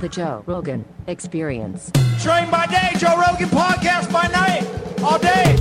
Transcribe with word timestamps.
The 0.00 0.08
Joe 0.10 0.42
Rogan 0.44 0.84
Experience. 1.06 1.90
Train 2.20 2.50
by 2.50 2.66
day, 2.66 2.90
Joe 2.98 3.16
Rogan 3.18 3.48
podcast 3.48 4.12
by 4.12 4.26
night, 4.26 4.66
all 5.02 5.18
day. 5.18 5.56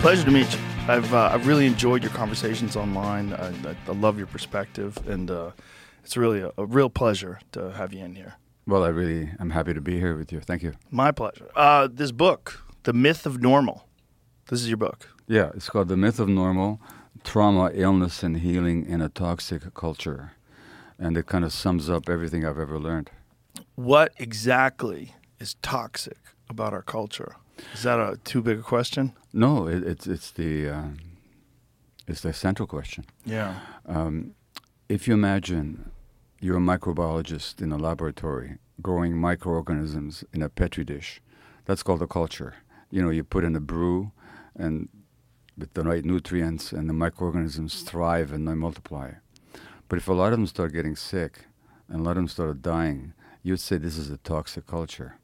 Pleasure 0.00 0.24
to 0.24 0.30
meet 0.30 0.52
you. 0.52 0.60
I've 0.86 1.12
uh, 1.12 1.30
I've 1.32 1.48
really 1.48 1.66
enjoyed 1.66 2.04
your 2.04 2.12
conversations 2.12 2.76
online. 2.76 3.32
I, 3.32 3.48
I, 3.48 3.76
I 3.88 3.92
love 3.92 4.16
your 4.16 4.28
perspective, 4.28 4.96
and 5.08 5.28
uh, 5.28 5.50
it's 6.04 6.16
really 6.16 6.40
a, 6.40 6.52
a 6.56 6.64
real 6.64 6.88
pleasure 6.88 7.40
to 7.50 7.72
have 7.72 7.92
you 7.92 8.04
in 8.04 8.14
here. 8.14 8.34
Well, 8.68 8.84
I 8.84 8.88
really 8.90 9.30
am 9.40 9.50
happy 9.50 9.74
to 9.74 9.80
be 9.80 9.98
here 9.98 10.16
with 10.16 10.30
you. 10.30 10.38
Thank 10.38 10.62
you. 10.62 10.74
My 10.92 11.10
pleasure. 11.10 11.50
Uh, 11.56 11.88
this 11.90 12.12
book, 12.12 12.62
The 12.84 12.92
Myth 12.92 13.26
of 13.26 13.42
Normal. 13.42 13.88
This 14.48 14.60
is 14.60 14.68
your 14.68 14.76
book. 14.76 15.08
Yeah, 15.26 15.50
it's 15.54 15.68
called 15.68 15.88
The 15.88 15.96
Myth 15.96 16.20
of 16.20 16.28
Normal 16.28 16.80
Trauma, 17.24 17.70
Illness, 17.74 18.22
and 18.22 18.38
Healing 18.38 18.86
in 18.86 19.00
a 19.00 19.08
Toxic 19.08 19.72
Culture. 19.74 20.32
And 20.98 21.16
it 21.16 21.26
kind 21.26 21.44
of 21.44 21.52
sums 21.52 21.88
up 21.88 22.08
everything 22.08 22.44
I've 22.44 22.58
ever 22.58 22.78
learned. 22.78 23.10
What 23.74 24.12
exactly 24.18 25.14
is 25.38 25.54
toxic 25.62 26.18
about 26.48 26.72
our 26.72 26.82
culture? 26.82 27.36
Is 27.74 27.82
that 27.82 27.98
a 27.98 28.18
too 28.24 28.42
big 28.42 28.58
a 28.58 28.62
question? 28.62 29.12
No, 29.32 29.66
it, 29.66 29.82
it's, 29.82 30.06
it's, 30.06 30.30
the, 30.30 30.68
uh, 30.68 30.88
it's 32.06 32.20
the 32.20 32.32
central 32.32 32.66
question. 32.66 33.04
Yeah. 33.24 33.60
Um, 33.86 34.34
if 34.88 35.06
you 35.06 35.14
imagine 35.14 35.90
you're 36.40 36.56
a 36.56 36.60
microbiologist 36.60 37.62
in 37.62 37.72
a 37.72 37.76
laboratory 37.78 38.58
growing 38.82 39.16
microorganisms 39.16 40.24
in 40.32 40.42
a 40.42 40.48
petri 40.48 40.84
dish, 40.84 41.20
that's 41.64 41.82
called 41.82 42.02
a 42.02 42.06
culture. 42.06 42.54
You 42.90 43.02
know, 43.02 43.10
you 43.10 43.22
put 43.22 43.44
in 43.44 43.54
a 43.54 43.60
brew 43.60 44.10
and 44.56 44.88
with 45.56 45.74
the 45.74 45.82
right 45.82 46.04
nutrients 46.04 46.72
and 46.72 46.88
the 46.88 46.94
microorganisms 46.94 47.82
thrive 47.82 48.32
and 48.32 48.46
they 48.46 48.54
multiply. 48.54 49.12
But 49.88 49.98
if 49.98 50.08
a 50.08 50.12
lot 50.12 50.32
of 50.32 50.38
them 50.38 50.46
start 50.46 50.72
getting 50.72 50.96
sick 50.96 51.46
and 51.88 52.00
a 52.00 52.02
lot 52.02 52.12
of 52.12 52.16
them 52.16 52.28
start 52.28 52.62
dying, 52.62 53.12
you'd 53.42 53.60
say 53.60 53.76
this 53.76 53.98
is 53.98 54.10
a 54.10 54.18
toxic 54.18 54.66
culture. 54.66 55.18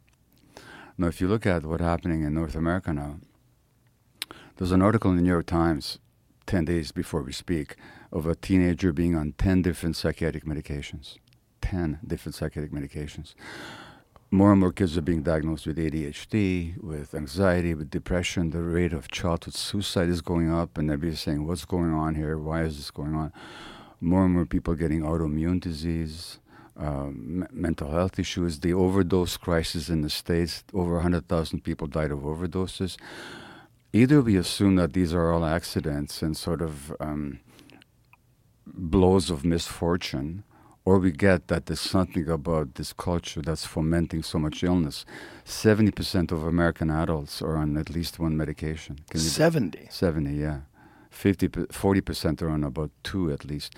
Now, 0.99 1.09
if 1.09 1.21
you 1.21 1.29
look 1.29 1.47
at 1.47 1.65
what's 1.65 1.83
happening 1.83 2.23
in 2.23 2.35
North 2.35 2.55
America 2.55 2.93
now, 2.93 3.19
there's 4.57 4.73
an 4.73 4.83
article 4.83 5.11
in 5.11 5.17
the 5.17 5.23
New 5.23 5.31
York 5.31 5.47
Times 5.47 5.99
10 6.47 6.65
days 6.65 6.93
before 6.93 7.23
we 7.23 7.33
speak 7.33 7.77
of 8.11 8.27
a 8.27 8.35
teenager 8.35 8.93
being 8.93 9.15
on 9.15 9.33
10 9.37 9.63
different 9.63 9.97
psychiatric 9.97 10.45
medications. 10.45 11.17
10 11.61 11.99
different 12.07 12.35
psychiatric 12.35 12.73
medications. 12.73 13.35
More 14.31 14.51
and 14.51 14.61
more 14.61 14.73
kids 14.73 14.99
are 14.99 15.03
being 15.03 15.23
diagnosed 15.23 15.67
with 15.67 15.79
ADHD, 15.79 16.83
with 16.83 17.15
anxiety, 17.15 17.75
with 17.75 17.91
depression. 17.91 18.51
The 18.51 18.61
rate 18.61 18.93
of 18.93 19.09
childhood 19.09 19.55
suicide 19.55 20.09
is 20.09 20.21
going 20.21 20.53
up, 20.53 20.77
and 20.77 20.91
everybody's 20.91 21.21
saying, 21.21 21.47
What's 21.47 21.65
going 21.65 21.93
on 21.95 22.17
here? 22.17 22.37
Why 22.37 22.63
is 22.63 22.77
this 22.77 22.91
going 22.91 23.15
on? 23.15 23.33
More 24.01 24.25
and 24.25 24.35
more 24.35 24.45
people 24.45 24.75
getting 24.75 25.03
autoimmune 25.03 25.61
disease, 25.61 26.41
um, 26.77 27.47
mental 27.53 27.93
health 27.93 28.19
issues. 28.19 28.59
The 28.61 28.75
overdose 28.75 29.37
crisis 29.37 29.89
in 29.89 30.01
the 30.03 30.11
States, 30.11 30.65
over 30.75 30.95
100,000 30.95 31.63
people 31.63 31.87
died 31.87 32.11
of 32.11 32.19
overdoses. 32.21 32.97
Either 33.93 34.21
we 34.21 34.37
assume 34.37 34.75
that 34.75 34.93
these 34.93 35.15
are 35.15 35.33
all 35.33 35.45
accidents 35.45 36.21
and 36.21 36.37
sort 36.37 36.61
of 36.61 36.95
um, 36.99 37.39
blows 38.67 39.31
of 39.31 39.45
misfortune, 39.45 40.43
or 40.87 41.01
we 41.01 41.11
get 41.11 41.49
that 41.49 41.67
there's 41.67 41.81
something 41.81 42.29
about 42.31 42.77
this 42.77 42.93
culture 42.93 43.43
that's 43.43 43.67
fomenting 43.67 44.23
so 44.23 44.39
much 44.39 44.63
illness. 44.63 45.05
70% 45.45 46.31
of 46.31 46.45
American 46.45 46.91
adults 46.91 47.43
are 47.43 47.57
on 47.57 47.77
at 47.77 47.91
least 47.91 48.21
one 48.21 48.37
medication. 48.37 49.01
Can 49.11 49.19
70? 49.19 49.89
70, 49.91 50.33
yeah. 50.33 50.61
50, 51.11 51.49
40% 51.49 52.41
are 52.41 52.51
on 52.51 52.63
about 52.63 52.93
two 53.03 53.33
at 53.33 53.45
least. 53.45 53.75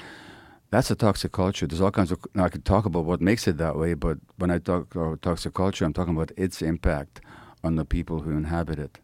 That's 0.71 0.91
a 0.91 0.95
toxic 0.95 1.33
culture. 1.33 1.67
There's 1.67 1.81
all 1.81 1.91
kinds 1.91 2.13
of. 2.13 2.19
Now 2.35 2.45
I 2.45 2.51
could 2.51 2.67
talk 2.67 2.85
about 2.85 3.07
what 3.07 3.23
makes 3.23 3.49
it 3.49 3.57
that 3.57 3.77
way, 3.77 3.95
but 3.95 4.19
when 4.37 4.51
I 4.51 4.59
talk 4.59 4.95
about 4.95 5.23
toxic 5.23 5.55
culture, 5.55 5.87
I'm 5.87 5.95
talking 5.95 6.15
about 6.15 6.31
its 6.37 6.61
impact 6.61 7.23
on 7.65 7.77
the 7.77 7.87
people 7.87 8.21
who 8.21 8.33
inhabit 8.33 8.79
it. 8.79 8.99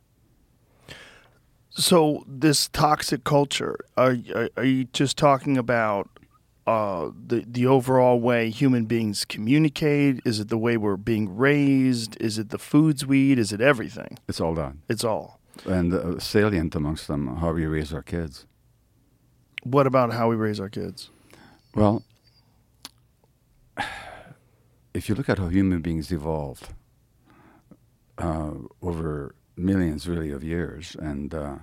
So 1.70 2.22
this 2.28 2.68
toxic 2.68 3.24
culture, 3.24 3.78
are 3.96 4.14
are, 4.34 4.50
are 4.58 4.64
you 4.64 4.84
just 4.92 5.16
talking 5.16 5.56
about 5.56 6.10
uh, 6.66 7.10
the 7.26 7.44
the 7.46 7.66
overall 7.66 8.20
way 8.20 8.50
human 8.50 8.86
beings 8.86 9.24
communicate? 9.24 10.20
Is 10.24 10.40
it 10.40 10.48
the 10.48 10.58
way 10.58 10.76
we're 10.76 10.96
being 10.96 11.36
raised? 11.36 12.16
Is 12.20 12.38
it 12.38 12.50
the 12.50 12.58
foods 12.58 13.04
we 13.04 13.32
eat? 13.32 13.38
Is 13.38 13.52
it 13.52 13.60
everything? 13.60 14.18
It's 14.28 14.40
all 14.40 14.54
done. 14.54 14.82
It's 14.88 15.04
all. 15.04 15.40
And 15.66 15.92
uh, 15.92 16.18
salient 16.18 16.74
amongst 16.74 17.06
them, 17.06 17.36
how 17.36 17.52
we 17.52 17.66
raise 17.66 17.92
our 17.92 18.02
kids. 18.02 18.46
What 19.62 19.86
about 19.86 20.12
how 20.12 20.28
we 20.28 20.36
raise 20.36 20.58
our 20.58 20.68
kids? 20.68 21.10
Well, 21.74 22.02
if 24.94 25.08
you 25.08 25.14
look 25.14 25.28
at 25.28 25.38
how 25.38 25.48
human 25.48 25.80
beings 25.80 26.10
evolved 26.10 26.68
uh, 28.18 28.52
over 28.82 29.34
millions, 29.56 30.08
really, 30.08 30.30
of 30.30 30.42
years 30.42 30.96
and 30.98 31.34
uh, 31.34 31.56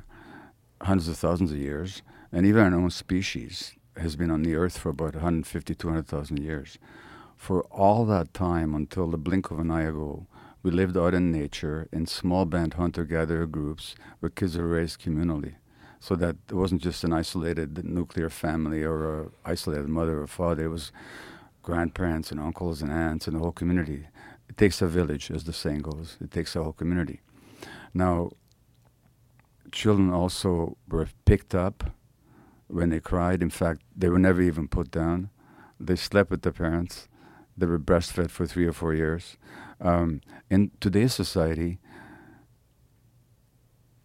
hundreds 0.81 1.07
of 1.09 1.17
thousands 1.17 1.51
of 1.51 1.57
years, 1.57 2.01
and 2.31 2.45
even 2.45 2.61
our 2.73 2.79
own 2.79 2.89
species 2.89 3.73
has 3.97 4.15
been 4.15 4.31
on 4.31 4.43
the 4.43 4.55
earth 4.55 4.77
for 4.77 4.89
about 4.89 5.15
150, 5.15 5.75
200,000 5.75 6.39
years. 6.39 6.77
For 7.35 7.63
all 7.63 8.05
that 8.05 8.33
time, 8.33 8.75
until 8.75 9.09
the 9.09 9.17
blink 9.17 9.51
of 9.51 9.59
an 9.59 9.71
eye 9.71 9.83
ago, 9.83 10.27
we 10.63 10.71
lived 10.71 10.95
out 10.95 11.13
in 11.13 11.31
nature 11.31 11.87
in 11.91 12.05
small 12.05 12.45
band 12.45 12.75
hunter 12.75 13.03
gatherer 13.03 13.47
groups 13.47 13.95
where 14.19 14.29
kids 14.29 14.57
were 14.57 14.67
raised 14.67 15.01
communally 15.01 15.55
so 15.99 16.15
that 16.15 16.35
it 16.49 16.53
wasn't 16.53 16.81
just 16.81 17.03
an 17.03 17.13
isolated 17.13 17.83
nuclear 17.85 18.29
family 18.29 18.83
or 18.83 19.21
an 19.21 19.31
isolated 19.45 19.87
mother 19.87 20.21
or 20.21 20.27
father. 20.27 20.65
It 20.65 20.69
was 20.69 20.91
grandparents 21.61 22.31
and 22.31 22.39
uncles 22.39 22.81
and 22.81 22.91
aunts 22.91 23.27
and 23.27 23.35
the 23.35 23.39
whole 23.39 23.51
community. 23.51 24.07
It 24.49 24.57
takes 24.57 24.81
a 24.81 24.87
village, 24.87 25.31
as 25.31 25.43
the 25.43 25.53
saying 25.53 25.81
goes. 25.81 26.17
It 26.19 26.31
takes 26.31 26.55
a 26.55 26.63
whole 26.63 26.73
community. 26.73 27.21
Now, 27.93 28.31
children 29.71 30.11
also 30.11 30.77
were 30.87 31.07
picked 31.25 31.55
up 31.55 31.83
when 32.71 32.89
they 32.89 32.99
cried. 32.99 33.41
In 33.41 33.49
fact, 33.49 33.81
they 33.95 34.09
were 34.09 34.19
never 34.19 34.41
even 34.41 34.67
put 34.67 34.91
down. 34.91 35.29
They 35.79 35.95
slept 35.95 36.29
with 36.29 36.41
their 36.41 36.51
parents. 36.51 37.07
They 37.57 37.65
were 37.65 37.79
breastfed 37.79 38.29
for 38.29 38.45
three 38.45 38.65
or 38.65 38.73
four 38.73 38.93
years. 38.93 39.37
Um, 39.79 40.21
in 40.49 40.71
today's 40.79 41.13
society, 41.13 41.79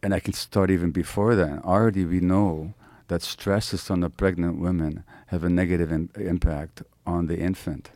and 0.02 0.14
I 0.14 0.20
can 0.20 0.32
start 0.32 0.70
even 0.70 0.90
before 0.90 1.34
that. 1.34 1.64
Already 1.64 2.04
we 2.04 2.20
know 2.20 2.74
that 3.08 3.22
stresses 3.22 3.90
on 3.90 4.00
the 4.00 4.10
pregnant 4.10 4.58
women 4.58 5.04
have 5.28 5.44
a 5.44 5.48
negative 5.48 5.92
Im- 5.92 6.10
impact 6.16 6.82
on 7.06 7.26
the 7.26 7.38
infant, 7.38 7.90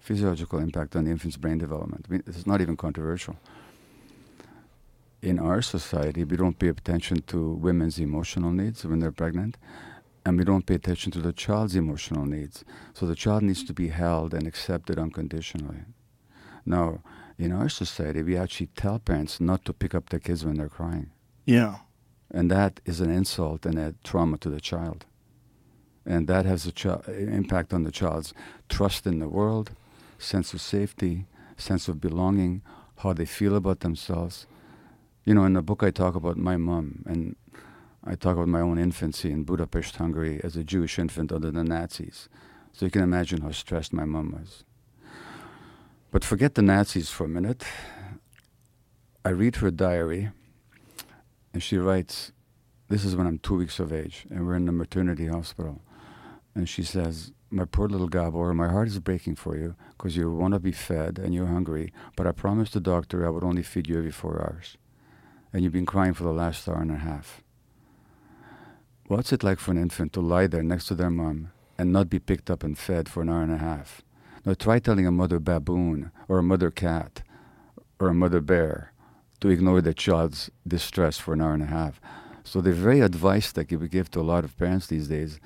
physiological 0.00 0.58
impact 0.58 0.96
on 0.96 1.04
the 1.04 1.10
infant's 1.10 1.36
brain 1.36 1.58
development. 1.58 2.06
I 2.08 2.12
mean, 2.12 2.22
it's 2.26 2.46
not 2.46 2.60
even 2.60 2.76
controversial. 2.76 3.36
In 5.20 5.38
our 5.38 5.62
society, 5.62 6.24
we 6.24 6.36
don't 6.36 6.58
pay 6.58 6.68
attention 6.68 7.22
to 7.26 7.50
women's 7.54 7.98
emotional 7.98 8.52
needs 8.52 8.84
when 8.84 9.00
they're 9.00 9.10
pregnant, 9.10 9.56
and 10.28 10.36
we 10.36 10.44
don't 10.44 10.66
pay 10.66 10.74
attention 10.74 11.10
to 11.10 11.22
the 11.22 11.32
child's 11.32 11.74
emotional 11.74 12.26
needs. 12.26 12.62
So 12.92 13.06
the 13.06 13.14
child 13.14 13.44
needs 13.44 13.64
to 13.64 13.72
be 13.72 13.88
held 13.88 14.34
and 14.34 14.46
accepted 14.46 14.98
unconditionally. 14.98 15.84
Now, 16.66 17.00
in 17.38 17.50
our 17.50 17.70
society, 17.70 18.22
we 18.22 18.36
actually 18.36 18.66
tell 18.76 18.98
parents 18.98 19.40
not 19.40 19.64
to 19.64 19.72
pick 19.72 19.94
up 19.94 20.10
their 20.10 20.20
kids 20.20 20.44
when 20.44 20.58
they're 20.58 20.68
crying. 20.68 21.12
Yeah. 21.46 21.76
And 22.30 22.50
that 22.50 22.80
is 22.84 23.00
an 23.00 23.10
insult 23.10 23.64
and 23.64 23.78
a 23.78 23.94
trauma 24.04 24.36
to 24.38 24.50
the 24.50 24.60
child. 24.60 25.06
And 26.04 26.28
that 26.28 26.44
has 26.44 26.66
an 26.66 26.72
ch- 26.72 27.08
impact 27.08 27.72
on 27.72 27.84
the 27.84 27.90
child's 27.90 28.34
trust 28.68 29.06
in 29.06 29.20
the 29.20 29.30
world, 29.30 29.70
sense 30.18 30.52
of 30.52 30.60
safety, 30.60 31.24
sense 31.56 31.88
of 31.88 32.02
belonging, 32.02 32.60
how 32.98 33.14
they 33.14 33.24
feel 33.24 33.56
about 33.56 33.80
themselves. 33.80 34.46
You 35.24 35.32
know, 35.32 35.46
in 35.46 35.54
the 35.54 35.62
book, 35.62 35.82
I 35.82 35.90
talk 35.90 36.14
about 36.14 36.36
my 36.36 36.58
mom, 36.58 37.02
and 37.06 37.34
I 38.04 38.14
talk 38.14 38.36
about 38.36 38.48
my 38.48 38.60
own 38.60 38.78
infancy 38.78 39.30
in 39.30 39.44
Budapest, 39.44 39.96
Hungary, 39.96 40.40
as 40.44 40.56
a 40.56 40.64
Jewish 40.64 40.98
infant 40.98 41.32
under 41.32 41.50
the 41.50 41.64
Nazis. 41.64 42.28
So 42.72 42.86
you 42.86 42.90
can 42.90 43.02
imagine 43.02 43.42
how 43.42 43.50
stressed 43.50 43.92
my 43.92 44.04
mom 44.04 44.32
was. 44.32 44.64
But 46.10 46.24
forget 46.24 46.54
the 46.54 46.62
Nazis 46.62 47.10
for 47.10 47.24
a 47.24 47.28
minute. 47.28 47.64
I 49.24 49.30
read 49.30 49.56
her 49.56 49.70
diary 49.70 50.30
and 51.52 51.62
she 51.62 51.76
writes, 51.76 52.32
This 52.88 53.04
is 53.04 53.16
when 53.16 53.26
I'm 53.26 53.38
two 53.38 53.56
weeks 53.56 53.78
of 53.78 53.92
age, 53.92 54.26
and 54.30 54.46
we're 54.46 54.54
in 54.54 54.66
the 54.66 54.72
maternity 54.72 55.26
hospital. 55.26 55.82
And 56.54 56.68
she 56.68 56.82
says, 56.82 57.32
My 57.50 57.64
poor 57.64 57.88
little 57.88 58.08
Gabor, 58.08 58.54
my 58.54 58.68
heart 58.68 58.88
is 58.88 58.98
breaking 59.00 59.36
for 59.36 59.56
you 59.56 59.74
because 59.90 60.16
you 60.16 60.30
want 60.30 60.54
to 60.54 60.60
be 60.60 60.72
fed 60.72 61.18
and 61.18 61.34
you're 61.34 61.46
hungry, 61.46 61.92
but 62.16 62.26
I 62.26 62.32
promised 62.32 62.74
the 62.74 62.80
doctor 62.80 63.26
I 63.26 63.30
would 63.30 63.44
only 63.44 63.62
feed 63.62 63.88
you 63.88 63.98
every 63.98 64.12
four 64.12 64.40
hours. 64.40 64.76
And 65.52 65.62
you've 65.62 65.72
been 65.72 65.86
crying 65.86 66.14
for 66.14 66.24
the 66.24 66.32
last 66.32 66.68
hour 66.68 66.80
and 66.80 66.92
a 66.92 66.96
half. 66.96 67.42
What's 69.08 69.32
it 69.32 69.42
like 69.42 69.58
for 69.58 69.70
an 69.70 69.78
infant 69.78 70.12
to 70.12 70.20
lie 70.20 70.48
there 70.48 70.62
next 70.62 70.84
to 70.88 70.94
their 70.94 71.08
mom 71.08 71.50
and 71.78 71.90
not 71.90 72.10
be 72.10 72.18
picked 72.18 72.50
up 72.50 72.62
and 72.62 72.76
fed 72.76 73.08
for 73.08 73.22
an 73.22 73.30
hour 73.30 73.40
and 73.40 73.50
a 73.50 73.56
half? 73.56 74.02
Now 74.44 74.52
try 74.52 74.80
telling 74.80 75.06
a 75.06 75.10
mother 75.10 75.38
baboon 75.38 76.10
or 76.28 76.38
a 76.38 76.42
mother 76.42 76.70
cat 76.70 77.22
or 77.98 78.08
a 78.08 78.14
mother 78.14 78.42
bear 78.42 78.92
to 79.40 79.48
ignore 79.48 79.80
the 79.80 79.94
child's 79.94 80.50
distress 80.66 81.16
for 81.16 81.32
an 81.32 81.40
hour 81.40 81.54
and 81.54 81.62
a 81.62 81.66
half. 81.66 82.02
So 82.44 82.60
the 82.60 82.74
very 82.74 83.00
advice 83.00 83.50
that 83.52 83.72
we 83.72 83.88
give 83.88 84.10
to 84.10 84.20
a 84.20 84.28
lot 84.30 84.44
of 84.44 84.58
parents 84.58 84.88
these 84.88 85.08
days 85.08 85.40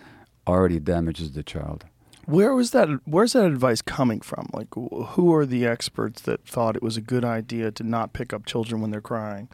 already 0.44 0.80
damages 0.80 1.30
the 1.30 1.44
child. 1.44 1.84
Where 2.26 2.56
was 2.56 2.72
that? 2.72 2.88
Where's 3.04 3.34
that 3.34 3.46
advice 3.46 3.80
coming 3.80 4.22
from? 4.22 4.50
Like, 4.52 4.74
who 4.74 5.32
are 5.32 5.46
the 5.46 5.66
experts 5.66 6.20
that 6.22 6.44
thought 6.44 6.74
it 6.74 6.82
was 6.82 6.96
a 6.96 7.00
good 7.00 7.24
idea 7.24 7.70
to 7.70 7.84
not 7.84 8.12
pick 8.12 8.32
up 8.32 8.44
children 8.44 8.80
when 8.80 8.90
they're 8.90 9.00
crying? 9.00 9.48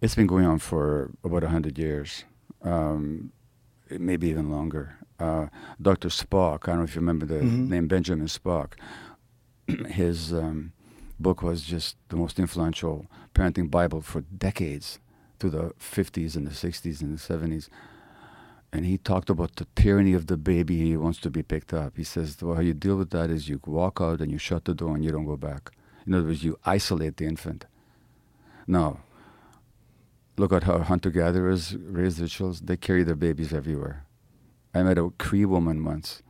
It's 0.00 0.14
been 0.14 0.26
going 0.26 0.46
on 0.46 0.60
for 0.60 1.10
about 1.22 1.42
100 1.42 1.78
years, 1.78 2.24
um, 2.62 3.32
maybe 3.98 4.28
even 4.28 4.50
longer. 4.50 4.96
Uh, 5.18 5.46
Dr. 5.80 6.08
Spock, 6.08 6.64
I 6.64 6.72
don't 6.72 6.78
know 6.78 6.84
if 6.84 6.94
you 6.94 7.00
remember 7.00 7.26
the 7.26 7.40
Mhm. 7.44 7.68
name 7.68 7.88
Benjamin 7.88 8.26
Spock, 8.26 8.72
his 9.88 10.32
um, 10.32 10.72
book 11.18 11.42
was 11.42 11.62
just 11.62 11.96
the 12.08 12.16
most 12.16 12.38
influential 12.38 13.06
parenting 13.34 13.70
Bible 13.70 14.00
for 14.00 14.22
decades, 14.22 14.98
through 15.38 15.50
the 15.50 15.72
50s 15.78 16.36
and 16.36 16.46
the 16.46 16.50
60s 16.54 17.00
and 17.00 17.16
the 17.16 17.20
70s. 17.20 17.68
And 18.72 18.84
he 18.86 18.98
talked 18.98 19.30
about 19.30 19.56
the 19.56 19.66
tyranny 19.74 20.12
of 20.12 20.26
the 20.26 20.36
baby 20.36 20.76
he 20.78 20.96
wants 20.96 21.18
to 21.20 21.30
be 21.30 21.42
picked 21.42 21.72
up. 21.74 21.96
He 21.96 22.04
says, 22.04 22.36
well, 22.40 22.54
how 22.56 22.60
you 22.60 22.74
deal 22.74 22.96
with 22.96 23.10
that 23.10 23.30
is 23.30 23.48
you 23.48 23.58
walk 23.66 24.00
out 24.00 24.20
and 24.20 24.30
you 24.30 24.38
shut 24.38 24.64
the 24.66 24.74
door 24.74 24.94
and 24.94 25.04
you 25.04 25.10
don't 25.10 25.24
go 25.24 25.36
back. 25.36 25.72
In 26.06 26.14
other 26.14 26.26
words, 26.26 26.44
you 26.44 26.58
isolate 26.64 27.16
the 27.16 27.24
infant. 27.26 27.66
Now, 28.66 29.00
look 30.36 30.52
at 30.52 30.64
how 30.64 30.78
hunter 30.78 31.10
gatherers 31.10 31.74
raise 31.76 32.16
their 32.16 32.28
children. 32.28 32.66
They 32.66 32.76
carry 32.76 33.02
their 33.02 33.14
babies 33.16 33.52
everywhere. 33.52 34.06
I 34.74 34.82
met 34.82 34.98
a 34.98 35.10
Cree 35.18 35.44
woman 35.44 35.84
once 35.84 36.22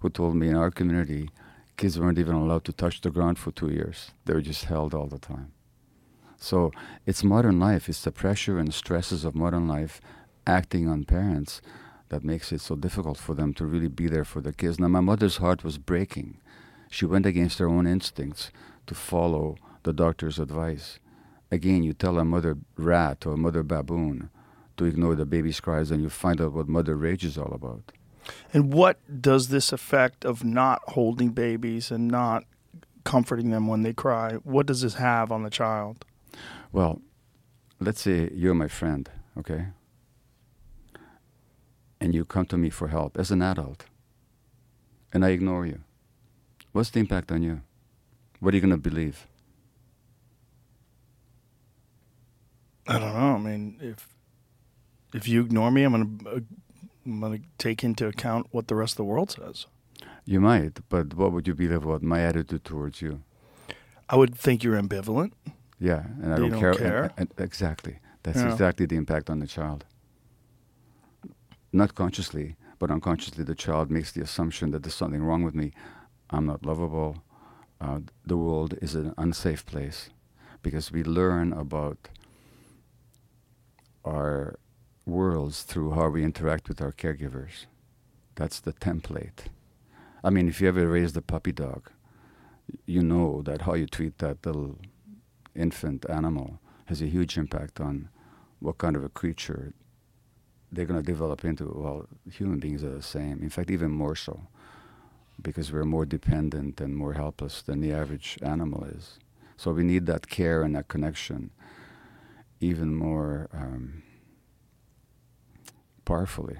who 0.00 0.08
told 0.08 0.36
me 0.36 0.48
in 0.48 0.56
our 0.56 0.70
community, 0.70 1.30
kids 1.76 1.98
weren't 1.98 2.18
even 2.18 2.34
allowed 2.34 2.64
to 2.64 2.72
touch 2.72 3.00
the 3.00 3.10
ground 3.10 3.38
for 3.38 3.50
two 3.50 3.70
years. 3.70 4.12
They 4.24 4.34
were 4.34 4.40
just 4.40 4.64
held 4.64 4.94
all 4.94 5.06
the 5.06 5.18
time. 5.18 5.52
So 6.36 6.70
it's 7.04 7.24
modern 7.24 7.58
life. 7.58 7.88
It's 7.88 8.02
the 8.02 8.12
pressure 8.12 8.58
and 8.58 8.72
stresses 8.72 9.24
of 9.24 9.34
modern 9.34 9.66
life 9.66 10.00
acting 10.46 10.88
on 10.88 11.04
parents 11.04 11.60
that 12.08 12.24
makes 12.24 12.52
it 12.52 12.60
so 12.60 12.74
difficult 12.74 13.18
for 13.18 13.34
them 13.34 13.52
to 13.54 13.66
really 13.66 13.88
be 13.88 14.06
there 14.06 14.24
for 14.24 14.40
their 14.40 14.52
kids. 14.52 14.78
Now, 14.78 14.88
my 14.88 15.00
mother's 15.00 15.38
heart 15.38 15.64
was 15.64 15.78
breaking. 15.78 16.40
She 16.90 17.04
went 17.04 17.26
against 17.26 17.58
her 17.58 17.68
own 17.68 17.86
instincts 17.86 18.50
to 18.86 18.94
follow 18.94 19.56
the 19.82 19.92
doctor's 19.92 20.38
advice. 20.38 21.00
Again, 21.50 21.82
you 21.82 21.92
tell 21.94 22.18
a 22.18 22.24
mother 22.24 22.58
rat 22.76 23.26
or 23.26 23.32
a 23.32 23.36
mother 23.36 23.62
baboon 23.62 24.30
to 24.76 24.84
ignore 24.84 25.14
the 25.14 25.24
baby's 25.24 25.60
cries, 25.60 25.90
and 25.90 26.02
you 26.02 26.10
find 26.10 26.40
out 26.40 26.52
what 26.52 26.68
mother 26.68 26.96
rage 26.96 27.24
is 27.24 27.38
all 27.38 27.52
about. 27.52 27.92
And 28.52 28.72
what 28.72 28.98
does 29.22 29.48
this 29.48 29.72
effect 29.72 30.24
of 30.24 30.44
not 30.44 30.82
holding 30.88 31.30
babies 31.30 31.90
and 31.90 32.08
not 32.08 32.44
comforting 33.04 33.50
them 33.50 33.66
when 33.66 33.82
they 33.82 33.94
cry? 33.94 34.34
What 34.44 34.66
does 34.66 34.82
this 34.82 34.94
have 34.94 35.32
on 35.32 35.42
the 35.42 35.50
child? 35.50 36.04
Well, 36.72 37.00
let's 37.80 38.02
say 38.02 38.30
you're 38.34 38.54
my 38.54 38.68
friend, 38.68 39.10
okay? 39.38 39.68
And 42.00 42.14
you 42.14 42.24
come 42.24 42.44
to 42.46 42.58
me 42.58 42.70
for 42.70 42.88
help 42.88 43.18
as 43.18 43.30
an 43.30 43.40
adult, 43.42 43.86
and 45.12 45.24
I 45.24 45.30
ignore 45.30 45.64
you. 45.64 45.80
What's 46.72 46.90
the 46.90 47.00
impact 47.00 47.32
on 47.32 47.42
you? 47.42 47.62
What 48.40 48.52
are 48.52 48.56
you 48.56 48.60
going 48.60 48.70
to 48.70 48.76
believe? 48.76 49.26
I 52.88 52.98
don't 52.98 53.14
know. 53.14 53.34
I 53.34 53.38
mean, 53.38 53.78
if 53.80 54.08
if 55.14 55.28
you 55.28 55.40
ignore 55.42 55.70
me, 55.70 55.82
I'm 55.84 55.92
gonna 55.92 56.36
uh, 56.36 56.40
I'm 57.06 57.20
gonna 57.20 57.38
take 57.58 57.84
into 57.84 58.06
account 58.06 58.46
what 58.50 58.68
the 58.68 58.74
rest 58.74 58.92
of 58.94 58.96
the 58.98 59.04
world 59.04 59.30
says. 59.30 59.66
You 60.24 60.40
might, 60.40 60.80
but 60.88 61.14
what 61.14 61.32
would 61.32 61.46
you 61.48 61.54
believe 61.54 61.84
about 61.84 62.02
my 62.02 62.20
attitude 62.20 62.64
towards 62.64 63.00
you? 63.02 63.22
I 64.10 64.16
would 64.16 64.34
think 64.34 64.62
you're 64.64 64.80
ambivalent. 64.80 65.32
Yeah, 65.80 66.04
and 66.22 66.32
I 66.34 66.38
don't, 66.38 66.50
don't 66.50 66.60
care. 66.60 66.74
care? 66.74 67.02
and- 67.04 67.12
and- 67.16 67.32
exactly. 67.38 67.98
That's 68.22 68.38
Yeah. 68.40 68.52
exactly 68.52 68.86
the 68.86 68.96
impact 68.96 69.30
on 69.30 69.38
the 69.38 69.46
child. 69.46 69.84
Not 71.72 71.94
consciously, 71.94 72.56
but 72.78 72.90
unconsciously, 72.90 73.44
the 73.44 73.54
child 73.54 73.90
makes 73.90 74.12
the 74.12 74.22
assumption 74.22 74.70
that 74.72 74.82
there's 74.82 74.94
something 74.94 75.22
wrong 75.22 75.42
with 75.44 75.54
me. 75.54 75.72
I'm 76.30 76.46
not 76.46 76.64
lovable. 76.64 77.22
Uh, 77.80 78.00
the 78.26 78.36
world 78.36 78.74
is 78.82 78.94
an 78.94 79.14
unsafe 79.16 79.64
place 79.64 80.10
because 80.62 80.90
we 80.92 81.02
learn 81.04 81.52
about 81.52 82.08
our 84.04 84.58
worlds 85.06 85.62
through 85.62 85.92
how 85.92 86.08
we 86.08 86.22
interact 86.22 86.68
with 86.68 86.80
our 86.80 86.92
caregivers. 86.92 87.66
That's 88.34 88.60
the 88.60 88.72
template. 88.72 89.46
I 90.22 90.30
mean, 90.30 90.48
if 90.48 90.60
you 90.60 90.68
ever 90.68 90.86
raised 90.86 91.16
a 91.16 91.22
puppy 91.22 91.52
dog, 91.52 91.90
you 92.86 93.02
know 93.02 93.42
that 93.42 93.62
how 93.62 93.74
you 93.74 93.86
treat 93.86 94.18
that 94.18 94.44
little 94.44 94.78
infant 95.54 96.04
animal 96.08 96.60
has 96.86 97.02
a 97.02 97.06
huge 97.06 97.36
impact 97.36 97.80
on 97.80 98.08
what 98.60 98.78
kind 98.78 98.96
of 98.96 99.04
a 99.04 99.08
creature 99.08 99.72
they're 100.70 100.84
going 100.84 101.00
to 101.00 101.06
develop 101.06 101.44
into. 101.44 101.64
Well, 101.74 102.06
human 102.30 102.58
beings 102.58 102.84
are 102.84 102.94
the 102.94 103.02
same. 103.02 103.40
In 103.42 103.50
fact, 103.50 103.70
even 103.70 103.90
more 103.90 104.16
so, 104.16 104.48
because 105.40 105.72
we're 105.72 105.84
more 105.84 106.04
dependent 106.04 106.80
and 106.80 106.96
more 106.96 107.14
helpless 107.14 107.62
than 107.62 107.80
the 107.80 107.92
average 107.92 108.38
animal 108.42 108.84
is. 108.84 109.18
So 109.56 109.72
we 109.72 109.82
need 109.82 110.06
that 110.06 110.28
care 110.28 110.62
and 110.62 110.74
that 110.76 110.88
connection 110.88 111.50
even 112.60 112.94
more 112.94 113.48
um, 113.52 114.02
powerfully. 116.04 116.58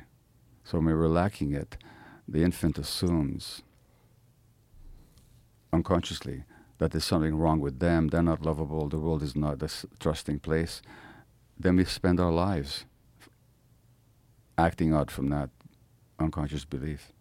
So 0.64 0.78
when 0.78 0.86
we're 0.96 1.08
lacking 1.08 1.52
it, 1.52 1.76
the 2.26 2.42
infant 2.42 2.78
assumes 2.78 3.62
unconsciously 5.72 6.44
that 6.78 6.92
there's 6.92 7.04
something 7.04 7.36
wrong 7.36 7.60
with 7.60 7.80
them, 7.80 8.08
they're 8.08 8.22
not 8.22 8.42
lovable, 8.42 8.88
the 8.88 8.98
world 8.98 9.22
is 9.22 9.34
not 9.34 9.62
a 9.62 9.68
trusting 9.98 10.38
place, 10.38 10.80
then 11.58 11.76
we 11.76 11.84
spend 11.84 12.20
our 12.20 12.30
lives 12.30 12.84
acting 14.56 14.92
out 14.92 15.10
from 15.10 15.28
that 15.28 15.50
unconscious 16.18 16.64
belief. 16.64 17.12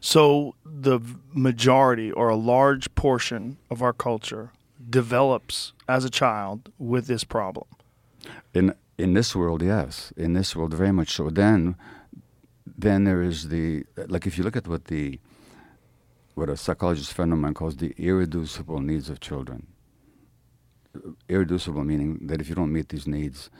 So 0.00 0.54
the 0.64 1.00
majority 1.32 2.12
or 2.12 2.28
a 2.28 2.36
large 2.36 2.94
portion 2.94 3.58
of 3.70 3.82
our 3.82 3.92
culture 3.92 4.52
develops 4.88 5.72
as 5.88 6.04
a 6.04 6.10
child 6.10 6.70
with 6.78 7.06
this 7.06 7.24
problem. 7.24 7.66
In 8.52 8.74
in 8.96 9.14
this 9.14 9.34
world, 9.34 9.62
yes. 9.62 10.12
In 10.16 10.34
this 10.34 10.54
world, 10.54 10.74
very 10.74 10.92
much 10.92 11.10
so. 11.12 11.30
Then, 11.30 11.76
then 12.66 13.04
there 13.04 13.22
is 13.22 13.48
the 13.48 13.84
like 14.08 14.26
if 14.26 14.38
you 14.38 14.44
look 14.44 14.56
at 14.56 14.68
what 14.68 14.86
the 14.86 15.18
what 16.34 16.48
a 16.48 16.56
psychologist 16.56 17.12
friend 17.12 17.32
of 17.32 17.38
mine 17.38 17.54
calls 17.54 17.76
the 17.76 17.94
irreducible 17.96 18.80
needs 18.80 19.08
of 19.08 19.20
children. 19.20 19.68
Irreducible 21.28 21.84
meaning 21.84 22.26
that 22.26 22.40
if 22.40 22.48
you 22.48 22.54
don't 22.54 22.72
meet 22.72 22.88
these 22.88 23.06
needs, 23.06 23.50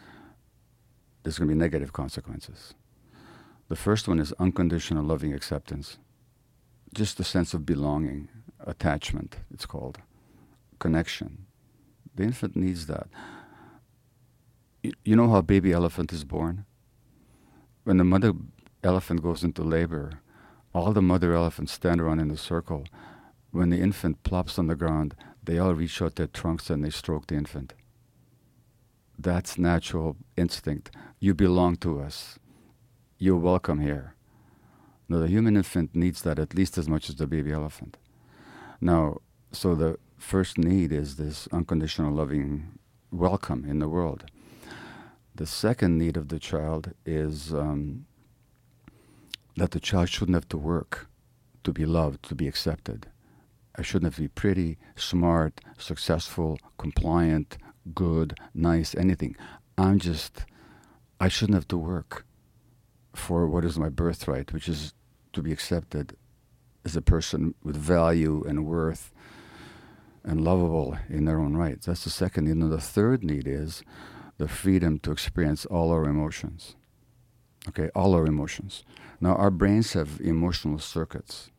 there's 1.22 1.38
going 1.38 1.48
to 1.48 1.54
be 1.54 1.58
negative 1.58 1.92
consequences. 1.92 2.74
The 3.68 3.76
first 3.76 4.08
one 4.08 4.20
is 4.20 4.32
unconditional 4.38 5.04
loving 5.04 5.32
acceptance, 5.32 5.98
just 6.92 7.16
the 7.16 7.24
sense 7.24 7.54
of 7.54 7.64
belonging, 7.64 8.28
attachment. 8.60 9.36
It's 9.52 9.66
called 9.66 9.98
connection. 10.78 11.46
The 12.14 12.24
infant 12.24 12.56
needs 12.56 12.86
that. 12.86 13.08
You 14.84 15.16
know 15.16 15.30
how 15.30 15.36
a 15.36 15.42
baby 15.42 15.72
elephant 15.72 16.12
is 16.12 16.24
born? 16.24 16.66
When 17.84 17.96
the 17.96 18.04
mother 18.04 18.34
elephant 18.82 19.22
goes 19.22 19.42
into 19.42 19.62
labor, 19.62 20.20
all 20.74 20.92
the 20.92 21.00
mother 21.00 21.32
elephants 21.32 21.72
stand 21.72 22.02
around 22.02 22.20
in 22.20 22.30
a 22.30 22.36
circle. 22.36 22.84
When 23.50 23.70
the 23.70 23.80
infant 23.80 24.22
plops 24.24 24.58
on 24.58 24.66
the 24.66 24.74
ground, 24.74 25.14
they 25.42 25.58
all 25.58 25.74
reach 25.74 26.02
out 26.02 26.16
their 26.16 26.26
trunks 26.26 26.68
and 26.68 26.84
they 26.84 26.90
stroke 26.90 27.28
the 27.28 27.34
infant. 27.34 27.72
That's 29.18 29.56
natural 29.56 30.18
instinct. 30.36 30.90
You 31.18 31.32
belong 31.32 31.76
to 31.76 32.00
us. 32.00 32.38
You're 33.16 33.36
welcome 33.36 33.80
here. 33.80 34.14
Now, 35.08 35.20
the 35.20 35.28
human 35.28 35.56
infant 35.56 35.94
needs 35.94 36.20
that 36.22 36.38
at 36.38 36.54
least 36.54 36.76
as 36.76 36.90
much 36.90 37.08
as 37.08 37.16
the 37.16 37.26
baby 37.26 37.52
elephant. 37.52 37.96
Now, 38.82 39.22
so 39.50 39.74
the 39.74 39.98
first 40.18 40.58
need 40.58 40.92
is 40.92 41.16
this 41.16 41.48
unconditional 41.52 42.12
loving 42.12 42.78
welcome 43.10 43.64
in 43.64 43.78
the 43.78 43.88
world. 43.88 44.26
The 45.34 45.46
second 45.46 45.98
need 45.98 46.16
of 46.16 46.28
the 46.28 46.38
child 46.38 46.92
is 47.04 47.52
um, 47.52 48.06
that 49.56 49.72
the 49.72 49.80
child 49.80 50.08
shouldn't 50.08 50.36
have 50.36 50.48
to 50.50 50.58
work 50.58 51.08
to 51.64 51.72
be 51.72 51.84
loved, 51.84 52.22
to 52.28 52.34
be 52.34 52.46
accepted. 52.46 53.06
I 53.76 53.82
shouldn't 53.82 54.04
have 54.04 54.16
to 54.16 54.22
be 54.22 54.28
pretty, 54.28 54.78
smart, 54.94 55.60
successful, 55.76 56.58
compliant, 56.78 57.58
good, 57.94 58.38
nice, 58.54 58.94
anything. 58.94 59.36
I'm 59.76 59.98
just, 59.98 60.44
I 61.18 61.28
shouldn't 61.28 61.56
have 61.56 61.68
to 61.68 61.78
work 61.78 62.24
for 63.12 63.48
what 63.48 63.64
is 63.64 63.78
my 63.78 63.88
birthright, 63.88 64.52
which 64.52 64.68
is 64.68 64.94
to 65.32 65.42
be 65.42 65.52
accepted 65.52 66.16
as 66.84 66.94
a 66.94 67.02
person 67.02 67.54
with 67.64 67.76
value 67.76 68.44
and 68.46 68.66
worth 68.66 69.12
and 70.22 70.44
lovable 70.44 70.96
in 71.08 71.24
their 71.24 71.40
own 71.40 71.56
rights. 71.56 71.86
That's 71.86 72.04
the 72.04 72.10
second 72.10 72.44
need. 72.44 72.52
And 72.52 72.70
the 72.70 72.80
third 72.80 73.24
need 73.24 73.48
is 73.48 73.82
the 74.38 74.48
freedom 74.48 74.98
to 75.00 75.12
experience 75.12 75.64
all 75.66 75.90
our 75.90 76.04
emotions. 76.04 76.76
Okay, 77.68 77.88
all 77.94 78.14
our 78.14 78.26
emotions. 78.26 78.84
Now, 79.20 79.34
our 79.36 79.50
brains 79.50 79.94
have 79.94 80.20
emotional 80.20 80.78
circuits 80.78 81.50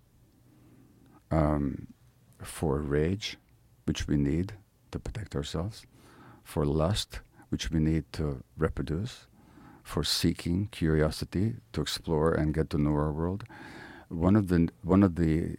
um, 1.31 1.87
for 2.41 2.79
rage, 2.79 3.37
which 3.85 4.07
we 4.07 4.17
need 4.17 4.53
to 4.91 4.99
protect 4.99 5.35
ourselves, 5.35 5.85
for 6.43 6.65
lust, 6.65 7.21
which 7.49 7.71
we 7.71 7.79
need 7.79 8.05
to 8.13 8.43
reproduce, 8.57 9.25
for 9.83 10.03
seeking, 10.03 10.67
curiosity, 10.71 11.55
to 11.73 11.81
explore 11.81 12.33
and 12.33 12.53
get 12.53 12.69
to 12.69 12.77
know 12.77 12.91
our 12.91 13.11
world, 13.11 13.45
one 14.09 14.35
of 14.35 14.47
the 14.47 14.69
one 14.83 15.03
of 15.03 15.15
the 15.15 15.57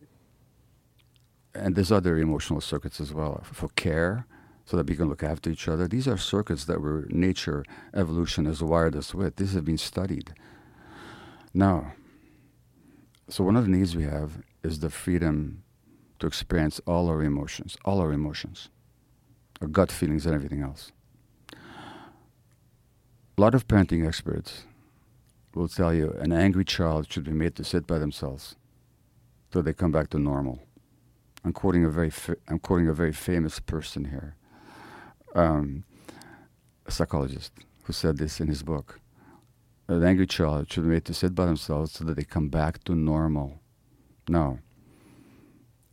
and 1.55 1.75
there's 1.75 1.91
other 1.91 2.19
emotional 2.19 2.61
circuits 2.61 3.01
as 3.01 3.13
well 3.13 3.41
for 3.45 3.69
care 3.71 4.27
so 4.67 4.77
that 4.77 4.87
we 4.89 4.97
can 4.97 5.09
look 5.09 5.23
after 5.23 5.49
each 5.49 5.69
other. 5.69 5.89
These 5.89 6.07
are 6.07 6.19
circuits 6.19 6.65
that 6.67 6.81
were 6.81 7.07
nature 7.09 7.65
evolution 7.95 8.45
has 8.45 8.63
wired 8.63 8.95
us 8.95 9.15
with. 9.15 9.37
These 9.37 9.55
have 9.55 9.65
been 9.65 9.79
studied. 9.79 10.35
Now 11.55 11.93
so 13.29 13.43
one 13.43 13.57
of 13.57 13.65
the 13.65 13.71
needs 13.71 13.97
we 13.97 14.05
have 14.05 14.43
is 14.63 14.79
the 14.79 14.91
freedom 14.91 15.65
to 16.21 16.27
experience 16.27 16.81
all 16.87 17.09
our 17.09 17.23
emotions 17.23 17.77
all 17.85 18.01
our 18.01 18.13
emotions 18.13 18.69
our 19.61 19.67
gut 19.67 19.91
feelings 19.91 20.27
and 20.27 20.35
everything 20.35 20.63
else. 20.63 20.93
A 23.39 23.41
lot 23.41 23.55
of 23.55 23.67
parenting 23.67 24.07
experts 24.07 24.65
will 25.55 25.69
tell 25.69 25.93
you 25.93 26.13
an 26.21 26.33
angry 26.33 26.65
child 26.65 27.11
should 27.11 27.25
be 27.25 27.33
made 27.33 27.57
to 27.57 27.65
sit 27.65 27.87
by 27.87 27.99
themselves 27.99 28.57
till 29.51 29.63
they 29.63 29.73
come 29.73 29.93
back 29.93 30.11
to 30.11 30.19
normal. 30.19 30.61
I'm 31.43 31.53
quoting 31.53 31.85
a 31.85 31.91
very 31.91 32.11
fa- 32.11 32.37
I'm 32.49 32.59
quoting 32.59 32.89
a 32.89 32.93
very 32.93 33.13
famous 33.13 33.59
person 33.59 34.07
here, 34.07 34.37
um, 35.37 35.85
a 36.87 36.90
psychologist 36.90 37.52
who 37.85 37.93
said 37.93 38.16
this 38.16 38.40
in 38.40 38.49
his 38.49 38.62
book. 38.62 39.00
An 39.88 40.02
angry 40.02 40.26
child 40.26 40.73
should 40.73 40.83
be 40.83 40.90
made 40.90 41.05
to 41.05 41.14
sit 41.14 41.35
by 41.35 41.47
themselves 41.47 41.93
so 41.93 42.05
that 42.05 42.16
they 42.16 42.25
come 42.25 42.49
back 42.49 42.83
to 42.85 42.95
normal. 42.95 43.61
Now, 44.28 44.59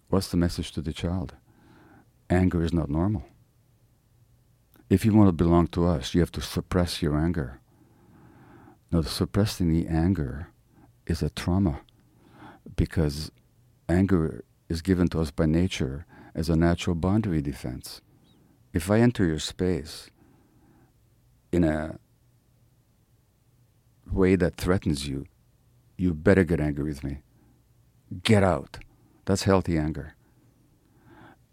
what's 0.09 0.29
the 0.29 0.37
message 0.37 0.71
to 0.71 0.81
the 0.81 0.93
child? 0.93 1.35
Anger 2.29 2.63
is 2.63 2.73
not 2.73 2.89
normal. 2.89 3.23
If 4.89 5.05
you 5.05 5.13
want 5.13 5.27
to 5.27 5.43
belong 5.43 5.67
to 5.67 5.85
us, 5.85 6.13
you 6.13 6.21
have 6.21 6.31
to 6.31 6.41
suppress 6.41 7.01
your 7.01 7.15
anger. 7.17 7.59
Now, 8.91 9.01
suppressing 9.01 9.71
the 9.71 9.87
anger 9.87 10.47
is 11.05 11.21
a 11.21 11.29
trauma 11.29 11.81
because 12.75 13.31
anger 13.89 14.43
is 14.69 14.81
given 14.81 15.07
to 15.09 15.19
us 15.19 15.31
by 15.31 15.45
nature 15.45 16.05
as 16.33 16.49
a 16.49 16.55
natural 16.55 16.95
boundary 16.95 17.41
defense. 17.41 18.01
If 18.73 18.89
I 18.89 18.99
enter 18.99 19.25
your 19.25 19.39
space 19.39 20.09
in 21.51 21.63
a 21.63 21.99
way 24.11 24.35
that 24.35 24.55
threatens 24.55 25.07
you, 25.07 25.25
you 25.97 26.13
better 26.13 26.43
get 26.43 26.59
angry 26.59 26.83
with 26.83 27.03
me. 27.03 27.19
Get 28.23 28.43
out. 28.43 28.79
That's 29.25 29.43
healthy 29.43 29.77
anger. 29.77 30.15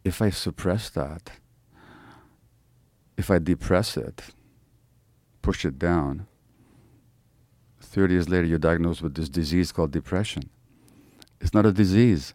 If 0.02 0.22
I 0.22 0.30
suppress 0.30 0.88
that, 0.90 1.32
if 3.18 3.30
I 3.30 3.38
depress 3.38 3.98
it, 3.98 4.22
push 5.42 5.66
it 5.66 5.78
down, 5.78 6.26
30 7.80 8.14
years 8.14 8.28
later 8.28 8.46
you're 8.46 8.58
diagnosed 8.58 9.02
with 9.02 9.14
this 9.14 9.28
disease 9.28 9.72
called 9.72 9.90
depression. 9.90 10.48
It's 11.38 11.52
not 11.52 11.66
a 11.66 11.72
disease. 11.72 12.34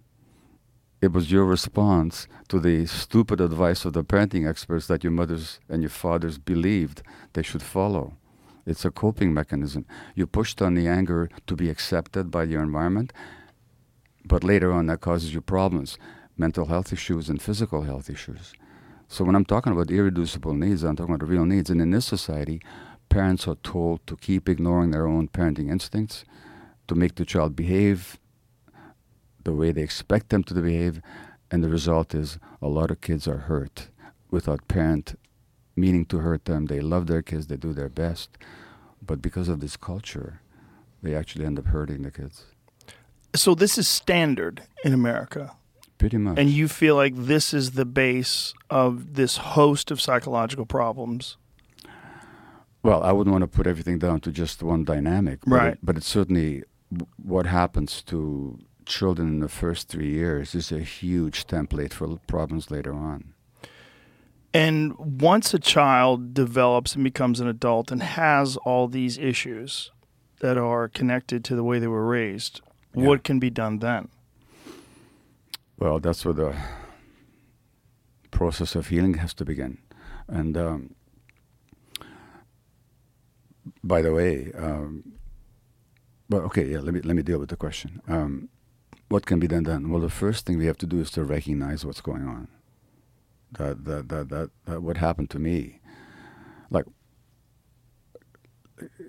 It 1.05 1.13
was 1.13 1.31
your 1.31 1.45
response 1.45 2.27
to 2.47 2.59
the 2.59 2.87
stupid 2.87 3.39
advice 3.39 3.85
of 3.85 3.93
the 3.93 4.03
parenting 4.03 4.49
experts 4.49 4.87
that 4.87 5.03
your 5.03 5.11
mothers 5.11 5.59
and 5.69 5.83
your 5.83 5.91
fathers 5.91 6.39
believed 6.39 7.03
they 7.33 7.43
should 7.43 7.61
follow. 7.61 8.17
It's 8.65 8.85
a 8.85 8.89
coping 8.89 9.31
mechanism. 9.31 9.85
You 10.15 10.25
pushed 10.25 10.63
on 10.63 10.73
the 10.73 10.87
anger 10.87 11.29
to 11.45 11.55
be 11.55 11.69
accepted 11.69 12.31
by 12.31 12.45
your 12.45 12.63
environment, 12.63 13.13
but 14.25 14.43
later 14.43 14.71
on 14.71 14.87
that 14.87 15.01
causes 15.01 15.31
you 15.31 15.41
problems 15.41 15.99
mental 16.37 16.65
health 16.65 16.91
issues 16.91 17.29
and 17.29 17.39
physical 17.39 17.83
health 17.83 18.09
issues. 18.09 18.53
So 19.07 19.23
when 19.23 19.35
I'm 19.35 19.45
talking 19.45 19.73
about 19.73 19.91
irreducible 19.91 20.55
needs, 20.55 20.81
I'm 20.83 20.95
talking 20.95 21.13
about 21.13 21.29
real 21.29 21.45
needs. 21.45 21.69
And 21.69 21.81
in 21.81 21.91
this 21.91 22.07
society, 22.07 22.63
parents 23.09 23.47
are 23.47 23.61
told 23.61 24.07
to 24.07 24.17
keep 24.17 24.49
ignoring 24.49 24.89
their 24.89 25.05
own 25.05 25.27
parenting 25.27 25.69
instincts, 25.69 26.25
to 26.87 26.95
make 26.95 27.13
the 27.13 27.25
child 27.25 27.55
behave 27.55 28.17
the 29.45 29.53
way 29.53 29.71
they 29.71 29.81
expect 29.81 30.29
them 30.29 30.43
to 30.43 30.53
behave, 30.53 31.01
and 31.49 31.63
the 31.63 31.69
result 31.69 32.13
is 32.13 32.37
a 32.61 32.67
lot 32.67 32.91
of 32.91 32.99
kids 32.99 33.27
are 33.27 33.37
hurt 33.37 33.87
without 34.29 34.67
parent 34.67 35.15
meaning 35.75 36.05
to 36.05 36.19
hurt 36.19 36.45
them. 36.45 36.65
They 36.65 36.81
love 36.81 37.07
their 37.07 37.21
kids, 37.21 37.47
they 37.47 37.57
do 37.57 37.73
their 37.73 37.89
best, 37.89 38.37
but 39.05 39.21
because 39.21 39.47
of 39.49 39.59
this 39.59 39.77
culture, 39.77 40.41
they 41.01 41.15
actually 41.15 41.45
end 41.45 41.59
up 41.59 41.65
hurting 41.65 42.01
the 42.03 42.11
kids. 42.11 42.45
So 43.35 43.53
this 43.55 43.77
is 43.77 43.87
standard 43.87 44.63
in 44.83 44.93
America. 44.93 45.55
Pretty 45.97 46.17
much. 46.17 46.37
And 46.37 46.49
you 46.49 46.67
feel 46.67 46.95
like 46.95 47.13
this 47.15 47.53
is 47.53 47.71
the 47.71 47.85
base 47.85 48.53
of 48.69 49.15
this 49.15 49.37
host 49.37 49.91
of 49.91 50.01
psychological 50.01 50.65
problems. 50.65 51.37
Well, 52.83 53.01
I 53.03 53.11
wouldn't 53.11 53.31
want 53.31 53.43
to 53.43 53.47
put 53.47 53.67
everything 53.67 53.99
down 53.99 54.19
to 54.21 54.31
just 54.31 54.61
one 54.61 54.83
dynamic, 54.83 55.39
but 55.45 55.55
Right. 55.55 55.73
It, 55.73 55.79
but 55.81 55.97
it's 55.97 56.07
certainly 56.07 56.63
w- 56.91 57.07
what 57.17 57.45
happens 57.45 58.01
to 58.03 58.59
children 58.85 59.27
in 59.27 59.39
the 59.39 59.49
first 59.49 59.87
three 59.89 60.09
years 60.11 60.55
is 60.55 60.71
a 60.71 60.79
huge 60.79 61.45
template 61.47 61.93
for 61.93 62.17
problems 62.27 62.69
later 62.71 62.93
on. 62.93 63.33
And 64.53 64.93
once 65.21 65.53
a 65.53 65.59
child 65.59 66.33
develops 66.33 66.95
and 66.95 67.03
becomes 67.03 67.39
an 67.39 67.47
adult 67.47 67.91
and 67.91 68.01
has 68.01 68.55
all 68.57 68.87
these 68.87 69.17
issues 69.17 69.91
that 70.39 70.57
are 70.57 70.87
connected 70.87 71.43
to 71.45 71.55
the 71.55 71.63
way 71.63 71.79
they 71.79 71.87
were 71.87 72.05
raised, 72.07 72.61
Yeah. 72.93 73.07
what 73.07 73.23
can 73.23 73.39
be 73.39 73.49
done 73.49 73.79
then? 73.79 74.07
Well, 75.77 75.99
that's 75.99 76.23
where 76.23 76.33
the 76.33 76.55
process 78.31 78.75
of 78.75 78.87
healing 78.87 79.15
has 79.15 79.33
to 79.33 79.45
begin. 79.45 79.79
And 80.27 80.55
um, 80.57 80.95
by 83.83 84.01
the 84.01 84.13
way, 84.13 84.51
um, 84.57 85.13
well, 86.29 86.41
okay, 86.43 86.65
yeah. 86.65 86.79
Let 86.79 86.93
me 86.93 87.01
let 87.01 87.15
me 87.15 87.21
deal 87.23 87.39
with 87.39 87.49
the 87.49 87.55
question. 87.55 88.01
Um, 88.07 88.49
what 89.09 89.25
can 89.25 89.39
be 89.39 89.47
done 89.47 89.63
then? 89.63 89.89
Well, 89.89 90.01
the 90.01 90.09
first 90.09 90.45
thing 90.45 90.57
we 90.57 90.65
have 90.65 90.77
to 90.77 90.87
do 90.87 90.99
is 90.99 91.11
to 91.11 91.23
recognize 91.23 91.85
what's 91.85 92.01
going 92.01 92.27
on. 92.27 92.47
That 93.51 93.85
that 93.85 94.09
that 94.09 94.29
that, 94.29 94.49
that 94.65 94.81
what 94.81 94.97
happened 94.97 95.29
to 95.31 95.39
me, 95.39 95.79
like, 96.69 96.85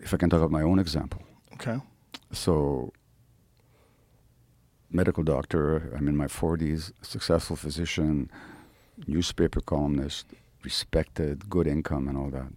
if 0.03 0.13
I 0.13 0.17
can 0.17 0.31
talk 0.31 0.39
about 0.39 0.51
my 0.51 0.63
own 0.63 0.79
example. 0.79 1.23
Okay. 1.55 1.79
So, 2.33 2.93
medical 4.91 5.23
doctor, 5.23 5.93
I'm 5.97 6.09
in 6.09 6.17
my 6.17 6.27
40s, 6.27 6.93
successful 7.03 7.57
physician, 7.57 8.31
newspaper 9.07 9.61
columnist, 9.61 10.27
respected, 10.63 11.49
good 11.49 11.67
income, 11.67 12.09
and 12.09 12.17
all 12.19 12.31
that. 12.31 12.53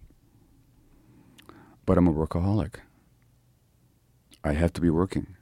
But 1.86 1.98
I'm 1.98 2.08
a 2.08 2.12
workaholic. 2.12 2.76
I 4.44 4.52
have 4.52 4.72
to 4.74 4.80
be 4.80 4.90
working. 4.90 5.36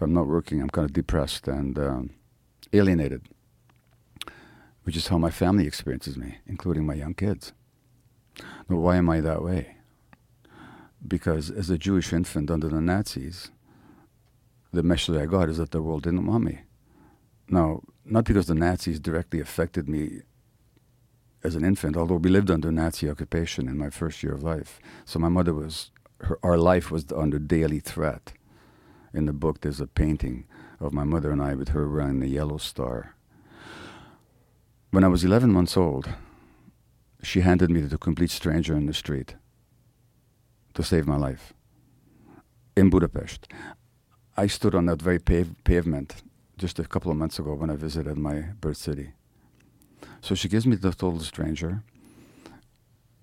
If 0.00 0.04
I'm 0.04 0.14
not 0.14 0.28
working, 0.28 0.62
I'm 0.62 0.70
kind 0.70 0.86
of 0.86 0.94
depressed 0.94 1.46
and 1.46 1.78
um, 1.78 2.10
alienated, 2.72 3.28
which 4.84 4.96
is 4.96 5.08
how 5.08 5.18
my 5.18 5.30
family 5.30 5.66
experiences 5.66 6.16
me, 6.16 6.38
including 6.46 6.86
my 6.86 6.94
young 6.94 7.12
kids. 7.12 7.52
Now, 8.68 8.76
why 8.76 8.96
am 8.96 9.10
I 9.10 9.20
that 9.20 9.42
way? 9.42 9.76
because 11.06 11.50
as 11.50 11.70
a 11.70 11.78
Jewish 11.78 12.12
infant 12.12 12.50
under 12.50 12.68
the 12.68 12.80
Nazis, 12.80 13.50
the 14.72 14.82
message 14.82 15.16
I 15.16 15.26
got 15.26 15.48
is 15.48 15.58
that 15.58 15.70
the 15.70 15.82
world 15.82 16.02
didn't 16.02 16.26
want 16.26 16.44
me. 16.44 16.60
Now, 17.48 17.82
not 18.04 18.24
because 18.24 18.46
the 18.46 18.54
Nazis 18.54 19.00
directly 19.00 19.40
affected 19.40 19.88
me 19.88 20.22
as 21.42 21.56
an 21.56 21.64
infant, 21.64 21.96
although 21.96 22.16
we 22.16 22.30
lived 22.30 22.50
under 22.50 22.70
Nazi 22.70 23.08
occupation 23.08 23.66
in 23.66 23.78
my 23.78 23.90
first 23.90 24.22
year 24.22 24.34
of 24.34 24.42
life. 24.42 24.78
So 25.04 25.18
my 25.18 25.28
mother 25.28 25.54
was, 25.54 25.90
her, 26.20 26.38
our 26.42 26.58
life 26.58 26.90
was 26.90 27.06
under 27.12 27.38
daily 27.38 27.80
threat. 27.80 28.32
In 29.12 29.26
the 29.26 29.32
book, 29.32 29.60
there's 29.60 29.80
a 29.80 29.86
painting 29.86 30.46
of 30.78 30.92
my 30.92 31.04
mother 31.04 31.30
and 31.30 31.42
I 31.42 31.54
with 31.54 31.70
her 31.70 31.88
wearing 31.88 32.20
the 32.20 32.28
yellow 32.28 32.58
star. 32.58 33.14
When 34.90 35.04
I 35.04 35.08
was 35.08 35.24
11 35.24 35.52
months 35.52 35.76
old, 35.76 36.08
she 37.22 37.40
handed 37.40 37.70
me 37.70 37.86
to 37.86 37.94
a 37.94 37.98
complete 37.98 38.30
stranger 38.30 38.74
in 38.76 38.86
the 38.86 38.94
street 38.94 39.34
to 40.74 40.82
save 40.82 41.06
my 41.06 41.16
life 41.16 41.52
in 42.76 42.90
Budapest. 42.90 43.48
I 44.36 44.46
stood 44.46 44.74
on 44.74 44.86
that 44.86 45.02
very 45.02 45.18
pave- 45.18 45.54
pavement 45.64 46.22
just 46.56 46.78
a 46.78 46.84
couple 46.84 47.10
of 47.10 47.16
months 47.16 47.38
ago 47.38 47.54
when 47.54 47.70
I 47.70 47.76
visited 47.76 48.16
my 48.16 48.40
birth 48.60 48.76
city. 48.76 49.12
So 50.20 50.34
she 50.34 50.48
gives 50.48 50.66
me 50.66 50.76
the 50.76 50.92
total 50.92 51.20
stranger 51.20 51.82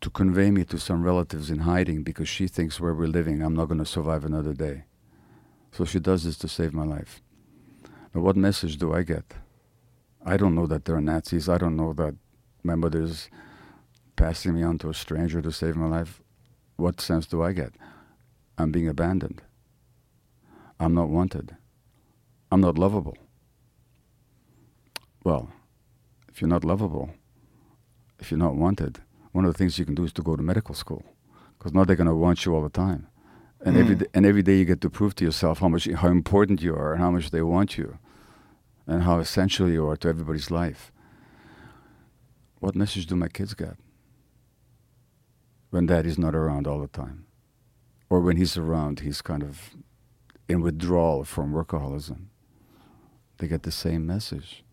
to 0.01 0.10
convey 0.10 0.51
me 0.51 0.63
to 0.65 0.77
some 0.79 1.03
relatives 1.03 1.50
in 1.50 1.60
hiding 1.60 2.03
because 2.03 2.29
she 2.29 2.48
thinks 2.48 2.79
where 2.79 2.94
we're 2.94 3.08
living, 3.08 3.41
I'm 3.41 3.56
not 3.56 3.65
going 3.65 3.79
to 3.79 3.86
survive 3.86 4.25
another 4.25 4.53
day. 4.53 4.84
So 5.72 5.86
she 5.86 6.00
does 6.00 6.24
this 6.24 6.38
to 6.40 6.48
save 6.48 6.74
my 6.74 6.86
life. 6.86 7.22
Now, 8.14 8.22
what 8.22 8.36
message 8.36 8.78
do 8.78 8.94
I 8.94 9.04
get? 9.04 9.34
I 10.26 10.38
don't 10.38 10.56
know 10.56 10.68
that 10.68 10.86
there 10.86 10.96
are 10.96 11.02
Nazis. 11.02 11.48
I 11.48 11.58
don't 11.58 11.76
know 11.76 11.94
that 11.94 12.16
my 12.64 12.76
mother's 12.76 13.30
passing 14.16 14.56
me 14.56 14.64
on 14.64 14.78
to 14.80 14.90
a 14.90 14.94
stranger 14.94 15.42
to 15.42 15.52
save 15.52 15.76
my 15.76 15.88
life 15.88 16.22
what 16.78 17.02
sense 17.02 17.26
do 17.26 17.42
I 17.42 17.54
get? 17.54 17.74
I'm 18.58 18.72
being 18.72 18.88
abandoned. 18.88 19.42
I'm 20.80 20.94
not 20.94 21.10
wanted. 21.10 21.58
I'm 22.52 22.62
not 22.62 22.78
lovable. 22.78 23.18
Well, 25.24 25.50
if 26.30 26.40
you're 26.40 26.48
not 26.48 26.64
lovable, 26.64 27.10
if 28.20 28.30
you're 28.30 28.38
not 28.38 28.56
wanted, 28.56 29.00
one 29.32 29.44
of 29.44 29.52
the 29.52 29.58
things 29.58 29.80
you 29.80 29.86
can 29.86 29.96
do 29.96 30.04
is 30.04 30.14
to 30.14 30.22
go 30.22 30.36
to 30.36 30.44
medical 30.44 30.76
school 30.76 31.04
because 31.58 31.74
now 31.74 31.84
they're 31.84 31.96
going 31.96 32.08
to 32.08 32.16
want 32.16 32.46
you 32.46 32.54
all 32.54 32.62
the 32.62 32.70
time. 32.70 33.08
And 33.64 33.78
every 33.78 33.96
mm. 33.96 34.00
day, 34.00 34.06
and 34.14 34.26
every 34.26 34.44
day 34.44 34.58
you 34.58 34.66
get 34.66 34.82
to 34.82 34.90
prove 34.90 35.16
to 35.16 35.26
yourself 35.26 35.60
how 35.60 35.68
much 35.68 35.88
how 35.88 36.10
important 36.10 36.62
you 36.62 36.76
are 36.76 36.94
and 36.94 37.02
how 37.02 37.12
much 37.12 37.32
they 37.32 37.42
want 37.42 37.78
you, 37.78 37.98
and 38.86 39.04
how 39.04 39.20
essential 39.20 39.70
you 39.70 39.88
are 39.88 39.98
to 39.98 40.08
everybody's 40.08 40.52
life. 40.52 40.92
What 42.60 42.76
message 42.76 43.06
do 43.06 43.16
my 43.16 43.28
kids 43.28 43.54
get 43.54 43.78
when 45.70 45.86
daddy's 45.86 46.18
not 46.18 46.36
around 46.36 46.68
all 46.68 46.80
the 46.80 46.88
time, 46.88 47.26
or 48.10 48.22
when 48.22 48.38
he's 48.38 48.58
around, 48.58 49.02
he's 49.02 49.22
kind 49.22 49.44
of 49.44 49.76
in 50.48 50.62
withdrawal 50.62 51.24
from 51.24 51.54
workaholism? 51.54 52.28
They 53.38 53.48
get 53.48 53.64
the 53.64 53.72
same 53.72 54.06
message. 54.08 54.64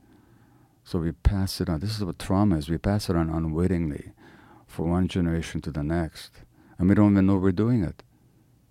So 0.85 0.99
we 0.99 1.13
pass 1.13 1.61
it 1.61 1.69
on. 1.69 1.81
This 1.81 1.97
is 1.97 2.05
what 2.05 2.19
trauma 2.19 2.59
is. 2.59 2.69
We 2.69 2.79
pass 2.79 3.09
it 3.09 3.17
on 3.17 3.31
unwittingly 3.31 4.13
from 4.67 4.91
one 4.91 5.09
generation 5.09 5.61
to 5.63 5.71
the 5.71 5.83
next. 5.83 6.43
And 6.79 6.89
we 6.89 6.95
don't 6.95 7.13
even 7.13 7.27
know 7.27 7.37
we're 7.37 7.53
doing 7.53 7.83
it. 7.83 8.03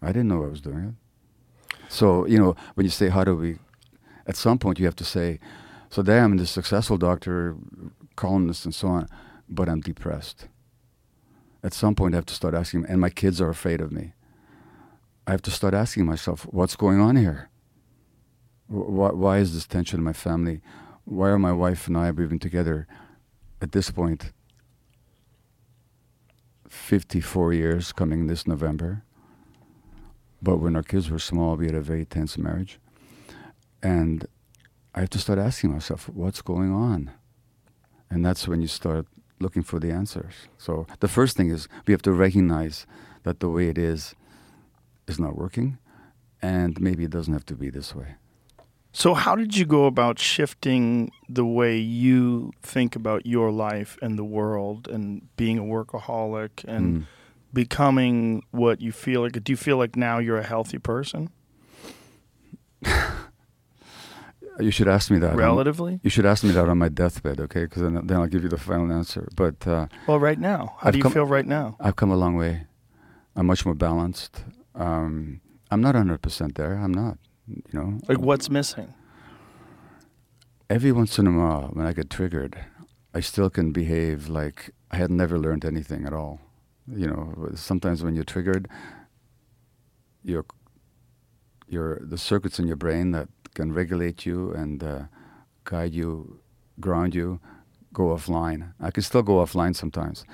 I 0.03 0.07
didn't 0.07 0.27
know 0.27 0.43
I 0.43 0.47
was 0.47 0.61
doing 0.61 0.83
it. 0.89 1.83
So, 1.89 2.25
you 2.25 2.37
know, 2.37 2.55
when 2.73 2.85
you 2.85 2.89
say, 2.89 3.09
how 3.09 3.23
do 3.23 3.35
we, 3.35 3.59
at 4.27 4.35
some 4.35 4.57
point 4.59 4.79
you 4.79 4.85
have 4.85 4.95
to 4.97 5.03
say, 5.05 5.39
so 5.89 6.01
I'm 6.01 6.37
the 6.37 6.47
successful 6.47 6.97
doctor, 6.97 7.55
columnist, 8.15 8.65
and 8.65 8.73
so 8.73 8.87
on, 8.87 9.07
but 9.47 9.69
I'm 9.69 9.81
depressed. 9.81 10.47
At 11.63 11.73
some 11.73 11.95
point 11.95 12.15
I 12.15 12.17
have 12.17 12.25
to 12.25 12.33
start 12.33 12.53
asking, 12.53 12.85
and 12.87 12.99
my 12.99 13.09
kids 13.09 13.39
are 13.39 13.49
afraid 13.49 13.79
of 13.79 13.91
me. 13.91 14.13
I 15.25 15.31
have 15.31 15.41
to 15.43 15.51
start 15.51 15.73
asking 15.73 16.05
myself, 16.05 16.47
what's 16.51 16.75
going 16.75 16.99
on 16.99 17.15
here? 17.15 17.49
Why, 18.67 19.11
why 19.11 19.37
is 19.37 19.53
this 19.53 19.67
tension 19.67 19.99
in 19.99 20.03
my 20.03 20.13
family? 20.13 20.61
Why 21.05 21.29
are 21.29 21.39
my 21.39 21.51
wife 21.53 21.87
and 21.87 21.97
I 21.97 22.11
we've 22.11 22.39
together 22.39 22.87
at 23.61 23.71
this 23.71 23.91
point 23.91 24.31
54 26.67 27.53
years 27.53 27.93
coming 27.93 28.27
this 28.27 28.47
November? 28.47 29.03
But 30.43 30.57
when 30.57 30.75
our 30.75 30.83
kids 30.83 31.09
were 31.09 31.19
small, 31.19 31.55
we 31.55 31.67
had 31.67 31.75
a 31.75 31.81
very 31.81 32.05
tense 32.05 32.37
marriage. 32.37 32.77
And 33.81 34.27
I 34.93 34.99
have 34.99 35.09
to 35.11 35.19
start 35.19 35.39
asking 35.39 35.71
myself, 35.71 36.09
what's 36.09 36.41
going 36.41 36.73
on? 36.73 37.11
And 38.09 38.25
that's 38.25 38.47
when 38.47 38.61
you 38.61 38.67
start 38.67 39.07
looking 39.39 39.63
for 39.63 39.79
the 39.79 39.91
answers. 39.91 40.33
So 40.57 40.85
the 40.99 41.07
first 41.07 41.37
thing 41.37 41.49
is 41.49 41.67
we 41.87 41.93
have 41.93 42.01
to 42.03 42.11
recognize 42.11 42.85
that 43.23 43.39
the 43.39 43.49
way 43.49 43.69
it 43.69 43.77
is 43.77 44.15
is 45.07 45.17
not 45.19 45.37
working, 45.37 45.77
and 46.41 46.79
maybe 46.79 47.03
it 47.05 47.11
doesn't 47.11 47.33
have 47.33 47.45
to 47.45 47.55
be 47.55 47.69
this 47.69 47.95
way. 47.95 48.15
So, 48.95 49.15
how 49.15 49.35
did 49.35 49.57
you 49.57 49.65
go 49.65 49.85
about 49.85 50.19
shifting 50.19 51.11
the 51.27 51.45
way 51.45 51.77
you 51.77 52.51
think 52.61 52.95
about 52.95 53.25
your 53.25 53.51
life 53.51 53.97
and 54.03 54.19
the 54.19 54.23
world 54.23 54.87
and 54.87 55.27
being 55.35 55.57
a 55.57 55.63
workaholic 55.63 56.63
and 56.67 56.85
Mm. 56.85 57.05
Becoming 57.53 58.43
what 58.51 58.81
you 58.81 58.91
feel 58.91 59.21
like? 59.21 59.43
Do 59.43 59.51
you 59.51 59.57
feel 59.57 59.77
like 59.77 59.95
now 59.95 60.17
you're 60.19 60.37
a 60.39 60.43
healthy 60.43 60.79
person 60.79 61.29
You 64.59 64.69
should 64.69 64.87
ask 64.87 65.09
me 65.09 65.17
that. 65.19 65.31
on- 65.31 65.37
relatively? 65.37 65.99
you 66.03 66.09
should 66.11 66.25
ask 66.27 66.43
me 66.43 66.51
that 66.51 66.69
on 66.69 66.77
my 66.77 66.87
deathbed, 66.89 67.39
okay? 67.39 67.63
Because 67.63 67.81
then, 67.81 67.95
then 68.05 68.17
I'll 68.17 68.27
give 68.27 68.43
you 68.43 68.49
the 68.49 68.57
final 68.57 68.91
answer. 68.91 69.27
But 69.35 69.65
uh, 69.67 69.87
Well, 70.07 70.19
right 70.19 70.37
now. 70.39 70.75
How 70.79 70.87
I've 70.87 70.93
do 70.93 70.97
you 70.99 71.03
come- 71.03 71.11
feel 71.11 71.25
right 71.25 71.45
now? 71.45 71.75
I've 71.79 71.95
come 71.95 72.11
a 72.11 72.15
long 72.15 72.35
way. 72.35 72.65
I'm 73.35 73.47
much 73.47 73.65
more 73.65 73.73
balanced. 73.73 74.43
Um, 74.75 75.41
I'm 75.71 75.81
not 75.81 75.95
100% 75.95 76.53
there. 76.55 76.75
I'm 76.75 76.93
not. 76.93 77.17
You 77.47 77.63
know, 77.73 77.99
Like, 78.07 78.19
what's 78.19 78.49
missing? 78.49 78.93
every 80.69 80.91
once 80.91 81.17
in 81.19 81.27
a 81.27 81.31
while 81.31 81.69
when 81.73 81.85
I 81.87 81.93
get 81.93 82.09
triggered, 82.11 82.55
I 83.13 83.19
still 83.21 83.49
can 83.49 83.71
behave 83.71 84.27
like 84.29 84.69
I 84.91 84.97
had 84.97 85.09
never 85.11 85.37
learned 85.39 85.65
anything 85.65 86.05
at 86.05 86.13
all. 86.13 86.39
You 86.87 87.07
know, 87.07 87.49
sometimes 87.55 88.03
when 88.03 88.15
you're 88.15 88.23
triggered, 88.23 88.67
your 90.23 90.45
your 91.67 91.99
the 92.01 92.17
circuits 92.17 92.59
in 92.59 92.67
your 92.67 92.75
brain 92.75 93.11
that 93.11 93.29
can 93.53 93.73
regulate 93.73 94.25
you 94.25 94.51
and 94.51 94.83
uh, 94.83 95.03
guide 95.63 95.93
you, 95.93 96.39
ground 96.79 97.15
you, 97.15 97.39
go 97.93 98.03
offline. 98.07 98.73
I 98.79 98.91
can 98.91 99.03
still 99.03 99.23
go 99.23 99.35
offline 99.35 99.75
sometimes, 99.75 100.25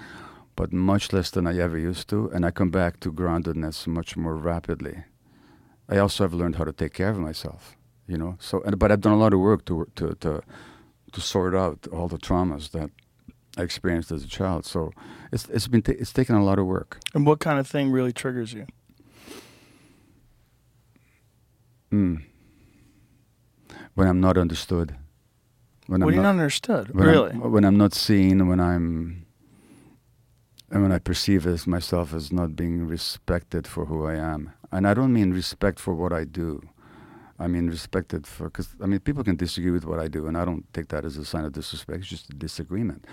but 0.56 0.74
much 0.74 1.14
less 1.14 1.30
than 1.30 1.46
I 1.46 1.58
ever 1.60 1.78
used 1.78 2.10
to, 2.10 2.30
and 2.34 2.46
I 2.46 2.52
come 2.52 2.72
back 2.72 3.00
to 3.02 3.12
groundedness 3.12 3.88
much 3.88 4.18
more 4.18 4.36
rapidly. 4.36 5.04
I 5.88 5.98
also 5.98 6.24
have 6.24 6.34
learned 6.34 6.56
how 6.56 6.64
to 6.64 6.74
take 6.74 6.94
care 6.94 7.10
of 7.10 7.20
myself 7.20 7.76
you 8.10 8.18
know. 8.18 8.36
So, 8.40 8.62
and, 8.64 8.78
but 8.78 8.92
I've 8.92 9.02
done 9.02 9.14
a 9.14 9.18
lot 9.18 9.34
of 9.34 9.40
work 9.40 9.64
to 9.66 9.88
to 9.96 10.16
to 10.16 10.42
to 11.14 11.22
sort 11.22 11.56
out 11.56 11.88
all 11.94 12.08
the 12.08 12.18
traumas 12.18 12.72
that 12.72 12.90
I 13.60 13.64
experienced 13.64 14.12
as 14.12 14.24
a 14.24 14.28
child. 14.28 14.66
So, 14.66 14.92
it's 15.32 15.46
it's 15.50 15.68
been 15.68 15.82
ta- 15.82 16.00
it's 16.00 16.14
taken 16.14 16.36
a 16.36 16.44
lot 16.44 16.58
of 16.60 16.66
work. 16.66 17.00
And 17.14 17.26
what 17.26 17.40
kind 17.40 17.60
of 17.60 17.68
thing 17.68 17.92
really 17.92 18.14
triggers 18.14 18.54
you? 18.54 18.66
Mm. 21.92 22.24
When 23.96 24.08
I'm 24.08 24.22
not 24.22 24.38
understood. 24.38 24.96
When 25.88 26.02
When 26.02 26.10
I'm 26.10 26.14
you're 26.14 26.24
not, 26.24 26.36
not 26.36 26.40
understood, 26.42 26.94
when 26.94 27.08
really? 27.08 27.32
I'm, 27.32 27.52
when 27.52 27.66
I'm 27.66 27.78
not 27.78 27.94
seen, 27.94 28.48
when 28.48 28.60
I'm 28.60 29.26
and 30.72 30.84
when 30.84 30.92
I 30.92 31.00
perceive 31.00 31.48
as 31.48 31.66
myself 31.66 32.14
as 32.14 32.32
not 32.32 32.56
being 32.56 32.88
respected 32.88 33.66
for 33.66 33.86
who 33.86 34.06
I 34.06 34.16
am, 34.34 34.52
and 34.72 34.88
I 34.88 34.94
don't 34.94 35.12
mean 35.12 35.34
respect 35.34 35.80
for 35.80 35.96
what 35.96 36.14
I 36.14 36.26
do. 36.26 36.62
I 37.40 37.48
mean 37.48 37.68
respected 37.68 38.28
for 38.28 38.46
because 38.52 38.76
I 38.84 38.86
mean 38.86 39.00
people 39.00 39.24
can 39.24 39.36
disagree 39.36 39.72
with 39.72 39.86
what 39.86 40.00
I 40.00 40.08
do, 40.08 40.28
and 40.28 40.38
I 40.38 40.46
don't 40.46 40.72
take 40.74 40.90
that 40.90 41.06
as 41.06 41.18
a 41.18 41.26
sign 41.26 41.44
of 41.46 41.54
disrespect. 41.54 42.00
It's 42.02 42.08
just 42.10 42.30
a 42.30 42.36
disagreement. 42.36 43.06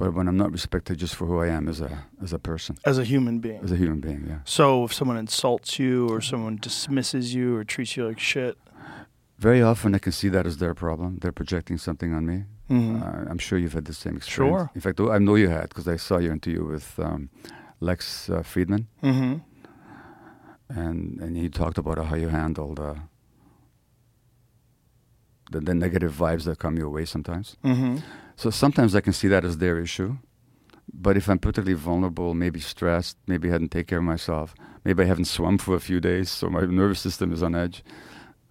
But 0.00 0.14
when 0.14 0.26
I'm 0.28 0.36
not 0.44 0.50
respected 0.50 0.94
just 0.98 1.14
for 1.14 1.26
who 1.26 1.36
I 1.46 1.48
am 1.56 1.68
as 1.68 1.80
a 1.82 1.90
as 2.24 2.32
a 2.32 2.38
person, 2.38 2.74
As 2.86 2.96
a 2.98 3.04
human 3.04 3.38
being. 3.40 3.60
as 3.62 3.70
a 3.70 3.76
human 3.76 4.00
being, 4.00 4.22
yeah. 4.30 4.38
So 4.44 4.84
if 4.86 4.92
someone 4.94 5.18
insults 5.26 5.78
you 5.78 6.08
or 6.12 6.20
someone 6.22 6.56
dismisses 6.68 7.34
you 7.34 7.46
or 7.56 7.64
treats 7.64 7.96
you 7.96 8.08
like 8.08 8.18
shit, 8.32 8.56
Very 9.48 9.62
often 9.62 9.94
I 9.94 9.98
can 9.98 10.12
see 10.12 10.30
that 10.30 10.46
as 10.46 10.56
their 10.56 10.74
problem. 10.74 11.18
They're 11.20 11.38
projecting 11.42 11.78
something 11.78 12.14
on 12.18 12.22
me. 12.30 12.38
Mhm. 12.68 12.94
Uh, 13.02 13.30
I'm 13.30 13.38
sure 13.46 13.58
you've 13.62 13.74
had 13.80 13.84
the 13.84 13.92
same 14.04 14.16
experience. 14.16 14.56
Sure. 14.56 14.70
In 14.74 14.80
fact, 14.80 15.00
I 15.00 15.18
know 15.26 15.36
you 15.36 15.48
had 15.50 15.66
because 15.70 15.88
I 15.94 15.98
saw 15.98 16.16
your 16.24 16.32
interview 16.32 16.64
with 16.74 16.86
um, 16.98 17.28
Lex 17.80 18.00
uh, 18.30 18.42
Fridman, 18.50 18.84
mm-hmm. 19.02 19.34
and 20.82 21.20
and 21.22 21.36
he 21.36 21.48
talked 21.50 21.78
about 21.78 21.96
how 22.10 22.16
you 22.22 22.28
handled 22.30 22.78
uh, 22.80 22.94
the 25.52 25.60
the 25.60 25.74
negative 25.74 26.12
vibes 26.24 26.44
that 26.44 26.58
come 26.58 26.78
your 26.78 26.90
way 26.96 27.04
sometimes. 27.06 27.56
Mm-hmm. 27.64 27.96
So 28.40 28.48
sometimes 28.48 28.94
I 28.94 29.02
can 29.02 29.12
see 29.12 29.28
that 29.28 29.44
as 29.44 29.58
their 29.58 29.78
issue. 29.78 30.16
But 30.94 31.18
if 31.18 31.28
I'm 31.28 31.38
particularly 31.38 31.74
vulnerable, 31.74 32.32
maybe 32.32 32.58
stressed, 32.58 33.18
maybe 33.26 33.48
I 33.48 33.52
hadn't 33.52 33.68
taken 33.70 33.86
care 33.86 33.98
of 33.98 34.04
myself, 34.04 34.54
maybe 34.82 35.02
I 35.02 35.06
haven't 35.06 35.26
swum 35.26 35.58
for 35.58 35.74
a 35.74 35.80
few 35.80 36.00
days, 36.00 36.30
so 36.30 36.48
my 36.48 36.62
nervous 36.62 37.00
system 37.00 37.34
is 37.34 37.42
on 37.42 37.54
edge, 37.54 37.84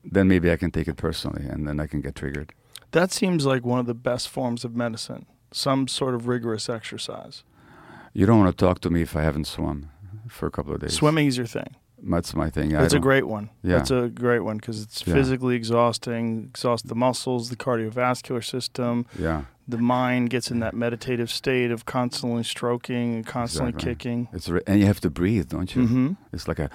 then 0.04 0.28
maybe 0.28 0.52
I 0.52 0.58
can 0.58 0.70
take 0.70 0.88
it 0.88 0.96
personally 0.96 1.44
and 1.50 1.68
then 1.68 1.80
I 1.80 1.88
can 1.88 2.02
get 2.02 2.14
triggered. 2.14 2.54
That 2.92 3.12
seems 3.12 3.48
like 3.48 3.66
one 3.66 3.80
of 3.80 3.88
the 3.88 3.96
best 3.96 4.30
forms 4.30 4.64
of 4.64 4.76
medicine. 4.76 5.26
Some 5.52 5.88
sort 5.88 6.14
of 6.14 6.28
rigorous 6.28 6.70
exercise. 6.70 7.44
You 8.14 8.28
don't 8.28 8.40
want 8.40 8.56
to 8.56 8.66
talk 8.66 8.82
to 8.82 8.92
me 8.92 9.02
if 9.02 9.16
I 9.16 9.24
haven't 9.24 9.48
swum 9.48 9.90
for 10.28 10.46
a 10.46 10.52
couple 10.52 10.74
of 10.76 10.82
days. 10.82 10.94
Swimming 10.94 11.26
is 11.26 11.36
your 11.36 11.48
thing. 11.48 11.76
That's 12.02 12.34
my 12.36 12.50
thing. 12.50 12.76
I 12.76 12.82
That's 12.82 12.94
a 12.94 13.00
great 13.00 13.28
one. 13.28 13.50
Yeah. 13.64 13.78
That's 13.78 13.92
a 13.92 14.08
great 14.08 14.40
one 14.40 14.58
because 14.58 14.82
it's 14.82 15.06
Yeah. 15.06 15.16
physically 15.16 15.56
exhausting, 15.56 16.46
exhausts 16.46 16.88
the 16.88 16.96
muscles, 16.96 17.50
the 17.50 17.56
cardiovascular 17.58 18.44
system. 18.44 19.06
Yeah, 19.18 19.44
The 19.70 19.78
mind 19.78 20.32
gets 20.32 20.50
in 20.50 20.60
that 20.62 20.74
meditative 20.74 21.30
state 21.30 21.70
of 21.70 21.86
constantly 21.86 22.44
stroking 22.44 23.14
and 23.18 23.26
constantly 23.26 23.70
Exactly. 23.70 23.96
kicking. 23.96 24.28
it's 24.34 24.50
re- 24.50 24.62
and 24.66 24.80
you 24.80 24.88
have 24.88 25.00
to 25.02 25.10
breathe, 25.12 25.50
don't 25.50 25.76
you? 25.76 25.84
Mm-hmm. 25.84 26.12
It's 26.34 26.48
like 26.48 26.58
a, 26.60 26.70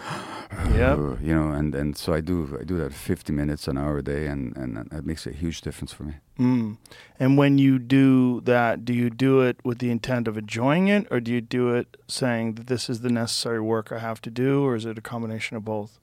Yep. 0.76 0.98
you 1.26 1.34
know, 1.34 1.50
and, 1.50 1.74
and 1.74 1.96
so 1.96 2.12
I 2.14 2.20
do 2.20 2.56
I 2.60 2.64
do 2.64 2.76
that 2.78 2.92
50 2.92 3.32
minutes 3.32 3.66
an 3.66 3.76
hour 3.78 3.98
a 3.98 4.02
day, 4.02 4.26
and 4.32 4.56
and 4.56 4.76
that 4.92 5.04
makes 5.04 5.26
a 5.26 5.32
huge 5.32 5.60
difference 5.60 5.92
for 5.92 6.04
me. 6.04 6.14
Mm. 6.38 6.76
And 7.18 7.36
when 7.36 7.58
you 7.58 7.78
do 7.80 8.40
that, 8.42 8.84
do 8.84 8.92
you 8.92 9.10
do 9.10 9.40
it 9.40 9.56
with 9.64 9.78
the 9.78 9.90
intent 9.90 10.28
of 10.28 10.38
enjoying 10.38 10.86
it, 10.88 11.06
or 11.10 11.18
do 11.20 11.32
you 11.32 11.40
do 11.40 11.74
it 11.74 11.96
saying 12.06 12.54
that 12.54 12.66
this 12.68 12.88
is 12.88 13.00
the 13.00 13.10
necessary 13.10 13.60
work 13.60 13.90
I 13.90 13.98
have 13.98 14.20
to 14.22 14.30
do, 14.30 14.62
or 14.64 14.76
is 14.76 14.84
it 14.86 14.98
a 14.98 15.02
combination 15.02 15.56
of 15.56 15.64
both? 15.64 15.98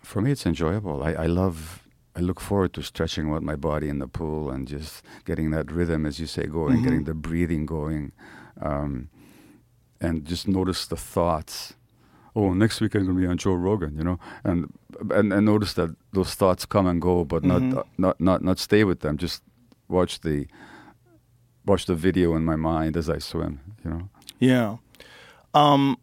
For 0.00 0.20
me, 0.20 0.30
it's 0.30 0.44
enjoyable. 0.46 1.02
I, 1.02 1.12
I 1.24 1.26
love. 1.26 1.82
I 2.16 2.20
look 2.20 2.40
forward 2.40 2.72
to 2.74 2.82
stretching 2.82 3.30
out 3.30 3.42
my 3.42 3.56
body 3.56 3.88
in 3.90 3.98
the 3.98 4.08
pool 4.08 4.50
and 4.50 4.66
just 4.66 5.04
getting 5.26 5.50
that 5.50 5.70
rhythm, 5.70 6.06
as 6.06 6.18
you 6.18 6.26
say, 6.26 6.46
going, 6.46 6.78
Mhm. 6.78 6.84
getting 6.84 7.04
the 7.04 7.12
breathing 7.14 7.66
going, 7.66 8.12
um, 8.60 9.08
and 10.00 10.24
just 10.24 10.48
notice 10.48 10.86
the 10.86 10.96
thoughts. 10.96 11.74
Oh, 12.34 12.52
next 12.54 12.80
week 12.80 12.94
I'm 12.94 13.04
going 13.04 13.16
to 13.16 13.20
be 13.22 13.26
on 13.26 13.36
Joe 13.38 13.54
Rogan, 13.54 13.96
you 13.96 14.04
know, 14.04 14.18
and 14.44 14.72
and, 15.10 15.32
and 15.32 15.44
notice 15.44 15.74
that 15.74 15.90
those 16.12 16.34
thoughts 16.34 16.64
come 16.66 16.86
and 16.86 17.00
go, 17.02 17.24
but 17.24 17.42
Mhm. 17.42 17.72
not 17.72 17.86
not 17.98 18.20
not 18.20 18.42
not 18.42 18.58
stay 18.58 18.82
with 18.84 19.00
them. 19.00 19.16
Just 19.18 19.42
watch 19.88 20.20
the 20.20 20.46
watch 21.66 21.84
the 21.86 21.94
video 21.94 22.34
in 22.36 22.44
my 22.44 22.56
mind 22.56 22.96
as 22.96 23.08
I 23.10 23.18
swim, 23.18 23.60
you 23.84 23.90
know. 23.90 24.08
Yeah. 24.38 24.76
Um, 25.54 25.96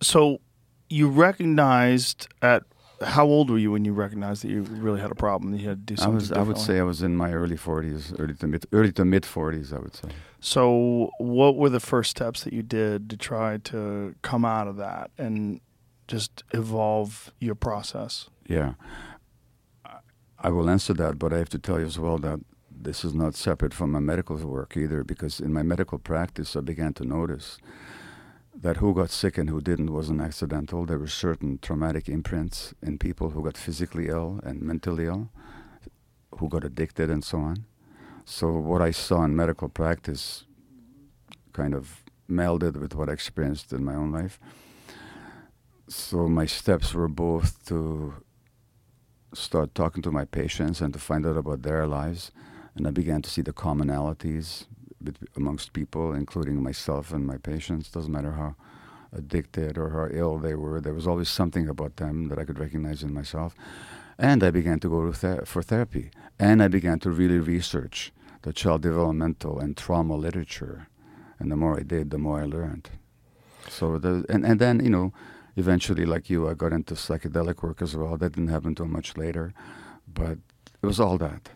so 0.00 0.40
you 0.88 1.08
recognized 1.08 2.28
at 2.42 2.62
how 3.04 3.24
old 3.26 3.50
were 3.50 3.58
you 3.58 3.70
when 3.72 3.84
you 3.84 3.92
recognized 3.92 4.42
that 4.42 4.48
you 4.50 4.62
really 4.62 5.00
had 5.00 5.10
a 5.10 5.14
problem? 5.14 5.52
That 5.52 5.58
you 5.60 5.68
had 5.68 5.86
to 5.86 5.94
do 5.94 6.00
I 6.00 6.04
something. 6.04 6.14
was 6.14 6.32
I 6.32 6.42
would 6.42 6.58
say 6.58 6.78
I 6.78 6.82
was 6.82 7.02
in 7.02 7.16
my 7.16 7.32
early 7.32 7.56
40s, 7.56 8.14
early 8.18 8.34
to 8.34 8.46
mid 8.46 8.66
early 8.72 8.92
to 8.92 9.04
mid 9.04 9.22
40s, 9.24 9.72
I 9.72 9.78
would 9.78 9.94
say. 9.94 10.08
So, 10.40 11.10
what 11.18 11.56
were 11.56 11.70
the 11.70 11.80
first 11.80 12.10
steps 12.10 12.44
that 12.44 12.52
you 12.52 12.62
did 12.62 13.08
to 13.10 13.16
try 13.16 13.58
to 13.58 14.14
come 14.22 14.44
out 14.44 14.66
of 14.68 14.76
that 14.76 15.10
and 15.18 15.60
just 16.08 16.42
evolve 16.52 17.32
your 17.40 17.54
process? 17.54 18.28
Yeah. 18.48 18.74
I- 19.84 19.98
I 20.38 20.50
will 20.50 20.68
answer 20.68 20.92
that, 20.94 21.18
but 21.18 21.32
I 21.32 21.38
have 21.38 21.48
to 21.50 21.58
tell 21.58 21.78
you 21.80 21.86
as 21.86 21.98
well 21.98 22.18
that 22.18 22.40
this 22.70 23.04
is 23.04 23.14
not 23.14 23.34
separate 23.34 23.72
from 23.72 23.92
my 23.92 24.00
medical 24.00 24.36
work 24.36 24.76
either, 24.76 25.02
because 25.04 25.40
in 25.40 25.52
my 25.52 25.62
medical 25.62 25.98
practice, 25.98 26.54
I 26.56 26.60
began 26.60 26.92
to 26.94 27.04
notice 27.04 27.56
that 28.64 28.78
who 28.78 28.94
got 28.94 29.10
sick 29.10 29.36
and 29.36 29.50
who 29.50 29.60
didn't 29.60 29.92
wasn't 29.92 30.22
accidental. 30.22 30.86
There 30.86 30.98
were 30.98 31.06
certain 31.06 31.58
traumatic 31.58 32.08
imprints 32.08 32.72
in 32.80 32.96
people 32.96 33.28
who 33.28 33.44
got 33.44 33.58
physically 33.58 34.08
ill 34.08 34.40
and 34.42 34.62
mentally 34.62 35.04
ill, 35.04 35.28
who 36.38 36.48
got 36.48 36.64
addicted 36.64 37.10
and 37.10 37.22
so 37.22 37.40
on. 37.40 37.66
So, 38.24 38.50
what 38.52 38.80
I 38.80 38.90
saw 38.90 39.22
in 39.24 39.36
medical 39.36 39.68
practice 39.68 40.44
kind 41.52 41.74
of 41.74 42.04
melded 42.26 42.80
with 42.80 42.94
what 42.94 43.10
I 43.10 43.12
experienced 43.12 43.70
in 43.74 43.84
my 43.84 43.94
own 43.94 44.10
life. 44.10 44.40
So, 45.86 46.26
my 46.26 46.46
steps 46.46 46.94
were 46.94 47.08
both 47.08 47.66
to 47.66 48.14
start 49.34 49.74
talking 49.74 50.02
to 50.04 50.10
my 50.10 50.24
patients 50.24 50.80
and 50.80 50.94
to 50.94 50.98
find 50.98 51.26
out 51.26 51.36
about 51.36 51.60
their 51.60 51.86
lives. 51.86 52.32
And 52.74 52.86
I 52.86 52.92
began 52.92 53.20
to 53.20 53.28
see 53.28 53.42
the 53.42 53.52
commonalities 53.52 54.64
amongst 55.36 55.72
people, 55.72 56.12
including 56.12 56.62
myself 56.62 57.12
and 57.12 57.26
my 57.26 57.36
patients. 57.36 57.90
Doesn't 57.90 58.12
matter 58.12 58.32
how 58.32 58.54
addicted 59.12 59.78
or 59.78 59.90
how 59.90 60.08
ill 60.10 60.38
they 60.38 60.54
were, 60.54 60.80
there 60.80 60.94
was 60.94 61.06
always 61.06 61.28
something 61.28 61.68
about 61.68 61.96
them 61.96 62.28
that 62.28 62.38
I 62.38 62.44
could 62.44 62.58
recognize 62.58 63.02
in 63.02 63.14
myself. 63.14 63.54
And 64.18 64.42
I 64.42 64.50
began 64.50 64.80
to 64.80 64.88
go 64.88 65.06
to 65.06 65.12
ther- 65.12 65.44
for 65.44 65.62
therapy. 65.62 66.10
And 66.38 66.62
I 66.62 66.68
began 66.68 66.98
to 67.00 67.10
really 67.10 67.38
research 67.38 68.12
the 68.42 68.52
child 68.52 68.82
developmental 68.82 69.58
and 69.58 69.76
trauma 69.76 70.16
literature. 70.16 70.88
And 71.38 71.50
the 71.50 71.56
more 71.56 71.78
I 71.78 71.82
did, 71.82 72.10
the 72.10 72.18
more 72.18 72.40
I 72.40 72.44
learned. 72.44 72.90
So 73.68 73.98
the 73.98 74.24
and, 74.28 74.44
and 74.44 74.60
then 74.60 74.84
you 74.84 74.90
know, 74.90 75.12
eventually, 75.56 76.04
like 76.04 76.28
you, 76.30 76.48
I 76.48 76.54
got 76.54 76.72
into 76.72 76.94
psychedelic 76.94 77.62
work 77.62 77.82
as 77.82 77.96
well. 77.96 78.16
That 78.16 78.34
didn't 78.34 78.50
happen 78.50 78.68
until 78.68 78.86
much 78.86 79.16
later, 79.16 79.52
but 80.06 80.38
it 80.82 80.86
was 80.86 81.00
all 81.00 81.18
that. 81.18 81.50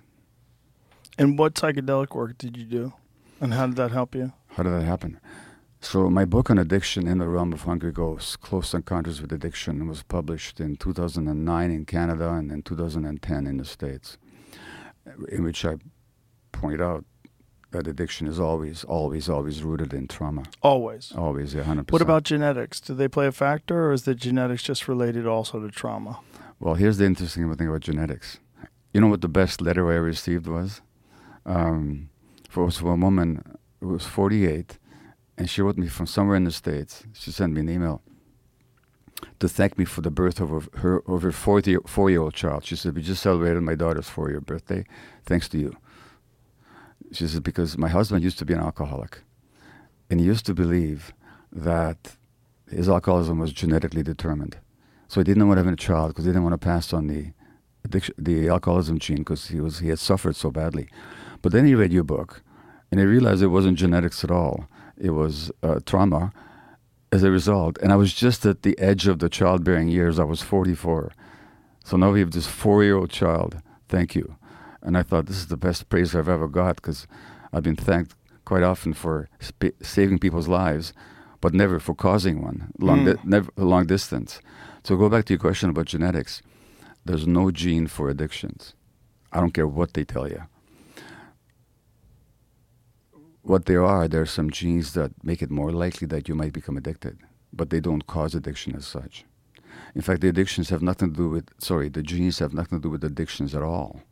And 1.18 1.38
what 1.38 1.54
psychedelic 1.54 2.14
work 2.14 2.38
did 2.38 2.56
you 2.56 2.64
do? 2.64 2.92
And 3.40 3.54
how 3.54 3.66
did 3.66 3.76
that 3.76 3.92
help 3.92 4.14
you? 4.14 4.32
How 4.48 4.62
did 4.62 4.72
that 4.72 4.84
happen? 4.84 5.20
So 5.80 6.10
my 6.10 6.24
book 6.24 6.50
on 6.50 6.58
addiction 6.58 7.06
in 7.06 7.18
the 7.18 7.28
realm 7.28 7.52
of 7.52 7.62
hungry 7.62 7.92
ghosts, 7.92 8.34
Close 8.36 8.74
Encounters 8.74 9.22
with 9.22 9.32
Addiction, 9.32 9.86
was 9.86 10.02
published 10.02 10.58
in 10.58 10.76
2009 10.76 11.70
in 11.70 11.84
Canada 11.84 12.32
and 12.32 12.50
in 12.50 12.62
2010 12.62 13.46
in 13.46 13.56
the 13.58 13.64
States, 13.64 14.18
in 15.28 15.44
which 15.44 15.64
I 15.64 15.76
point 16.50 16.80
out 16.80 17.04
that 17.70 17.86
addiction 17.86 18.26
is 18.26 18.40
always, 18.40 18.82
always, 18.84 19.28
always 19.28 19.62
rooted 19.62 19.92
in 19.92 20.08
trauma. 20.08 20.44
Always. 20.62 21.12
Always, 21.12 21.54
yeah, 21.54 21.62
100%. 21.62 21.92
What 21.92 22.02
about 22.02 22.24
genetics? 22.24 22.80
Do 22.80 22.94
they 22.94 23.08
play 23.08 23.26
a 23.26 23.32
factor, 23.32 23.86
or 23.86 23.92
is 23.92 24.02
the 24.02 24.14
genetics 24.14 24.62
just 24.62 24.88
related 24.88 25.26
also 25.26 25.60
to 25.60 25.70
trauma? 25.70 26.18
Well, 26.58 26.74
here's 26.74 26.98
the 26.98 27.04
interesting 27.04 27.54
thing 27.54 27.68
about 27.68 27.82
genetics. 27.82 28.40
You 28.92 29.00
know 29.00 29.08
what 29.08 29.20
the 29.20 29.28
best 29.28 29.60
letter 29.60 29.92
I 29.92 29.96
received 29.96 30.46
was? 30.46 30.80
Um, 31.46 32.08
was 32.56 32.78
for 32.78 32.92
a 32.92 32.96
woman 32.96 33.42
who 33.80 33.88
was 33.88 34.04
48, 34.04 34.78
and 35.36 35.48
she 35.48 35.62
wrote 35.62 35.78
me 35.78 35.88
from 35.88 36.06
somewhere 36.06 36.36
in 36.36 36.44
the 36.44 36.50
States. 36.50 37.04
She 37.12 37.30
sent 37.30 37.52
me 37.52 37.60
an 37.60 37.68
email 37.68 38.02
to 39.40 39.48
thank 39.48 39.78
me 39.78 39.84
for 39.84 40.00
the 40.00 40.10
birth 40.10 40.40
of 40.40 40.50
her, 40.50 40.62
her 40.78 41.02
of 41.06 41.22
her 41.22 41.32
40, 41.32 41.78
four-year-old 41.86 42.34
child. 42.34 42.64
She 42.64 42.76
said, 42.76 42.94
we 42.94 43.02
just 43.02 43.22
celebrated 43.22 43.62
my 43.62 43.74
daughter's 43.74 44.08
four-year 44.08 44.40
birthday, 44.40 44.84
thanks 45.24 45.48
to 45.50 45.58
you. 45.58 45.76
She 47.12 47.26
said, 47.26 47.42
because 47.42 47.78
my 47.78 47.88
husband 47.88 48.22
used 48.22 48.38
to 48.38 48.44
be 48.44 48.54
an 48.54 48.60
alcoholic, 48.60 49.22
and 50.10 50.20
he 50.20 50.26
used 50.26 50.46
to 50.46 50.54
believe 50.54 51.12
that 51.50 52.16
his 52.70 52.88
alcoholism 52.88 53.38
was 53.38 53.52
genetically 53.52 54.02
determined. 54.02 54.58
So 55.08 55.20
he 55.20 55.24
didn't 55.24 55.48
want 55.48 55.58
to 55.58 55.64
have 55.64 55.72
a 55.72 55.76
child 55.76 56.10
because 56.10 56.24
he 56.24 56.30
didn't 56.30 56.44
want 56.44 56.60
to 56.60 56.64
pass 56.64 56.92
on 56.92 57.06
the 57.06 57.32
addiction, 57.84 58.14
the 58.18 58.48
alcoholism 58.48 58.98
gene 58.98 59.18
because 59.18 59.48
he 59.48 59.60
was 59.60 59.78
he 59.78 59.88
had 59.88 59.98
suffered 59.98 60.36
so 60.36 60.50
badly. 60.50 60.88
But 61.42 61.52
then 61.52 61.66
he 61.66 61.74
read 61.74 61.92
your 61.92 62.04
book, 62.04 62.42
and 62.90 63.00
he 63.00 63.06
realized 63.06 63.42
it 63.42 63.48
wasn't 63.48 63.78
genetics 63.78 64.24
at 64.24 64.30
all. 64.30 64.66
It 64.96 65.10
was 65.10 65.50
uh, 65.62 65.80
trauma 65.86 66.32
as 67.12 67.22
a 67.22 67.30
result. 67.30 67.78
And 67.82 67.92
I 67.92 67.96
was 67.96 68.12
just 68.12 68.44
at 68.44 68.62
the 68.62 68.78
edge 68.78 69.06
of 69.06 69.18
the 69.18 69.28
childbearing 69.28 69.88
years. 69.88 70.18
I 70.18 70.24
was 70.24 70.42
44. 70.42 71.12
So 71.84 71.96
now 71.96 72.10
we 72.12 72.20
have 72.20 72.32
this 72.32 72.46
four-year-old 72.46 73.10
child. 73.10 73.60
Thank 73.88 74.14
you. 74.14 74.36
And 74.82 74.96
I 74.96 75.02
thought 75.02 75.26
this 75.26 75.36
is 75.38 75.46
the 75.46 75.56
best 75.56 75.88
praise 75.88 76.14
I've 76.14 76.28
ever 76.28 76.48
got 76.48 76.76
because 76.76 77.06
I've 77.52 77.62
been 77.62 77.76
thanked 77.76 78.14
quite 78.44 78.62
often 78.62 78.92
for 78.92 79.28
sp- 79.40 79.76
saving 79.82 80.18
people's 80.18 80.48
lives, 80.48 80.92
but 81.40 81.54
never 81.54 81.78
for 81.78 81.94
causing 81.94 82.42
one 82.42 82.72
long, 82.78 83.04
di- 83.04 83.20
never 83.24 83.50
long 83.56 83.86
distance. 83.86 84.40
So 84.84 84.96
go 84.96 85.08
back 85.08 85.24
to 85.26 85.34
your 85.34 85.40
question 85.40 85.70
about 85.70 85.86
genetics. 85.86 86.42
There's 87.04 87.26
no 87.26 87.50
gene 87.50 87.86
for 87.86 88.08
addictions. 88.08 88.74
I 89.32 89.40
don't 89.40 89.52
care 89.54 89.66
what 89.66 89.94
they 89.94 90.04
tell 90.04 90.28
you. 90.28 90.42
What 93.48 93.64
there 93.64 93.82
are, 93.82 94.06
there 94.08 94.20
are 94.20 94.26
some 94.26 94.50
genes 94.50 94.92
that 94.92 95.24
make 95.24 95.40
it 95.40 95.50
more 95.50 95.72
likely 95.72 96.06
that 96.08 96.28
you 96.28 96.34
might 96.34 96.52
become 96.52 96.76
addicted, 96.76 97.16
but 97.50 97.70
they 97.70 97.80
don't 97.80 98.06
cause 98.06 98.34
addiction 98.34 98.76
as 98.76 98.86
such. 98.86 99.24
In 99.94 100.02
fact, 100.02 100.20
the 100.20 100.28
addictions 100.28 100.68
have 100.68 100.82
nothing 100.82 101.12
to 101.12 101.16
do 101.16 101.30
with, 101.30 101.48
sorry, 101.56 101.88
the 101.88 102.02
genes 102.02 102.40
have 102.40 102.52
nothing 102.52 102.78
to 102.78 102.82
do 102.82 102.90
with 102.90 103.02
addictions 103.02 103.54
at 103.54 103.62
all. 103.62 104.02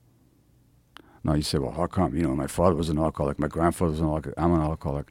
Now 1.23 1.35
you 1.35 1.43
say, 1.43 1.59
well, 1.59 1.73
how 1.73 1.87
come? 1.87 2.17
You 2.17 2.23
know, 2.23 2.35
my 2.35 2.47
father 2.47 2.75
was 2.75 2.89
an 2.89 2.99
alcoholic, 2.99 3.39
my 3.39 3.47
grandfather 3.47 3.91
was 3.91 4.01
an 4.01 4.07
alcoholic, 4.07 4.39
I'm 4.39 4.55
an 4.55 4.63
alcoholic. 4.63 5.09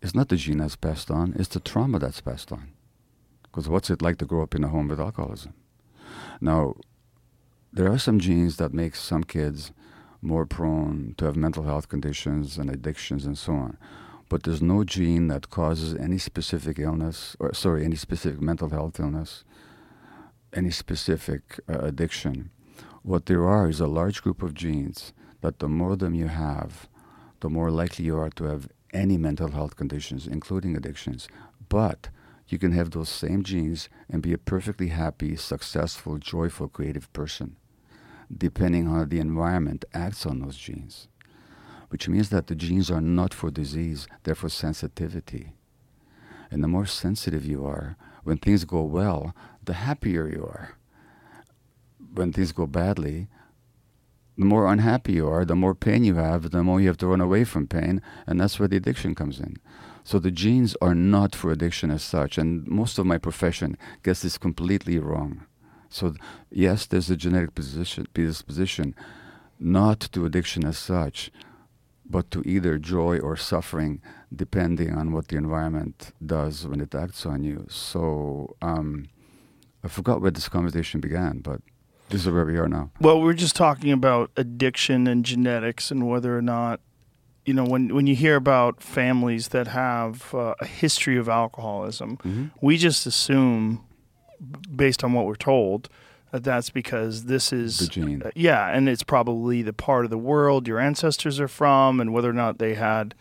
It's 0.00 0.14
not 0.14 0.28
the 0.28 0.36
gene 0.36 0.58
that's 0.58 0.76
passed 0.76 1.10
on, 1.10 1.34
it's 1.36 1.48
the 1.48 1.58
trauma 1.58 1.98
that's 1.98 2.20
passed 2.20 2.52
on. 2.52 2.68
Because 3.42 3.68
what's 3.68 3.90
it 3.90 4.00
like 4.00 4.18
to 4.18 4.26
grow 4.26 4.44
up 4.44 4.54
in 4.54 4.62
a 4.62 4.68
home 4.68 4.86
with 4.86 5.00
alcoholism? 5.00 5.54
Now, 6.40 6.74
there 7.72 7.90
are 7.90 7.98
some 7.98 8.20
genes 8.20 8.58
that 8.58 8.72
make 8.72 8.94
some 8.94 9.24
kids 9.24 9.72
more 10.24 10.46
prone 10.46 11.14
to 11.18 11.26
have 11.26 11.36
mental 11.36 11.64
health 11.64 11.88
conditions 11.88 12.58
and 12.58 12.70
addictions 12.70 13.24
and 13.24 13.36
so 13.36 13.52
on. 13.52 13.76
But 14.28 14.42
there's 14.42 14.62
no 14.62 14.82
gene 14.84 15.28
that 15.28 15.50
causes 15.50 15.94
any 15.94 16.18
specific 16.18 16.78
illness, 16.78 17.36
or 17.38 17.52
sorry, 17.52 17.84
any 17.84 17.96
specific 17.96 18.40
mental 18.40 18.70
health 18.70 18.98
illness, 18.98 19.44
any 20.52 20.70
specific 20.70 21.60
uh, 21.68 21.78
addiction. 21.80 22.50
What 23.02 23.26
there 23.26 23.46
are 23.46 23.68
is 23.68 23.80
a 23.80 23.86
large 23.86 24.22
group 24.22 24.42
of 24.42 24.54
genes 24.54 25.12
that 25.42 25.58
the 25.58 25.68
more 25.68 25.92
of 25.92 25.98
them 25.98 26.14
you 26.14 26.28
have, 26.28 26.88
the 27.40 27.50
more 27.50 27.70
likely 27.70 28.06
you 28.06 28.16
are 28.16 28.30
to 28.30 28.44
have 28.44 28.68
any 28.94 29.18
mental 29.18 29.50
health 29.50 29.76
conditions, 29.76 30.26
including 30.26 30.74
addictions. 30.74 31.28
But 31.68 32.08
you 32.48 32.58
can 32.58 32.72
have 32.72 32.90
those 32.90 33.08
same 33.08 33.42
genes 33.42 33.88
and 34.08 34.22
be 34.22 34.32
a 34.32 34.38
perfectly 34.38 34.88
happy, 34.88 35.36
successful, 35.36 36.18
joyful, 36.18 36.68
creative 36.68 37.12
person, 37.12 37.56
depending 38.36 38.88
on 38.88 38.98
how 38.98 39.04
the 39.04 39.20
environment 39.20 39.84
acts 39.92 40.26
on 40.26 40.40
those 40.40 40.56
genes. 40.56 41.08
Which 41.88 42.08
means 42.08 42.30
that 42.30 42.46
the 42.46 42.54
genes 42.54 42.90
are 42.90 43.00
not 43.00 43.32
for 43.32 43.50
disease, 43.50 44.06
they're 44.22 44.34
for 44.34 44.48
sensitivity. 44.48 45.52
And 46.50 46.62
the 46.62 46.68
more 46.68 46.86
sensitive 46.86 47.44
you 47.44 47.64
are, 47.66 47.96
when 48.24 48.38
things 48.38 48.64
go 48.64 48.82
well, 48.82 49.34
the 49.62 49.74
happier 49.74 50.28
you 50.28 50.44
are. 50.44 50.76
When 52.14 52.32
things 52.32 52.52
go 52.52 52.66
badly, 52.66 53.28
the 54.36 54.44
more 54.44 54.66
unhappy 54.66 55.12
you 55.14 55.28
are, 55.28 55.44
the 55.44 55.54
more 55.54 55.74
pain 55.74 56.02
you 56.04 56.16
have, 56.16 56.50
the 56.50 56.62
more 56.62 56.80
you 56.80 56.88
have 56.88 56.98
to 56.98 57.06
run 57.06 57.20
away 57.20 57.44
from 57.44 57.68
pain, 57.68 58.02
and 58.26 58.40
that's 58.40 58.58
where 58.58 58.68
the 58.68 58.76
addiction 58.76 59.14
comes 59.14 59.38
in. 59.38 59.56
So 60.02 60.18
the 60.18 60.30
genes 60.30 60.76
are 60.82 60.94
not 60.94 61.34
for 61.34 61.50
addiction 61.50 61.90
as 61.90 62.02
such, 62.02 62.36
and 62.36 62.66
most 62.66 62.98
of 62.98 63.06
my 63.06 63.18
profession 63.18 63.78
gets 64.02 64.22
this 64.22 64.36
completely 64.36 64.98
wrong. 64.98 65.46
So 65.94 66.14
yes, 66.50 66.86
there's 66.86 67.08
a 67.08 67.16
genetic 67.16 67.54
position, 67.54 68.06
predisposition, 68.12 68.94
not 69.60 70.00
to 70.12 70.26
addiction 70.26 70.64
as 70.64 70.76
such, 70.76 71.30
but 72.04 72.30
to 72.32 72.42
either 72.44 72.78
joy 72.78 73.18
or 73.20 73.36
suffering, 73.36 74.02
depending 74.34 74.92
on 74.92 75.12
what 75.12 75.28
the 75.28 75.36
environment 75.36 76.10
does 76.24 76.66
when 76.66 76.80
it 76.80 76.94
acts 76.94 77.24
on 77.24 77.44
you. 77.44 77.66
So 77.68 78.56
um, 78.60 79.08
I 79.84 79.88
forgot 79.88 80.20
where 80.20 80.32
this 80.32 80.48
conversation 80.48 81.00
began, 81.00 81.38
but 81.38 81.60
this 82.10 82.26
is 82.26 82.32
where 82.32 82.44
we 82.44 82.58
are 82.58 82.68
now. 82.68 82.90
Well, 83.00 83.20
we're 83.22 83.32
just 83.32 83.54
talking 83.54 83.92
about 83.92 84.32
addiction 84.36 85.06
and 85.06 85.24
genetics 85.24 85.92
and 85.92 86.08
whether 86.08 86.36
or 86.36 86.42
not, 86.42 86.80
you 87.46 87.54
know, 87.54 87.64
when, 87.64 87.94
when 87.94 88.06
you 88.08 88.16
hear 88.16 88.34
about 88.34 88.82
families 88.82 89.48
that 89.48 89.68
have 89.68 90.34
uh, 90.34 90.54
a 90.60 90.66
history 90.66 91.16
of 91.16 91.28
alcoholism, 91.28 92.50
we 92.60 92.76
just 92.78 93.06
assume, 93.06 93.84
based 94.74 95.02
on 95.04 95.12
what 95.12 95.26
we're 95.26 95.34
told, 95.36 95.88
that 96.30 96.44
that's 96.44 96.70
because 96.70 97.24
this 97.24 97.52
is 97.52 97.78
The 97.78 97.86
gene. 97.86 98.22
uh, 98.24 98.30
yeah, 98.34 98.68
and 98.68 98.88
it's 98.88 99.02
probably 99.02 99.62
the 99.62 99.72
part 99.72 100.04
of 100.04 100.10
the 100.10 100.18
world 100.18 100.66
your 100.66 100.78
ancestors 100.80 101.38
are 101.40 101.48
from, 101.48 102.00
and 102.00 102.12
whether 102.12 102.30
or 102.30 102.34
not 102.34 102.58
they 102.58 102.74
had 102.74 103.14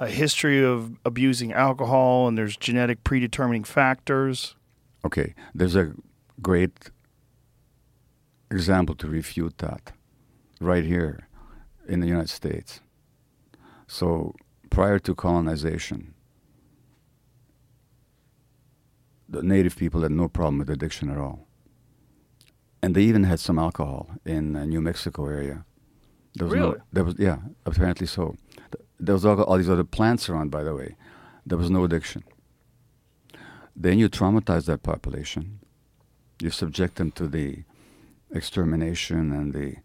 a 0.00 0.08
history 0.08 0.64
of 0.64 0.96
abusing 1.04 1.52
alcohol, 1.52 2.28
and 2.28 2.38
there's 2.38 2.56
genetic 2.56 3.04
predetermining 3.04 3.64
factors. 3.64 4.54
Okay, 5.04 5.34
there's 5.54 5.76
a 5.76 5.92
great 6.40 6.90
example 8.50 8.94
to 8.94 9.06
refute 9.08 9.58
that 9.58 9.92
right 10.60 10.84
here 10.84 11.28
in 11.86 12.00
the 12.00 12.06
United 12.06 12.30
States. 12.30 12.80
So, 13.86 14.34
prior 14.70 14.98
to 15.00 15.14
colonization, 15.14 16.14
the 19.28 19.42
native 19.42 19.76
people 19.76 20.02
had 20.02 20.12
no 20.12 20.28
problem 20.28 20.58
with 20.58 20.70
addiction 20.70 21.10
at 21.10 21.18
all. 21.18 21.46
And 22.82 22.94
they 22.94 23.02
even 23.02 23.24
had 23.24 23.40
some 23.40 23.58
alcohol 23.58 24.08
in 24.24 24.56
uh, 24.56 24.64
New 24.64 24.80
Mexico 24.80 25.26
area. 25.26 25.64
There 26.34 26.46
was 26.46 26.54
Really? 26.54 26.70
No, 26.70 26.82
there 26.92 27.04
was 27.04 27.14
yeah, 27.18 27.38
apparently 27.66 28.06
so. 28.06 28.36
There 29.00 29.14
was 29.14 29.24
all, 29.24 29.40
all 29.42 29.58
these 29.58 29.68
other 29.68 29.84
plants 29.84 30.28
around, 30.28 30.50
by 30.50 30.62
the 30.62 30.74
way. 30.74 30.96
There 31.44 31.58
was 31.58 31.70
no 31.70 31.84
addiction. 31.84 32.24
Then 33.74 33.98
you 33.98 34.08
traumatize 34.08 34.66
that 34.66 34.82
population. 34.82 35.60
You 36.40 36.50
subject 36.50 36.96
them 36.96 37.10
to 37.12 37.26
the 37.26 37.64
extermination 38.32 39.32
and 39.32 39.52
the 39.52 39.76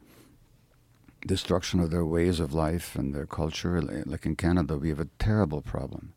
destruction 1.25 1.79
of 1.79 1.89
their 1.89 2.05
ways 2.05 2.39
of 2.39 2.53
life 2.53 2.95
and 2.95 3.13
their 3.13 3.25
culture. 3.25 3.81
Like 3.81 4.25
in 4.25 4.35
Canada, 4.35 4.77
we 4.77 4.89
have 4.89 4.99
a 4.99 5.09
terrible 5.19 5.61
problem. 5.61 6.13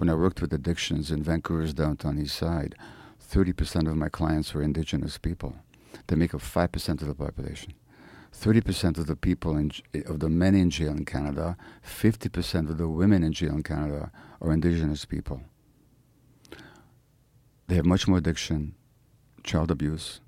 When 0.00 0.08
I 0.08 0.14
worked 0.14 0.40
with 0.40 0.54
addictions 0.54 1.10
in 1.10 1.22
Vancouver's 1.22 1.74
downtown 1.74 2.18
east 2.18 2.34
side, 2.34 2.74
30% 3.22 3.86
of 3.86 3.98
my 3.98 4.08
clients 4.08 4.54
were 4.54 4.62
indigenous 4.62 5.18
people. 5.18 5.56
They 6.06 6.16
make 6.16 6.32
up 6.32 6.40
5% 6.40 7.02
of 7.02 7.06
the 7.06 7.14
population. 7.14 7.74
30% 8.32 8.96
of 8.96 9.06
the 9.06 9.14
people 9.14 9.58
in, 9.58 9.70
of 10.06 10.20
the 10.20 10.30
men 10.30 10.54
in 10.54 10.70
jail 10.70 10.92
in 10.92 11.04
Canada, 11.04 11.54
50% 11.86 12.70
of 12.70 12.78
the 12.78 12.88
women 12.88 13.22
in 13.22 13.34
jail 13.34 13.52
in 13.52 13.62
Canada 13.62 14.10
are 14.40 14.54
indigenous 14.54 15.04
people. 15.04 15.42
They 17.68 17.74
have 17.74 17.84
much 17.84 18.08
more 18.08 18.16
addiction, 18.16 18.76
child 19.44 19.70
abuse, 19.70 20.22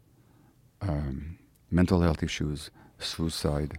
um, 0.83 1.39
mental 1.71 2.03
health 2.03 2.23
issues, 2.23 2.71
suicide, 2.99 3.79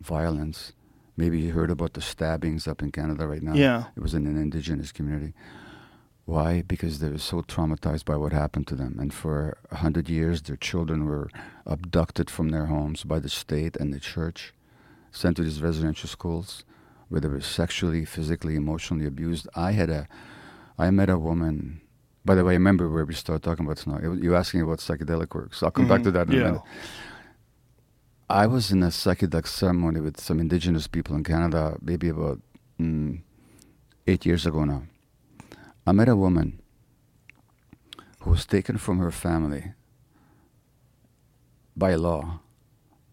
violence. 0.00 0.72
Maybe 1.22 1.38
you 1.38 1.52
heard 1.52 1.70
about 1.70 1.92
the 1.92 2.00
stabbings 2.00 2.66
up 2.66 2.82
in 2.82 2.90
Canada 2.90 3.28
right 3.28 3.44
now. 3.48 3.54
Yeah. 3.54 3.84
It 3.96 4.02
was 4.02 4.12
in 4.12 4.26
an 4.26 4.36
indigenous 4.36 4.90
community. 4.90 5.34
Why? 6.24 6.62
Because 6.62 6.98
they 6.98 7.10
were 7.10 7.18
so 7.18 7.42
traumatized 7.42 8.04
by 8.04 8.16
what 8.16 8.32
happened 8.32 8.66
to 8.68 8.74
them. 8.74 8.96
And 8.98 9.14
for 9.14 9.56
a 9.70 9.76
hundred 9.76 10.08
years, 10.08 10.42
their 10.42 10.56
children 10.56 11.04
were 11.04 11.30
abducted 11.64 12.28
from 12.28 12.48
their 12.48 12.66
homes 12.66 13.04
by 13.04 13.20
the 13.20 13.28
state 13.28 13.76
and 13.76 13.94
the 13.94 14.00
church, 14.00 14.52
sent 15.12 15.36
to 15.36 15.44
these 15.44 15.62
residential 15.62 16.08
schools 16.08 16.64
where 17.08 17.20
they 17.20 17.28
were 17.28 17.40
sexually, 17.40 18.04
physically, 18.04 18.56
emotionally 18.56 19.06
abused. 19.06 19.46
I 19.54 19.70
had 19.80 19.90
a, 19.90 20.08
I 20.76 20.90
met 20.90 21.08
a 21.08 21.18
woman. 21.18 21.82
By 22.24 22.34
the 22.34 22.42
way, 22.44 22.54
I 22.54 22.60
remember 22.62 22.90
where 22.90 23.04
we 23.04 23.14
started 23.14 23.44
talking 23.44 23.64
about 23.64 23.76
this 23.76 23.86
now. 23.86 24.00
You 24.00 24.34
asking 24.34 24.62
about 24.62 24.78
psychedelic 24.78 25.32
work, 25.36 25.54
so 25.54 25.66
I'll 25.66 25.70
come 25.70 25.86
back 25.86 26.00
mm-hmm. 26.00 26.18
to 26.18 26.18
that 26.18 26.26
in 26.26 26.32
Yeah. 26.32 26.40
a 26.40 26.44
minute. 26.46 26.62
I 28.32 28.46
was 28.46 28.72
in 28.72 28.82
a 28.82 28.86
psychedelic 28.86 29.46
ceremony 29.46 30.00
with 30.00 30.18
some 30.18 30.40
indigenous 30.40 30.86
people 30.86 31.14
in 31.14 31.22
Canada, 31.22 31.76
maybe 31.82 32.08
about 32.08 32.40
mm, 32.80 33.20
eight 34.06 34.24
years 34.24 34.46
ago 34.46 34.64
now. 34.64 34.84
I 35.86 35.92
met 35.92 36.08
a 36.08 36.16
woman 36.16 36.62
who 38.20 38.30
was 38.30 38.46
taken 38.46 38.78
from 38.78 39.00
her 39.00 39.10
family 39.10 39.74
by 41.76 41.94
law, 41.94 42.40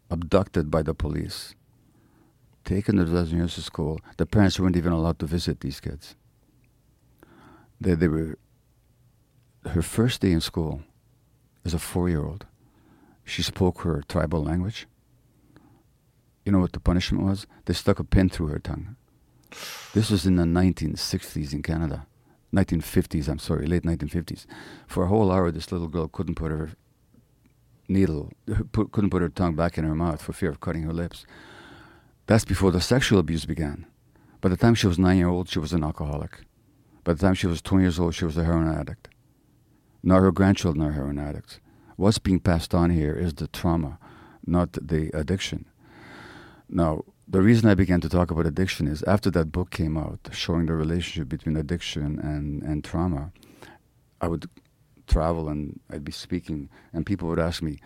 abducted 0.09 0.71
by 0.71 0.83
the 0.83 0.93
police, 0.93 1.53
taken 2.63 2.95
to 2.95 3.03
the 3.03 3.13
residential 3.13 3.61
school. 3.61 3.99
The 4.15 4.25
parents 4.25 4.57
weren't 4.57 4.77
even 4.77 4.93
allowed 4.93 5.19
to 5.19 5.25
visit 5.25 5.59
these 5.59 5.81
kids. 5.81 6.15
They, 7.81 7.93
they 7.93 8.07
were 8.07 8.37
her 9.65 9.81
first 9.81 10.21
day 10.21 10.31
in 10.31 10.39
school 10.39 10.81
as 11.65 11.73
a 11.73 11.79
four-year-old. 11.79 12.45
She 13.25 13.43
spoke 13.43 13.81
her 13.81 14.01
tribal 14.07 14.41
language. 14.41 14.87
You 16.45 16.51
know 16.51 16.59
what 16.59 16.73
the 16.73 16.79
punishment 16.79 17.23
was? 17.23 17.47
They 17.65 17.73
stuck 17.73 17.99
a 17.99 18.03
pin 18.03 18.29
through 18.29 18.47
her 18.47 18.59
tongue. 18.59 18.95
This 19.93 20.09
was 20.09 20.25
in 20.25 20.35
the 20.35 20.43
1960s 20.43 21.53
in 21.53 21.63
Canada. 21.63 22.05
1950s, 22.53 23.27
I'm 23.27 23.39
sorry, 23.39 23.67
late 23.67 23.83
1950s. 23.83 24.45
For 24.87 25.03
a 25.03 25.07
whole 25.07 25.31
hour, 25.31 25.51
this 25.51 25.71
little 25.71 25.87
girl 25.87 26.07
couldn't 26.07 26.35
put 26.35 26.51
her 26.51 26.71
needle, 27.87 28.31
put, 28.71 28.91
couldn't 28.91 29.09
put 29.09 29.21
her 29.21 29.29
tongue 29.29 29.55
back 29.55 29.77
in 29.77 29.83
her 29.83 29.95
mouth 29.95 30.21
for 30.21 30.33
fear 30.33 30.49
of 30.49 30.59
cutting 30.59 30.83
her 30.83 30.93
lips. 30.93 31.25
That's 32.27 32.45
before 32.45 32.71
the 32.71 32.81
sexual 32.81 33.19
abuse 33.19 33.45
began. 33.45 33.85
By 34.41 34.49
the 34.49 34.57
time 34.57 34.75
she 34.75 34.87
was 34.87 34.99
nine 34.99 35.17
years 35.17 35.29
old, 35.29 35.49
she 35.49 35.59
was 35.59 35.73
an 35.73 35.83
alcoholic. 35.83 36.41
By 37.03 37.13
the 37.13 37.19
time 37.19 37.33
she 37.33 37.47
was 37.47 37.61
20 37.61 37.83
years 37.83 37.99
old, 37.99 38.15
she 38.15 38.25
was 38.25 38.37
a 38.37 38.45
heroin 38.45 38.67
addict. 38.67 39.09
Now 40.03 40.19
her 40.19 40.31
grandchildren 40.31 40.85
are 40.85 40.93
heroin 40.93 41.19
addicts. 41.19 41.59
What's 41.97 42.19
being 42.19 42.39
passed 42.39 42.73
on 42.73 42.91
here 42.91 43.13
is 43.13 43.33
the 43.33 43.47
trauma, 43.47 43.99
not 44.45 44.73
the 44.73 45.09
addiction. 45.13 45.65
Now, 46.69 47.03
the 47.27 47.41
reason 47.41 47.69
I 47.69 47.75
began 47.75 48.01
to 48.01 48.09
talk 48.09 48.31
about 48.31 48.45
addiction 48.45 48.87
is 48.87 49.03
after 49.03 49.31
that 49.31 49.51
book 49.51 49.71
came 49.71 49.97
out, 49.97 50.19
showing 50.31 50.67
the 50.67 50.73
relationship 50.73 51.27
between 51.27 51.57
addiction 51.57 52.19
and, 52.19 52.61
and 52.63 52.83
trauma, 52.83 53.31
I 54.21 54.27
would 54.27 54.49
travel 55.07 55.49
and 55.49 55.79
I'd 55.91 56.05
be 56.05 56.11
speaking, 56.11 56.69
and 56.93 57.05
people 57.05 57.27
would 57.29 57.39
ask 57.39 57.61
me, 57.61 57.79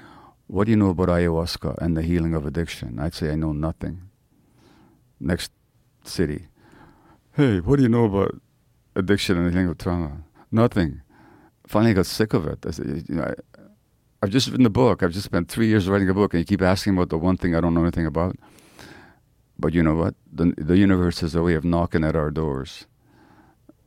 What 0.48 0.66
do 0.66 0.72
you 0.72 0.78
know 0.78 0.90
about 0.90 1.08
ayahuasca 1.08 1.78
and 1.80 1.96
the 1.96 2.02
healing 2.02 2.36
of 2.36 2.46
addiction? 2.46 3.00
I'd 3.00 3.14
say, 3.14 3.32
I 3.32 3.36
know 3.36 3.54
nothing. 3.54 4.10
Next 5.20 5.52
city, 6.04 6.48
Hey, 7.36 7.62
what 7.62 7.78
do 7.78 7.84
you 7.84 7.90
know 7.90 8.06
about 8.06 8.40
addiction 8.96 9.38
and 9.38 9.48
the 9.48 9.52
healing 9.52 9.70
of 9.70 9.80
trauma? 9.80 10.24
Nothing. 10.52 11.02
Finally, 11.66 11.92
I 11.92 11.94
got 11.96 12.06
sick 12.06 12.34
of 12.34 12.46
it. 12.46 12.64
I 12.64 12.70
said, 12.70 13.06
you 13.10 13.16
know, 13.16 13.24
I, 13.24 13.34
I've 14.22 14.30
just 14.30 14.50
written 14.50 14.68
a 14.68 14.70
book. 14.70 15.02
I've 15.02 15.14
just 15.14 15.26
spent 15.26 15.50
three 15.50 15.66
years 15.66 15.90
writing 15.90 16.08
a 16.10 16.14
book, 16.14 16.34
and 16.34 16.42
you 16.42 16.46
keep 16.46 16.62
asking 16.62 16.94
about 16.94 17.10
the 17.10 17.18
one 17.18 17.38
thing 17.38 17.56
I 17.56 17.62
don't 17.62 17.74
know 17.74 17.82
anything 17.82 18.06
about. 18.06 18.36
But 19.58 19.74
you 19.74 19.84
know 19.84 19.96
what? 19.96 20.16
The, 20.32 20.54
the 20.58 20.78
universe 20.78 21.20
has 21.20 21.36
a 21.36 21.42
way 21.42 21.54
of 21.54 21.64
knocking 21.64 22.04
at 22.04 22.16
our 22.16 22.32
doors. 22.32 22.86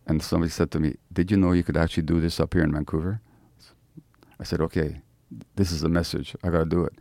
And 0.06 0.22
somebody 0.22 0.50
said 0.50 0.70
to 0.72 0.80
me, 0.80 0.96
Did 1.12 1.30
you 1.30 1.36
know 1.36 1.52
you 1.52 1.64
could 1.64 1.76
actually 1.76 2.04
do 2.04 2.20
this 2.20 2.38
up 2.38 2.54
here 2.54 2.62
in 2.62 2.72
Vancouver? 2.72 3.20
I 4.38 4.44
said, 4.44 4.60
Okay, 4.60 5.02
this 5.56 5.72
is 5.72 5.82
a 5.82 5.88
message. 5.88 6.36
I 6.42 6.50
got 6.50 6.58
to 6.58 6.66
do 6.66 6.84
it. 6.84 6.94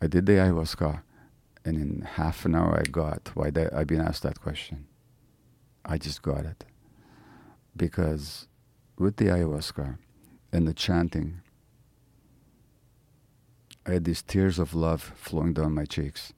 I 0.00 0.06
did 0.06 0.26
the 0.26 0.32
ayahuasca, 0.32 1.02
and 1.64 1.76
in 1.76 2.00
half 2.02 2.44
an 2.44 2.54
hour, 2.54 2.78
I 2.78 2.90
got 2.90 3.30
why 3.34 3.50
that, 3.50 3.72
I've 3.72 3.86
been 3.86 4.00
asked 4.00 4.22
that 4.22 4.40
question. 4.40 4.86
I 5.84 5.98
just 5.98 6.22
got 6.22 6.44
it. 6.44 6.64
Because 7.76 8.48
with 8.98 9.16
the 9.16 9.26
ayahuasca 9.26 9.98
and 10.52 10.66
the 10.66 10.74
chanting, 10.74 11.40
I 13.86 13.92
had 13.92 14.04
these 14.04 14.22
tears 14.22 14.58
of 14.58 14.74
love 14.74 15.12
flowing 15.16 15.52
down 15.52 15.74
my 15.74 15.84
cheeks. 15.84 16.32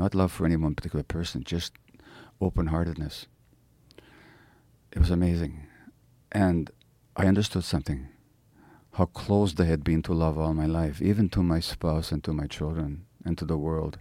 Not 0.00 0.14
love 0.14 0.32
for 0.32 0.46
any 0.46 0.56
one 0.56 0.74
particular 0.74 1.02
person, 1.02 1.44
just 1.44 1.74
open 2.40 2.68
heartedness. 2.68 3.26
It 4.92 4.98
was 4.98 5.10
amazing. 5.10 5.66
And 6.32 6.70
I 7.16 7.26
understood 7.26 7.64
something 7.64 8.08
how 8.94 9.04
closed 9.04 9.60
I 9.60 9.66
had 9.66 9.84
been 9.84 10.00
to 10.04 10.14
love 10.14 10.38
all 10.38 10.54
my 10.54 10.64
life, 10.64 11.02
even 11.02 11.28
to 11.28 11.42
my 11.42 11.60
spouse 11.60 12.12
and 12.12 12.24
to 12.24 12.32
my 12.32 12.46
children 12.46 13.04
and 13.26 13.36
to 13.36 13.44
the 13.44 13.58
world. 13.58 13.98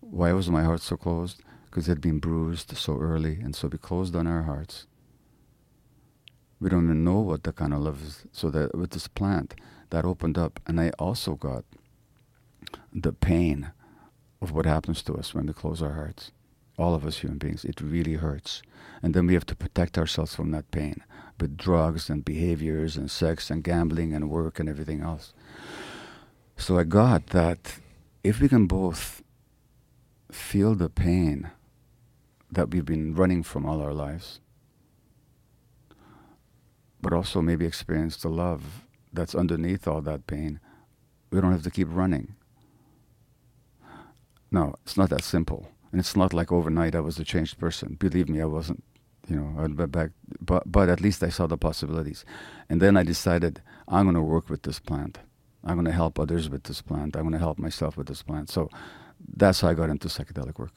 Why 0.00 0.32
was 0.32 0.48
my 0.48 0.62
heart 0.64 0.80
so 0.80 0.96
closed? 0.96 1.42
Because 1.66 1.88
it 1.88 1.90
had 1.90 2.00
been 2.00 2.20
bruised 2.20 2.74
so 2.74 2.98
early, 2.98 3.38
and 3.42 3.54
so 3.54 3.68
we 3.68 3.76
closed 3.76 4.16
on 4.16 4.26
our 4.26 4.44
hearts. 4.44 4.86
We 6.58 6.70
don't 6.70 6.84
even 6.84 7.04
know 7.04 7.20
what 7.20 7.42
the 7.42 7.52
kind 7.52 7.74
of 7.74 7.80
love 7.80 8.02
is. 8.02 8.24
So 8.32 8.48
that 8.48 8.74
with 8.74 8.92
this 8.92 9.08
plant, 9.08 9.54
that 9.90 10.06
opened 10.06 10.38
up, 10.38 10.58
and 10.66 10.80
I 10.80 10.88
also 10.98 11.34
got 11.34 11.66
the 12.94 13.12
pain 13.12 13.72
of 14.44 14.52
what 14.52 14.66
happens 14.66 15.02
to 15.02 15.14
us 15.14 15.34
when 15.34 15.46
we 15.46 15.52
close 15.52 15.82
our 15.82 15.94
hearts. 15.94 16.30
All 16.78 16.94
of 16.94 17.04
us 17.06 17.18
human 17.18 17.38
beings, 17.38 17.64
it 17.64 17.80
really 17.80 18.14
hurts. 18.14 18.62
And 19.02 19.14
then 19.14 19.26
we 19.26 19.34
have 19.34 19.46
to 19.46 19.56
protect 19.56 19.96
ourselves 19.98 20.34
from 20.34 20.50
that 20.50 20.70
pain 20.70 21.02
with 21.40 21.56
drugs 21.56 22.10
and 22.10 22.24
behaviors 22.24 22.96
and 22.96 23.10
sex 23.10 23.50
and 23.50 23.64
gambling 23.64 24.12
and 24.12 24.30
work 24.30 24.60
and 24.60 24.68
everything 24.68 25.00
else. 25.00 25.32
So 26.56 26.78
I 26.78 26.84
got 26.84 27.28
that 27.28 27.78
if 28.22 28.40
we 28.40 28.48
can 28.48 28.66
both 28.66 29.22
feel 30.30 30.74
the 30.74 30.90
pain 30.90 31.50
that 32.50 32.70
we've 32.70 32.84
been 32.84 33.14
running 33.14 33.42
from 33.42 33.64
all 33.66 33.80
our 33.80 33.94
lives, 33.94 34.40
but 37.00 37.12
also 37.12 37.40
maybe 37.40 37.66
experience 37.66 38.16
the 38.18 38.28
love 38.28 38.84
that's 39.12 39.34
underneath 39.34 39.88
all 39.88 40.02
that 40.02 40.26
pain, 40.26 40.60
we 41.30 41.40
don't 41.40 41.52
have 41.52 41.62
to 41.62 41.70
keep 41.70 41.88
running. 41.90 42.34
No, 44.56 44.64
it's 44.84 44.96
not 44.96 45.10
that 45.10 45.24
simple. 45.24 45.60
And 45.90 46.00
it's 46.02 46.16
not 46.16 46.32
like 46.32 46.50
overnight 46.52 46.94
I 46.94 47.00
was 47.00 47.18
a 47.18 47.24
changed 47.24 47.56
person. 47.58 47.96
Believe 47.98 48.28
me, 48.28 48.40
I 48.40 48.46
wasn't. 48.56 48.82
You 49.28 49.36
know, 49.36 49.50
I'd 49.62 49.90
back, 49.92 50.10
but 50.50 50.62
but 50.76 50.88
at 50.94 51.00
least 51.00 51.22
I 51.22 51.30
saw 51.30 51.46
the 51.48 51.56
possibilities, 51.68 52.24
and 52.68 52.80
then 52.82 52.94
I 52.96 53.04
decided 53.04 53.62
I'm 53.94 54.04
going 54.04 54.16
to 54.22 54.28
work 54.34 54.50
with 54.50 54.62
this 54.62 54.78
plant. 54.80 55.18
I'm 55.66 55.76
going 55.78 55.86
to 55.92 55.98
help 56.02 56.18
others 56.18 56.48
with 56.50 56.62
this 56.64 56.82
plant. 56.82 57.16
I'm 57.16 57.22
going 57.22 57.38
to 57.40 57.44
help 57.46 57.58
myself 57.58 57.96
with 57.96 58.06
this 58.08 58.22
plant. 58.22 58.50
So 58.50 58.68
that's 59.36 59.60
how 59.62 59.68
I 59.70 59.74
got 59.74 59.88
into 59.90 60.08
psychedelic 60.08 60.58
work. 60.58 60.76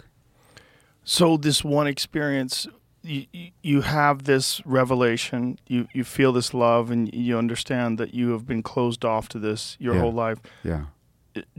So 1.03 1.37
this 1.37 1.63
one 1.63 1.87
experience, 1.87 2.67
you 3.03 3.25
you- 3.33 3.51
you 3.63 3.81
have 3.81 4.23
this 4.23 4.61
revelation, 4.65 5.57
you 5.67 5.87
you 5.93 6.03
feel 6.05 6.31
this 6.33 6.53
love, 6.53 6.93
and 6.93 7.13
you 7.13 7.37
understand 7.37 7.97
that 7.99 8.13
you 8.13 8.31
have 8.33 8.45
been 8.45 8.63
closed 8.63 9.03
off 9.05 9.27
to 9.29 9.39
this 9.39 9.75
your 9.79 9.93
Yeah. 9.95 10.01
whole 10.01 10.13
life. 10.29 10.39
Yeah. 10.63 10.83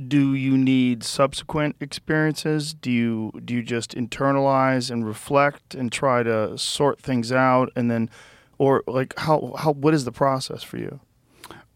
Do 0.09 0.35
you 0.35 0.57
need 0.57 1.03
subsequent 1.05 1.77
experiences? 1.81 2.75
Do 2.75 2.91
you 2.91 3.33
do 3.45 3.55
you 3.55 3.63
just 3.63 3.95
internalize 3.95 4.91
and 4.91 5.07
reflect 5.07 5.75
and 5.75 5.93
try 5.93 6.23
to 6.23 6.57
sort 6.57 7.01
things 7.01 7.33
out, 7.33 7.71
and 7.77 7.91
then, 7.91 8.11
or 8.59 8.83
like 8.87 9.19
how 9.19 9.55
how 9.59 9.73
what 9.73 9.95
is 9.95 10.05
the 10.05 10.13
process 10.13 10.63
for 10.63 10.79
you? 10.79 11.01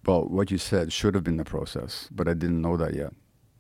Well, 0.05 0.25
what 0.25 0.51
you 0.51 0.59
said 0.59 0.93
should 0.93 1.15
have 1.15 1.25
been 1.25 1.37
the 1.37 1.45
process, 1.45 2.09
but 2.11 2.27
I 2.29 2.35
didn't 2.35 2.61
know 2.61 2.77
that 2.77 2.95
yet. 2.95 3.13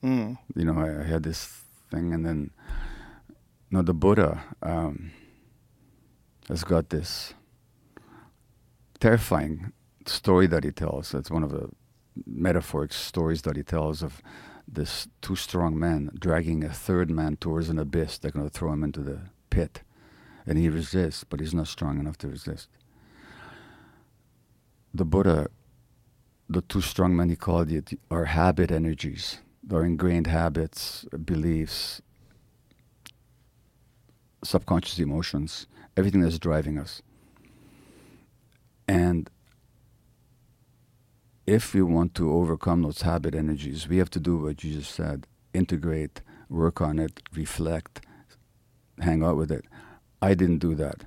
Mm. 0.02 0.38
You 0.56 0.64
know, 0.64 0.78
I, 0.78 1.02
I 1.02 1.04
had 1.04 1.22
this 1.22 1.62
thing, 1.90 2.12
and 2.12 2.26
then, 2.26 2.50
no, 3.70 3.82
the 3.82 3.94
Buddha 3.94 4.42
um, 4.62 5.12
has 6.48 6.64
got 6.64 6.90
this 6.90 7.34
terrifying 8.98 9.72
story 10.06 10.48
that 10.48 10.64
he 10.64 10.72
tells. 10.72 11.14
It's 11.14 11.30
one 11.30 11.44
of 11.44 11.50
the 11.50 11.70
metaphoric 12.26 12.92
stories 12.92 13.42
that 13.42 13.56
he 13.56 13.62
tells 13.62 14.02
of 14.02 14.22
this 14.66 15.08
two 15.20 15.36
strong 15.36 15.78
men 15.78 16.10
dragging 16.18 16.64
a 16.64 16.72
third 16.72 17.10
man 17.10 17.36
towards 17.36 17.68
an 17.68 17.78
abyss. 17.78 18.18
They're 18.18 18.30
going 18.30 18.48
to 18.48 18.52
throw 18.58 18.72
him 18.72 18.84
into 18.84 19.00
the 19.00 19.20
pit. 19.50 19.82
And 20.46 20.58
he 20.58 20.68
resists, 20.68 21.24
but 21.24 21.40
he's 21.40 21.54
not 21.54 21.68
strong 21.68 22.00
enough 22.00 22.18
to 22.18 22.28
resist. 22.28 22.68
The 24.92 25.04
Buddha, 25.04 25.48
the 26.48 26.62
two 26.62 26.80
strong 26.80 27.16
men, 27.16 27.30
he 27.30 27.36
called 27.36 27.70
it, 27.70 27.98
are 28.10 28.26
habit 28.26 28.70
energies, 28.70 29.38
They're 29.62 29.84
ingrained 29.84 30.26
habits, 30.26 31.06
beliefs, 31.24 32.02
subconscious 34.42 34.98
emotions, 34.98 35.66
everything 35.96 36.20
that's 36.20 36.38
driving 36.38 36.78
us. 36.78 37.00
And 38.88 39.30
if 41.46 41.74
we 41.74 41.82
want 41.82 42.14
to 42.14 42.32
overcome 42.32 42.82
those 42.82 43.02
habit 43.02 43.34
energies, 43.34 43.88
we 43.88 43.98
have 43.98 44.10
to 44.10 44.20
do 44.20 44.38
what 44.38 44.56
Jesus 44.56 44.88
said 44.88 45.26
integrate, 45.54 46.22
work 46.48 46.80
on 46.80 46.98
it, 46.98 47.20
reflect, 47.34 48.00
hang 49.00 49.22
out 49.22 49.36
with 49.36 49.52
it. 49.52 49.66
I 50.22 50.34
didn't 50.34 50.58
do 50.58 50.74
that. 50.76 51.04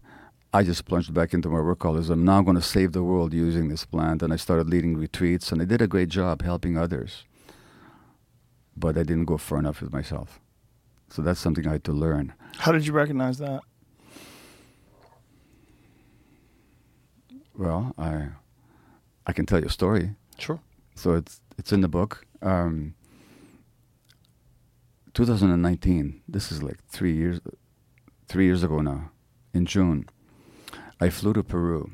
I 0.54 0.64
just 0.64 0.86
plunged 0.86 1.14
back 1.14 1.34
into 1.34 1.50
my 1.50 1.60
workaholism. 1.60 2.10
Now 2.10 2.14
I'm 2.14 2.24
now 2.26 2.42
going 2.44 2.56
to 2.56 2.62
save 2.62 2.92
the 2.92 3.04
world 3.04 3.34
using 3.34 3.68
this 3.68 3.86
plant. 3.86 4.22
And 4.22 4.32
I 4.32 4.36
started 4.36 4.70
leading 4.70 4.96
retreats, 4.96 5.52
and 5.52 5.62
I 5.62 5.66
did 5.66 5.82
a 5.82 5.88
great 5.88 6.10
job 6.10 6.44
helping 6.44 6.78
others. 6.78 7.24
But 8.78 8.98
I 8.98 9.04
didn't 9.04 9.26
go 9.26 9.38
far 9.38 9.60
enough 9.60 9.82
with 9.82 9.92
myself. 9.92 10.40
So 11.10 11.22
that's 11.22 11.40
something 11.40 11.68
I 11.68 11.74
had 11.74 11.84
to 11.86 11.92
learn. 11.92 12.34
How 12.58 12.72
did 12.72 12.86
you 12.86 12.94
recognize 12.94 13.38
that? 13.40 13.62
Well, 17.58 17.94
I, 17.98 18.28
I 19.26 19.34
can 19.34 19.46
tell 19.46 19.60
you 19.60 19.68
a 19.68 19.70
story. 19.70 20.16
Sure. 20.38 20.60
So 20.96 21.14
it's 21.16 21.42
it's 21.58 21.72
in 21.72 21.82
the 21.82 21.88
book. 21.88 22.26
Um, 22.42 22.96
2019. 25.16 26.22
This 26.28 26.52
is 26.52 26.62
like 26.62 26.84
three 26.90 27.14
years, 27.14 27.40
three 28.28 28.46
years 28.46 28.64
ago 28.64 28.82
now. 28.82 29.12
In 29.54 29.66
June, 29.66 30.10
I 31.00 31.10
flew 31.10 31.32
to 31.34 31.44
Peru 31.44 31.92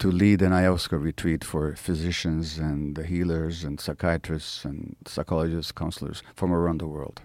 to 0.00 0.10
lead 0.10 0.42
an 0.42 0.50
ayahuasca 0.50 1.00
retreat 1.00 1.44
for 1.44 1.76
physicians 1.76 2.58
and 2.58 2.96
the 2.96 3.06
healers 3.06 3.62
and 3.62 3.80
psychiatrists 3.80 4.64
and 4.64 4.96
psychologists, 5.06 5.70
counselors 5.70 6.24
from 6.34 6.52
around 6.52 6.80
the 6.80 6.88
world. 6.88 7.22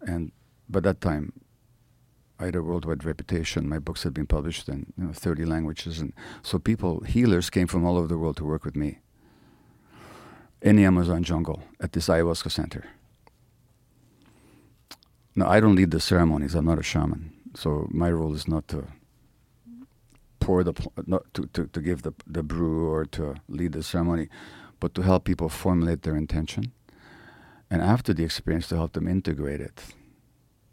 And 0.00 0.32
by 0.70 0.80
that 0.80 1.02
time, 1.02 1.34
I 2.42 2.46
had 2.46 2.56
a 2.56 2.62
worldwide 2.62 3.04
reputation. 3.04 3.68
My 3.68 3.78
books 3.78 4.02
had 4.02 4.12
been 4.12 4.26
published 4.26 4.68
in 4.68 4.92
you 4.98 5.04
know, 5.04 5.12
30 5.12 5.44
languages. 5.44 6.00
And 6.00 6.12
so 6.42 6.58
people, 6.58 7.00
healers, 7.02 7.50
came 7.50 7.68
from 7.68 7.86
all 7.86 7.96
over 7.96 8.08
the 8.08 8.18
world 8.18 8.36
to 8.38 8.44
work 8.44 8.64
with 8.64 8.74
me 8.74 8.98
in 10.60 10.74
the 10.74 10.84
Amazon 10.84 11.22
jungle 11.22 11.62
at 11.80 11.92
this 11.92 12.08
ayahuasca 12.08 12.50
center. 12.50 12.84
Now, 15.36 15.48
I 15.48 15.60
don't 15.60 15.76
lead 15.76 15.92
the 15.92 16.00
ceremonies. 16.00 16.56
I'm 16.56 16.64
not 16.64 16.80
a 16.80 16.82
shaman. 16.82 17.32
So 17.54 17.86
my 17.92 18.10
role 18.10 18.34
is 18.34 18.48
not 18.48 18.66
to 18.68 18.88
pour 20.40 20.64
the, 20.64 20.74
not 21.06 21.32
to, 21.34 21.46
to, 21.46 21.68
to 21.68 21.80
give 21.80 22.02
the, 22.02 22.12
the 22.26 22.42
brew 22.42 22.90
or 22.90 23.04
to 23.04 23.36
lead 23.48 23.72
the 23.72 23.84
ceremony, 23.84 24.28
but 24.80 24.94
to 24.94 25.02
help 25.02 25.24
people 25.24 25.48
formulate 25.48 26.02
their 26.02 26.16
intention. 26.16 26.72
And 27.70 27.80
after 27.80 28.12
the 28.12 28.24
experience, 28.24 28.66
to 28.68 28.76
help 28.76 28.94
them 28.94 29.06
integrate 29.06 29.60
it, 29.60 29.94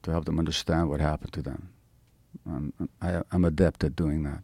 to 0.03 0.11
help 0.11 0.25
them 0.25 0.39
understand 0.39 0.89
what 0.89 0.99
happened 0.99 1.33
to 1.33 1.41
them. 1.41 1.69
Um, 2.45 2.73
I, 3.01 3.21
I'm 3.31 3.45
adept 3.45 3.83
at 3.83 3.95
doing 3.95 4.23
that. 4.23 4.43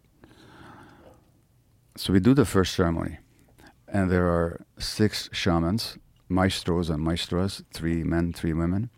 So 1.97 2.11
we 2.11 2.19
do 2.19 2.33
the 2.33 2.45
first 2.45 2.73
ceremony, 2.75 3.19
and 3.87 4.11
there 4.11 4.27
are 4.27 4.65
six 4.77 5.29
shamans, 5.31 5.97
maestros 6.27 6.89
and 6.89 7.01
maestras, 7.01 7.63
three 7.73 8.03
men, 8.03 8.33
three 8.33 8.53
women. 8.53 8.89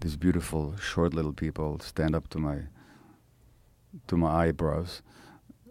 These 0.00 0.16
beautiful, 0.16 0.76
short 0.76 1.14
little 1.14 1.32
people 1.32 1.78
stand 1.80 2.14
up 2.14 2.28
to 2.30 2.38
my 2.38 2.62
to 4.08 4.16
my 4.16 4.48
eyebrows, 4.48 5.02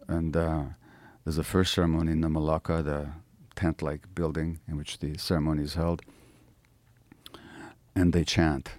and 0.07 0.37
uh, 0.37 0.63
there's 1.23 1.37
a 1.37 1.43
first 1.43 1.73
ceremony 1.73 2.13
in 2.13 2.21
the 2.21 2.29
maloca, 2.29 2.81
the 2.81 3.09
tent-like 3.55 4.15
building 4.15 4.59
in 4.65 4.77
which 4.77 4.99
the 4.99 5.17
ceremony 5.17 5.63
is 5.63 5.73
held, 5.73 6.01
and 7.93 8.13
they 8.13 8.23
chant 8.23 8.69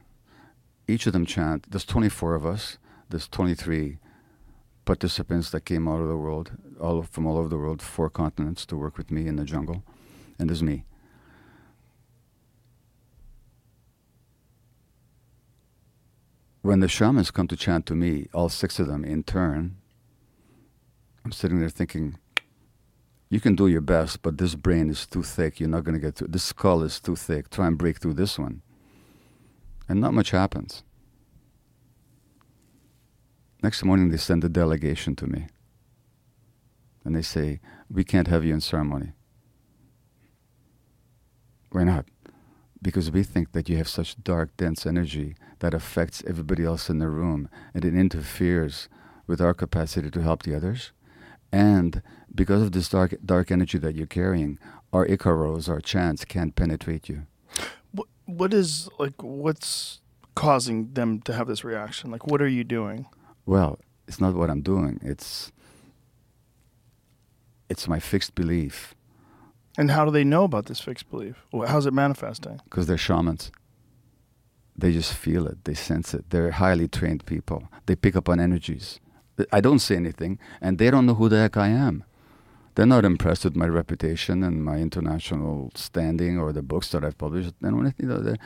each 0.87 1.07
of 1.07 1.13
them 1.13 1.27
chant. 1.27 1.71
There's 1.71 1.85
24 1.85 2.35
of 2.35 2.47
us. 2.47 2.79
There's 3.09 3.29
23 3.29 3.99
participants 4.85 5.51
that 5.51 5.65
came 5.65 5.89
out 5.89 6.01
of 6.01 6.09
the 6.09 6.17
world, 6.17 6.53
all 6.81 7.03
from 7.03 7.27
all 7.27 7.39
over 7.39 7.49
the 7.49 7.57
world, 7.57 7.81
four 7.81 8.11
continents, 8.11 8.67
to 8.67 8.77
work 8.77 8.99
with 8.99 9.11
me 9.11 9.27
in 9.27 9.37
the 9.37 9.45
jungle, 9.45 9.83
and 10.39 10.49
there's 10.49 10.63
me. 10.63 10.85
When 16.63 16.81
the 16.81 16.89
shamans 16.89 17.31
come 17.31 17.49
to 17.49 17.57
chant 17.57 17.87
to 17.87 17.95
me, 17.95 18.29
all 18.33 18.49
six 18.49 18.79
of 18.79 18.87
them 18.87 19.05
in 19.05 19.23
turn, 19.23 19.77
I'm 21.25 21.33
sitting 21.33 21.61
there 21.61 21.69
thinking, 21.69 22.19
you 23.31 23.41
can 23.41 23.55
do 23.55 23.67
your 23.67 23.81
best, 23.81 24.23
but 24.23 24.39
this 24.39 24.55
brain 24.55 24.91
is 24.91 25.07
too 25.07 25.23
thick. 25.23 25.61
You're 25.61 25.69
not 25.69 25.85
going 25.85 25.95
to 25.95 26.01
get 26.01 26.17
through. 26.17 26.29
This 26.29 26.45
skull 26.45 26.83
is 26.83 27.01
too 27.01 27.17
thick. 27.17 27.51
Try 27.51 27.67
and 27.67 27.77
break 27.77 27.99
through 27.99 28.15
this 28.15 28.39
one 28.39 28.63
and 29.89 30.01
not 30.01 30.15
much 30.15 30.31
happens. 30.31 30.83
Next 33.63 33.83
morning, 33.85 34.11
they 34.11 34.17
send 34.17 34.45
a 34.45 34.49
delegation 34.49 35.17
to 35.17 35.27
me. 35.27 35.47
And 37.05 37.15
they 37.15 37.23
say, 37.23 37.61
We 37.91 38.05
can't 38.05 38.29
have 38.29 38.45
you 38.45 38.53
in 38.53 38.61
ceremony. 38.61 39.13
Why 41.71 41.85
not? 41.85 42.07
Because 42.83 43.11
we 43.11 43.23
think 43.23 43.53
that 43.53 43.69
you 43.69 43.77
have 43.79 43.89
such 43.89 44.23
dark, 44.23 44.57
dense 44.57 44.87
energy 44.87 45.35
that 45.61 45.75
affects 45.75 46.23
everybody 46.27 46.65
else 46.65 46.91
in 46.91 46.99
the 46.99 47.09
room 47.09 47.49
and 47.73 47.85
it 47.85 47.95
interferes 47.95 48.89
with 49.27 49.41
our 49.41 49.55
capacity 49.55 50.11
to 50.11 50.23
help 50.23 50.43
the 50.43 50.55
others. 50.55 50.93
And 51.51 52.03
because 52.35 52.63
of 52.63 52.73
this 52.73 52.89
dark, 52.91 53.15
dark 53.25 53.51
energy 53.51 53.79
that 53.79 53.95
you're 53.95 54.07
carrying, 54.07 54.59
our 54.93 55.07
Icaros, 55.07 55.69
our 55.69 55.81
chants, 55.81 56.25
can't 56.25 56.55
penetrate 56.55 57.09
you 57.09 57.27
What 58.27 58.55
is 58.55 58.89
like 58.99 59.15
what's 59.23 60.01
causing 60.35 60.93
them 60.95 61.21
to 61.23 61.33
have 61.33 61.47
this 61.47 61.65
reaction? 61.65 62.11
Like 62.11 62.27
what 62.27 62.41
are 62.43 62.49
you 62.49 62.65
doing? 62.65 63.07
Well, 63.47 63.79
it's 64.09 64.21
not 64.21 64.35
what 64.35 64.51
I'm 64.51 64.63
doing. 64.63 64.99
It's 65.03 65.53
it's 67.69 67.89
my 67.89 67.99
fixed 67.99 68.35
belief 68.35 68.95
And 69.79 69.91
how 69.91 70.05
do 70.05 70.11
they 70.11 70.25
know 70.25 70.45
about 70.45 70.67
this 70.67 70.81
fixed 70.81 71.11
belief? 71.11 71.37
How's 71.67 71.87
it 71.87 71.93
manifesting? 71.95 72.61
because 72.65 72.87
they're 72.87 72.99
shamans. 72.99 73.51
They 74.77 74.93
just 74.93 75.13
feel 75.15 75.47
it. 75.47 75.65
They 75.65 75.75
sense 75.75 76.15
it. 76.15 76.31
They're 76.31 76.51
highly 76.53 76.89
trained 76.89 77.25
people. 77.27 77.69
They 77.87 77.97
pick 77.97 78.17
up 78.17 78.29
on 78.29 78.41
energies. 78.41 79.01
I 79.53 79.61
don't 79.61 79.81
say 79.81 79.97
anything, 79.97 80.39
and 80.61 80.79
they 80.79 80.91
don't 80.91 81.07
know 81.07 81.15
who 81.15 81.29
the 81.29 81.39
heck 81.39 81.57
I 81.57 81.69
am. 81.69 82.05
They're 82.75 82.87
not 82.87 83.05
impressed 83.05 83.45
with 83.45 83.57
my 83.57 83.67
reputation 83.67 84.43
and 84.43 84.65
my 84.65 84.79
international 84.79 85.71
standing 85.75 86.39
or 86.39 86.53
the 86.53 86.63
books 86.63 86.89
that 86.91 87.05
I've 87.05 87.19
published. 87.19 87.55
They 87.61 87.71
don't, 87.71 87.95
you 87.99 88.07
know, 88.07 88.19
they, 88.19 88.37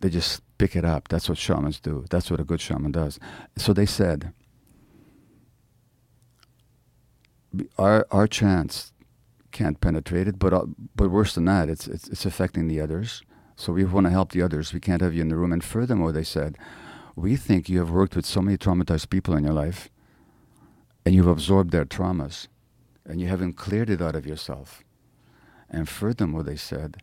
they 0.00 0.08
just 0.08 0.42
pick 0.58 0.76
it 0.76 0.84
up. 0.84 1.08
That's 1.08 1.28
what 1.28 1.38
shamans 1.38 1.80
do. 1.80 2.04
That's 2.08 2.30
what 2.30 2.40
a 2.40 2.44
good 2.44 2.60
shaman 2.60 2.92
does. 2.92 3.18
So 3.56 3.72
they 3.72 3.86
said, 3.86 4.32
our 7.76 8.06
our 8.10 8.26
chants 8.26 8.92
can't 9.50 9.80
penetrate 9.80 10.26
it, 10.26 10.38
but 10.38 10.52
uh, 10.54 10.66
but 10.96 11.10
worse 11.10 11.34
than 11.34 11.44
that, 11.46 11.68
it's 11.68 11.86
it's, 11.86 12.08
it's 12.08 12.24
affecting 12.24 12.68
the 12.68 12.80
others. 12.80 13.22
So 13.56 13.72
we 13.72 13.84
want 13.84 14.06
to 14.06 14.10
help 14.10 14.32
the 14.32 14.42
others. 14.42 14.72
We 14.72 14.80
can't 14.80 15.02
have 15.02 15.14
you 15.14 15.20
in 15.20 15.28
the 15.28 15.36
room. 15.36 15.52
And 15.52 15.62
furthermore, 15.62 16.12
they 16.12 16.24
said, 16.24 16.56
we 17.14 17.36
think 17.36 17.68
you 17.68 17.78
have 17.78 17.90
worked 17.90 18.16
with 18.16 18.24
so 18.24 18.40
many 18.40 18.56
traumatized 18.56 19.10
people 19.10 19.36
in 19.36 19.44
your 19.44 19.52
life, 19.52 19.90
and 21.04 21.14
you've 21.14 21.26
absorbed 21.26 21.70
their 21.70 21.84
traumas, 21.84 22.48
and 23.04 23.20
you 23.20 23.28
haven't 23.28 23.54
cleared 23.54 23.90
it 23.90 24.00
out 24.00 24.14
of 24.14 24.26
yourself. 24.26 24.82
And 25.68 25.88
furthermore, 25.88 26.42
they 26.42 26.56
said, 26.56 26.98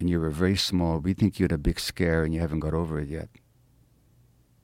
and 0.00 0.10
you 0.10 0.18
were 0.18 0.30
very 0.30 0.56
small. 0.56 0.98
We 0.98 1.14
think 1.14 1.38
you 1.38 1.44
had 1.44 1.52
a 1.52 1.58
big 1.58 1.78
scare 1.78 2.24
and 2.24 2.34
you 2.34 2.40
haven't 2.40 2.58
got 2.58 2.74
over 2.74 2.98
it 2.98 3.08
yet. 3.08 3.28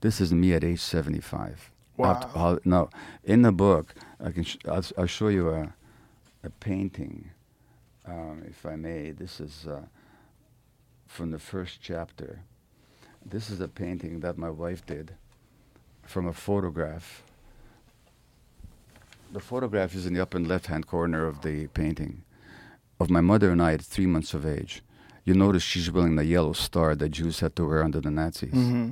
This 0.01 0.21
is 0.21 0.33
me 0.35 0.53
at 0.53 0.65
age 0.65 0.81
75. 0.81 1.71
Wow. 1.97 2.29
How- 2.35 2.59
now, 2.65 2.91
in 3.23 3.43
the 3.43 3.53
book, 3.53 3.95
I 4.21 4.33
can 4.33 4.43
sh- 4.43 4.59
I'll, 4.67 4.85
I'll 4.97 5.07
show 5.07 5.29
you 5.29 5.51
a, 5.51 5.73
a 6.43 6.51
painting, 6.51 7.31
um, 8.05 8.43
if 8.49 8.67
I 8.67 8.75
may. 8.75 9.13
This 9.13 9.39
is 9.41 9.67
uh, 9.69 9.83
from 11.07 11.31
the 11.31 11.39
first 11.39 11.79
chapter. 11.81 12.41
This 13.25 13.49
is 13.49 13.61
a 13.61 13.69
painting 13.69 14.21
that 14.21 14.39
my 14.39 14.51
wife 14.51 14.85
did 14.87 15.15
from 16.05 16.27
a 16.27 16.33
photograph 16.33 17.23
the 19.33 19.41
photograph 19.41 19.95
is 19.95 20.07
in 20.07 20.15
the 20.15 20.23
upper 20.23 20.39
left-hand 20.39 20.87
corner 20.87 21.27
of 21.27 21.43
the 21.43 21.67
painting 21.69 22.25
of 23.01 23.11
my 23.11 23.21
mother 23.21 23.51
and 23.51 23.63
I 23.63 23.75
at 23.75 23.83
three 23.83 24.07
months 24.07 24.35
of 24.35 24.47
age. 24.47 24.83
You 25.25 25.35
notice 25.35 25.63
she's 25.63 25.91
wearing 25.91 26.17
the 26.17 26.25
yellow 26.25 26.53
star 26.55 26.95
that 26.95 27.11
Jews 27.11 27.41
had 27.41 27.55
to 27.57 27.69
wear 27.69 27.85
under 27.85 28.01
the 28.01 28.11
Nazis. 28.11 28.53
Mm-hmm. 28.53 28.91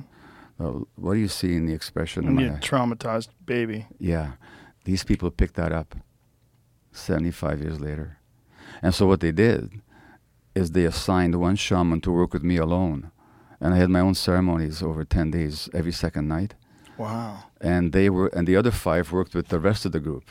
Uh, 0.59 0.83
what 0.95 1.13
do 1.13 1.19
you 1.19 1.27
see 1.27 1.55
in 1.55 1.65
the 1.65 1.73
expression? 1.73 2.23
in 2.23 2.37
And 2.37 2.37
my 2.37 2.59
traumatized 2.59 3.29
baby. 3.45 3.87
Yeah, 3.99 4.33
these 4.85 5.03
people 5.03 5.29
picked 5.31 5.55
that 5.55 5.71
up 5.71 5.95
75 6.91 7.61
years 7.61 7.79
later. 7.79 8.17
And 8.81 8.93
so 8.93 9.07
what 9.07 9.19
they 9.19 9.31
did 9.31 9.81
is 10.55 10.71
they 10.71 10.85
assigned 10.85 11.39
one 11.39 11.55
shaman 11.55 12.01
to 12.01 12.11
work 12.11 12.33
with 12.33 12.43
me 12.43 12.57
alone. 12.57 13.11
And 13.59 13.73
I 13.73 13.77
had 13.77 13.89
my 13.89 13.99
own 13.99 14.13
ceremonies 14.13 14.83
over 14.83 15.03
10 15.03 15.31
days 15.31 15.69
every 15.73 15.91
second 15.91 16.27
night. 16.27 16.55
Wow. 16.97 17.43
And 17.61 17.91
they 17.93 18.09
were 18.09 18.27
and 18.27 18.47
the 18.47 18.55
other 18.55 18.71
five 18.71 19.11
worked 19.11 19.33
with 19.35 19.47
the 19.49 19.59
rest 19.59 19.85
of 19.85 19.91
the 19.91 19.99
group. 19.99 20.25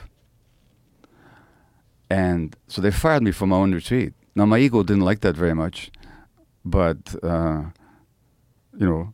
And 2.11 2.55
so 2.69 2.81
they 2.81 2.91
fired 2.91 3.23
me 3.23 3.33
from 3.33 3.49
my 3.51 3.57
own 3.57 3.73
retreat. 3.75 4.13
Now 4.35 4.47
my 4.47 4.59
ego 4.59 4.83
didn't 4.83 5.05
like 5.05 5.21
that 5.21 5.37
very 5.37 5.55
much, 5.55 5.91
but 6.65 7.15
uh, 7.23 7.63
you 8.79 8.87
know, 8.87 9.13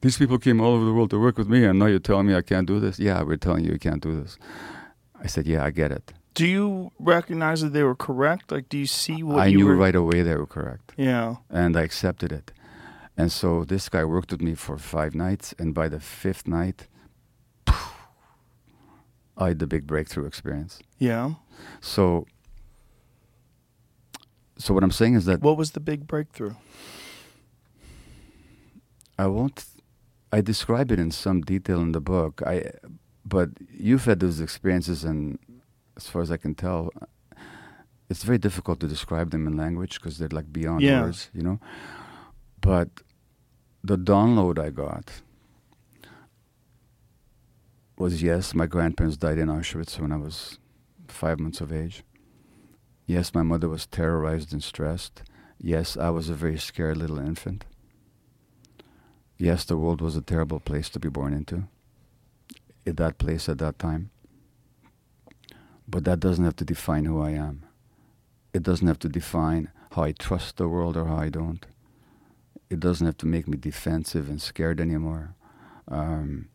these 0.00 0.16
people 0.18 0.38
came 0.38 0.60
all 0.60 0.74
over 0.74 0.84
the 0.84 0.92
world 0.92 1.10
to 1.10 1.20
work 1.20 1.36
with 1.38 1.48
me, 1.48 1.64
and 1.64 1.78
now 1.78 1.86
you're 1.86 1.98
telling 1.98 2.26
me 2.26 2.34
I 2.34 2.42
can't 2.42 2.66
do 2.66 2.80
this. 2.80 2.98
Yeah, 2.98 3.22
we're 3.22 3.36
telling 3.36 3.64
you 3.64 3.72
you 3.72 3.78
can't 3.78 4.02
do 4.02 4.18
this. 4.20 4.38
I 5.22 5.26
said, 5.26 5.46
yeah, 5.46 5.62
I 5.62 5.70
get 5.70 5.92
it. 5.92 6.14
Do 6.32 6.46
you 6.46 6.90
recognize 6.98 7.60
that 7.60 7.74
they 7.74 7.82
were 7.82 7.94
correct? 7.94 8.50
Like, 8.50 8.70
do 8.70 8.78
you 8.78 8.86
see 8.86 9.22
what 9.22 9.40
I 9.40 9.46
you 9.46 9.58
knew 9.58 9.66
were? 9.66 9.76
right 9.76 9.94
away 9.94 10.22
they 10.22 10.34
were 10.36 10.46
correct, 10.46 10.92
Yeah. 10.96 11.36
and 11.50 11.76
I 11.76 11.82
accepted 11.82 12.32
it. 12.32 12.50
And 13.20 13.30
so 13.32 13.64
this 13.64 13.88
guy 13.88 14.04
worked 14.04 14.30
with 14.32 14.40
me 14.40 14.54
for 14.54 14.76
five 14.78 15.14
nights, 15.14 15.54
and 15.58 15.74
by 15.74 15.88
the 15.88 16.00
fifth 16.00 16.46
night, 16.46 16.88
I 19.36 19.48
had 19.48 19.58
the 19.58 19.66
big 19.66 19.86
breakthrough 19.86 20.26
experience. 20.26 20.80
Yeah. 20.98 21.34
So, 21.80 22.26
so 24.58 24.74
what 24.74 24.82
I'm 24.82 24.90
saying 24.90 25.14
is 25.14 25.24
that 25.24 25.40
What 25.40 25.56
was 25.56 25.70
the 25.72 25.80
big 25.80 26.06
breakthrough? 26.06 26.54
I 29.18 29.26
won't. 29.26 29.64
I 30.32 30.40
describe 30.40 30.90
it 30.92 30.98
in 30.98 31.10
some 31.10 31.40
detail 31.42 31.80
in 31.80 31.92
the 31.92 32.00
book. 32.00 32.42
I, 32.46 32.70
but 33.24 33.50
you've 33.72 34.04
had 34.04 34.20
those 34.20 34.40
experiences, 34.40 35.04
and 35.04 35.38
as 35.96 36.06
far 36.06 36.22
as 36.22 36.30
I 36.30 36.36
can 36.36 36.54
tell, 36.54 36.90
it's 38.08 38.24
very 38.24 38.38
difficult 38.38 38.80
to 38.80 38.86
describe 38.86 39.30
them 39.30 39.46
in 39.46 39.56
language 39.56 39.94
because 40.00 40.18
they're 40.18 40.28
like 40.32 40.52
beyond 40.52 40.82
Yeah. 40.82 41.02
words, 41.02 41.30
you 41.34 41.42
know. 41.42 41.58
But 42.60 42.88
the 43.82 43.96
download 43.96 44.58
I 44.58 44.70
got 44.70 45.22
was 47.96 48.22
yes, 48.22 48.54
my 48.54 48.66
grandparents 48.66 49.16
died 49.16 49.38
in 49.38 49.48
Auschwitz 49.48 49.98
when 49.98 50.12
I 50.12 50.16
was 50.16 50.58
five 51.08 51.38
months 51.38 51.60
of 51.60 51.72
age. 51.72 52.02
Yes, 53.06 53.34
my 53.34 53.42
mother 53.42 53.68
was 53.68 53.86
terrorized 53.86 54.52
and 54.52 54.62
stressed. 54.62 55.22
Yes, 55.58 55.96
I 55.96 56.10
was 56.10 56.28
a 56.28 56.34
very 56.34 56.58
scared 56.58 56.96
little 56.96 57.18
infant. 57.18 57.64
Yes, 59.36 59.64
the 59.64 59.76
world 59.76 60.00
was 60.00 60.16
a 60.16 60.22
terrible 60.22 60.60
place 60.60 60.88
to 60.90 61.00
be 61.00 61.08
born 61.08 61.32
into. 61.32 61.64
At 62.86 62.96
that 62.98 63.18
place 63.18 63.48
at 63.48 63.58
that 63.58 63.78
time. 63.78 64.10
But 65.88 66.04
that 66.04 66.20
doesn't 66.20 66.44
have 66.44 66.56
to 66.56 66.64
define 66.64 67.04
who 67.04 67.20
I 67.20 67.30
am. 67.30 67.64
It 68.54 68.62
doesn't 68.62 68.86
have 68.86 68.98
to 69.00 69.08
define 69.08 69.70
how 69.92 70.04
I 70.04 70.12
trust 70.12 70.56
the 70.56 70.68
world 70.68 70.96
or 70.96 71.06
how 71.06 71.16
I 71.16 71.28
don't. 71.28 71.66
It 72.70 72.80
doesn't 72.80 73.04
have 73.04 73.18
to 73.18 73.26
make 73.26 73.48
me 73.48 73.56
defensive 73.56 74.28
and 74.28 74.40
scared 74.40 74.80
anymore. 74.80 75.34
Um, 75.88 76.48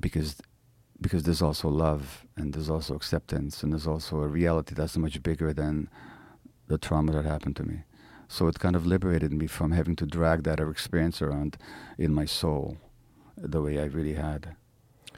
because 0.00 0.40
because 1.00 1.24
there's 1.24 1.42
also 1.42 1.68
love 1.68 2.24
and 2.36 2.54
there's 2.54 2.70
also 2.70 2.94
acceptance 2.94 3.62
and 3.62 3.72
there's 3.72 3.86
also 3.86 4.22
a 4.22 4.28
reality 4.28 4.74
that's 4.74 4.96
much 4.96 5.22
bigger 5.22 5.52
than 5.52 5.88
the 6.68 6.78
trauma 6.78 7.12
that 7.12 7.24
happened 7.24 7.56
to 7.56 7.64
me. 7.64 7.82
So 8.28 8.46
it 8.46 8.58
kind 8.58 8.74
of 8.74 8.86
liberated 8.86 9.32
me 9.32 9.46
from 9.46 9.72
having 9.72 9.96
to 9.96 10.06
drag 10.06 10.44
that 10.44 10.60
experience 10.60 11.20
around 11.20 11.58
in 11.98 12.14
my 12.14 12.24
soul 12.24 12.78
the 13.36 13.60
way 13.60 13.78
I 13.78 13.84
really 13.84 14.14
had. 14.14 14.56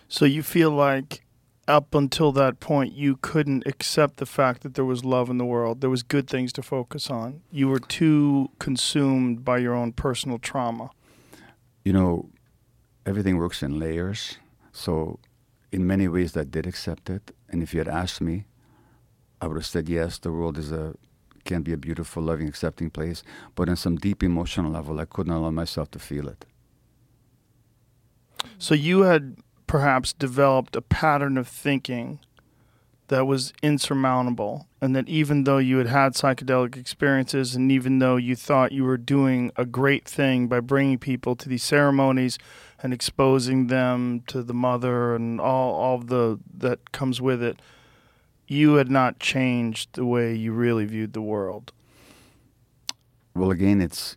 So 0.09 0.25
you 0.25 0.43
feel 0.43 0.71
like 0.71 1.26
up 1.69 1.95
until 1.95 2.33
that 2.33 2.61
point 2.61 2.93
you 2.95 3.17
couldn't 3.17 3.67
accept 3.67 4.19
the 4.19 4.27
fact 4.27 4.63
that 4.63 4.75
there 4.75 4.85
was 4.85 5.05
love 5.05 5.29
in 5.29 5.39
the 5.39 5.45
world. 5.45 5.81
There 5.81 5.91
was 5.91 6.03
good 6.03 6.29
things 6.29 6.53
to 6.55 6.63
focus 6.63 7.11
on. 7.11 7.43
You 7.51 7.69
were 7.69 7.81
too 7.81 8.51
consumed 8.59 9.45
by 9.45 9.59
your 9.59 9.75
own 9.75 9.93
personal 9.93 10.39
trauma. 10.39 10.91
You 11.85 11.93
know, 11.93 12.31
everything 13.05 13.37
works 13.37 13.63
in 13.63 13.79
layers. 13.79 14.39
So 14.73 15.19
in 15.73 15.87
many 15.87 16.09
ways 16.09 16.37
I 16.37 16.45
did 16.45 16.67
accept 16.67 17.11
it. 17.11 17.35
And 17.49 17.63
if 17.63 17.75
you 17.75 17.81
had 17.81 17.89
asked 17.89 18.21
me, 18.21 18.45
I 19.41 19.47
would 19.47 19.57
have 19.57 19.67
said 19.67 19.89
yes, 19.89 20.19
the 20.19 20.33
world 20.33 20.59
is 20.59 20.73
a 20.73 20.95
can 21.45 21.63
be 21.63 21.73
a 21.73 21.77
beautiful, 21.77 22.25
loving, 22.25 22.49
accepting 22.49 22.91
place. 22.91 23.23
But 23.55 23.69
on 23.69 23.77
some 23.77 23.97
deep 23.97 24.23
emotional 24.23 24.71
level 24.71 25.01
I 25.01 25.05
couldn't 25.05 25.33
allow 25.33 25.51
myself 25.51 25.91
to 25.93 25.99
feel 25.99 26.29
it. 26.29 26.45
So 28.59 28.75
you 28.75 29.03
had 29.03 29.37
perhaps 29.67 30.13
developed 30.13 30.77
a 30.77 30.83
pattern 30.83 31.37
of 31.37 31.49
thinking 31.49 32.21
that 33.09 33.27
was 33.27 33.53
insurmountable, 33.63 34.67
and 34.81 34.95
that 34.97 35.09
even 35.09 35.45
though 35.45 35.59
you 35.59 35.79
had 35.79 35.87
had 35.87 36.15
psychedelic 36.15 36.77
experiences, 36.77 37.55
and 37.55 37.71
even 37.71 37.99
though 37.99 38.17
you 38.17 38.35
thought 38.35 38.73
you 38.73 38.85
were 38.85 38.97
doing 38.97 39.53
a 39.57 39.65
great 39.65 40.05
thing 40.05 40.49
by 40.49 40.59
bringing 40.59 40.99
people 40.99 41.37
to 41.37 41.49
these 41.49 41.63
ceremonies 41.63 42.39
and 42.83 42.93
exposing 42.93 43.69
them 43.69 44.23
to 44.27 44.43
the 44.43 44.55
mother 44.55 45.15
and 45.15 45.41
all 45.41 45.75
all 45.75 45.99
the 45.99 46.39
that 46.53 46.93
comes 46.93 47.21
with 47.21 47.43
it, 47.43 47.61
you 48.49 48.75
had 48.75 48.91
not 48.91 49.21
changed 49.21 49.91
the 49.93 50.05
way 50.05 50.35
you 50.35 50.53
really 50.53 50.85
viewed 50.85 51.13
the 51.13 51.23
world. 51.23 51.73
Well, 53.35 53.51
again, 53.51 53.81
it's 53.81 54.17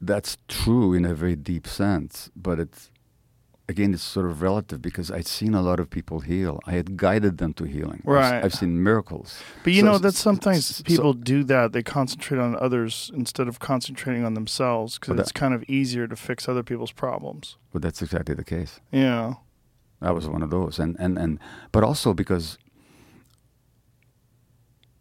that's 0.00 0.36
true 0.48 0.94
in 0.94 1.04
a 1.04 1.14
very 1.14 1.36
deep 1.36 1.66
sense, 1.66 2.30
but 2.36 2.60
it's 2.60 2.90
again 3.70 3.90
it's 3.94 4.02
sort 4.16 4.26
of 4.30 4.42
relative 4.42 4.78
because 4.88 5.08
I'd 5.16 5.26
seen 5.38 5.54
a 5.54 5.62
lot 5.68 5.78
of 5.82 5.86
people 5.96 6.18
heal. 6.20 6.54
I 6.70 6.72
had 6.80 6.88
guided 7.06 7.34
them 7.38 7.52
to 7.54 7.64
healing. 7.74 8.00
I've 8.06 8.14
Right. 8.20 8.44
I've, 8.44 8.54
seen 8.60 8.72
miracles. 8.90 9.28
But 9.64 9.72
you 9.74 9.80
So 9.82 9.86
know 9.88 9.98
that 10.06 10.14
sometimes 10.14 10.62
s- 10.70 10.76
so- 10.78 10.84
people 10.90 11.12
do 11.14 11.38
that. 11.52 11.66
They 11.72 11.82
concentrate 11.82 12.40
on 12.46 12.56
others 12.66 13.10
instead 13.14 13.46
of 13.48 13.58
concentrating 13.58 14.24
on 14.28 14.34
themselves 14.34 14.98
because 14.98 15.18
it's 15.22 15.32
kind 15.42 15.54
of 15.54 15.62
easier 15.78 16.06
to 16.08 16.16
fix 16.16 16.48
other 16.48 16.62
people's 16.70 16.92
problems. 16.92 17.56
But 17.72 17.82
that's 17.82 18.02
exactly 18.02 18.34
the 18.34 18.44
case. 18.56 18.72
Yeah. 18.92 19.34
I 20.02 20.10
was 20.12 20.26
one 20.26 20.42
of 20.46 20.50
those, 20.50 20.74
and 20.82 20.96
and 20.98 21.18
and 21.18 21.38
but 21.72 21.82
also 21.84 22.14
because 22.14 22.46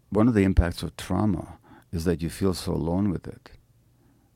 one 0.09 0.28
of 0.28 0.34
the 0.34 0.43
impacts 0.43 0.84
of 0.84 0.89
trauma 0.97 1.57
is 1.91 2.03
that 2.03 2.22
you 2.22 2.30
feel 2.30 2.53
so 2.53 2.72
alone 2.74 3.09
with 3.13 3.26
it. 3.28 3.51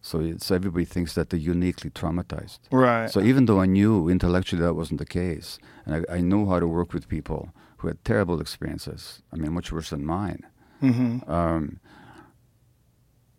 So 0.05 0.19
it's 0.19 0.51
everybody 0.51 0.83
thinks 0.83 1.15
that 1.15 1.29
they're 1.29 1.39
uniquely 1.39 1.89
traumatized. 1.89 2.59
Right. 2.71 3.09
So 3.09 3.21
even 3.21 3.45
though 3.45 3.61
I 3.61 3.65
knew 3.65 4.09
intellectually 4.09 4.61
that 4.61 4.73
wasn't 4.73 4.99
the 4.99 5.05
case, 5.05 5.59
and 5.85 6.05
I, 6.09 6.17
I 6.17 6.19
knew 6.19 6.45
how 6.45 6.59
to 6.59 6.67
work 6.67 6.91
with 6.93 7.07
people 7.07 7.53
who 7.77 7.87
had 7.87 8.03
terrible 8.03 8.41
experiences, 8.41 9.21
I 9.31 9.37
mean, 9.37 9.53
much 9.53 9.71
worse 9.71 9.89
than 9.91 10.05
mine, 10.05 10.45
hmm 10.81 11.19
um, 11.27 11.79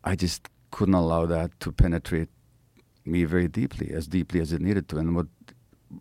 I 0.03 0.17
just 0.17 0.49
couldn't 0.71 0.95
allow 0.95 1.27
that 1.27 1.59
to 1.61 1.71
penetrate 1.71 2.31
me 3.05 3.25
very 3.25 3.49
deeply, 3.49 3.91
as 3.93 4.07
deeply 4.07 4.41
as 4.41 4.51
it 4.51 4.63
needed 4.63 4.89
to. 4.89 4.97
And 4.97 5.15
what 5.15 5.27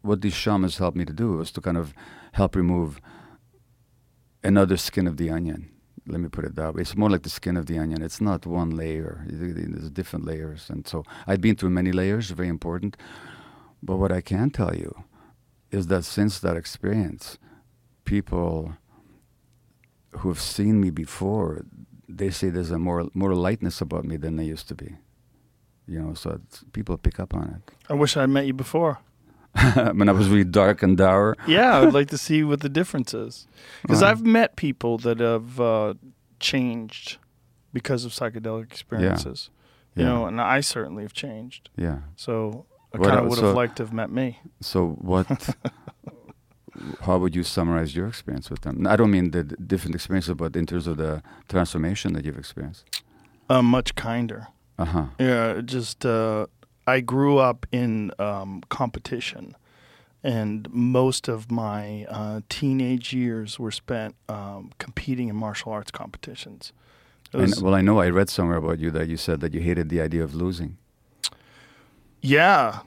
what 0.02 0.22
these 0.22 0.34
shamans 0.34 0.78
helped 0.78 0.98
me 0.98 1.06
to 1.06 1.14
do 1.14 1.34
was 1.34 1.52
to 1.52 1.62
kind 1.62 1.78
of 1.78 1.94
help 2.32 2.56
remove 2.56 3.02
another 4.44 4.78
skin 4.78 5.08
of 5.08 5.18
the 5.18 5.30
onion. 5.30 5.73
Let 6.06 6.20
me 6.20 6.28
put 6.28 6.44
it 6.44 6.56
that 6.56 6.76
way. 6.76 6.82
It's 6.82 6.98
more 6.98 7.10
like 7.10 7.24
the 7.24 7.30
skin 7.30 7.56
of 7.56 7.66
the 7.66 7.78
onion. 7.78 8.02
It's 8.02 8.20
not 8.20 8.46
one 8.46 8.72
layer. 8.72 9.24
There's 9.28 9.90
different 9.90 10.26
layers, 10.26 10.70
and 10.70 10.86
so 10.86 11.06
I've 11.26 11.40
been 11.40 11.56
through 11.56 11.70
many 11.70 11.92
layers. 11.92 12.30
Very 12.32 12.50
important. 12.50 12.98
But 13.82 13.98
what 13.98 14.12
I 14.12 14.22
can 14.22 14.50
tell 14.50 14.76
you 14.76 15.04
is 15.72 15.88
that 15.88 16.04
since 16.04 16.40
that 16.40 16.58
experience, 16.58 17.38
people 18.06 18.74
who 20.12 20.30
have 20.30 20.42
seen 20.42 20.80
me 20.82 20.90
before, 20.90 21.66
they 22.08 22.30
say 22.30 22.50
there's 22.50 22.72
a 22.72 22.80
more 22.80 23.10
more 23.14 23.34
lightness 23.34 23.82
about 23.82 24.04
me 24.06 24.18
than 24.18 24.36
there 24.36 24.46
used 24.46 24.68
to 24.68 24.76
be. 24.76 24.98
You 25.88 26.00
know, 26.02 26.14
so 26.14 26.40
people 26.72 26.98
pick 26.98 27.20
up 27.20 27.34
on 27.34 27.44
it. 27.56 27.76
I 27.90 27.94
wish 27.94 28.16
I'd 28.16 28.30
met 28.30 28.46
you 28.46 28.54
before. 28.54 29.00
when 29.94 30.10
I 30.10 30.12
was 30.12 30.28
really 30.30 30.44
dark 30.44 30.82
and 30.84 30.98
dour, 30.98 31.36
Yeah, 31.48 31.80
I'd 31.80 31.94
like 31.94 32.10
to 32.10 32.18
see 32.18 32.44
what 32.44 32.62
the 32.62 32.70
difference 32.70 33.14
is. 33.14 33.48
Because 33.82 34.02
Right. 34.02 34.10
I've 34.12 34.24
met 34.26 34.56
people 34.56 34.98
that 35.00 35.20
have 35.20 35.60
uh, 35.60 35.94
changed 36.40 37.18
because 37.72 38.06
of 38.06 38.12
psychedelic 38.12 38.64
experiences. 38.72 39.50
You 39.96 40.04
Yeah. 40.04 40.10
know, 40.10 40.26
and 40.26 40.42
I 40.42 40.62
certainly 40.62 41.04
have 41.04 41.14
changed. 41.14 41.70
yeah. 41.78 42.00
So 42.16 42.66
I 42.94 42.98
kind 42.98 43.20
of 43.20 43.26
would 43.30 43.40
have 43.40 43.50
So- 43.52 43.56
liked 43.62 43.76
to 43.78 43.84
have 43.84 43.94
met 43.94 44.10
me. 44.10 44.40
So 44.62 44.90
what? 45.02 45.28
how 47.02 47.18
would 47.20 47.36
you 47.36 47.44
summarize 47.44 47.96
your 47.96 48.08
experience 48.08 48.50
with 48.50 48.62
them? 48.62 48.88
I 48.88 48.96
don't 48.96 49.12
mean 49.12 49.32
the 49.32 49.44
d- 49.44 49.56
different 49.68 49.96
experiences, 49.96 50.34
but 50.36 50.56
in 50.56 50.66
terms 50.66 50.88
of 50.88 50.98
the 50.98 51.22
transformation 51.48 52.14
that 52.14 52.26
you've 52.26 52.38
experienced. 52.40 52.86
Uh, 53.50 53.62
much 53.62 53.94
kinder. 53.96 54.48
Uh 54.80 54.86
huh. 54.86 55.06
Yeah, 55.20 55.62
just 55.64 56.06
uh, 56.06 56.48
I 56.86 57.00
grew 57.02 57.38
up 57.38 57.66
in 57.72 58.12
um, 58.20 58.62
competition, 58.70 59.56
and 60.24 60.68
most 60.72 61.28
of 61.28 61.50
my 61.52 62.06
uh, 62.10 62.42
teenage 62.50 63.14
years 63.14 63.58
were 63.60 63.72
spent 63.72 64.16
um, 64.30 64.72
competing 64.80 65.30
in 65.30 65.36
martial 65.36 65.72
arts 65.72 65.92
competitions. 65.92 66.74
It 67.34 67.40
And, 67.40 67.54
well, 67.62 67.74
I 67.74 67.82
know 67.82 68.00
I 68.00 68.10
read 68.10 68.30
somewhere 68.30 68.58
about 68.58 68.80
you 68.80 68.92
that 68.92 69.08
you 69.08 69.18
said 69.18 69.40
that 69.42 69.54
you 69.54 69.62
hated 69.62 69.90
the 69.90 70.02
idea 70.02 70.24
of 70.24 70.36
losing. 70.36 70.78
yeah, 72.22 72.80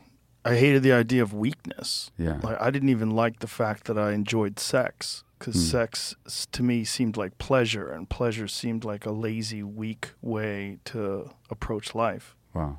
I 0.44 0.54
hated 0.56 0.82
the 0.82 0.92
idea 0.92 1.22
of 1.22 1.32
weakness. 1.34 2.10
Yeah. 2.16 2.38
Like 2.42 2.60
I 2.60 2.70
didn't 2.70 2.88
even 2.90 3.10
like 3.10 3.40
the 3.40 3.48
fact 3.48 3.84
that 3.86 3.98
I 3.98 4.12
enjoyed 4.12 4.58
sex 4.60 5.24
because 5.38 5.54
Hmm. 5.54 5.60
sex 5.78 6.14
to 6.52 6.62
me 6.62 6.84
seemed 6.84 7.16
like 7.16 7.36
pleasure, 7.38 7.88
and 7.90 8.08
pleasure 8.08 8.48
seemed 8.48 8.84
like 8.84 9.04
a 9.04 9.10
lazy, 9.10 9.62
weak 9.62 10.12
way 10.22 10.78
to 10.84 11.30
approach 11.50 11.94
life. 11.94 12.34
Wow. 12.54 12.78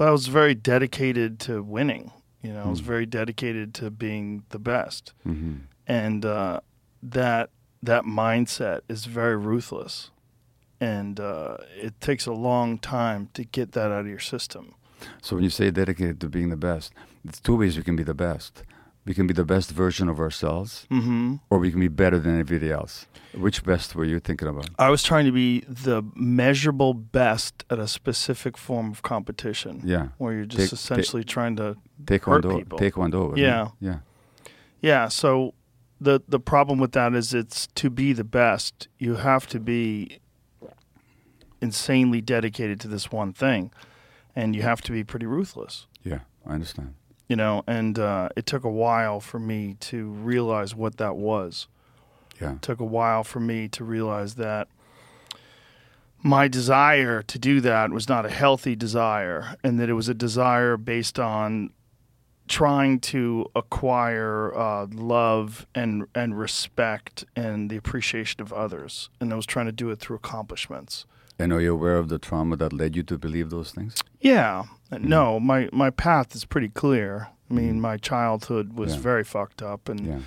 But 0.00 0.08
I 0.08 0.12
was 0.12 0.28
very 0.28 0.54
dedicated 0.54 1.38
to 1.40 1.62
winning. 1.62 2.10
You 2.42 2.54
know, 2.54 2.62
I 2.62 2.68
was 2.70 2.80
Hmm. 2.80 2.86
very 2.86 3.04
dedicated 3.04 3.74
to 3.74 3.90
being 3.90 4.44
the 4.48 4.58
best, 4.58 5.12
hmm 5.24 5.56
and 5.86 6.24
uh, 6.24 6.60
that 7.02 7.50
that 7.82 8.04
mindset 8.06 8.80
is 8.88 9.04
very 9.04 9.36
ruthless, 9.36 10.10
and 10.80 11.20
uh, 11.20 11.58
it 11.76 12.00
takes 12.00 12.24
a 12.24 12.32
long 12.32 12.78
time 12.78 13.28
to 13.34 13.44
get 13.44 13.72
that 13.72 13.92
out 13.92 14.00
of 14.00 14.06
your 14.06 14.18
system. 14.18 14.74
So 15.20 15.36
when 15.36 15.44
you 15.44 15.50
say 15.50 15.70
dedicated 15.70 16.18
to 16.22 16.30
being 16.30 16.48
the 16.48 16.56
best, 16.56 16.94
it's 17.22 17.38
two 17.38 17.56
ways 17.56 17.76
you 17.76 17.82
can 17.82 17.96
be 17.96 18.02
the 18.02 18.14
best. 18.14 18.64
We 19.10 19.14
can 19.14 19.26
be 19.26 19.34
the 19.34 19.44
best 19.44 19.72
version 19.72 20.08
of 20.08 20.20
ourselves, 20.20 20.86
hmm 20.88 21.34
or 21.50 21.58
we 21.58 21.72
can 21.72 21.80
be 21.80 21.88
better 21.88 22.20
than 22.20 22.38
everybody 22.38 22.70
else. 22.70 23.06
Which 23.34 23.64
best 23.64 23.96
were 23.96 24.04
you 24.04 24.20
thinking 24.20 24.46
about? 24.46 24.70
I 24.78 24.88
was 24.88 25.02
trying 25.02 25.24
to 25.24 25.32
be 25.32 25.64
the 25.66 26.04
measurable 26.14 26.94
best 26.94 27.64
at 27.70 27.80
a 27.80 27.88
specific 27.88 28.56
form 28.56 28.92
of 28.92 29.02
competition. 29.02 29.82
Yeah. 29.84 30.10
Where 30.18 30.32
you're 30.32 30.44
just 30.44 30.60
Take- 30.60 30.70
ta- 30.70 30.74
essentially 30.76 31.24
trying 31.24 31.56
to 31.56 31.76
Taekwondo. 32.04 32.58
people. 32.58 32.78
Taekwondo. 32.78 33.20
wasn't 33.30 33.38
it? 33.38 33.42
Yeah. 33.42 33.68
Yeah. 33.80 33.98
Yeah, 34.80 35.08
so 35.08 35.54
the 36.00 36.20
the 36.28 36.38
problem 36.38 36.78
with 36.78 36.92
that 36.92 37.12
is 37.14 37.34
it's 37.34 37.66
to 37.82 37.90
be 37.90 38.12
the 38.12 38.28
best, 38.42 38.86
you 39.00 39.16
have 39.16 39.48
to 39.48 39.58
be 39.58 40.20
insanely 41.60 42.20
dedicated 42.20 42.78
to 42.80 42.86
this 42.88 43.10
one 43.10 43.32
thing 43.32 43.72
and 44.36 44.54
you 44.54 44.62
have 44.62 44.80
to 44.82 44.92
be 44.92 45.02
pretty 45.02 45.26
ruthless. 45.26 45.86
Yeah. 46.04 46.20
I 46.46 46.52
understand. 46.54 46.94
You 47.30 47.36
know, 47.36 47.62
and 47.68 47.96
uh, 47.96 48.28
it 48.34 48.44
took 48.44 48.64
a 48.64 48.70
while 48.70 49.20
for 49.20 49.38
me 49.38 49.76
to 49.80 50.08
realize 50.08 50.74
what 50.74 50.96
that 50.96 51.14
was. 51.14 51.68
Yeah. 52.40 52.54
It 52.54 52.62
took 52.62 52.80
a 52.80 52.84
while 52.84 53.22
for 53.22 53.38
me 53.38 53.68
to 53.68 53.84
realize 53.84 54.34
that 54.34 54.66
my 56.22 56.48
desire 56.48 57.22
to 57.22 57.38
do 57.38 57.60
that 57.60 57.90
was 57.92 58.08
not 58.08 58.26
a 58.26 58.30
healthy 58.30 58.74
desire 58.74 59.54
and 59.62 59.78
that 59.78 59.88
it 59.88 59.94
was 59.94 60.08
a 60.08 60.14
desire 60.14 60.76
based 60.76 61.20
on 61.20 61.70
trying 62.48 62.98
to 62.98 63.46
acquire 63.54 64.52
uh, 64.58 64.86
love 64.92 65.66
and 65.72 66.06
and 66.16 66.36
respect 66.36 67.24
and 67.36 67.70
the 67.70 67.76
appreciation 67.76 68.40
of 68.40 68.52
others 68.52 69.08
and 69.20 69.32
I 69.32 69.36
was 69.36 69.46
trying 69.46 69.66
to 69.66 69.72
do 69.72 69.90
it 69.90 70.00
through 70.00 70.16
accomplishments. 70.16 71.06
And 71.38 71.52
are 71.52 71.60
you 71.60 71.72
aware 71.72 71.96
of 71.96 72.08
the 72.08 72.18
trauma 72.18 72.56
that 72.56 72.72
led 72.72 72.96
you 72.96 73.04
to 73.04 73.16
believe 73.16 73.50
those 73.50 73.70
things? 73.70 74.02
Yeah. 74.20 74.64
No, 74.98 75.38
my 75.40 75.68
my 75.72 75.90
path 75.90 76.34
is 76.34 76.44
pretty 76.44 76.68
clear. 76.68 77.28
I 77.50 77.54
mean, 77.54 77.80
my 77.80 77.96
childhood 77.96 78.74
was 78.74 78.94
Yeah. 78.94 79.00
very 79.00 79.24
fucked 79.24 79.60
up 79.62 79.88
and 79.88 80.00
Yeah. 80.06 80.18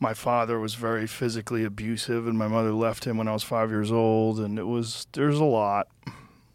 my 0.00 0.14
father 0.14 0.58
was 0.58 0.74
very 0.74 1.06
physically 1.06 1.64
abusive 1.64 2.26
and 2.26 2.38
my 2.38 2.48
mother 2.48 2.72
left 2.72 3.04
him 3.06 3.18
when 3.18 3.28
I 3.28 3.32
was 3.32 3.42
5 3.42 3.68
years 3.70 3.92
old 3.92 4.38
and 4.40 4.58
it 4.58 4.66
was 4.66 5.06
there's 5.12 5.38
a 5.38 5.44
lot. 5.44 5.88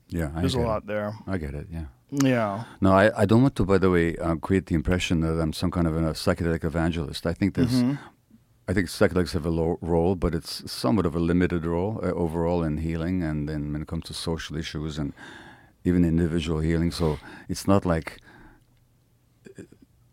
Yeah. 0.10 0.30
I 0.36 0.42
There's 0.42 0.56
a 0.56 0.60
lot 0.60 0.84
It. 0.84 0.88
there. 0.88 1.14
I 1.28 1.38
get 1.38 1.54
it. 1.54 1.68
Yeah. 1.72 1.86
Yeah. 2.12 2.64
No, 2.82 2.92
I, 2.92 3.22
I 3.22 3.26
don't 3.26 3.42
want 3.42 3.56
to, 3.56 3.66
by 3.66 3.78
the 3.80 3.90
way, 3.90 4.16
uh, 4.18 4.36
create 4.36 4.66
the 4.68 4.76
impression 4.76 5.22
that 5.22 5.40
I'm 5.42 5.54
some 5.54 5.72
kind 5.72 5.88
of 5.88 5.96
a 5.98 6.14
psychedelic 6.14 6.64
evangelist. 6.64 7.26
I 7.26 7.34
think 7.34 7.54
there's, 7.56 7.82
Mhm. 7.84 7.98
I 8.68 8.74
think 8.74 8.88
psychedelics 8.88 9.34
have 9.34 9.46
a 9.48 9.50
low 9.52 9.78
role, 9.82 10.16
but 10.16 10.34
it's 10.36 10.72
somewhat 10.72 11.06
of 11.06 11.16
a 11.16 11.20
limited 11.20 11.66
role 11.66 12.00
uh, 12.04 12.12
overall 12.14 12.64
in 12.64 12.78
healing 12.78 13.24
and 13.24 13.48
then 13.50 13.74
when 13.74 13.82
it 13.82 13.88
comes 13.88 14.06
to 14.06 14.14
social 14.14 14.56
issues 14.58 14.98
and 15.00 15.14
even 15.84 16.06
individual 16.06 16.60
healing. 16.60 16.92
So 16.92 17.18
it's 17.50 17.68
not 17.68 17.86
like 17.86 18.20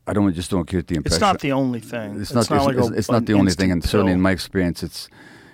I 0.06 0.12
don't 0.12 0.32
just 0.34 0.50
don't 0.50 0.66
create 0.68 0.86
the 0.88 0.96
impression. 0.96 1.14
It's 1.16 1.20
not 1.20 1.40
the 1.40 1.52
only 1.52 1.80
thing. 1.80 2.20
It's 2.20 2.32
not. 2.32 2.40
It's, 2.42 2.50
like 2.50 2.76
it's, 2.76 2.90
a- 2.90 2.94
it's 2.94 3.10
not 3.10 3.26
the 3.26 3.34
only 3.34 3.52
thing, 3.52 3.70
and 3.70 3.82
certainly 3.84 4.12
in 4.12 4.20
my 4.20 4.32
experience, 4.32 4.82
it's 4.82 5.08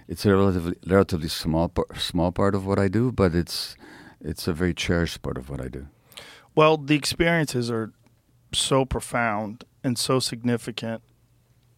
it's 0.08 0.24
a 0.24 0.30
relatively 0.34 0.74
relatively 0.86 1.28
small 1.28 1.70
small 1.98 2.32
part 2.32 2.54
of 2.54 2.64
what 2.66 2.78
I 2.78 2.88
do, 2.88 3.12
but 3.12 3.34
it's 3.34 3.76
it's 4.20 4.48
a 4.48 4.52
very 4.54 4.72
cherished 4.72 5.20
part 5.22 5.36
of 5.36 5.50
what 5.50 5.60
I 5.60 5.68
do. 5.68 5.88
Well, 6.54 6.78
the 6.78 6.94
experiences 6.94 7.70
are 7.70 7.92
so 8.52 8.86
profound 8.86 9.64
and 9.84 9.98
so 9.98 10.20
significant, 10.20 11.02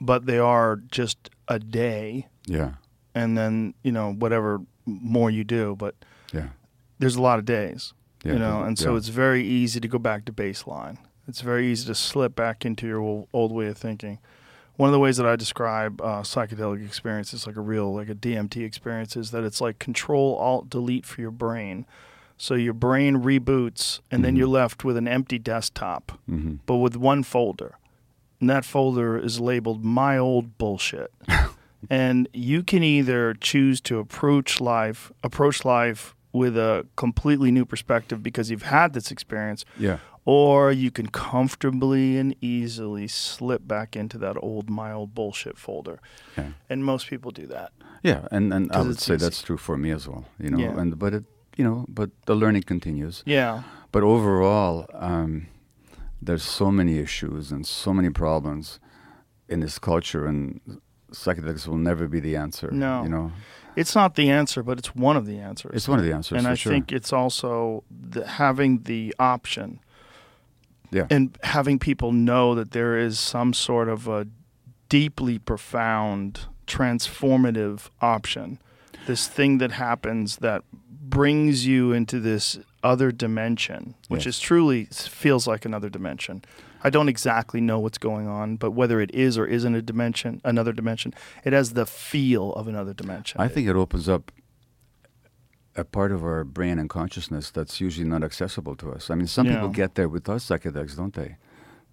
but 0.01 0.27
they 0.27 0.39
are 0.39 0.77
just 0.77 1.31
a 1.49 1.59
day, 1.59 2.29
Yeah, 2.47 2.75
and 3.15 3.37
then 3.37 3.75
you 3.83 3.91
know 3.91 4.13
whatever 4.13 4.61
more 4.87 5.31
you 5.31 5.43
do, 5.43 5.75
but 5.77 5.97
yeah, 6.33 6.51
there's 7.01 7.17
a 7.17 7.23
lot 7.23 7.41
of 7.41 7.45
days, 7.45 7.93
yeah. 8.25 8.33
you 8.35 8.39
know, 8.39 8.63
and 8.63 8.79
so 8.79 8.93
yeah. 8.93 8.99
it's 8.99 9.09
very 9.09 9.45
easy 9.45 9.81
to 9.81 9.89
go 9.89 9.99
back 9.99 10.25
to 10.27 10.33
baseline. 10.33 10.99
It's 11.27 11.41
very 11.41 11.67
easy 11.69 11.87
to 11.87 11.95
slip 11.95 12.35
back 12.35 12.65
into 12.65 12.87
your 12.87 13.27
old, 13.33 13.53
way 13.53 13.67
of 13.67 13.77
thinking. 13.77 14.19
One 14.77 14.89
of 14.89 14.93
the 14.93 14.99
ways 14.99 15.17
that 15.19 15.27
I 15.27 15.37
describe 15.37 16.01
uh, 16.01 16.23
psychedelic 16.23 16.85
experiences, 16.87 17.47
like 17.47 17.57
a 17.57 17.61
real, 17.61 17.93
like 17.95 18.09
a 18.09 18.15
DMT 18.15 18.65
experience, 18.65 19.17
is 19.17 19.31
that 19.33 19.45
it's 19.45 19.61
like 19.61 19.79
Control 19.79 20.37
Alt 20.37 20.71
Delete 20.71 21.05
for 21.05 21.21
your 21.21 21.31
brain. 21.33 21.85
So 22.37 22.55
your 22.55 22.73
brain 22.75 23.17
reboots, 23.17 23.99
and 24.11 24.25
then 24.25 24.35
Mhm. 24.35 24.39
you're 24.39 24.47
left 24.47 24.85
with 24.85 24.97
an 24.97 25.09
empty 25.09 25.39
desktop, 25.39 26.13
Mhm. 26.31 26.61
but 26.67 26.77
with 26.77 26.97
one 26.97 27.25
folder, 27.25 27.75
and 28.41 28.49
that 28.49 28.65
folder 28.65 29.19
is 29.19 29.41
labeled 29.41 29.85
"My 29.85 30.17
Old 30.17 30.57
Bullshit." 30.57 31.13
and 31.91 32.29
you 32.33 32.63
can 32.63 32.85
either 32.85 33.35
choose 33.35 33.81
to 33.83 33.99
approach 33.99 34.61
life, 34.61 35.11
approach 35.25 35.65
life 35.65 36.15
with 36.39 36.57
a 36.57 36.87
completely 36.97 37.51
new 37.51 37.65
perspective 37.65 38.23
because 38.23 38.51
you've 38.51 38.63
had 38.79 38.93
this 38.93 39.11
experience, 39.11 39.65
yeah, 39.79 39.99
or 40.25 40.73
you 40.73 40.91
can 40.91 41.07
comfortably 41.09 42.17
and 42.21 42.35
easily 42.41 43.09
slip 43.09 43.63
back 43.67 43.97
into 43.97 44.19
that 44.19 44.37
old 44.43 44.69
mild 44.71 45.15
bullshit 45.15 45.57
folder. 45.59 45.99
yeah, 46.37 46.51
And 46.71 46.85
most 46.85 47.09
people 47.11 47.31
do 47.31 47.47
that. 47.57 47.71
yeah, 48.03 48.21
and 48.31 48.53
and 48.55 48.71
I 48.73 48.81
would 48.83 48.99
say 49.01 49.15
easy. 49.15 49.25
that's 49.25 49.43
true 49.43 49.59
for 49.59 49.77
me 49.77 49.91
as 49.95 50.07
well. 50.09 50.25
You 50.39 50.51
know, 50.51 50.59
Yeah. 50.65 50.81
and 50.81 50.99
but 50.99 51.13
it, 51.15 51.25
you 51.59 51.65
know, 51.65 51.85
but 51.89 52.11
the 52.27 52.35
learning 52.35 52.65
continues. 52.67 53.23
Yeah. 53.27 53.63
But 53.93 54.03
overall, 54.03 54.87
um, 55.11 55.47
there's 56.27 56.43
so 56.59 56.71
many 56.71 56.99
issues 56.99 57.53
and 57.53 57.67
so 57.67 57.93
many 57.93 58.11
problems 58.11 58.81
in 59.49 59.61
this 59.61 59.79
culture, 59.79 60.27
and 60.31 60.61
psychedelics 61.13 61.67
will 61.67 61.79
never 61.91 62.07
be 62.09 62.21
the 62.21 62.37
answer. 62.37 62.71
No. 62.71 63.03
you 63.03 63.09
know, 63.09 63.33
It's 63.77 63.95
not 63.95 64.15
the 64.17 64.29
answer, 64.31 64.63
but 64.63 64.79
it's 64.79 64.95
one 64.95 65.17
of 65.17 65.27
the 65.27 65.39
answers. 65.39 65.73
it's 65.75 65.89
one 65.89 65.99
of 65.99 66.05
the 66.05 66.13
answers. 66.13 66.39
and 66.39 66.49
I 66.49 66.55
sure. 66.55 66.73
think 66.73 66.91
it's 66.93 67.13
also 67.13 67.85
the, 67.91 68.27
having 68.27 68.83
the 68.85 69.15
option 69.19 69.81
yeah, 70.91 71.07
and 71.11 71.37
having 71.43 71.79
people 71.79 72.13
know 72.13 72.55
that 72.55 72.71
there 72.73 72.97
is 72.99 73.21
some 73.21 73.53
sort 73.53 73.89
of 73.89 74.09
a 74.09 74.27
deeply 74.89 75.39
profound 75.39 76.47
transformative 76.67 77.89
option 78.01 78.59
this 79.07 79.27
thing 79.27 79.59
that 79.59 79.73
happens 79.73 80.37
that 80.37 80.63
brings 80.71 81.67
you 81.67 81.93
into 81.93 82.19
this 82.21 82.59
other 82.83 83.11
dimension 83.13 83.95
which 84.09 84.25
Yes. 84.27 84.37
is 84.37 84.41
truly 84.41 84.85
feels 84.87 85.47
like 85.47 85.65
another 85.65 85.89
dimension 85.89 86.43
i 86.85 86.91
don't 86.91 87.09
exactly 87.09 87.61
know 87.61 87.79
what's 87.79 87.99
going 87.99 88.27
on 88.29 88.57
but 88.57 88.71
whether 88.73 89.01
it 89.01 89.11
is 89.15 89.37
or 89.39 89.47
isn't 89.47 89.75
a 89.75 89.83
dimension 89.83 90.41
another 90.45 90.73
dimension 90.73 91.13
it 91.45 91.53
has 91.53 91.73
the 91.75 91.87
feel 91.87 92.53
of 92.55 92.69
another 92.69 92.93
dimension 92.95 93.41
I 93.41 93.49
think 93.49 93.69
it 93.69 93.77
opens 93.77 94.09
up 94.09 94.31
a 95.77 95.85
part 95.85 96.11
of 96.13 96.25
our 96.25 96.45
brain 96.45 96.79
and 96.79 96.89
consciousness 96.91 97.51
that's 97.51 97.81
usually 97.81 98.09
not 98.09 98.25
accessible 98.25 98.75
to 98.77 98.91
us. 98.91 99.11
I 99.11 99.15
mean, 99.15 99.29
some 99.29 99.47
people 99.47 99.69
get 99.69 99.95
there 99.95 100.09
with 100.09 100.29
us 100.29 100.45
psychedelics, 100.49 100.97
don't 100.97 101.15
they? 101.15 101.37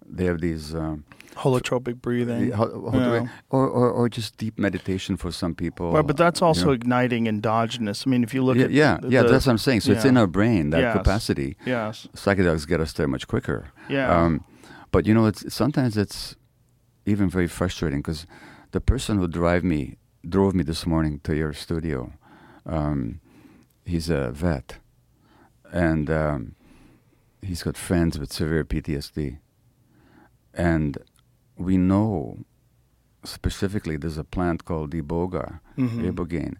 They 0.08 0.24
have 0.24 0.40
these, 0.40 0.74
um, 0.74 1.04
holotropic 1.36 2.00
breathing 2.00 2.50
how, 2.52 2.66
how 2.90 2.98
do 2.98 2.98
Yeah. 3.14 3.28
or, 3.50 3.68
or 3.68 3.90
or 3.90 4.08
just 4.08 4.38
deep 4.38 4.58
meditation 4.58 5.16
for 5.16 5.30
some 5.30 5.54
people. 5.54 5.90
Well, 5.92 6.02
but 6.02 6.16
that's 6.16 6.40
you 6.40 6.46
also 6.46 6.66
know. 6.66 6.72
igniting 6.72 7.26
endogenous. 7.26 8.04
I 8.06 8.10
mean, 8.10 8.24
if 8.24 8.32
you 8.34 8.42
look 8.42 8.56
yeah, 8.56 8.64
at 8.64 8.70
yeah, 8.72 8.98
the, 9.02 9.08
yeah. 9.08 9.22
the- 9.22 9.28
That's 9.32 9.46
what 9.46 9.52
I'm 9.52 9.58
saying. 9.58 9.80
So 9.82 9.92
it's 9.92 10.04
in 10.04 10.16
our 10.16 10.26
brain 10.26 10.70
that 10.70 10.80
Yes. 10.80 10.96
capacity. 10.96 11.56
yes, 11.66 12.08
Psychedelics 12.14 12.66
get 12.66 12.80
us 12.80 12.92
there 12.94 13.06
much 13.08 13.26
quicker. 13.28 13.66
yeah, 13.88 14.10
Um, 14.16 14.44
but 14.90 15.06
you 15.06 15.14
know, 15.14 15.26
it's 15.26 15.52
sometimes 15.54 15.96
it's 15.96 16.36
even 17.04 17.28
very 17.28 17.48
frustrating 17.48 18.00
because 18.00 18.26
the 18.72 18.80
person 18.80 19.18
who 19.18 19.28
drive 19.28 19.62
me 19.64 19.96
drove 20.28 20.54
me 20.54 20.64
this 20.64 20.86
morning 20.86 21.20
to 21.24 21.36
your 21.36 21.52
studio. 21.52 22.12
Um, 22.64 23.20
he's 23.84 24.10
a 24.10 24.30
vet, 24.32 24.78
and 25.72 26.10
um, 26.10 26.54
he's 27.40 27.62
got 27.62 27.76
friends 27.76 28.18
with 28.18 28.32
severe 28.32 28.64
PTSD, 28.64 29.38
and 30.52 30.98
we 31.56 31.76
know 31.76 32.38
specifically 33.24 33.96
there's 33.96 34.18
a 34.18 34.24
plant 34.24 34.64
called 34.64 34.90
iboga, 34.92 35.60
Mhm. 35.76 36.10
ibogaine, 36.12 36.56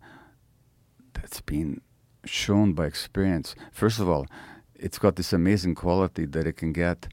that's 1.13 1.41
been 1.41 1.81
shown 2.25 2.73
by 2.73 2.87
experience. 2.87 3.55
First 3.73 3.99
of 4.01 4.09
all, 4.09 4.27
it's 4.75 4.99
got 4.99 5.17
this 5.17 5.33
amazing 5.33 5.75
quality 5.75 6.27
that 6.27 6.47
it 6.47 6.57
can 6.57 6.73
get 6.73 7.09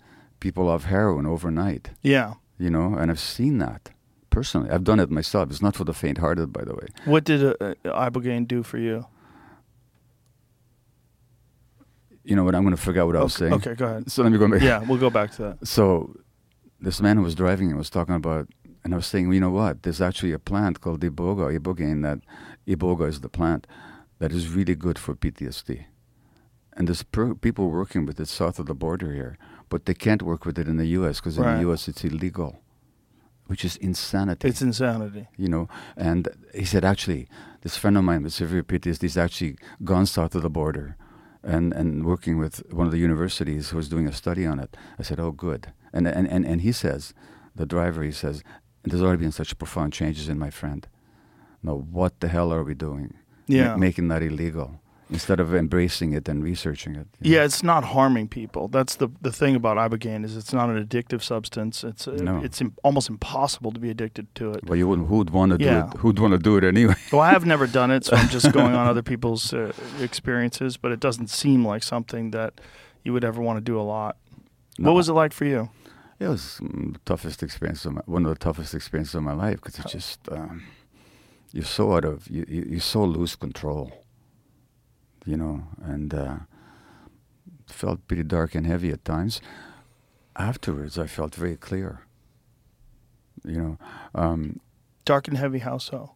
people 0.45 0.65
off 0.73 0.83
heroin 0.95 1.25
overnight. 1.25 1.85
yeah, 2.13 2.29
you 2.63 2.69
know, 2.75 2.87
and 2.99 3.09
I've 3.11 3.19
seen 3.37 3.55
that 3.65 3.81
personally. 4.29 4.69
I've 4.73 4.83
done 4.83 4.99
it 5.03 5.09
myself. 5.19 5.49
It's 5.51 5.61
not 5.67 5.75
for 5.79 5.85
the 5.89 5.93
faint-hearted, 6.03 6.47
by 6.57 6.63
the 6.69 6.75
way. 6.79 6.87
What 7.13 7.23
did 7.23 7.41
uh, 7.43 7.53
uh, 7.61 8.09
Ibogaine 8.09 8.45
do 8.47 8.59
for 8.63 8.77
you? 8.87 8.97
You 12.23 12.35
know 12.35 12.43
what? 12.45 12.55
I'm 12.55 12.63
going 12.63 12.75
to 12.75 12.81
forget 12.81 13.05
what 13.05 13.15
I 13.15 13.23
was 13.23 13.33
saying. 13.33 13.53
okay, 13.53 13.73
go 13.75 13.85
ahead. 13.85 14.11
So 14.11 14.23
let 14.23 14.31
me 14.31 14.37
go 14.37 14.47
back. 14.47 14.61
Yeah, 14.61 14.79
we'll 14.87 14.97
go 15.07 15.09
back 15.09 15.31
to 15.35 15.41
that. 15.43 15.67
So 15.67 16.15
this 16.79 17.01
man 17.01 17.17
who 17.17 17.23
was 17.23 17.35
driving 17.35 17.69
it 17.69 17.75
was 17.75 17.89
talking 17.89 18.15
about, 18.15 18.47
and 18.83 18.93
I 18.93 18.97
was 18.97 19.07
saying, 19.07 19.27
well, 19.27 19.35
you 19.35 19.41
know 19.41 19.49
what? 19.49 19.83
There's 19.83 20.01
actually 20.01 20.31
a 20.33 20.39
plant 20.39 20.79
called 20.81 21.01
iboga, 21.01 21.57
ibogaine. 21.57 22.01
That 22.07 22.19
iboga 22.67 23.07
is 23.07 23.19
the 23.21 23.29
plant 23.29 23.67
that 24.19 24.31
is 24.31 24.49
really 24.49 24.75
good 24.75 24.97
for 24.97 25.15
PTSD. 25.15 25.85
And 26.75 26.87
there's 26.87 27.03
per- 27.03 27.35
people 27.35 27.69
working 27.69 28.05
with 28.05 28.19
it 28.19 28.27
south 28.29 28.57
of 28.59 28.65
the 28.67 28.73
border 28.75 29.13
here, 29.13 29.37
but 29.73 29.87
they 29.87 29.95
can't 29.95 30.21
work 30.21 30.45
with 30.45 30.59
it 30.59 30.67
in 30.67 30.77
the 30.77 30.85
U.S. 30.99 31.19
because 31.19 31.35
in 31.35 31.43
the 31.55 31.61
U.S. 31.61 31.87
it's 31.87 32.03
illegal, 32.03 32.59
which 33.47 33.65
is 33.65 33.75
insanity. 33.77 34.47
It's 34.47 34.61
insanity. 34.61 35.25
you 35.35 35.47
know. 35.47 35.67
And 35.97 36.27
he 36.53 36.63
said, 36.63 36.85
actually, 36.85 37.27
this 37.63 37.75
friend 37.75 37.97
of 37.97 38.03
mine 38.03 38.21
with 38.21 38.33
severe 38.33 38.61
PTSD 38.61 39.01
has 39.01 39.17
actually 39.17 39.55
gone 39.83 40.05
south 40.05 40.35
of 40.35 40.43
the 40.43 40.49
border 40.61 40.95
and, 41.41 41.73
and 41.73 42.05
working 42.05 42.37
with 42.37 42.61
one 42.71 42.85
of 42.85 42.91
the 42.91 42.99
universities 42.99 43.71
who 43.71 43.77
was 43.77 43.89
doing 43.89 44.07
a 44.07 44.13
study 44.13 44.45
on 44.45 44.59
it. 44.59 44.77
I 44.99 45.01
said, 45.01 45.19
oh, 45.19 45.31
good. 45.31 45.73
And, 45.91 46.07
and, 46.07 46.27
and, 46.27 46.45
and 46.45 46.61
he 46.61 46.71
says, 46.71 47.15
the 47.55 47.65
driver, 47.65 48.03
he 48.03 48.11
says, 48.11 48.43
there's 48.83 49.01
already 49.01 49.23
been 49.23 49.31
such 49.31 49.57
profound 49.57 49.91
changes 49.91 50.29
in 50.29 50.37
my 50.37 50.51
friend. 50.51 50.87
Now, 51.63 51.77
what 51.77 52.19
the 52.19 52.27
hell 52.27 52.53
are 52.53 52.63
we 52.63 52.75
doing? 52.75 53.15
Yeah. 53.47 53.75
making 53.75 54.07
that 54.09 54.21
illegal 54.21 54.79
instead 55.09 55.39
of 55.39 55.53
embracing 55.53 56.13
it 56.13 56.27
and 56.29 56.43
researching 56.43 56.95
it. 56.95 57.07
you 57.21 57.31
know? 57.31 57.37
Yeah, 57.37 57.45
it's 57.45 57.61
not 57.63 57.83
harming 57.83 58.27
people. 58.29 58.67
That's 58.67 58.95
the 58.95 59.09
the 59.21 59.31
thing 59.31 59.55
about 59.55 59.77
ibogaine 59.77 60.23
is 60.25 60.35
it's 60.37 60.53
not 60.53 60.69
an 60.69 60.83
addictive 60.85 61.21
substance. 61.21 61.83
It's 61.83 62.07
uh, 62.07 62.11
No. 62.21 62.41
it's 62.43 62.61
im- 62.61 62.73
almost 62.83 63.09
impossible 63.09 63.71
to 63.71 63.79
be 63.79 63.89
addicted 63.89 64.33
to 64.35 64.51
it. 64.53 64.63
Well, 64.65 64.77
you 64.77 64.87
wouldn't, 64.87 65.07
who'd 65.09 65.29
want 65.29 65.51
to 65.51 65.57
do 65.57 65.69
it? 65.69 65.97
Who'd 65.99 66.19
want 66.19 66.33
to 66.33 66.39
do 66.39 66.57
it 66.57 66.63
anyway? 66.63 66.95
Well, 67.11 67.21
I 67.21 67.31
have 67.31 67.45
never 67.45 67.67
done 67.67 67.91
it, 67.91 68.05
so 68.05 68.15
I'm 68.15 68.29
just 68.29 68.51
going 68.51 68.73
on 68.75 68.87
other 68.93 69.03
people's 69.03 69.53
uh, 69.53 69.71
experiences. 69.99 70.77
But 70.77 70.91
it 70.91 70.99
doesn't 70.99 71.29
seem 71.29 71.65
like 71.67 71.83
something 71.83 72.31
that 72.31 72.53
you 73.03 73.13
would 73.13 73.23
ever 73.25 73.41
want 73.41 73.57
to 73.57 73.61
do 73.61 73.79
a 73.79 73.83
lot. 73.83 74.17
No. 74.79 74.89
What 74.89 74.95
was 74.95 75.09
it 75.09 75.13
like 75.13 75.33
for 75.33 75.45
you? 75.45 75.69
It 76.19 76.27
was 76.27 76.59
mm, 76.61 76.93
the 76.93 76.99
toughest 77.05 77.43
experience 77.43 77.85
of 77.85 77.93
my, 77.93 78.01
one 78.05 78.25
of 78.25 78.29
the 78.29 78.39
toughest 78.39 78.73
experiences 78.73 79.15
of 79.15 79.23
my 79.23 79.33
life 79.33 79.55
because 79.61 79.77
it's 79.79 79.91
just 79.91 80.19
um, 80.31 80.63
you're 81.51 81.65
so 81.65 81.93
out 81.95 82.05
of 82.05 82.27
you, 82.29 82.45
you 82.47 82.61
you 82.73 82.79
so 82.79 83.03
lose 83.03 83.35
control, 83.35 83.91
you 85.25 85.37
know, 85.37 85.63
and 85.81 86.13
uh, 86.13 86.35
felt 87.67 88.05
pretty 88.07 88.23
dark 88.23 88.55
and 88.55 88.65
heavy 88.67 88.91
at 88.91 89.03
times. 89.05 89.41
Afterwards, 90.35 90.97
I 90.97 91.07
felt 91.07 91.35
very 91.35 91.55
clear. 91.57 92.01
You 93.45 93.57
know, 93.61 93.77
um, 94.15 94.59
Dark 95.05 95.27
and 95.27 95.37
heavy, 95.37 95.59
how 95.59 95.77
so? 95.77 96.11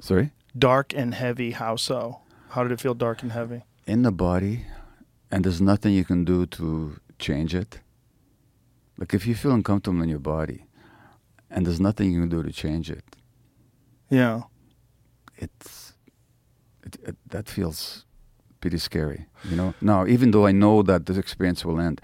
sorry, 0.00 0.32
Dark 0.58 0.92
and 0.94 1.14
heavy, 1.14 1.52
how 1.52 1.76
so? 1.76 2.20
How 2.50 2.62
did 2.62 2.72
it 2.72 2.80
feel 2.80 2.94
dark 2.94 3.22
and 3.22 3.32
heavy? 3.32 3.62
in 3.86 4.02
the 4.02 4.10
body, 4.12 4.64
and 5.30 5.44
there's 5.44 5.60
nothing 5.60 5.92
you 5.92 6.04
can 6.06 6.24
do 6.24 6.46
to 6.46 6.98
change 7.18 7.54
it. 7.54 7.80
Like 8.96 9.12
if 9.12 9.26
you 9.26 9.34
feel 9.34 9.52
uncomfortable 9.52 10.00
in 10.02 10.08
your 10.08 10.18
body, 10.18 10.64
and 11.50 11.66
there's 11.66 11.80
nothing 11.80 12.10
you 12.12 12.20
can 12.20 12.28
do 12.30 12.42
to 12.42 12.50
change 12.52 12.90
it, 12.90 13.04
Yeah. 14.10 14.42
it's 15.36 15.92
it, 16.82 16.96
it, 17.06 17.16
that 17.28 17.48
feels 17.48 18.03
pretty 18.64 18.78
scary, 18.78 19.26
you 19.50 19.56
know. 19.56 19.74
Now, 19.82 20.06
even 20.06 20.30
though 20.30 20.46
I 20.46 20.52
know 20.52 20.82
that 20.82 21.04
this 21.04 21.18
experience 21.18 21.66
will 21.66 21.78
end, 21.78 22.00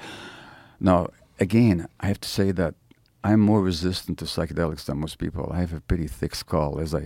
now 0.79 1.09
again, 1.39 1.89
I 2.01 2.07
have 2.09 2.21
to 2.21 2.29
say 2.29 2.53
that 2.53 2.75
I'm 3.25 3.41
more 3.41 3.63
resistant 3.63 4.19
to 4.19 4.27
psychedelics 4.27 4.85
than 4.85 4.99
most 4.99 5.17
people. 5.19 5.45
I 5.57 5.61
have 5.65 5.73
a 5.73 5.81
pretty 5.81 6.07
thick 6.07 6.35
skull, 6.35 6.79
as 6.79 6.95
I 6.95 7.05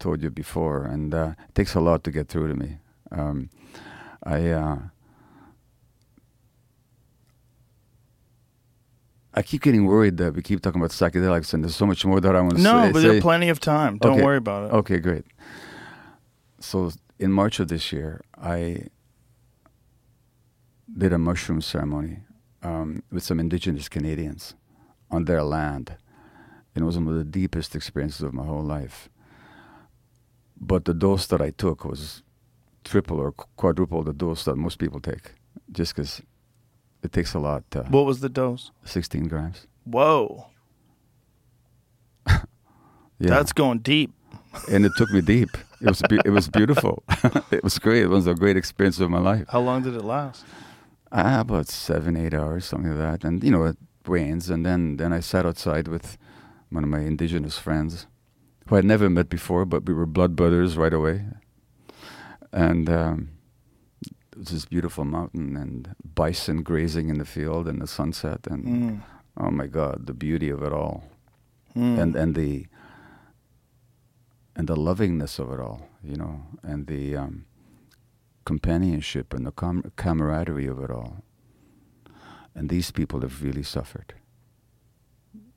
told 0.00 0.22
you 0.24 0.30
before, 0.30 0.82
and 0.94 1.14
uh, 1.14 1.30
it 1.48 1.54
takes 1.54 1.76
a 1.76 1.80
lot 1.80 2.02
to 2.04 2.10
get 2.10 2.26
through 2.28 2.48
to 2.48 2.56
me. 2.64 2.70
Um, 3.12 3.48
I. 4.24 4.38
Uh, 4.50 4.78
I 9.34 9.42
keep 9.42 9.62
getting 9.62 9.84
worried 9.86 10.16
that 10.16 10.34
we 10.34 10.42
keep 10.42 10.60
talking 10.62 10.80
about 10.80 10.90
psychedelics, 10.90 11.54
and 11.54 11.62
there's 11.62 11.76
so 11.76 11.86
much 11.86 12.04
more 12.04 12.20
that 12.20 12.34
I 12.34 12.40
want 12.40 12.56
to 12.56 12.62
No, 12.62 12.72
say. 12.72 12.86
No, 12.86 12.92
but 12.92 13.02
there's 13.02 13.22
plenty 13.22 13.50
of 13.50 13.60
time. 13.60 13.98
Don't 13.98 14.12
Okay. 14.14 14.22
worry 14.24 14.38
about 14.38 14.60
it. 14.64 14.74
Okay, 14.80 14.98
great. 14.98 15.24
So 16.58 16.90
in 17.18 17.32
March 17.32 17.60
of 17.60 17.68
this 17.68 17.92
year, 17.92 18.22
I 18.40 18.86
did 20.96 21.12
a 21.12 21.18
mushroom 21.18 21.60
ceremony 21.60 22.20
um, 22.62 23.02
with 23.10 23.22
some 23.22 23.38
indigenous 23.40 23.88
Canadians 23.88 24.54
on 25.10 25.24
their 25.24 25.42
land. 25.42 25.96
And 26.74 26.82
it 26.82 26.86
was 26.86 26.96
one 26.96 27.08
of 27.08 27.14
the 27.14 27.24
deepest 27.24 27.74
experiences 27.74 28.22
of 28.22 28.32
my 28.32 28.44
whole 28.44 28.62
life. 28.62 29.08
But 30.60 30.84
the 30.84 30.94
dose 30.94 31.26
that 31.26 31.40
I 31.40 31.50
took 31.50 31.84
was 31.84 32.22
triple 32.84 33.18
or 33.18 33.32
quadruple 33.32 34.02
the 34.02 34.12
dose 34.12 34.44
that 34.44 34.56
most 34.56 34.78
people 34.78 35.00
take, 35.00 35.32
just 35.72 35.94
because 35.94 36.22
it 37.02 37.12
takes 37.12 37.34
a 37.34 37.38
lot. 37.38 37.64
Uh, 37.74 37.82
What 37.84 38.06
was 38.06 38.20
the 38.20 38.28
dose? 38.28 38.70
16 38.84 39.28
grams. 39.28 39.66
Whoa. 39.84 40.46
Yeah. 43.20 43.30
That's 43.30 43.52
going 43.52 43.80
deep. 43.80 44.12
and 44.70 44.86
it 44.86 44.92
took 44.96 45.10
me 45.10 45.20
deep. 45.20 45.50
It 45.80 45.86
was 45.88 46.02
be- 46.08 46.20
it 46.24 46.30
was 46.30 46.48
beautiful. 46.48 47.02
it 47.50 47.62
was 47.62 47.78
great. 47.78 48.02
It 48.02 48.08
was 48.08 48.26
a 48.26 48.34
great 48.34 48.56
experience 48.56 48.98
of 49.00 49.10
my 49.10 49.20
life. 49.20 49.44
How 49.48 49.60
long 49.60 49.82
did 49.82 49.94
it 49.94 50.04
last? 50.04 50.44
Ah, 51.12 51.40
about 51.40 51.68
seven, 51.68 52.16
eight 52.16 52.34
hours, 52.34 52.64
something 52.66 52.90
like 52.90 52.98
that. 53.20 53.24
And 53.28 53.42
you 53.44 53.50
know, 53.50 53.64
it 53.64 53.76
rains, 54.06 54.50
and 54.50 54.66
then 54.66 54.96
then 54.96 55.12
I 55.12 55.20
sat 55.20 55.46
outside 55.46 55.86
with 55.88 56.18
one 56.70 56.84
of 56.84 56.90
my 56.90 57.00
indigenous 57.00 57.58
friends, 57.58 58.06
who 58.66 58.76
I'd 58.76 58.84
never 58.84 59.08
met 59.08 59.28
before, 59.28 59.64
but 59.64 59.86
we 59.86 59.94
were 59.94 60.06
blood 60.06 60.34
brothers 60.36 60.76
right 60.76 60.92
away. 60.92 61.24
And 62.52 62.88
um, 62.90 63.28
it 64.02 64.38
was 64.38 64.48
this 64.48 64.64
beautiful 64.66 65.04
mountain 65.04 65.56
and 65.56 65.94
bison 66.14 66.62
grazing 66.62 67.08
in 67.08 67.18
the 67.18 67.24
field 67.24 67.68
and 67.68 67.80
the 67.80 67.86
sunset, 67.86 68.46
and 68.50 68.64
Mm. 68.66 69.00
oh 69.36 69.50
my 69.50 69.66
God, 69.66 70.06
the 70.06 70.14
beauty 70.14 70.50
of 70.50 70.62
it 70.62 70.72
all, 70.72 71.04
Mm. 71.76 71.98
and 72.00 72.16
and 72.16 72.34
the 72.34 72.66
and 74.58 74.66
the 74.66 74.76
lovingness 74.76 75.38
of 75.38 75.52
it 75.52 75.60
all, 75.60 75.88
you 76.02 76.16
know, 76.16 76.42
and 76.64 76.88
the 76.88 77.16
um, 77.16 77.46
companionship 78.44 79.32
and 79.32 79.46
the 79.46 79.52
com- 79.52 79.92
camaraderie 79.94 80.66
of 80.66 80.82
it 80.82 80.90
all. 80.90 81.22
And 82.56 82.68
these 82.68 82.90
people 82.90 83.20
have 83.20 83.42
really 83.42 83.62
suffered. 83.62 84.14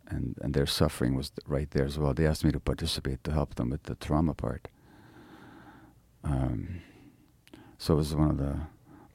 And, 0.08 0.38
and 0.41 0.54
their 0.54 0.68
suffering 0.68 1.16
was 1.16 1.32
right 1.47 1.72
there 1.72 1.86
as 1.86 1.97
well. 1.97 2.14
They 2.14 2.28
asked 2.28 2.45
me 2.45 2.52
to 2.52 2.60
participate 2.60 3.24
to 3.24 3.32
help 3.32 3.56
them 3.56 3.72
with 3.72 3.84
the 3.84 3.95
trauma 3.95 4.36
part. 4.36 4.68
Um, 6.24 6.82
so 7.80 7.95
it 7.95 7.97
was 7.97 8.14
one 8.14 8.30
of 8.30 8.38
the 8.38 8.60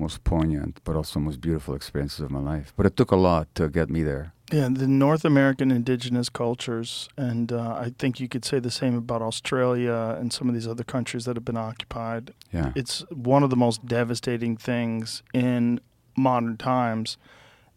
most 0.01 0.25
poignant, 0.25 0.81
but 0.83 0.97
also 0.97 1.21
most 1.21 1.41
beautiful 1.41 1.75
experiences 1.75 2.21
of 2.21 2.33
my 2.33 2.41
life. 2.41 2.73
But 2.77 2.87
it 2.87 2.97
took 2.97 3.13
a 3.13 3.17
lot 3.17 3.55
to 3.55 3.69
get 3.69 3.89
me 3.89 4.03
there. 4.03 4.33
Yeah, 4.53 4.69
the 4.71 4.87
North 4.87 5.25
American 5.25 5.73
indigenous 5.73 6.29
cultures, 6.29 7.09
and 7.17 7.51
uh, 7.51 7.75
I 7.75 7.93
think 7.99 8.21
you 8.21 8.29
could 8.29 8.45
say 8.45 8.61
the 8.61 8.71
same 8.71 8.97
about 8.97 9.21
Australia 9.21 10.17
and 10.21 10.33
some 10.33 10.49
of 10.49 10.55
these 10.55 10.69
other 10.69 10.85
countries 10.85 11.25
that 11.25 11.35
have 11.37 11.45
been 11.45 11.57
occupied. 11.57 12.33
Yeah. 12.53 12.73
It's 12.77 13.01
one 13.11 13.43
of 13.43 13.51
the 13.51 13.57
most 13.57 13.87
devastating 13.87 14.57
things 14.57 15.25
in 15.35 15.81
modern 16.17 16.57
times, 16.59 17.19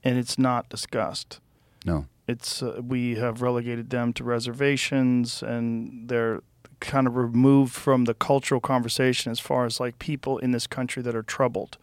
and 0.03 0.17
it's 0.19 0.37
not 0.37 0.69
discussed. 0.69 1.39
no. 1.85 2.05
It's 2.27 2.61
uh, 2.61 2.79
we 2.87 3.15
have 3.15 3.41
relegated 3.41 3.89
them 3.89 4.13
to 4.13 4.23
reservations, 4.23 5.41
and 5.41 6.07
they're 6.07 6.41
kind 6.79 7.07
of 7.07 7.15
removed 7.15 7.73
from 7.73 8.05
the 8.05 8.13
cultural 8.13 8.61
conversation 8.61 9.31
as 9.31 9.39
far 9.39 9.65
as 9.65 9.79
like 9.79 9.97
people 9.97 10.37
in 10.37 10.51
this 10.51 10.67
country 10.67 11.01
that 11.01 11.15
are 11.15 11.23
troubled. 11.23 11.79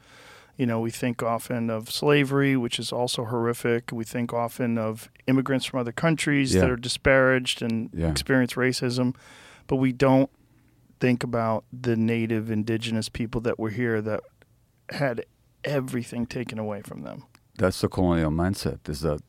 You 0.57 0.65
know, 0.67 0.81
we 0.81 0.91
think 0.91 1.23
often 1.23 1.69
of 1.71 1.91
slavery, 1.91 2.57
which 2.57 2.79
is 2.79 2.93
also 2.93 3.25
horrific. 3.27 3.91
We 3.93 4.05
think 4.05 4.33
often 4.33 4.79
of 4.79 5.11
immigrants 5.27 5.67
from 5.67 5.81
other 5.81 5.93
countries 5.93 6.55
Yeah. 6.55 6.63
that 6.63 6.71
are 6.71 6.77
disparaged 6.77 7.61
and 7.63 7.91
Yeah. 7.93 8.11
experience 8.11 8.55
racism, 8.55 9.15
but 9.67 9.77
we 9.77 9.93
don't 9.93 10.31
think 10.99 11.23
about 11.23 11.65
the 11.71 11.95
native 11.95 12.51
indigenous 12.51 13.11
people 13.11 13.41
that 13.43 13.59
were 13.59 13.69
here 13.71 14.01
that 14.01 14.21
had 14.91 15.27
everything 15.63 16.25
taken 16.27 16.59
away 16.59 16.81
from 16.81 17.03
them. 17.03 17.25
That's 17.59 17.81
the 17.81 17.89
colonial 17.89 18.31
mindset 18.31 18.89
is 18.89 19.01
that 19.01 19.21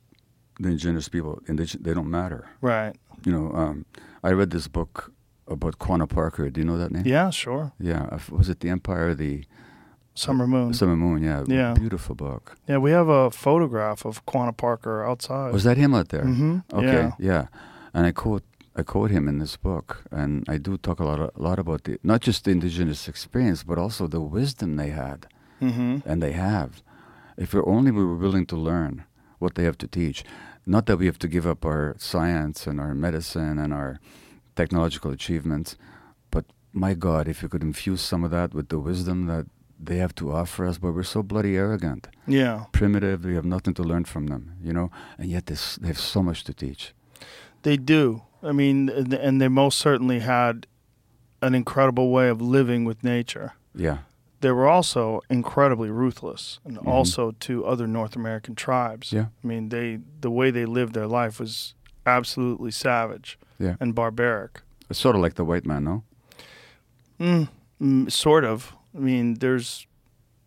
the 0.60 0.70
indigenous 0.70 1.10
people, 1.10 1.42
indig- 1.48 1.84
they 1.84 1.94
don't 1.94 2.10
matter. 2.10 2.48
Right. 2.62 2.96
You 3.26 3.32
know, 3.34 3.52
um, 3.54 3.86
I 4.24 4.32
read 4.32 4.52
this 4.52 4.68
book 4.68 5.12
about 5.48 5.78
Quanah 5.80 6.08
Parker. 6.10 6.50
Do 6.50 6.62
you 6.62 6.66
know 6.66 6.78
that 6.78 6.92
name? 6.92 7.04
Yeah, 7.06 7.32
sure. 7.32 7.74
Yeah. 7.80 8.18
Was 8.30 8.48
it 8.50 8.60
The 8.62 8.70
Empire 8.70 9.10
of 9.10 9.18
the 9.18 9.44
Summer 10.18 10.47
Moon. 10.47 10.74
Summer 10.74 10.95
Moon? 10.95 11.24
Yeah. 11.24 11.43
Yeah. 11.47 11.74
Beautiful 11.74 12.15
book. 12.15 12.57
Yeah, 12.68 12.80
we 12.80 12.91
have 12.91 13.07
a 13.07 13.30
photograph 13.32 14.05
of 14.05 14.26
Quanah 14.26 14.55
Parker 14.57 15.05
outside. 15.05 15.53
Was 15.53 15.63
that 15.63 15.78
him 15.78 15.93
out 15.93 16.09
there? 16.09 16.26
hmm 16.26 16.59
Okay. 16.74 16.86
Yeah. 16.88 17.11
Yeah. 17.20 17.45
And 17.93 18.05
I 18.05 18.11
quote 18.11 18.43
I 18.80 18.84
quote 18.84 19.09
him 19.11 19.28
in 19.28 19.39
this 19.39 19.57
book, 19.57 20.03
and 20.11 20.43
I 20.47 20.57
do 20.59 20.78
talk 20.78 20.99
a 20.99 21.03
lot 21.03 21.20
a 21.20 21.32
lot 21.41 21.59
about 21.59 21.84
the 21.84 21.97
not 22.03 22.22
just 22.22 22.43
the 22.45 22.51
indigenous 22.51 23.07
experience, 23.07 23.63
but 23.63 23.78
also 23.78 24.07
the 24.07 24.22
wisdom 24.22 24.76
they 24.76 24.89
had 24.89 25.28
hmm 25.59 25.97
and 26.05 26.22
they 26.22 26.34
have. 26.34 26.70
If 27.38 27.53
only 27.55 27.91
we 27.91 28.03
were 28.03 28.18
willing 28.26 28.45
to 28.47 28.55
learn 28.55 29.03
what 29.39 29.53
they 29.55 29.63
have 29.63 29.78
to 29.78 29.88
teach. 29.88 30.24
Not 30.65 30.86
that 30.88 30.97
we 30.99 31.05
have 31.05 31.20
to 31.20 31.28
give 31.28 31.47
up 31.47 31.63
our 31.65 31.95
science 31.97 32.68
and 32.70 32.80
our 32.80 32.93
medicine 32.93 33.57
and 33.63 33.72
our 33.74 33.99
technological 34.55 35.11
achievements, 35.11 35.78
but 36.32 36.45
my 36.74 36.93
God, 36.93 37.28
if 37.28 37.41
you 37.41 37.49
could 37.49 37.63
infuse 37.63 38.01
some 38.01 38.24
of 38.26 38.32
that 38.32 38.53
with 38.53 38.68
the 38.70 38.80
wisdom 38.80 39.28
that 39.28 39.45
they 39.80 39.98
have 39.98 40.14
to 40.16 40.32
offer 40.32 40.66
us, 40.66 40.78
but 40.78 40.94
we're 40.94 41.04
so 41.04 41.22
bloody 41.24 41.56
arrogant, 41.56 42.08
Yeah. 42.26 42.66
primitive. 42.72 43.24
We 43.26 43.36
have 43.36 43.46
nothing 43.46 43.74
to 43.76 43.84
learn 43.84 44.06
from 44.06 44.28
them, 44.28 44.54
you 44.64 44.74
know, 44.74 44.90
and 45.18 45.30
yet 45.30 45.46
this, 45.46 45.76
they 45.78 45.88
have 45.88 46.00
so 46.00 46.24
much 46.24 46.44
to 46.46 46.54
teach. 46.54 46.94
They 47.64 47.78
do. 47.78 48.24
I 48.44 48.52
mean, 48.52 48.90
and- 48.90 49.42
they 49.42 49.48
most 49.48 49.78
certainly 49.80 50.20
had 50.20 50.68
an 51.42 51.54
incredible 51.56 52.12
way 52.12 52.30
of 52.30 52.42
living 52.42 52.86
with 52.86 53.04
nature. 53.04 53.54
Yeah, 53.76 53.98
They 54.42 54.52
were 54.52 54.68
also 54.68 55.22
incredibly 55.30 55.90
ruthless, 55.90 56.60
and 56.64 56.78
also 56.80 57.32
to 57.40 57.66
other 57.66 57.88
North 57.88 58.16
American 58.16 58.54
tribes. 58.56 59.12
Yeah. 59.12 59.26
I 59.44 59.48
mean, 59.48 59.70
they 59.70 60.00
the 60.22 60.30
way 60.30 60.52
they 60.52 60.66
lived 60.66 60.94
their 60.94 61.08
life 61.08 61.40
was 61.40 61.74
absolutely 62.06 62.70
savage 62.72 63.38
yeah. 63.60 63.76
and 63.80 63.94
barbaric. 63.96 64.62
It's 64.90 65.00
sort 65.00 65.16
of 65.16 65.22
like 65.24 65.34
the 65.36 65.44
white 65.44 65.66
man, 65.66 65.84
no? 65.84 66.04
Mm, 67.20 67.48
mm, 67.82 68.12
sort 68.12 68.44
of. 68.46 68.76
I 68.98 69.00
mean, 69.00 69.36
there's 69.36 69.86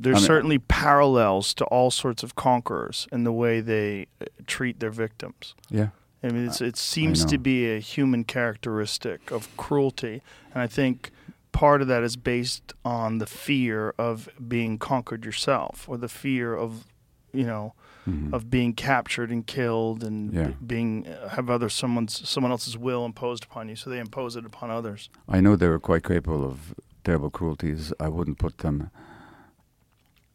there's 0.03 0.17
I 0.17 0.21
mean- 0.21 0.27
certainly 0.27 0.59
parallels 0.59 1.55
to 1.55 1.65
all 1.67 1.91
sorts 1.91 2.23
of 2.23 2.35
conquerors 2.35 3.07
in 3.13 3.25
the 3.25 3.33
way 3.33 3.61
they 3.61 4.07
uh, 4.21 4.25
treat 4.47 4.81
their 4.81 4.91
victims. 4.91 5.55
Yeah. 5.71 5.89
I 6.23 6.29
mean, 6.29 6.47
it's, 6.49 6.61
it 6.61 6.77
seems 6.77 7.25
to 7.27 7.39
be 7.39 7.71
a 7.71 7.79
human 7.81 8.25
characteristic 8.25 9.31
of 9.31 9.49
cruelty, 9.57 10.21
and 10.53 10.63
I 10.63 10.67
think 10.67 11.11
part 11.53 11.81
of 11.81 11.89
that 11.89 12.03
is 12.03 12.17
based 12.17 12.75
on 12.85 13.19
the 13.19 13.27
fear 13.27 13.95
of 13.99 14.29
being 14.47 14.79
conquered 14.79 15.25
yourself, 15.25 15.89
or 15.89 15.97
the 15.97 16.09
fear 16.09 16.55
of, 16.55 16.85
you 17.33 17.45
know, 17.45 17.73
Mhm. 18.09 18.33
of 18.33 18.51
being 18.51 18.73
captured 18.75 19.31
and 19.31 19.47
killed, 19.47 20.03
and 20.05 20.33
Yeah. 20.33 20.51
being 20.67 21.07
uh, 21.07 21.29
have 21.31 21.49
other 21.51 21.69
someone's 21.69 22.27
someone 22.29 22.51
else's 22.51 22.77
will 22.79 23.05
imposed 23.05 23.45
upon 23.45 23.69
you, 23.69 23.77
so 23.77 23.91
they 23.91 23.99
impose 23.99 24.37
it 24.37 24.45
upon 24.47 24.71
others. 24.71 25.09
I 25.29 25.41
know 25.41 25.55
they 25.57 25.69
were 25.69 25.79
quite 25.81 26.03
capable 26.05 26.45
of 26.45 26.75
terrible 27.05 27.31
cruelties. 27.31 27.93
I 28.01 28.09
wouldn't 28.09 28.39
put 28.39 28.59
them 28.59 28.91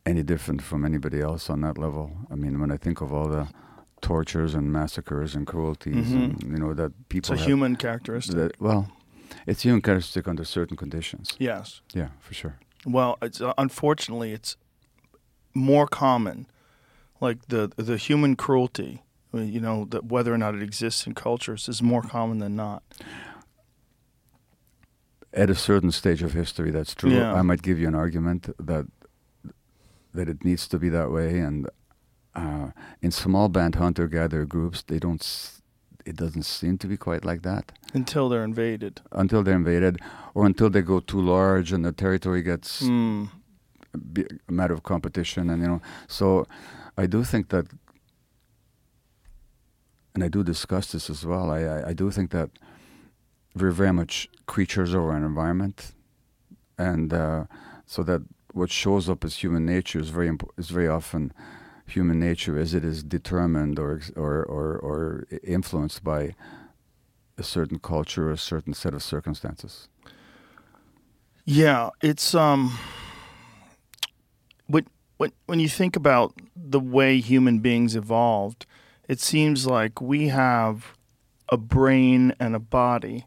any 0.05 0.23
different 0.23 0.61
from 0.61 0.85
anybody 0.85 1.19
else 1.21 1.49
on 1.49 1.61
that 1.61 1.77
level. 1.77 2.11
I 2.31 2.35
mean, 2.35 2.59
when 2.59 2.71
I 2.71 2.77
think 2.77 3.01
of 3.01 3.11
all 3.13 3.27
the 3.27 3.47
tortures 4.01 4.53
and 4.53 4.71
massacres 4.71 5.35
and 5.35 5.47
cruelties, 5.47 6.07
Mhm. 6.11 6.41
and, 6.41 6.43
you 6.51 6.57
know 6.57 6.73
that 6.73 6.91
people. 7.09 7.33
It's 7.33 7.41
a 7.41 7.45
human 7.45 7.75
characteristic. 7.75 8.35
that- 8.35 8.61
well, 8.61 8.91
it's 9.47 9.63
human 9.63 9.81
characteristic 9.81 10.27
under 10.27 10.43
certain 10.45 10.77
conditions. 10.77 11.35
yes. 11.39 11.81
Yeah, 11.93 12.09
for 12.19 12.33
sure. 12.33 12.55
Well, 12.85 13.17
it's 13.21 13.41
uh, 13.41 13.53
unfortunately 13.57 14.31
it's 14.31 14.57
more 15.55 15.87
common, 15.87 16.45
like 17.19 17.47
the 17.47 17.71
the 17.77 17.97
human 17.97 18.35
cruelty. 18.35 19.01
You 19.33 19.59
know 19.59 19.85
that 19.89 20.05
whether 20.05 20.33
or 20.33 20.37
not 20.37 20.55
it 20.55 20.61
exists 20.63 21.05
in 21.07 21.13
cultures 21.13 21.67
is 21.67 21.81
more 21.81 22.01
common 22.03 22.37
than 22.39 22.55
not. 22.55 22.83
At 25.35 25.49
a 25.49 25.55
certain 25.55 25.91
stage 25.91 26.23
of 26.23 26.31
history, 26.33 26.71
that's 26.71 26.95
true. 26.95 27.11
Yeah. 27.11 27.33
I 27.39 27.41
might 27.41 27.61
give 27.61 27.77
you 27.79 27.87
an 27.87 27.95
argument 27.95 28.49
that 28.57 28.85
that 30.13 30.29
it 30.29 30.45
needs 30.45 30.67
to 30.69 30.79
be 30.79 30.87
that 30.89 31.11
way, 31.11 31.39
and 31.39 31.69
uh, 32.35 32.71
in 33.01 33.11
small 33.11 33.49
band 33.49 33.75
hunter 33.75 34.07
gatherer 34.07 34.45
groups, 34.45 34.83
they 34.83 34.97
don't. 34.99 35.21
S- 35.21 35.61
it 36.05 36.15
doesn't 36.15 36.43
seem 36.45 36.77
to 36.77 36.87
be 36.87 36.95
quite 36.97 37.25
like 37.25 37.41
that. 37.41 37.71
Until 37.93 38.29
they're 38.29 38.43
invaded. 38.43 39.01
until 39.11 39.43
they're 39.43 39.55
invaded 39.55 39.99
or 40.35 40.45
until 40.45 40.69
they 40.69 40.81
go 40.81 40.99
too 40.99 41.19
large 41.21 41.73
and 41.73 41.83
the 41.83 41.91
territory 41.91 42.41
gets 42.43 42.81
Mm. 42.83 43.29
a 44.47 44.51
matter 44.51 44.73
of 44.73 44.83
competition 44.83 45.49
and 45.49 45.61
you 45.61 45.67
know 45.69 45.81
so 46.07 46.45
i 46.97 47.05
do 47.07 47.23
think 47.23 47.47
that 47.49 47.65
and 50.13 50.23
i 50.23 50.27
do 50.27 50.43
discuss 50.43 50.91
this 50.91 51.09
as 51.09 51.25
well 51.25 51.49
i 51.49 51.59
i, 51.61 51.89
I 51.89 51.93
do 51.93 52.11
think 52.11 52.29
that 52.31 52.49
we're 53.55 53.71
very 53.71 53.93
much 53.93 54.29
creatures 54.45 54.93
of 54.93 55.01
our 55.01 55.17
environment 55.17 55.93
and 56.77 57.13
uh, 57.13 57.45
so 57.85 58.03
that 58.03 58.21
what 58.53 58.71
shows 58.71 59.09
up 59.09 59.23
as 59.23 59.37
human 59.37 59.65
nature 59.65 59.99
is 59.99 60.09
very 60.09 60.31
is 60.57 60.69
very 60.69 60.87
often 60.87 61.33
human 61.87 62.19
nature 62.19 62.57
as 62.57 62.73
it 62.73 62.83
is 62.83 63.03
determined 63.03 63.79
or 63.79 64.01
or 64.15 64.43
or, 64.43 64.77
or 64.77 65.27
influenced 65.43 66.03
by 66.03 66.35
a 67.37 67.43
certain 67.43 67.79
culture 67.79 68.29
or 68.29 68.31
a 68.31 68.37
certain 68.37 68.73
set 68.73 68.93
of 68.93 69.03
circumstances 69.03 69.87
Yeah, 71.45 71.91
it's 72.01 72.33
um. 72.33 72.77
When 74.65 74.87
when 75.17 75.31
when 75.45 75.59
you 75.59 75.69
think 75.69 75.95
about 75.95 76.33
the 76.55 76.79
way 76.79 77.19
human 77.19 77.59
beings 77.59 77.95
evolved, 77.95 78.65
it 79.07 79.19
seems 79.19 79.67
like 79.67 80.01
we 80.01 80.29
have 80.29 80.97
a 81.49 81.57
brain 81.57 82.33
and 82.39 82.55
a 82.55 82.59
body 82.59 83.25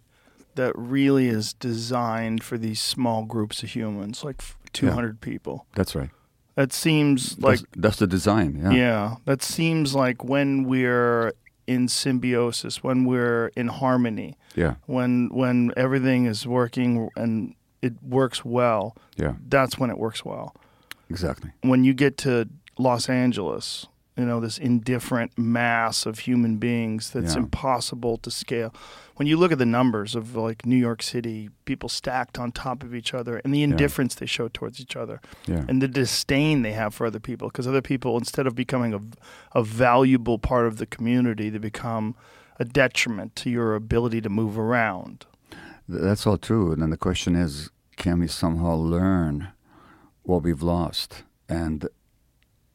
that 0.61 0.73
really 0.77 1.29
is 1.39 1.55
designed 1.55 2.43
for 2.43 2.57
these 2.59 2.81
small 2.81 3.25
groups 3.35 3.63
of 3.65 3.69
humans, 3.79 4.25
like 4.29 4.43
two 4.73 4.91
hundred 4.91 5.21
people. 5.21 5.57
that's 5.79 5.95
right 5.95 6.11
That 6.57 6.73
seems 6.73 7.39
like 7.39 7.61
that's, 7.61 7.81
that's 7.85 7.99
the 8.03 8.07
design. 8.07 8.51
Yeah. 8.63 8.73
yeah, 8.83 9.05
that 9.25 9.41
seems 9.43 9.95
like 9.95 10.19
when 10.35 10.51
we're 10.73 11.33
in 11.67 11.89
symbiosis, 11.89 12.83
when 12.83 12.99
we're 13.11 13.51
in 13.61 13.69
harmony, 13.69 14.31
Yeah. 14.57 14.75
when 14.87 15.29
when 15.41 15.73
everything 15.77 16.27
is 16.33 16.47
working 16.47 17.09
and 17.17 17.55
it 17.87 17.95
works 18.03 18.41
well, 18.45 18.83
Yeah. 19.23 19.35
that's 19.55 19.75
when 19.81 19.91
it 19.91 19.99
works 19.99 20.25
well. 20.25 20.47
Exactly. 21.11 21.51
When 21.63 21.85
you 21.85 21.95
get 21.95 22.17
to 22.27 22.33
Los 22.79 23.09
Angeles, 23.09 23.87
you 24.19 24.25
know, 24.27 24.41
this 24.41 24.59
indifferent 24.59 25.39
mass 25.39 26.05
of 26.05 26.19
human 26.21 26.57
beings 26.59 27.11
that's 27.11 27.35
Yeah. 27.35 27.43
impossible 27.43 28.17
to 28.19 28.31
scale. 28.31 28.75
When 29.17 29.27
you 29.29 29.37
look 29.37 29.53
at 29.53 29.59
the 29.59 29.67
numbers 29.67 30.15
of 30.17 30.35
like 30.35 30.67
New 30.67 30.77
York 30.77 31.03
City, 31.03 31.51
people 31.65 31.89
stacked 31.89 32.39
on 32.39 32.51
top 32.53 32.83
of 32.83 32.95
each 32.95 33.15
other 33.15 33.39
and 33.45 33.55
the 33.55 33.63
indifference 33.63 34.15
they 34.17 34.27
show 34.27 34.49
towards 34.49 34.81
each 34.81 34.97
other 34.97 35.21
Yeah. 35.47 35.65
and 35.69 35.81
the 35.81 35.89
disdain 35.89 36.63
they 36.63 36.73
have 36.73 36.95
for 36.95 37.07
other 37.07 37.21
people 37.21 37.49
because 37.49 37.67
other 37.69 37.83
people 37.83 38.17
instead 38.19 38.47
of 38.47 38.55
becoming 38.55 38.93
a, 38.95 39.01
a 39.53 39.63
valuable 39.63 40.39
part 40.39 40.67
of 40.67 40.79
the 40.79 40.87
community 40.87 41.49
they 41.51 41.59
become 41.59 42.15
a 42.61 42.65
detriment 42.65 43.37
to 43.37 43.51
your 43.51 43.75
ability 43.77 44.21
to 44.21 44.29
move 44.29 44.59
around 44.59 45.27
That's 45.89 46.27
all 46.27 46.37
true. 46.39 46.71
And 46.73 46.83
then 46.83 46.91
the 46.91 46.99
question 46.99 47.35
is, 47.35 47.71
can 47.97 48.19
we 48.21 48.27
somehow 48.29 48.75
learn 48.75 49.49
what 50.23 50.43
we've 50.43 50.63
lost 50.63 51.23
and 51.49 51.89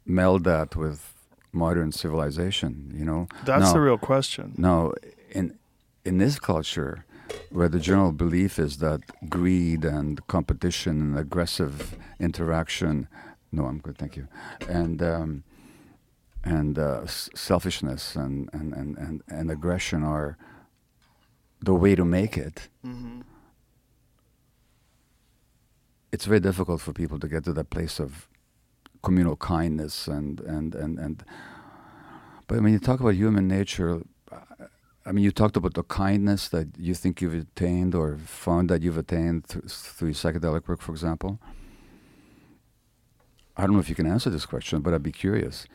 meld 0.06 0.44
that 0.46 0.76
with 0.76 1.13
modern 1.54 1.92
civilization? 1.92 2.92
You 2.96 3.06
know. 3.06 3.28
that's 3.46 3.68
No. 3.68 3.74
the 3.74 3.80
real 3.82 3.98
question 3.98 4.54
No, 4.58 4.94
in 5.32 5.58
in 6.06 6.18
this 6.18 6.40
culture, 6.40 7.06
where 7.50 7.70
the 7.70 7.80
general 7.80 8.12
belief 8.12 8.60
is 8.60 8.78
that 8.78 9.00
greed 9.30 9.86
and 9.86 10.26
competition 10.28 11.00
and 11.02 11.18
aggressive 11.18 11.96
interaction, 12.20 13.08
no, 13.52 13.66
I'm 13.66 13.80
good, 13.80 13.98
thank 13.98 14.16
you, 14.18 14.28
and 14.68 15.02
um, 15.02 15.44
and 16.44 16.78
uh, 16.78 17.02
s- 17.04 17.30
selfishness 17.36 18.16
and, 18.18 18.50
and, 18.52 18.74
and, 18.74 18.98
and, 18.98 19.22
and 19.30 19.50
aggression 19.50 20.04
are 20.04 20.36
the 21.62 21.74
way 21.74 21.96
to 21.96 22.04
make 22.04 22.38
it. 22.38 22.68
It's 26.12 26.26
very 26.26 26.40
difficult 26.42 26.82
for 26.82 26.94
people 26.94 27.18
to 27.20 27.28
get 27.28 27.44
to 27.46 27.54
that 27.54 27.70
place 27.70 27.98
of 28.00 28.28
communal 29.04 29.36
kindness 29.36 30.08
and 30.08 30.40
and 30.42 30.74
and 30.76 30.98
and. 30.98 31.24
But 32.48 32.62
when 32.62 32.74
you 32.74 32.80
talk 32.80 33.00
about 33.00 33.16
human 33.16 33.48
nature, 33.48 34.02
I 35.06 35.12
mean, 35.12 35.24
you 35.24 35.32
talked 35.32 35.58
about 35.58 35.74
the 35.74 35.84
kindness 35.84 36.50
that 36.50 36.68
you 36.78 36.94
think 36.94 37.22
you've 37.22 37.34
attained 37.34 37.94
or 37.94 38.18
found 38.18 38.70
that 38.70 38.82
you've 38.82 38.98
attained 38.98 39.46
through, 39.46 39.68
through 39.68 40.14
psychedelic 40.14 40.68
work, 40.68 40.82
for 40.82 40.92
example. 40.92 41.40
I 43.58 43.64
don't 43.64 43.74
know 43.74 43.80
if 43.80 43.90
you 43.90 43.96
can 43.96 44.08
answer 44.08 44.30
this 44.30 44.46
question, 44.46 44.82
but 44.82 44.94
I'd 44.94 45.04
be 45.04 45.12
curious. 45.12 45.68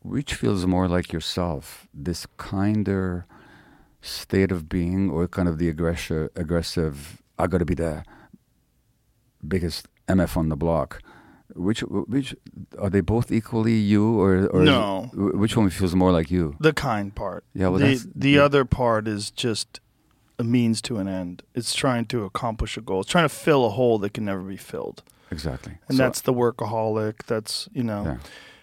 Which 0.00 0.34
feels 0.34 0.64
more 0.66 0.86
like 0.86 1.12
yourself, 1.12 1.88
this 1.92 2.26
kinder 2.36 3.26
state 4.00 4.52
of 4.52 4.68
being, 4.68 5.10
or 5.10 5.26
kind 5.26 5.48
of 5.48 5.58
the 5.58 5.68
aggressive, 5.68 6.30
aggressive? 6.36 7.22
I 7.38 7.48
got 7.48 7.58
to 7.58 7.64
be 7.64 7.74
the 7.74 8.04
biggest 9.46 9.88
MF 10.08 10.36
on 10.36 10.48
the 10.50 10.56
block. 10.56 11.02
Which, 11.54 11.80
which 11.80 12.34
are 12.78 12.88
they 12.90 13.00
both 13.02 13.30
equally 13.30 13.74
you, 13.74 14.18
or, 14.18 14.46
or 14.46 14.62
No. 14.64 15.10
wh- 15.12 15.38
which 15.38 15.56
one 15.56 15.68
feels 15.70 15.94
more 15.94 16.10
like 16.10 16.30
you? 16.30 16.56
the 16.58 16.72
kind 16.72 17.14
part 17.14 17.44
Yeah, 17.54 17.68
well, 17.68 17.80
the, 17.80 18.02
the 18.14 18.30
yeah. 18.30 18.42
other 18.44 18.64
part 18.64 19.06
is 19.06 19.30
just 19.30 19.80
a 20.38 20.42
means 20.44 20.80
to 20.82 20.96
an 20.96 21.06
end 21.06 21.42
it's 21.54 21.74
trying 21.74 22.06
to 22.06 22.24
accomplish 22.24 22.76
a 22.76 22.80
goal 22.80 23.02
it's 23.02 23.10
trying 23.10 23.28
to 23.28 23.34
fill 23.34 23.64
a 23.66 23.70
hole 23.70 23.98
that 24.00 24.14
can 24.14 24.24
never 24.24 24.42
be 24.42 24.56
filled 24.56 25.02
Exactly. 25.30 25.74
and 25.88 25.96
So- 25.96 26.02
that's 26.02 26.22
the 26.22 26.32
workaholic 26.34 27.22
that's 27.26 27.68
you 27.72 27.84
know 27.84 28.02
Yeah. 28.04 28.16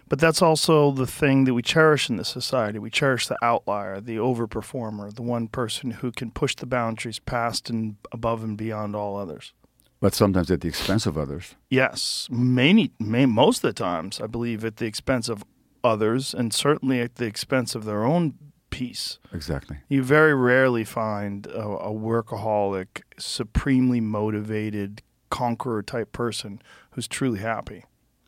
but 0.09 0.19
that's 0.19 0.41
also 0.41 0.91
the 0.91 1.07
thing 1.07 1.45
that 1.45 1.53
we 1.53 1.61
cherish 1.61 2.09
in 2.09 2.17
this 2.17 2.27
society 2.29 2.77
we 2.79 2.89
cherish 2.89 3.27
the 3.27 3.37
outlier 3.41 4.01
the 4.01 4.17
overperformer 4.17 5.15
the 5.15 5.21
one 5.21 5.47
person 5.47 5.91
who 5.91 6.11
can 6.11 6.31
push 6.31 6.55
the 6.55 6.65
boundaries 6.65 7.19
past 7.19 7.69
and 7.69 7.95
above 8.11 8.43
and 8.43 8.57
beyond 8.57 8.93
all 8.95 9.15
others 9.15 9.53
but 10.01 10.13
sometimes 10.13 10.51
at 10.51 10.59
the 10.61 10.67
expense 10.67 11.05
of 11.05 11.17
others. 11.17 11.55
yes 11.69 12.27
many, 12.31 12.91
may, 12.99 13.25
most 13.25 13.57
of 13.63 13.69
the 13.69 13.73
times 13.73 14.19
i 14.19 14.27
believe 14.27 14.65
at 14.65 14.75
the 14.77 14.85
expense 14.85 15.29
of 15.29 15.43
others 15.83 16.33
and 16.33 16.53
certainly 16.53 16.99
at 16.99 17.15
the 17.15 17.25
expense 17.25 17.73
of 17.75 17.85
their 17.85 18.03
own 18.03 18.33
peace. 18.69 19.19
Exactly. 19.33 19.77
You 19.89 20.01
very 20.03 20.33
rarely 20.33 20.83
find 20.85 21.45
a, 21.47 21.67
a 21.89 21.91
workaholic, 21.91 23.01
supremely 23.19 23.99
motivated, 23.99 25.01
conqueror 25.29 25.81
type 25.83 26.11
person 26.13 26.61
who's 26.91 27.07
truly 27.07 27.39
happy. 27.39 27.83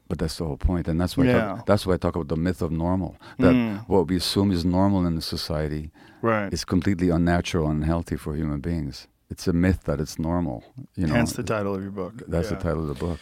But 0.10 0.20
that's 0.20 0.38
the 0.38 0.46
whole 0.46 0.58
point, 0.58 0.88
and 0.90 1.00
that's 1.00 1.16
why 1.16 1.24
I 1.24 1.28
Yeah. 1.28 1.42
talk, 1.56 1.66
that's 1.66 1.86
why 1.88 1.94
I 1.94 1.98
talk 1.98 2.16
about 2.16 2.28
the 2.28 2.36
myth 2.36 2.62
of 2.62 2.72
normal. 2.72 3.16
That 3.40 3.56
Mm. 3.56 3.86
what 3.88 4.08
we 4.10 4.18
assume 4.18 4.52
is 4.52 4.66
normal 4.66 5.06
in 5.06 5.16
the 5.16 5.22
society 5.22 5.92
Right. 6.22 6.52
is 6.52 6.66
completely 6.66 7.10
unnatural 7.10 7.70
and 7.70 7.82
unhealthy 7.84 8.18
for 8.18 8.36
human 8.36 8.60
beings. 8.60 9.08
It's 9.34 9.48
a 9.48 9.54
myth 9.54 9.82
that 9.86 10.00
it's 10.00 10.20
normal. 10.20 10.64
You 10.96 11.08
know, 11.08 11.16
Hence 11.16 11.34
the 11.34 11.42
title 11.42 11.74
of 11.74 11.82
your 11.82 11.92
book. 12.04 12.22
That's 12.28 12.52
Yeah. 12.52 12.58
the 12.58 12.64
title 12.64 12.82
of 12.88 12.88
the 12.94 13.06
book. 13.08 13.20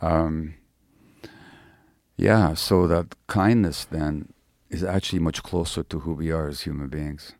Um, 0.00 0.54
yeah, 2.16 2.54
so 2.54 2.88
that 2.88 3.14
kindness 3.28 3.84
then 3.84 4.32
is 4.68 4.82
actually 4.82 5.20
much 5.20 5.44
closer 5.44 5.84
to 5.84 6.00
who 6.00 6.12
we 6.14 6.32
are 6.32 6.48
as 6.48 6.62
human 6.62 6.88
beings 6.88 7.34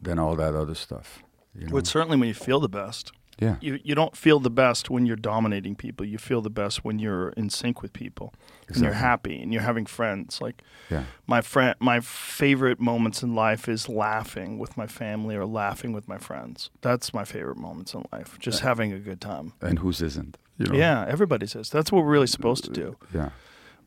than 0.00 0.18
all 0.20 0.36
that 0.36 0.54
other 0.54 0.76
stuff. 0.76 1.08
You 1.54 1.66
know? 1.66 1.72
Well, 1.72 1.78
it's 1.80 1.90
certainly 1.90 2.16
when 2.18 2.28
you 2.28 2.34
feel 2.34 2.60
the 2.60 2.68
best. 2.68 3.10
Yeah, 3.38 3.56
You 3.60 3.78
you 3.82 3.94
don't 3.94 4.16
feel 4.16 4.38
the 4.40 4.50
best 4.50 4.90
when 4.90 5.06
you're 5.06 5.16
dominating 5.16 5.74
people. 5.74 6.06
You 6.06 6.18
feel 6.18 6.42
the 6.42 6.50
best 6.50 6.84
when 6.84 6.98
you're 6.98 7.30
in 7.30 7.50
sync 7.50 7.82
with 7.82 7.92
people 7.92 8.32
and 8.68 8.76
you're 8.82 8.92
happy 8.92 9.42
and 9.42 9.52
you're 9.52 9.62
having 9.62 9.86
friends. 9.86 10.40
Like 10.40 10.62
yeah, 10.90 11.04
my 11.26 11.40
friend, 11.40 11.74
my 11.80 12.00
favorite 12.00 12.78
moments 12.80 13.22
in 13.22 13.34
life 13.34 13.68
is 13.68 13.88
laughing 13.88 14.58
with 14.58 14.76
my 14.76 14.86
family 14.86 15.34
or 15.36 15.46
laughing 15.46 15.92
with 15.92 16.06
my 16.08 16.18
friends. 16.18 16.70
That's 16.82 17.12
my 17.14 17.24
favorite 17.24 17.56
moments 17.58 17.94
in 17.94 18.04
life. 18.12 18.38
Just 18.38 18.60
having 18.60 18.92
a 18.92 18.98
good 18.98 19.20
time. 19.20 19.52
and 19.60 19.78
whose 19.80 20.02
isn't? 20.02 20.36
You 20.58 20.66
know? 20.66 20.74
Yeah, 20.78 21.04
everybody 21.08 21.46
says 21.46 21.70
that's 21.70 21.90
what 21.90 22.04
we're 22.04 22.10
really 22.12 22.26
supposed 22.26 22.64
to 22.64 22.70
do. 22.70 22.96
yeah, 23.14 23.30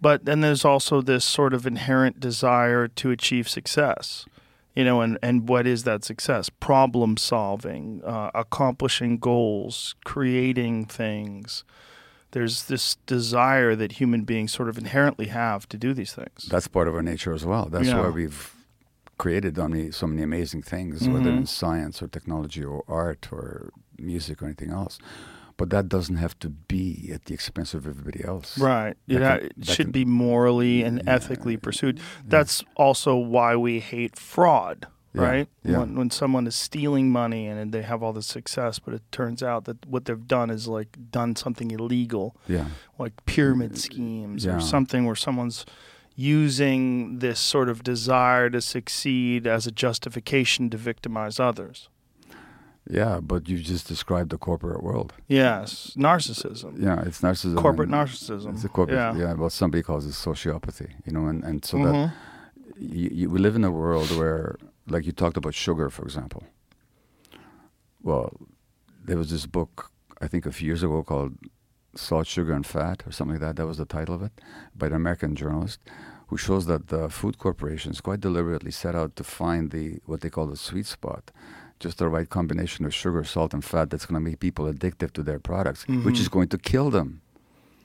But 0.01 0.25
then 0.25 0.41
there's 0.41 0.65
also 0.65 1.01
this 1.01 1.23
sort 1.23 1.53
of 1.53 1.65
inherent 1.67 2.19
desire 2.19 2.87
to 2.87 3.11
achieve 3.11 3.47
success. 3.47 4.25
You 4.75 4.83
know, 4.83 4.99
and, 5.01 5.17
and 5.21 5.47
what 5.47 5.65
is 5.65 5.83
that 5.85 6.03
success? 6.03 6.49
Problem 6.49 7.15
solving, 7.15 8.01
uh, 8.03 8.29
accomplishing 8.35 9.17
goals, 9.17 9.95
creating 10.03 10.85
things. 10.85 11.63
There's 12.31 12.63
this 12.63 12.97
desire 13.05 13.75
that 13.77 13.93
human 13.93 14.25
beings 14.25 14.51
sort 14.51 14.67
of 14.67 14.77
inherently 14.77 15.27
have 15.27 15.69
to 15.69 15.77
do 15.77 15.93
these 15.93 16.13
things. 16.13 16.47
That's 16.49 16.67
part 16.67 16.89
of 16.89 16.93
our 16.93 17.01
nature 17.01 17.33
as 17.33 17.45
well. 17.45 17.67
That's 17.71 17.87
Yeah. 17.87 18.01
why 18.01 18.09
we've 18.09 18.53
created 19.17 19.55
so 19.55 19.69
many, 19.69 19.91
so 19.91 20.07
many 20.07 20.21
amazing 20.21 20.61
things, 20.63 21.07
whether 21.07 21.31
Mhm. 21.31 21.37
in 21.37 21.45
science 21.45 22.01
or 22.03 22.07
technology 22.09 22.61
or 22.61 22.83
art 22.89 23.29
or 23.31 23.71
music 23.97 24.41
or 24.41 24.45
anything 24.47 24.71
else. 24.71 24.99
But 25.57 25.69
that 25.69 25.87
doesn't 25.87 26.17
have 26.17 26.37
to 26.39 26.49
be 26.49 27.09
at 27.13 27.25
the 27.25 27.33
expense 27.33 27.73
of 27.73 27.87
everybody 27.87 28.23
else. 28.25 28.57
Right. 28.57 28.95
That 29.07 29.15
It, 29.15 29.19
can- 29.53 29.61
it 29.61 29.65
should 29.67 29.85
can- 29.85 29.91
be 29.91 30.05
morally 30.05 30.83
and 30.83 31.01
Yeah. 31.05 31.13
ethically 31.15 31.55
pursued. 31.57 31.99
That's 32.27 32.63
also 32.75 33.15
why 33.15 33.55
we 33.55 33.79
hate 33.79 34.17
fraud, 34.17 34.87
right? 35.13 35.47
yeah. 35.63 35.77
When, 35.79 35.95
when 35.95 36.09
someone 36.09 36.45
is 36.45 36.55
stealing 36.55 37.09
money 37.09 37.47
and 37.47 37.71
they 37.71 37.83
have 37.83 38.03
all 38.03 38.11
this 38.11 38.27
success, 38.27 38.79
but 38.79 38.93
it 38.93 39.03
turns 39.13 39.41
out 39.41 39.63
that 39.63 39.85
what 39.85 40.03
they've 40.05 40.27
done 40.27 40.49
is 40.49 40.67
like 40.67 40.97
done 41.09 41.37
something 41.37 41.71
illegal, 41.71 42.35
Yeah. 42.49 42.65
like 42.99 43.13
pyramid 43.25 43.77
schemes 43.77 44.43
Yeah. 44.43 44.57
or 44.57 44.59
something 44.59 45.05
where 45.05 45.15
someone's 45.15 45.65
using 46.29 47.19
this 47.19 47.39
sort 47.39 47.69
of 47.69 47.83
desire 47.83 48.49
to 48.49 48.61
succeed 48.61 49.45
as 49.47 49.67
a 49.67 49.71
justification 49.71 50.69
to 50.69 50.77
victimize 50.77 51.39
others. 51.39 51.89
Yeah, 52.89 53.19
but 53.19 53.49
you 53.49 53.57
just 53.57 53.87
described 53.87 54.29
the 54.29 54.37
corporate 54.37 54.83
world. 54.83 55.13
Yes, 55.27 55.93
narcissism. 55.97 56.79
Yeah, 56.81 57.01
it's 57.01 57.21
narcissism. 57.21 57.57
Corporate 57.57 57.89
narcissism. 57.89 58.53
It's 58.53 58.63
a 58.63 58.69
corporate, 58.69 58.97
Yeah. 58.97 59.15
yeah. 59.17 59.33
Well, 59.33 59.49
somebody 59.49 59.81
calls 59.81 60.05
it 60.05 60.11
sociopathy, 60.11 60.91
you 61.05 61.11
know, 61.11 61.25
and, 61.27 61.43
and 61.43 61.65
so 61.65 61.77
Mhm. 61.77 61.83
that 61.91 62.13
you, 62.79 63.09
you, 63.11 63.29
we 63.29 63.39
live 63.39 63.55
in 63.55 63.63
a 63.63 63.71
world 63.71 64.11
where, 64.17 64.55
like 64.87 65.05
you 65.05 65.11
talked 65.11 65.37
about 65.37 65.55
sugar, 65.55 65.89
for 65.89 66.03
example. 66.03 66.43
Well, 68.03 68.31
there 69.03 69.17
was 69.17 69.29
this 69.31 69.45
book, 69.45 69.91
I 70.21 70.27
think 70.27 70.45
a 70.45 70.51
few 70.51 70.67
years 70.67 70.83
ago, 70.83 71.01
called 71.03 71.33
Salt, 71.95 72.27
Sugar, 72.27 72.53
and 72.53 72.65
Fat, 72.65 73.03
or 73.07 73.11
something 73.11 73.35
like 73.35 73.41
that. 73.41 73.55
That 73.55 73.65
was 73.67 73.77
the 73.77 73.85
title 73.85 74.15
of 74.15 74.21
it, 74.21 74.33
by 74.75 74.87
an 74.87 74.93
American 74.93 75.35
journalist, 75.35 75.79
who 76.27 76.37
shows 76.37 76.65
that 76.67 76.87
the 76.87 77.09
food 77.09 77.37
corporations 77.37 78.01
quite 78.01 78.19
deliberately 78.19 78.71
set 78.71 78.95
out 78.95 79.15
to 79.15 79.23
find 79.23 79.71
the 79.71 79.99
what 80.05 80.21
they 80.21 80.29
call 80.29 80.47
the 80.47 80.57
sweet 80.57 80.85
spot, 80.85 81.31
just 81.79 81.97
the 81.97 82.07
right 82.07 82.29
combination 82.29 82.85
of 82.85 82.93
sugar, 82.93 83.23
salt, 83.23 83.53
and 83.53 83.63
fat 83.63 83.89
that's 83.89 84.05
going 84.05 84.21
to 84.21 84.29
make 84.29 84.39
people 84.39 84.65
addictive 84.65 85.11
to 85.13 85.23
their 85.23 85.39
products, 85.39 85.87
which 85.87 86.19
is 86.19 86.29
going 86.29 86.47
to 86.49 86.57
kill 86.57 86.89
them. 86.89 87.21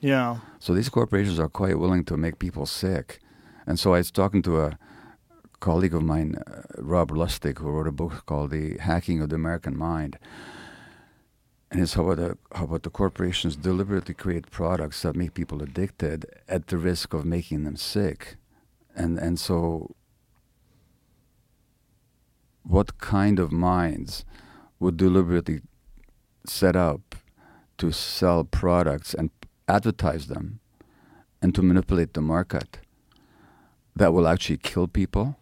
Yeah. 0.01 0.39
So 0.59 0.73
these 0.75 0.89
corporations 0.89 1.39
are 1.39 1.49
quite 1.49 1.79
willing 1.79 2.05
to 2.05 2.17
make 2.17 2.39
people 2.39 2.67
sick. 2.67 3.21
And 3.67 3.79
so 3.79 3.95
I 3.95 3.99
was 3.99 4.11
talking 4.11 4.43
to 4.43 4.61
a 4.61 4.79
colleague 5.61 5.95
of 5.95 6.03
mine, 6.03 6.37
uh, 6.47 6.63
Rob 6.79 7.11
Lustig, 7.11 7.59
who 7.59 7.71
wrote 7.71 7.87
a 7.87 7.93
book 7.93 8.25
called 8.27 8.51
The 8.51 8.79
Hacking 8.79 9.21
of 9.21 9.29
the 9.29 9.37
American 9.37 9.77
Mind. 9.77 10.19
And 11.71 11.81
it's 11.81 11.95
how 11.95 12.09
about, 12.09 12.17
the, 12.17 12.57
how 12.57 12.65
about 12.65 12.83
the 12.83 12.91
corporations 12.91 13.57
deliberately 13.57 14.15
create 14.15 14.51
products 14.51 15.03
that 15.03 15.15
make 15.15 15.35
people 15.35 15.63
addicted 15.63 16.27
at 16.49 16.67
the 16.67 16.79
risk 16.79 17.13
of 17.13 17.25
making 17.25 17.65
them 17.65 17.77
sick. 17.77 18.37
And, 18.97 19.19
and 19.19 19.39
so, 19.39 19.95
what 22.63 22.99
kind 22.99 23.39
of 23.39 23.51
minds 23.53 24.25
would 24.79 24.97
deliberately 24.97 25.61
set 26.47 26.77
up 26.77 27.15
to 27.79 27.91
sell 27.93 28.45
products 28.45 29.15
and 29.15 29.31
advertise 29.69 30.27
them 30.27 30.61
and 31.43 31.55
to 31.55 31.63
manipulate 31.63 32.15
the 32.15 32.21
market 32.21 32.79
that 33.97 34.13
will 34.13 34.27
actually 34.29 34.57
kill 34.59 34.87
people. 34.87 35.37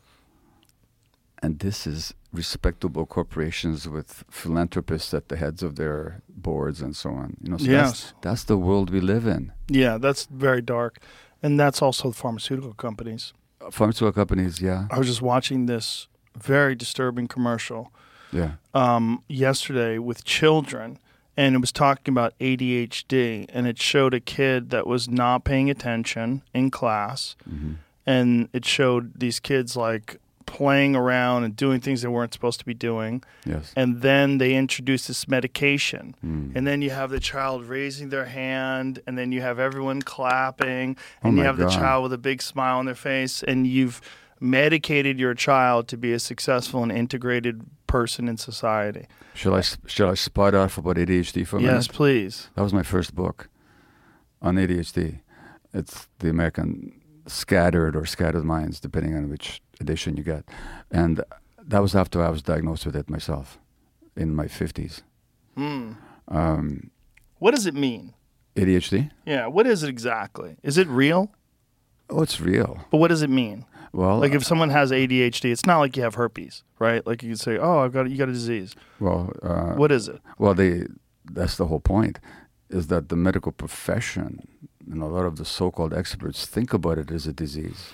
And 1.42 1.60
this 1.60 1.86
is 1.86 2.14
respectable 2.32 3.06
corporations 3.06 3.88
with 3.88 4.24
philanthropists 4.30 5.14
at 5.14 5.28
the 5.28 5.36
heads 5.36 5.62
of 5.62 5.76
their 5.76 6.22
boards 6.28 6.80
and 6.80 6.94
so 6.94 7.10
on. 7.10 7.36
You 7.42 7.50
know, 7.52 7.56
so 7.58 7.64
Yes. 7.64 7.80
that's, 7.80 8.14
that's 8.22 8.44
the 8.44 8.56
world 8.56 8.90
we 8.90 9.00
live 9.00 9.26
in. 9.26 9.52
Yeah, 9.68 9.98
that's 9.98 10.26
very 10.26 10.60
dark. 10.62 10.98
And 11.42 11.58
that's 11.58 11.80
also 11.80 12.08
the 12.08 12.14
pharmaceutical 12.14 12.74
companies. 12.74 13.32
Pharmaceutical 13.70 14.12
companies, 14.12 14.60
yeah, 14.60 14.86
I 14.90 14.98
was 14.98 15.06
just 15.06 15.22
watching 15.22 15.66
this 15.66 16.08
very 16.42 16.74
disturbing 16.74 17.28
commercial 17.28 17.92
yeah, 18.32 18.52
um, 18.74 19.22
yesterday 19.28 19.98
with 19.98 20.24
children, 20.24 20.98
and 21.36 21.54
it 21.54 21.58
was 21.58 21.72
talking 21.72 22.12
about 22.12 22.34
ADHD, 22.40 23.46
and 23.48 23.66
it 23.66 23.78
showed 23.80 24.12
a 24.12 24.20
kid 24.20 24.70
that 24.70 24.86
was 24.86 25.08
not 25.08 25.44
paying 25.44 25.70
attention 25.70 26.42
in 26.52 26.70
class, 26.70 27.36
hmm 27.48 27.74
and 28.08 28.48
it 28.54 28.64
showed 28.64 29.20
these 29.20 29.38
kids 29.38 29.76
like 29.76 30.16
playing 30.46 30.96
around 30.96 31.44
and 31.44 31.54
doing 31.54 31.78
things 31.78 32.00
they 32.00 32.08
weren't 32.08 32.32
supposed 32.32 32.58
to 32.58 32.64
be 32.64 32.72
doing, 32.72 33.22
yes. 33.44 33.70
and 33.76 34.00
then 34.00 34.38
they 34.38 34.54
introduced 34.54 35.08
this 35.08 35.28
medication. 35.28 36.14
Mm. 36.24 36.56
And 36.56 36.66
then 36.66 36.80
you 36.80 36.88
have 36.88 37.10
the 37.10 37.20
child 37.20 37.64
raising 37.64 38.08
their 38.08 38.24
hand, 38.24 39.02
and 39.06 39.18
then 39.18 39.30
you 39.30 39.42
have 39.42 39.58
everyone 39.58 40.00
clapping, 40.00 40.96
Oh 41.22 41.28
and 41.28 41.36
you 41.36 41.42
my 41.42 41.46
have 41.46 41.58
the 41.58 41.68
child 41.68 42.04
with 42.04 42.14
a 42.14 42.18
big 42.18 42.40
smile 42.40 42.78
on 42.78 42.86
their 42.86 42.94
face, 42.94 43.42
and 43.42 43.66
you've 43.66 44.00
medicated 44.40 45.18
your 45.18 45.34
child 45.34 45.88
to 45.88 45.96
be 45.96 46.12
a 46.12 46.18
successful 46.18 46.82
and 46.82 46.92
integrated 46.92 47.62
person 47.86 48.28
in 48.28 48.36
society. 48.36 49.06
Shall 49.34 49.54
I 49.54 49.62
shall 49.86 50.10
I 50.10 50.14
spot 50.14 50.54
off 50.54 50.78
about 50.78 50.96
ADHD 50.96 51.46
for 51.46 51.56
a 51.56 51.60
yes, 51.60 51.66
minute? 51.66 51.74
Yes, 51.76 51.88
please. 51.88 52.48
That 52.54 52.62
was 52.62 52.72
my 52.72 52.82
first 52.82 53.14
book 53.14 53.48
on 54.42 54.56
ADHD. 54.56 55.20
It's 55.74 56.08
the 56.18 56.28
American 56.30 57.00
Scattered 57.26 57.94
or 57.94 58.06
Scattered 58.06 58.44
Minds, 58.44 58.80
depending 58.80 59.14
on 59.14 59.28
which 59.28 59.60
edition 59.80 60.16
you 60.16 60.22
get. 60.22 60.44
And 60.90 61.22
that 61.62 61.80
was 61.82 61.94
after 61.94 62.22
I 62.22 62.30
was 62.30 62.42
diagnosed 62.42 62.86
with 62.86 62.96
it 62.96 63.10
myself 63.10 63.58
in 64.16 64.34
my 64.34 64.46
50s. 64.46 65.02
Hmm. 65.56 65.92
Um, 66.28 66.90
What 67.38 67.54
does 67.54 67.66
it 67.66 67.74
mean? 67.74 68.14
ADHD? 68.56 69.10
Yeah, 69.26 69.46
what 69.46 69.66
is 69.66 69.82
it 69.82 69.88
exactly? 69.88 70.56
Is 70.62 70.78
it 70.78 70.88
real? 70.88 71.30
Oh, 72.10 72.22
it's 72.22 72.40
real. 72.40 72.80
But 72.90 72.98
what 72.98 73.08
does 73.08 73.22
it 73.22 73.30
mean? 73.30 73.64
Well, 73.92 74.18
Like 74.18 74.32
if 74.32 74.44
someone 74.44 74.70
has 74.70 74.90
ADHD, 74.90 75.50
it's 75.50 75.66
not 75.66 75.78
like 75.78 75.96
you 75.96 76.02
have 76.02 76.14
herpes, 76.16 76.62
right? 76.78 77.06
Like 77.06 77.22
you 77.22 77.30
could 77.30 77.40
say, 77.40 77.56
"Oh, 77.58 77.78
I've 77.80 77.92
got 77.92 78.10
you 78.10 78.16
got 78.16 78.28
a 78.28 78.32
disease." 78.32 78.74
well, 79.00 79.32
uh, 79.42 79.74
What 79.74 79.90
is 79.92 80.08
it? 80.08 80.20
Well, 80.38 80.54
they, 80.54 80.84
that's 81.24 81.56
the 81.56 81.66
whole 81.66 81.80
point, 81.80 82.18
is 82.70 82.86
that 82.88 83.08
the 83.08 83.16
medical 83.16 83.52
profession 83.52 84.46
and 84.90 85.02
a 85.02 85.06
lot 85.06 85.24
of 85.26 85.36
the 85.36 85.44
so-called 85.44 85.92
experts 85.94 86.46
think 86.46 86.72
about 86.72 86.98
it 86.98 87.10
as 87.10 87.26
a 87.26 87.32
disease, 87.32 87.90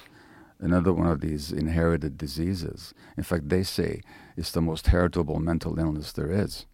another 0.60 0.92
one 0.92 1.06
of 1.08 1.20
these 1.20 1.50
inherited 1.52 2.16
diseases. 2.18 2.94
In 3.16 3.22
fact, 3.24 3.48
they 3.48 3.62
say 3.64 4.00
it's 4.36 4.52
the 4.52 4.60
most 4.60 4.86
heritable 4.88 5.38
mental 5.40 5.78
illness 5.78 6.12
there 6.12 6.30
is. 6.30 6.66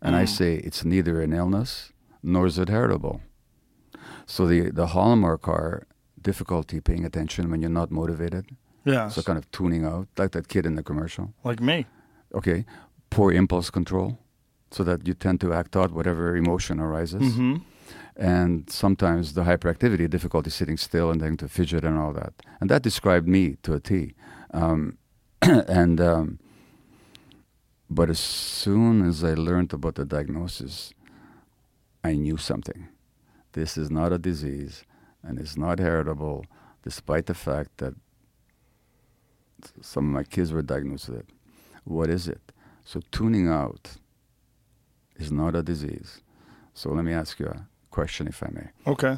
And 0.00 0.14
I 0.16 0.24
Mm. 0.24 0.28
say 0.28 0.54
it's 0.56 0.84
neither 0.84 1.20
an 1.22 1.32
illness 1.32 1.92
nor 2.22 2.46
is 2.46 2.58
it 2.58 2.68
heritable. 2.68 3.20
So 4.26 4.46
the, 4.46 4.70
the 4.70 4.88
hallmark 4.88 5.46
are 5.48 5.86
difficulty 6.24 6.80
paying 6.80 7.04
attention 7.04 7.50
when 7.50 7.60
you're 7.62 7.78
not 7.82 7.90
motivated, 7.90 8.44
Yeah, 8.84 9.08
so 9.08 9.22
kind 9.22 9.38
of 9.38 9.44
tuning 9.50 9.84
out, 9.92 10.06
like 10.18 10.30
that 10.32 10.46
kid 10.48 10.66
in 10.66 10.74
the 10.74 10.82
commercial 10.82 11.26
like 11.44 11.60
me. 11.70 11.86
okay, 12.38 12.64
poor 13.10 13.30
impulse 13.32 13.70
control, 13.70 14.18
so 14.70 14.82
that 14.84 15.06
you 15.08 15.14
tend 15.14 15.38
to 15.40 15.52
act 15.60 15.76
out 15.76 15.90
whatever 15.92 16.36
emotion 16.36 16.80
arises, 16.80 17.22
Mm-hmm. 17.22 17.54
and 18.16 18.70
sometimes 18.70 19.32
the 19.34 19.42
hyperactivity, 19.50 20.06
difficulty 20.08 20.50
sitting 20.50 20.76
still 20.78 21.10
and 21.12 21.20
then 21.20 21.36
to 21.36 21.46
fidget 21.48 21.84
and 21.84 21.96
all 21.98 22.12
that. 22.20 22.32
And 22.60 22.68
that 22.70 22.82
described 22.82 23.26
me 23.28 23.56
to 23.64 23.74
a 23.74 23.80
T. 23.80 24.14
Um, 24.52 24.98
and 25.82 26.00
um, 26.00 26.38
but 27.90 28.08
as 28.10 28.18
soon 28.18 29.06
as 29.08 29.22
I 29.22 29.34
learned 29.34 29.72
about 29.72 29.94
the 29.96 30.04
diagnosis, 30.04 30.92
I 32.02 32.12
knew 32.14 32.36
something. 32.36 32.88
This 33.52 33.76
is 33.76 33.90
not 33.90 34.12
a 34.12 34.18
disease, 34.18 34.84
and 35.26 35.38
it's 35.38 35.56
not 35.56 35.78
heritable, 35.78 36.44
despite 36.82 37.26
the 37.26 37.34
fact 37.34 37.78
that 37.78 37.94
some 39.80 40.04
of 40.06 40.12
my 40.12 40.24
kids 40.24 40.52
were 40.52 40.62
diagnosed 40.62 41.08
with 41.08 41.20
it. 41.20 41.28
What 41.84 42.10
is 42.10 42.28
it? 42.28 42.52
So 42.84 43.00
tuning 43.10 43.48
out 43.48 43.92
is 45.16 45.32
not 45.32 45.56
a 45.56 45.62
disease. 45.62 46.20
So 46.74 46.90
let 46.90 47.04
me 47.04 47.12
ask 47.12 47.38
you 47.38 47.46
a 47.46 47.66
question, 47.90 48.26
if 48.26 48.42
I 48.42 48.48
may. 48.52 48.68
Okay. 48.86 49.16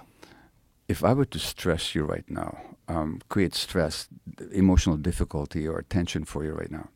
If 0.88 1.02
I 1.02 1.12
were 1.14 1.24
to 1.24 1.38
stress 1.38 1.94
you 1.94 2.04
right 2.04 2.28
now, 2.28 2.58
um, 2.86 3.20
create 3.28 3.54
stress, 3.54 4.08
emotional 4.52 4.96
difficulty, 4.96 5.66
or 5.66 5.82
tension 5.82 6.24
for 6.24 6.44
you 6.44 6.52
right 6.52 6.70
now, 6.70 6.88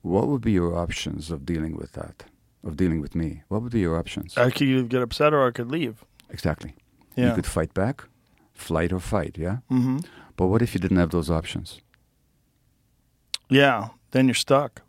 what 0.00 0.28
would 0.28 0.40
be 0.40 0.52
your 0.52 0.74
options 0.74 1.30
of 1.30 1.44
dealing 1.44 1.76
with 1.76 1.92
that? 1.92 2.24
Of 2.62 2.76
dealing 2.78 3.02
with 3.02 3.14
me? 3.14 3.42
What 3.48 3.60
would 3.62 3.72
be 3.72 3.80
your 3.80 3.98
options? 3.98 4.38
I 4.38 4.50
could 4.50 4.62
either 4.62 4.84
get 4.84 5.02
upset 5.02 5.34
or 5.34 5.46
I 5.46 5.50
could 5.50 5.70
leave. 5.70 6.04
exactly. 6.30 6.74
Yeah. 7.16 7.28
You 7.28 7.34
could 7.34 7.46
fight 7.46 7.72
back, 7.74 8.04
flight 8.54 8.92
or 8.92 9.00
fight, 9.00 9.36
yeah? 9.38 9.58
mm-hmm. 9.70 9.98
But 10.36 10.46
what 10.46 10.62
if 10.62 10.74
you 10.74 10.80
didn't 10.80 10.96
have 10.96 11.10
those 11.10 11.30
options? 11.30 11.80
Yeah. 13.48 13.88
Then 14.10 14.26
you're 14.26 14.34
stuck. 14.34 14.82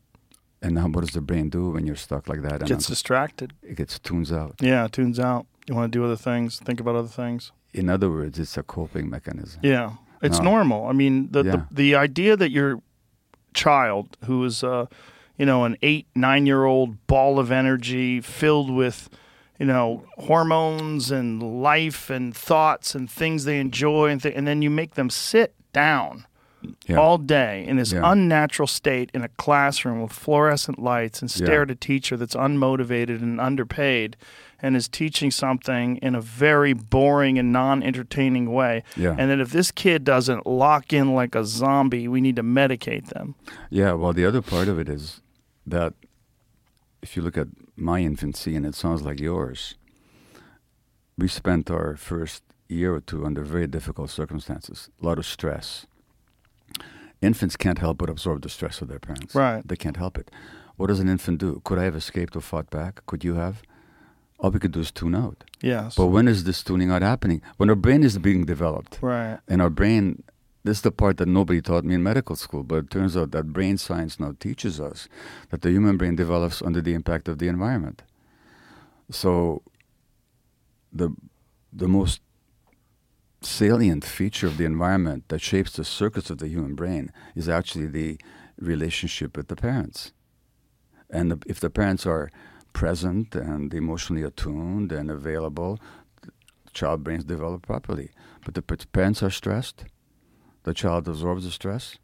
And 0.62 0.76
now 0.76 0.88
what 0.88 1.02
does 1.02 1.14
the 1.14 1.22
brain 1.22 1.50
do 1.50 1.70
when 1.72 1.86
you're 1.86 1.96
stuck 1.96 2.28
like 2.28 2.42
that? 2.42 2.62
And 2.62 2.68
Gets 2.68 2.88
distracted. 2.88 3.54
it 3.62 3.76
gets 3.76 4.00
tunes 4.00 4.32
out. 4.32 4.56
Yeah. 4.62 4.88
Tunes 4.92 5.20
out. 5.20 5.46
You 5.68 5.76
want 5.76 5.92
to 5.92 6.00
do 6.00 6.04
other 6.06 6.16
things. 6.16 6.60
Think 6.60 6.80
about 6.80 6.96
other 6.96 7.08
things. 7.08 7.52
In 7.74 7.90
other 7.90 8.10
words, 8.10 8.40
it's 8.40 8.58
a 8.58 8.64
coping 8.64 9.10
mechanism. 9.10 9.60
Yeah. 9.64 9.94
It's 10.22 10.40
No. 10.40 10.46
normal. 10.52 10.88
I 10.88 10.94
mean, 10.94 11.30
the, 11.32 11.44
Yeah. 11.44 11.52
the 11.52 11.66
the 11.72 11.96
idea 11.96 12.38
that 12.38 12.50
your 12.52 12.82
child, 13.54 14.18
who 14.26 14.44
is, 14.46 14.64
uh, 14.64 14.86
you 15.38 15.46
know, 15.46 15.66
an 15.66 15.76
eight 15.82 16.08
nine 16.16 16.46
year 16.46 16.64
old 16.66 17.06
ball 17.08 17.38
of 17.38 17.52
energy 17.52 18.22
filled 18.22 18.70
with, 18.72 19.10
you 19.60 19.66
know, 19.66 20.04
hormones 20.18 21.12
and 21.12 21.62
life 21.64 22.10
and 22.10 22.36
thoughts 22.36 22.94
and 22.96 23.10
things 23.10 23.46
they 23.46 23.60
enjoy, 23.60 24.10
and 24.10 24.22
th- 24.22 24.36
and 24.36 24.46
then 24.48 24.62
you 24.62 24.70
make 24.70 24.96
them 24.96 25.10
sit 25.10 25.54
down 25.74 26.26
Yeah. 26.88 26.98
all 26.98 27.18
day 27.20 27.64
in 27.68 27.78
this 27.78 27.92
Yeah. 27.94 28.02
unnatural 28.12 28.66
state 28.68 29.12
in 29.14 29.24
a 29.24 29.28
classroom 29.30 30.02
with 30.02 30.12
fluorescent 30.12 30.80
lights 30.80 31.22
and 31.22 31.30
stare 31.30 31.58
Yeah. 31.58 31.62
at 31.64 31.72
a 31.72 31.76
teacher 31.76 32.18
that's 32.18 32.36
unmotivated 32.36 33.22
and 33.22 33.40
underpaid 33.40 34.18
and 34.62 34.76
is 34.76 34.88
teaching 34.88 35.30
something 35.30 35.98
in 35.98 36.16
a 36.16 36.22
very 36.22 36.74
boring 36.74 37.38
and 37.38 37.52
non-entertaining 37.54 38.52
way 38.52 38.84
and 38.96 39.30
that 39.30 39.40
if 39.40 39.52
this 39.52 39.70
kid 39.70 40.04
doesn't 40.04 40.48
lock 40.48 40.92
in 40.92 41.14
like 41.14 41.36
a 41.36 41.44
zombie 41.46 42.08
we 42.08 42.20
need 42.20 42.36
to 42.38 42.42
medicate 42.44 43.10
them 43.10 43.36
Yeah, 43.70 43.92
well, 43.94 44.14
the 44.14 44.26
other 44.26 44.42
part 44.42 44.68
of 44.68 44.80
it 44.80 44.90
is 44.90 45.22
that 45.68 45.94
if 47.04 47.16
you 47.16 47.22
look 47.22 47.38
at 47.38 47.48
my 47.76 48.00
infancy, 48.00 48.56
and 48.56 48.66
it 48.66 48.76
sounds 48.76 49.02
like 49.02 49.20
yours, 49.20 49.76
we 51.18 51.28
spent 51.28 51.70
our 51.70 51.96
first 51.96 52.44
year 52.68 52.96
or 52.96 53.02
two 53.02 53.26
under 53.26 53.44
very 53.44 53.68
difficult 53.68 54.10
circumstances, 54.10 54.90
a 55.02 55.06
lot 55.06 55.18
of 55.18 55.26
stress. 55.26 55.86
Infants 57.22 57.56
can't 57.56 57.80
help 57.80 57.98
but 57.98 58.10
absorb 58.10 58.42
the 58.42 58.50
stress 58.50 58.82
of 58.82 58.88
their 58.88 59.00
parents. 59.00 59.34
Right. 59.34 59.66
They 59.68 59.76
can't 59.76 59.98
help 59.98 60.18
it. 60.18 60.30
What 60.76 60.88
does 60.88 61.00
an 61.00 61.08
infant 61.10 61.40
do? 61.40 61.62
Could 61.64 61.80
I 61.80 61.84
have 61.84 61.96
escaped 61.96 62.36
or 62.36 62.42
fought 62.42 62.70
back? 62.70 63.06
Could 63.06 63.24
you 63.24 63.36
have? 63.36 63.62
All 64.40 64.52
we 64.52 64.60
could 64.60 64.74
do 64.74 64.82
is 64.82 64.92
tune 64.92 65.16
out. 65.16 65.46
yes 65.62 65.96
But 65.96 66.08
when 66.08 66.28
is 66.28 66.44
this 66.44 66.62
tuning 66.62 66.92
out 66.92 67.02
happening? 67.02 67.42
When 67.58 67.70
our 67.70 67.76
brain 67.76 68.04
is 68.04 68.18
being 68.18 68.46
developed. 68.46 69.00
right 69.02 69.40
And 69.48 69.62
our 69.62 69.70
brain, 69.70 70.24
this 70.66 70.78
is 70.78 70.82
the 70.82 70.92
part 70.92 71.18
that 71.18 71.28
nobody 71.28 71.62
taught 71.62 71.84
me 71.84 71.94
in 71.94 72.02
medical 72.02 72.36
school, 72.36 72.64
but 72.64 72.78
it 72.78 72.90
turns 72.90 73.16
out 73.16 73.30
that 73.32 73.54
brain 73.54 73.78
science 73.78 74.20
now 74.20 74.36
teaches 74.40 74.82
us 74.82 75.08
that 75.52 75.62
the 75.62 75.70
human 75.70 75.96
brain 75.96 76.16
develops 76.16 76.60
under 76.60 76.82
the 76.82 76.96
impact 76.96 77.28
of 77.28 77.38
the 77.38 77.48
environment. 77.48 78.02
So, 79.12 79.62
the, 80.92 81.12
the 81.72 81.88
most 81.88 82.20
salient 83.44 84.04
feature 84.04 84.48
of 84.48 84.58
the 84.58 84.66
environment 84.66 85.26
that 85.28 85.40
shapes 85.40 85.74
the 85.74 85.86
circuits 85.86 86.32
of 86.32 86.40
the 86.40 86.48
human 86.48 86.74
brain 86.74 87.12
is 87.36 87.48
actually 87.48 87.86
the 87.86 88.18
relationship 88.58 89.38
with 89.38 89.50
the 89.50 89.56
parents. 89.56 90.14
And 91.12 91.30
the, 91.30 91.40
if 91.46 91.60
the 91.60 91.70
parents 91.70 92.08
are 92.08 92.32
present 92.74 93.36
and 93.36 93.72
emotionally 93.72 94.24
attuned 94.24 94.92
and 94.92 95.12
available, 95.12 95.80
child 96.74 97.04
brains 97.04 97.24
develop 97.24 97.62
properly. 97.62 98.10
But 98.44 98.56
the 98.56 98.64
parents 98.64 99.22
are 99.22 99.30
stressed, 99.30 99.86
the 100.66 100.74
child 100.74 101.08
absorbs 101.08 101.46
the 101.46 101.52
stress. 101.52 101.98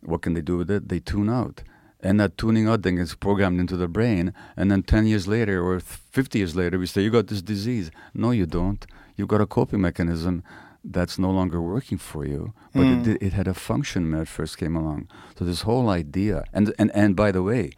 What 0.00 0.22
can 0.22 0.34
they 0.34 0.42
do 0.42 0.58
with 0.58 0.70
it? 0.70 0.88
They 0.88 1.00
tune 1.00 1.28
out. 1.28 1.62
And 2.00 2.20
that 2.20 2.36
tuning 2.36 2.68
out 2.68 2.82
thing 2.82 2.98
is 2.98 3.14
programmed 3.14 3.58
into 3.58 3.76
the 3.76 3.88
brain. 3.88 4.32
And 4.56 4.70
then 4.70 4.82
10 4.82 5.06
years 5.06 5.26
later 5.26 5.64
or 5.64 5.80
50 5.80 6.38
years 6.38 6.54
later, 6.54 6.78
we 6.78 6.86
say, 6.86 7.00
You 7.00 7.10
got 7.10 7.26
this 7.26 7.42
disease. 7.42 7.90
No, 8.14 8.30
you 8.30 8.46
don't. 8.46 8.86
You've 9.16 9.28
got 9.28 9.40
a 9.40 9.46
coping 9.46 9.80
mechanism 9.80 10.44
that's 10.84 11.18
no 11.18 11.30
longer 11.30 11.60
working 11.60 11.98
for 11.98 12.24
you, 12.24 12.52
but 12.72 12.82
it, 12.82 13.02
mm. 13.02 13.18
it 13.20 13.32
had 13.32 13.48
a 13.48 13.54
function 13.54 14.12
when 14.12 14.20
it 14.20 14.28
first 14.28 14.56
came 14.56 14.76
along. 14.76 15.08
So, 15.36 15.44
this 15.44 15.62
whole 15.62 15.88
idea, 15.88 16.44
and, 16.52 16.72
and, 16.78 16.92
and 16.94 17.16
by 17.16 17.32
the 17.32 17.42
way, 17.42 17.72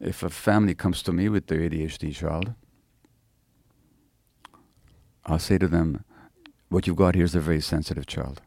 if 0.00 0.24
a 0.24 0.30
family 0.30 0.74
comes 0.74 1.02
to 1.02 1.12
me 1.12 1.28
with 1.28 1.46
their 1.46 1.60
ADHD 1.60 2.12
child, 2.12 2.54
I'll 5.24 5.38
say 5.38 5.58
to 5.58 5.68
them, 5.68 6.04
What 6.68 6.86
you've 6.86 6.96
got 6.96 7.14
here 7.14 7.24
is 7.24 7.36
a 7.36 7.40
very 7.40 7.60
sensitive 7.60 8.06
child. 8.06 8.40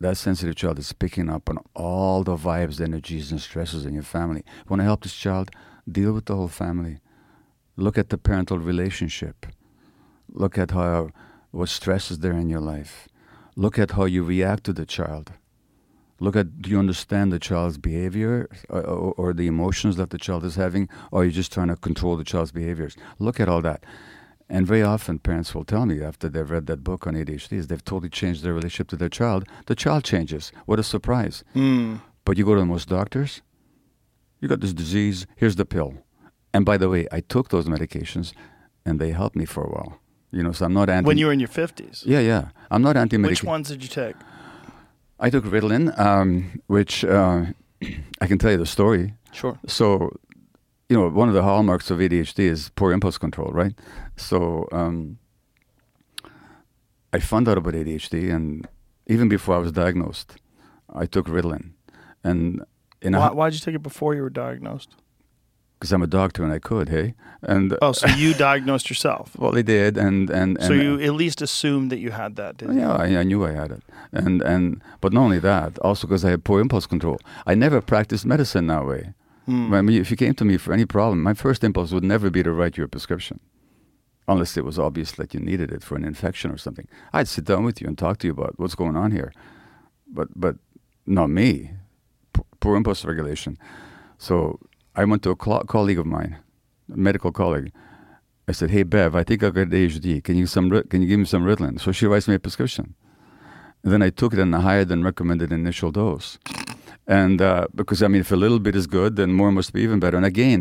That 0.00 0.16
sensitive 0.16 0.56
child 0.56 0.78
is 0.78 0.94
picking 0.94 1.28
up 1.28 1.50
on 1.50 1.58
all 1.74 2.24
the 2.24 2.34
vibes, 2.36 2.80
energies, 2.80 3.30
and 3.30 3.40
stresses 3.40 3.84
in 3.84 3.92
your 3.92 4.02
family. 4.02 4.42
Want 4.66 4.80
to 4.80 4.84
help 4.84 5.02
this 5.02 5.14
child? 5.14 5.50
Deal 5.90 6.14
with 6.14 6.24
the 6.24 6.36
whole 6.36 6.48
family. 6.48 7.00
Look 7.76 7.98
at 7.98 8.08
the 8.08 8.16
parental 8.16 8.58
relationship. 8.58 9.46
Look 10.32 10.56
at 10.56 10.70
how 10.70 11.10
what 11.50 11.68
stress 11.68 12.10
is 12.10 12.20
there 12.20 12.32
in 12.32 12.48
your 12.48 12.60
life. 12.60 13.08
Look 13.56 13.78
at 13.78 13.90
how 13.90 14.06
you 14.06 14.24
react 14.24 14.64
to 14.64 14.72
the 14.72 14.86
child. 14.86 15.32
Look 16.18 16.36
at 16.36 16.62
do 16.62 16.70
you 16.70 16.78
understand 16.78 17.30
the 17.30 17.38
child's 17.38 17.76
behavior 17.76 18.48
or, 18.70 18.80
or, 18.80 19.14
or 19.16 19.32
the 19.34 19.46
emotions 19.46 19.96
that 19.96 20.10
the 20.10 20.18
child 20.18 20.44
is 20.44 20.54
having, 20.54 20.88
or 21.10 21.22
are 21.22 21.24
you 21.24 21.30
just 21.30 21.52
trying 21.52 21.68
to 21.68 21.76
control 21.76 22.16
the 22.16 22.24
child's 22.24 22.52
behaviors? 22.52 22.96
Look 23.18 23.38
at 23.38 23.48
all 23.48 23.60
that. 23.62 23.84
And 24.52 24.66
very 24.66 24.82
often, 24.82 25.20
parents 25.20 25.54
will 25.54 25.64
tell 25.64 25.86
me 25.86 26.02
after 26.02 26.28
they've 26.28 26.50
read 26.50 26.66
that 26.66 26.82
book 26.82 27.06
on 27.06 27.14
ADHD 27.14 27.52
is 27.52 27.68
they've 27.68 27.84
totally 27.84 28.10
changed 28.10 28.42
their 28.42 28.52
relationship 28.52 28.88
to 28.88 28.96
their 28.96 29.08
child. 29.08 29.44
The 29.66 29.76
child 29.76 30.02
changes. 30.04 30.52
What 30.66 30.78
a 30.80 30.82
surprise! 30.82 31.44
mm. 31.54 32.00
But 32.24 32.36
you 32.36 32.44
go 32.44 32.54
to 32.54 32.64
most 32.64 32.88
doctors, 32.88 33.42
you 34.40 34.48
got 34.48 34.60
this 34.60 34.74
disease. 34.74 35.26
Here's 35.36 35.56
the 35.56 35.64
pill. 35.64 35.94
And 36.52 36.66
by 36.66 36.76
the 36.76 36.88
way, 36.88 37.06
I 37.10 37.20
took 37.20 37.48
those 37.48 37.66
medications, 37.66 38.34
and 38.84 39.00
they 39.00 39.10
helped 39.12 39.36
me 39.36 39.46
for 39.46 39.62
a 39.64 39.70
while. 39.70 40.00
You 40.32 40.42
know, 40.42 40.52
so 40.52 40.66
I'm 40.66 40.74
not 40.74 40.88
anti. 40.90 41.06
when 41.06 41.18
you 41.18 41.26
were 41.26 41.32
in 41.32 41.40
your 41.40 41.48
50s 41.48 42.06
yeah, 42.06 42.20
yeah, 42.20 42.50
I'm 42.70 42.82
not 42.82 42.96
anti 42.96 43.16
which 43.16 43.42
ones 43.42 43.68
did 43.68 43.82
you 43.82 43.88
take 43.88 44.14
I 45.18 45.28
took 45.28 45.44
Ritalin, 45.44 45.98
um, 45.98 46.62
which 46.66 47.04
uh, 47.04 47.46
I 48.20 48.26
can 48.26 48.38
tell 48.38 48.50
you 48.50 48.56
the 48.56 48.66
story. 48.66 49.14
sure 49.32 49.58
So, 49.66 50.16
you 50.90 50.96
know, 50.96 51.08
one 51.08 51.28
of 51.28 51.34
the 51.34 51.42
hallmarks 51.42 51.88
of 51.92 52.00
ADHD 52.00 52.40
is 52.40 52.70
poor 52.74 52.90
impulse 52.90 53.16
control, 53.16 53.52
right? 53.52 53.72
So, 54.16 54.68
um, 54.72 55.18
I 57.12 57.20
found 57.20 57.48
out 57.48 57.56
about 57.56 57.74
ADHD, 57.74 58.34
and 58.34 58.68
even 59.06 59.28
before 59.28 59.54
I 59.54 59.58
was 59.58 59.70
diagnosed, 59.70 60.34
I 60.92 61.06
took 61.06 61.26
Ritalin, 61.26 61.70
and 62.24 62.64
in 63.00 63.12
Why, 63.14 63.28
a 63.28 63.32
why'd 63.32 63.54
you 63.54 63.60
take 63.60 63.76
it 63.76 63.84
before 63.84 64.14
you 64.16 64.22
were 64.22 64.30
diagnosed 64.30 64.96
because 65.78 65.92
I'm 65.92 66.02
a 66.02 66.06
doctor 66.06 66.44
and 66.44 66.52
I 66.52 66.58
could, 66.58 66.88
hey, 66.88 67.14
and 67.42 67.76
oh 67.80 67.92
so 67.92 68.08
you 68.08 68.34
diagnosed 68.48 68.90
yourself 68.90 69.36
well, 69.38 69.52
they 69.52 69.62
did, 69.62 69.96
and 69.96 70.28
and, 70.28 70.58
and 70.58 70.66
so 70.66 70.72
you 70.72 71.00
at 71.00 71.14
least 71.14 71.40
assumed 71.40 71.90
that 71.92 71.98
you 71.98 72.10
had 72.10 72.34
that 72.36 72.58
didn't 72.58 72.74
you 72.74 72.80
Yeah, 72.80 72.94
I, 72.94 73.06
I 73.20 73.22
knew 73.22 73.44
I 73.46 73.52
had 73.52 73.70
it, 73.70 73.82
and 74.12 74.42
and 74.42 74.82
but 75.00 75.12
not 75.12 75.22
only 75.22 75.38
that, 75.38 75.78
also 75.78 76.08
because 76.08 76.24
I 76.24 76.30
had 76.30 76.42
poor 76.42 76.60
impulse 76.60 76.86
control. 76.86 77.18
I 77.46 77.54
never 77.54 77.80
practiced 77.80 78.26
medicine 78.26 78.66
that 78.66 78.84
way. 78.86 79.14
Hmm. 79.50 79.74
I 79.74 79.82
mean, 79.82 80.00
if 80.00 80.12
you 80.12 80.16
came 80.16 80.34
to 80.34 80.44
me 80.44 80.56
for 80.58 80.72
any 80.72 80.86
problem, 80.86 81.24
my 81.24 81.34
first 81.34 81.64
impulse 81.64 81.90
would 81.90 82.04
never 82.04 82.30
be 82.30 82.44
to 82.44 82.52
write 82.52 82.76
you 82.76 82.84
a 82.84 82.88
prescription, 82.88 83.40
unless 84.28 84.56
it 84.56 84.64
was 84.64 84.78
obvious 84.78 85.10
that 85.12 85.34
you 85.34 85.40
needed 85.40 85.72
it 85.72 85.82
for 85.82 85.96
an 85.96 86.04
infection 86.04 86.52
or 86.52 86.56
something. 86.56 86.86
I'd 87.12 87.26
sit 87.26 87.46
down 87.46 87.64
with 87.64 87.80
you 87.80 87.88
and 87.88 87.98
talk 87.98 88.18
to 88.18 88.28
you 88.28 88.32
about 88.32 88.60
what's 88.60 88.76
going 88.76 88.94
on 88.94 89.10
here, 89.10 89.32
but 90.06 90.28
but 90.36 90.54
not 91.04 91.30
me. 91.30 91.72
P- 92.32 92.42
poor 92.60 92.76
impulse 92.76 93.04
regulation. 93.04 93.58
So 94.18 94.60
I 94.94 95.04
went 95.04 95.24
to 95.24 95.32
a 95.32 95.44
cl- 95.44 95.64
colleague 95.64 95.98
of 95.98 96.06
mine, 96.06 96.36
a 96.92 96.96
medical 96.96 97.32
colleague. 97.32 97.72
I 98.46 98.52
said, 98.52 98.70
"Hey 98.70 98.84
Bev, 98.84 99.16
I 99.16 99.24
think 99.24 99.42
I 99.42 99.50
got 99.50 99.70
ADHD. 99.70 100.22
Can 100.22 100.36
you 100.36 100.46
some 100.46 100.70
can 100.90 101.02
you 101.02 101.08
give 101.08 101.18
me 101.18 101.26
some 101.26 101.44
Ritalin?" 101.44 101.80
So 101.80 101.90
she 101.90 102.06
writes 102.06 102.28
me 102.28 102.36
a 102.36 102.38
prescription. 102.38 102.94
And 103.82 103.92
then 103.92 104.02
I 104.02 104.10
took 104.10 104.32
it 104.32 104.38
in 104.38 104.54
a 104.54 104.60
higher 104.60 104.84
than 104.84 105.02
recommended 105.02 105.50
initial 105.50 105.90
dose. 105.90 106.38
And 107.18 107.42
uh, 107.42 107.66
because 107.74 108.02
I 108.04 108.08
mean, 108.08 108.20
if 108.20 108.30
a 108.32 108.36
little 108.44 108.60
bit 108.60 108.74
is 108.76 108.86
good, 108.86 109.16
then 109.16 109.32
more 109.32 109.50
must 109.52 109.72
be 109.72 109.80
even 109.86 109.98
better. 110.00 110.16
And 110.16 110.26
again, 110.26 110.60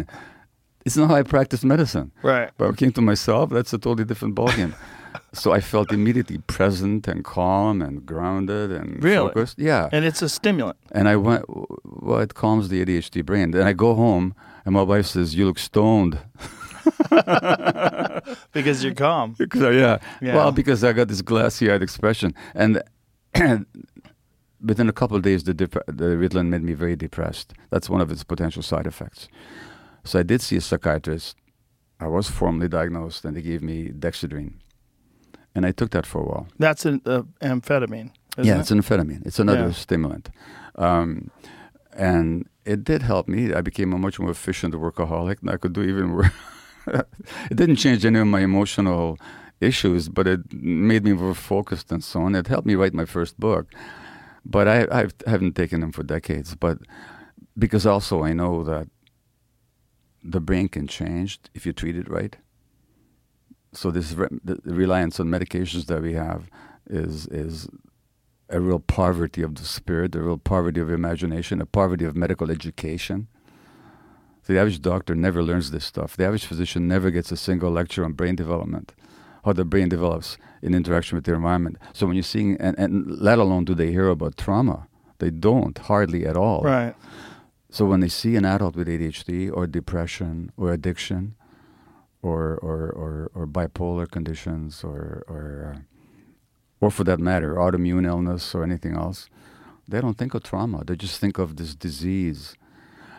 it's 0.85 0.97
not 0.97 1.09
how 1.11 1.15
I 1.21 1.23
practice 1.23 1.63
medicine. 1.63 2.11
Right. 2.23 2.49
But 2.57 2.65
I 2.69 2.73
came 2.81 2.91
to 2.93 3.01
myself, 3.01 3.49
that's 3.51 3.73
a 3.73 3.77
totally 3.77 4.05
different 4.05 4.33
ballgame. 4.35 4.73
so 5.33 5.51
I 5.57 5.61
felt 5.61 5.91
immediately 5.91 6.39
present 6.57 7.07
and 7.07 7.23
calm 7.23 7.81
and 7.81 8.03
grounded 8.05 8.71
and 8.71 9.03
Really? 9.03 9.27
focused. 9.27 9.59
Yeah. 9.59 9.89
And 9.91 10.05
it's 10.05 10.21
a 10.23 10.29
stimulant. 10.29 10.77
And 10.91 11.07
I 11.07 11.15
went, 11.17 11.43
well, 12.05 12.19
it 12.19 12.33
calms 12.33 12.69
the 12.69 12.83
ADHD 12.83 13.23
brain. 13.23 13.51
Then 13.51 13.67
I 13.67 13.73
go 13.73 13.93
home, 13.93 14.33
and 14.65 14.73
my 14.73 14.81
wife 14.91 15.05
says, 15.05 15.35
"You 15.35 15.45
look 15.45 15.59
stoned." 15.59 16.17
Because 18.53 18.83
you're 18.83 18.95
calm. 18.95 19.35
Because 19.37 19.75
yeah. 19.75 19.97
Yeah. 20.21 20.35
well, 20.35 20.51
because 20.51 20.83
I 20.83 20.93
got 20.93 21.07
this 21.07 21.21
glassy-eyed 21.21 21.81
expression, 21.83 22.33
and 22.55 22.81
within 24.63 24.89
a 24.89 24.93
couple 24.93 25.15
of 25.17 25.23
days, 25.23 25.43
the 25.43 25.53
dep- 25.53 25.85
the 25.87 26.15
Ritalin 26.17 26.47
made 26.47 26.63
me 26.63 26.73
very 26.73 26.95
depressed. 26.95 27.53
That's 27.69 27.89
one 27.89 28.01
of 28.01 28.11
its 28.11 28.23
potential 28.23 28.63
side 28.63 28.87
effects. 28.87 29.27
So 30.03 30.19
I 30.19 30.23
did 30.23 30.41
see 30.41 30.55
a 30.57 30.61
psychiatrist. 30.61 31.35
I 31.99 32.07
was 32.07 32.29
formally 32.29 32.67
diagnosed, 32.69 33.25
and 33.25 33.35
they 33.35 33.41
gave 33.41 33.61
me 33.61 33.89
Dexedrine, 33.89 34.53
and 35.53 35.65
I 35.65 35.71
took 35.71 35.91
that 35.91 36.05
for 36.05 36.21
a 36.21 36.25
while. 36.25 36.47
That's 36.57 36.85
an 36.85 37.01
uh, 37.05 37.23
amphetamine. 37.41 38.11
Yeah, 38.37 38.55
it? 38.55 38.59
it's 38.61 38.71
an 38.71 38.81
amphetamine. 38.81 39.25
It's 39.25 39.39
another 39.39 39.67
Yeah. 39.67 39.71
stimulant, 39.73 40.29
um, 40.75 41.29
and 41.93 42.47
it 42.65 42.83
did 42.85 43.01
help 43.01 43.27
me. 43.27 43.53
I 43.53 43.61
became 43.61 43.91
a 43.93 43.97
much 43.97 44.19
more 44.19 44.31
efficient 44.31 44.73
workaholic, 44.75 45.41
and 45.41 45.49
I 45.49 45.57
could 45.57 45.73
do 45.73 45.81
even 45.81 46.11
work. 46.17 46.31
it 47.51 47.55
didn't 47.55 47.75
change 47.77 48.05
any 48.05 48.19
of 48.19 48.27
my 48.27 48.39
emotional 48.41 49.17
issues, 49.59 50.07
but 50.07 50.25
it 50.27 50.53
made 50.53 51.03
me 51.03 51.11
more 51.13 51.35
focused 51.35 51.91
and 51.91 52.01
so 52.03 52.21
on. 52.21 52.35
It 52.35 52.47
helped 52.47 52.65
me 52.65 52.75
write 52.75 52.93
my 52.93 53.05
first 53.05 53.37
book, 53.39 53.73
but 54.49 54.67
I 54.67 54.87
I've, 54.91 55.13
haven't 55.27 55.55
taken 55.55 55.81
them 55.81 55.91
for 55.91 56.03
decades. 56.03 56.55
But 56.55 56.79
because 57.57 57.85
also 57.85 58.23
I 58.23 58.33
know 58.33 58.63
that 58.63 58.87
the 60.23 60.41
brain 60.41 60.67
can 60.67 60.87
change 60.87 61.39
if 61.53 61.65
you 61.65 61.73
treat 61.73 61.95
it 61.95 62.09
right. 62.09 62.35
So 63.71 63.91
this 63.91 64.13
re- 64.13 64.27
reliance 64.65 65.19
on 65.19 65.27
medications 65.27 65.85
that 65.85 66.01
we 66.01 66.13
have 66.13 66.49
is 66.89 67.27
is 67.27 67.69
a 68.49 68.59
real 68.59 68.79
poverty 68.79 69.43
of 69.43 69.55
the 69.55 69.63
spirit, 69.63 70.15
a 70.15 70.21
real 70.21 70.37
poverty 70.37 70.81
of 70.81 70.89
imagination, 70.89 71.61
a 71.61 71.67
poverty 71.67 72.05
of 72.05 72.15
medical 72.15 72.49
education. 72.49 73.27
The 74.47 74.57
average 74.57 74.81
doctor 74.81 75.13
never 75.13 75.43
learns 75.43 75.69
this 75.69 75.85
stuff. 75.85 76.17
The 76.17 76.25
average 76.25 76.45
physician 76.45 76.87
never 76.87 77.11
gets 77.11 77.31
a 77.31 77.37
single 77.37 77.69
lecture 77.69 78.03
on 78.03 78.13
brain 78.13 78.35
development, 78.35 78.93
how 79.49 79.53
the 79.53 79.65
brain 79.65 79.89
develops 79.89 80.37
in 80.61 80.75
interaction 80.75 81.15
with 81.15 81.25
the 81.25 81.33
environment. 81.33 81.77
So 81.93 82.05
when 82.05 82.15
you're 82.15 82.31
seeing, 82.35 82.55
and, 82.61 82.77
and 82.77 83.19
let 83.19 83.39
alone 83.39 83.65
do 83.65 83.73
they 83.73 83.91
hear 83.91 84.07
about 84.09 84.37
trauma, 84.37 84.87
they 85.17 85.31
don't 85.31 85.77
hardly 85.77 86.25
at 86.25 86.37
all. 86.37 86.61
Right. 86.61 86.95
So 87.71 87.85
when 87.85 87.99
they 87.99 88.09
see 88.09 88.35
an 88.35 88.45
adult 88.45 88.75
with 88.75 88.87
ADHD 88.87 89.51
or 89.51 89.65
depression 89.65 90.51
or 90.55 90.71
addiction, 90.71 91.35
or 92.21 92.57
or 92.69 92.81
or, 93.03 93.31
or 93.33 93.47
bipolar 93.47 94.09
conditions, 94.09 94.83
or 94.83 95.23
or 95.27 95.75
uh, 95.75 95.79
or 96.81 96.91
for 96.91 97.03
that 97.05 97.19
matter, 97.19 97.55
autoimmune 97.55 98.05
illness 98.05 98.53
or 98.55 98.63
anything 98.63 98.95
else, 98.95 99.29
they 99.87 100.01
don't 100.01 100.17
think 100.17 100.33
of 100.33 100.43
trauma. 100.43 100.83
They 100.83 100.95
just 100.95 101.19
think 101.19 101.37
of 101.37 101.55
this 101.55 101.75
disease, 101.75 102.55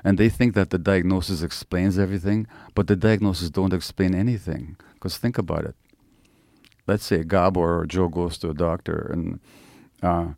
and 0.05 0.19
they 0.19 0.29
think 0.29 0.55
that 0.55 0.71
the 0.71 0.79
diagnosis 0.79 1.43
explains 1.43 1.99
everything, 1.99 2.47
but 2.75 2.89
the 2.89 2.97
diagnosis 2.97 3.51
don't 3.51 3.73
explain 3.73 4.15
anything. 4.15 4.77
Because 4.95 5.17
think 5.17 5.39
about 5.39 5.65
it. 5.65 5.77
Let's 6.87 7.05
say 7.05 7.25
Gabor 7.25 7.81
or 7.81 7.87
Joe 7.87 8.09
goes 8.09 8.39
to 8.39 8.51
a 8.51 8.55
doctor 8.55 9.11
and 9.13 9.41
uh, 10.03 10.35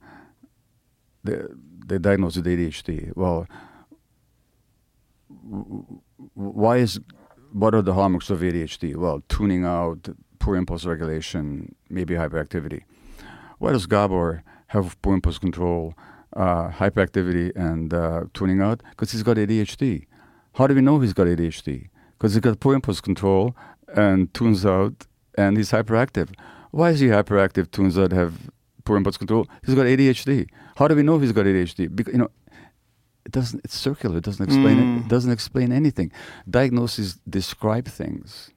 they 1.25 1.43
they 1.87 1.99
diagnose 1.99 2.37
with 2.37 2.47
ADHD. 2.47 3.13
Well, 3.17 3.47
why 6.35 6.77
is 6.79 7.01
what 7.53 7.75
are 7.75 7.83
the 7.83 7.95
hallmarks 7.95 8.31
of 8.31 8.41
ADHD? 8.41 8.97
Well, 8.97 9.23
tuning 9.29 9.65
out, 9.65 10.09
poor 10.39 10.57
impulse 10.57 10.85
regulation, 10.85 11.75
maybe 11.91 12.15
hyperactivity. 12.15 12.83
Why 13.59 13.73
does 13.73 13.87
Gabor 13.87 14.43
have 14.69 15.01
poor 15.03 15.15
impulse 15.15 15.39
control, 15.39 15.95
uh, 16.35 16.71
hyperactivity, 16.71 17.55
and 17.55 17.93
uh, 17.93 18.25
tuning 18.35 18.61
out? 18.61 18.83
Because 18.91 19.13
he's 19.13 19.23
got 19.23 19.37
ADHD. 19.37 20.07
How 20.55 20.67
do 20.67 20.75
we 20.75 20.81
know 20.81 20.99
he's 20.99 21.13
got 21.13 21.27
ADHD? 21.27 21.89
Because 22.13 22.35
he's 22.35 22.41
got 22.41 22.61
poor 22.61 22.75
impulse 22.75 23.01
control 23.01 23.57
and 23.95 24.33
tunes 24.33 24.65
out, 24.65 25.07
and 25.37 25.57
he's 25.57 25.71
hyperactive. 25.71 26.29
Why 26.71 26.91
is 26.91 27.01
he 27.01 27.09
hyperactive? 27.09 27.71
Tunes 27.71 27.99
out, 27.99 28.13
have 28.13 28.51
poor 28.85 28.97
impulse 28.97 29.17
control. 29.17 29.47
He's 29.65 29.75
got 29.75 29.87
ADHD. 29.87 30.49
How 30.77 30.89
do 30.89 30.95
we 30.97 31.03
know 31.03 31.19
he's 31.19 31.33
got 31.33 31.47
ADHD? 31.47 31.95
Because 31.95 32.13
you 32.15 32.19
know, 32.19 32.31
it 33.25 33.33
doesn't 33.33 33.61
it's 33.65 33.77
circular 33.77 34.17
it 34.19 34.25
doesn't 34.25 34.45
explain 34.45 34.79
it, 34.81 35.01
it 35.03 35.09
doesn't 35.09 35.31
explain 35.31 35.71
anything 35.71 36.11
diagnoses 36.51 37.21
describe 37.29 37.87
things 37.87 38.51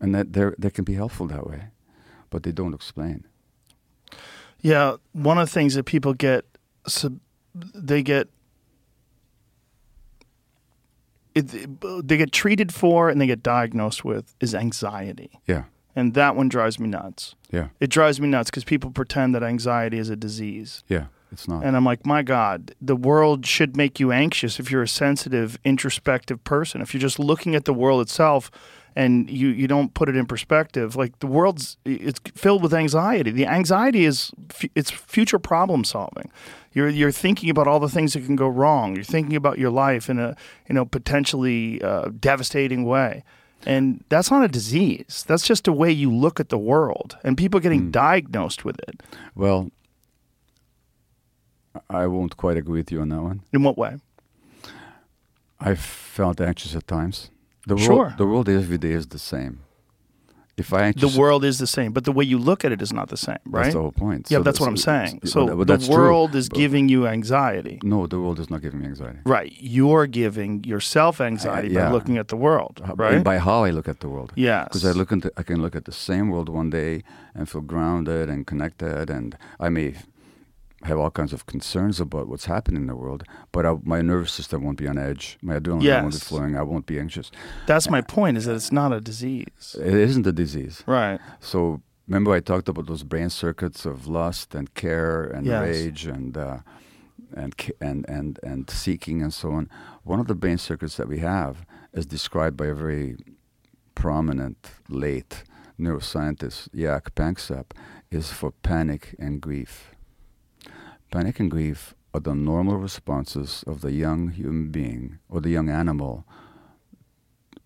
and 0.00 0.12
that 0.12 0.32
they 0.32 0.50
they 0.58 0.70
can 0.70 0.82
be 0.84 0.94
helpful 0.94 1.28
that 1.28 1.46
way 1.46 1.68
but 2.30 2.42
they 2.42 2.50
don't 2.50 2.74
explain 2.74 3.24
Yeah, 4.60 4.96
one 5.12 5.38
of 5.38 5.46
the 5.48 5.52
things 5.52 5.74
that 5.74 5.84
people 5.84 6.14
get, 6.14 6.44
sub, 6.88 7.20
they 7.54 8.02
get, 8.02 8.28
it, 11.34 12.06
they 12.06 12.16
get 12.16 12.32
treated 12.32 12.72
for 12.72 13.08
and 13.08 13.20
they 13.20 13.26
get 13.26 13.42
diagnosed 13.42 14.04
with 14.04 14.34
is 14.40 14.54
anxiety, 14.54 15.40
yeah. 15.46 15.64
And 15.96 16.14
that 16.14 16.34
one 16.34 16.48
drives 16.48 16.80
me 16.80 16.88
nuts. 16.88 17.36
yeah. 17.50 17.68
It 17.78 17.88
drives 17.88 18.20
me 18.20 18.26
nuts 18.26 18.50
because 18.50 18.64
people 18.64 18.90
pretend 18.90 19.32
that 19.36 19.44
anxiety 19.44 19.98
is 19.98 20.10
a 20.10 20.16
disease, 20.16 20.82
yeah 20.88 21.06
it's 21.34 21.48
not 21.48 21.64
and 21.64 21.76
I'm 21.76 21.84
like, 21.84 22.06
my 22.06 22.22
God, 22.22 22.74
the 22.80 22.96
world 22.96 23.44
should 23.44 23.76
make 23.76 24.00
you 24.00 24.12
anxious 24.12 24.58
if 24.58 24.70
you're 24.70 24.82
a 24.82 24.88
sensitive, 24.88 25.58
introspective 25.64 26.42
person. 26.44 26.80
If 26.80 26.94
you're 26.94 27.00
just 27.00 27.18
looking 27.18 27.54
at 27.54 27.64
the 27.64 27.74
world 27.74 28.00
itself. 28.00 28.50
And 28.96 29.28
you, 29.28 29.48
you 29.48 29.66
don't 29.66 29.92
put 29.92 30.08
it 30.08 30.14
in 30.14 30.24
perspective. 30.24 30.94
Like 30.94 31.18
the 31.18 31.26
world's 31.26 31.78
it's 31.84 32.20
filled 32.36 32.62
with 32.62 32.72
anxiety. 32.72 33.32
The 33.32 33.44
anxiety 33.44 34.04
is 34.04 34.30
it's 34.76 34.88
future 34.88 35.40
problem 35.40 35.82
solving. 35.82 36.30
You're 36.74 36.88
you're 36.88 37.10
thinking 37.10 37.50
about 37.50 37.66
all 37.66 37.80
the 37.80 37.88
things 37.88 38.12
that 38.12 38.24
can 38.24 38.36
go 38.36 38.46
wrong. 38.46 38.94
You're 38.94 39.02
thinking 39.02 39.34
about 39.34 39.58
your 39.58 39.70
life 39.70 40.08
in 40.08 40.20
a 40.20 40.36
you 40.68 40.76
know 40.76 40.84
potentially 40.84 41.82
uh, 41.82 42.10
devastating 42.20 42.84
way, 42.84 43.24
and 43.66 44.04
that's 44.10 44.30
not 44.30 44.44
a 44.44 44.48
disease. 44.48 45.24
That's 45.26 45.44
just 45.44 45.66
a 45.66 45.72
way 45.72 45.90
you 45.90 46.14
look 46.14 46.38
at 46.38 46.50
the 46.50 46.58
world. 46.58 47.16
And 47.24 47.36
people 47.36 47.58
getting 47.58 47.90
diagnosed 47.90 48.64
with 48.64 48.78
it. 48.88 49.02
well 49.34 49.72
i 51.90 52.06
won't 52.06 52.36
quite 52.36 52.56
agree 52.56 52.80
with 52.80 52.90
you 52.92 53.00
on 53.00 53.08
that 53.08 53.22
one 53.22 53.40
In 53.52 53.62
what 53.62 53.76
way? 53.78 53.96
i 55.60 55.74
felt 55.74 56.40
anxious 56.40 56.74
at 56.74 56.86
times 56.86 57.30
the 57.66 57.74
world 57.76 57.86
Sure. 57.86 58.14
the 58.18 58.26
world 58.26 58.48
every 58.48 58.78
day 58.78 58.92
is 58.92 59.06
the 59.08 59.18
same 59.18 59.60
if 60.56 60.72
i 60.72 60.92
The 60.92 61.08
world 61.22 61.42
is 61.44 61.56
the 61.58 61.66
same, 61.66 61.90
but 61.96 62.04
the 62.04 62.12
way 62.12 62.24
you 62.32 62.38
look 62.38 62.64
at 62.64 62.70
it 62.70 62.80
is 62.80 62.92
not 62.92 63.08
the 63.08 63.16
same, 63.16 63.42
right? 63.46 63.62
that's 63.64 63.74
the 63.74 63.80
whole 63.80 63.90
point 64.06 64.30
yeah, 64.30 64.38
So 64.38 64.42
that's 64.44 64.60
what 64.60 64.68
I'm 64.68 64.76
saying. 64.76 65.14
So 65.24 65.38
but 65.48 65.56
the 65.58 65.64
that's 65.72 65.86
true. 65.88 65.96
world 65.96 66.30
is 66.40 66.46
giving 66.48 66.84
you 66.94 67.00
anxiety. 67.08 67.76
no 67.82 68.06
the 68.06 68.20
world 68.24 68.38
is 68.38 68.48
not 68.52 68.60
giving 68.62 68.78
me 68.82 68.86
anxiety 68.94 69.18
Right. 69.36 69.50
You're 69.78 70.06
giving 70.22 70.52
yourself 70.72 71.20
anxiety 71.20 71.70
yeah. 71.70 71.86
by 71.86 71.90
looking 71.96 72.16
at 72.22 72.28
the 72.28 72.36
world, 72.46 72.74
right? 73.02 73.14
and 73.14 73.24
by 73.32 73.38
how 73.48 73.64
I 73.68 73.70
look 73.76 73.88
at 73.94 73.98
the 73.98 74.08
world. 74.14 74.30
Yes. 74.36 74.64
Because 74.68 74.84
I 74.84 74.92
look 75.00 75.10
into, 75.16 75.28
I 75.40 75.42
can 75.42 75.58
look 75.64 75.74
at 75.80 75.84
the 75.90 75.96
same 76.08 76.26
world 76.32 76.48
one 76.60 76.70
day 76.70 77.02
and 77.36 77.42
feel 77.50 77.64
grounded 77.74 78.26
and 78.32 78.46
connected, 78.46 79.10
and 79.16 79.28
I 79.58 79.68
may 79.76 79.88
have 80.84 80.98
all 80.98 81.10
kinds 81.10 81.32
of 81.32 81.46
concerns 81.46 81.98
about 82.00 82.28
what's 82.28 82.44
happening 82.44 82.82
in 82.82 82.86
the 82.88 82.94
world, 82.96 83.24
but 83.52 83.64
I, 83.66 83.74
my 83.82 84.02
nervous 84.02 84.32
system 84.32 84.62
won't 84.64 84.78
be 84.78 84.86
on 84.86 84.98
edge. 84.98 85.38
My 85.42 85.58
adrenaline 85.58 86.02
won't 86.02 86.14
be 86.14 86.20
flowing. 86.20 86.56
I 86.56 86.62
won't 86.62 86.86
be 86.86 86.98
anxious. 87.00 87.30
That's 87.66 87.88
my 87.90 88.02
point 88.02 88.36
is 88.36 88.44
that 88.44 88.54
it's 88.54 88.70
not 88.72 88.92
a 88.92 89.00
disease. 89.00 89.76
It 89.80 89.94
isn't 89.94 90.26
a 90.26 90.32
disease. 90.32 90.82
Right. 90.86 91.18
So 91.40 91.80
remember, 92.06 92.32
I 92.32 92.40
talked 92.40 92.68
about 92.68 92.86
those 92.86 93.02
brain 93.02 93.30
circuits 93.30 93.86
of 93.86 94.06
lust 94.06 94.54
and 94.54 94.72
care 94.74 95.24
and 95.24 95.46
Yes. 95.46 95.62
rage 95.62 96.06
and 96.06 96.36
uh, 96.36 96.58
and 97.34 97.54
and 97.80 98.04
and 98.08 98.38
and 98.42 98.68
seeking 98.70 99.22
and 99.22 99.32
so 99.32 99.52
on. 99.52 99.70
One 100.02 100.20
of 100.20 100.26
the 100.26 100.34
brain 100.34 100.58
circuits 100.58 100.96
that 100.98 101.08
we 101.08 101.18
have, 101.20 101.64
as 101.94 102.04
described 102.06 102.56
by 102.58 102.66
a 102.66 102.74
very 102.74 103.16
prominent 103.94 104.70
late 104.88 105.44
neuroscientist, 105.80 106.68
Jaak 106.74 107.14
Panksepp, 107.14 107.72
is 108.10 108.30
for 108.30 108.50
panic 108.62 109.14
and 109.18 109.40
grief. 109.40 109.93
Panic 111.14 111.38
and 111.38 111.48
grief 111.48 111.94
are 112.12 112.18
the 112.18 112.34
normal 112.34 112.76
responses 112.76 113.62
of 113.68 113.82
the 113.82 113.92
young 113.92 114.30
human 114.30 114.72
being 114.72 115.20
or 115.28 115.40
the 115.40 115.50
young 115.50 115.68
animal 115.68 116.24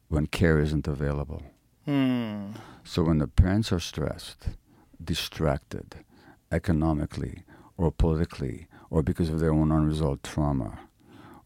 when 0.08 0.26
care 0.26 0.58
isn't 0.58 0.86
available. 0.86 1.42
Hmm. 1.86 2.50
So 2.84 3.04
when 3.04 3.16
the 3.16 3.26
parents 3.26 3.72
are 3.72 3.80
stressed, 3.80 4.50
distracted, 5.02 6.04
economically 6.52 7.44
or 7.78 7.90
politically, 7.90 8.66
or 8.90 9.02
because 9.02 9.30
of 9.30 9.40
their 9.40 9.54
own 9.54 9.72
unresolved 9.72 10.24
trauma, 10.24 10.80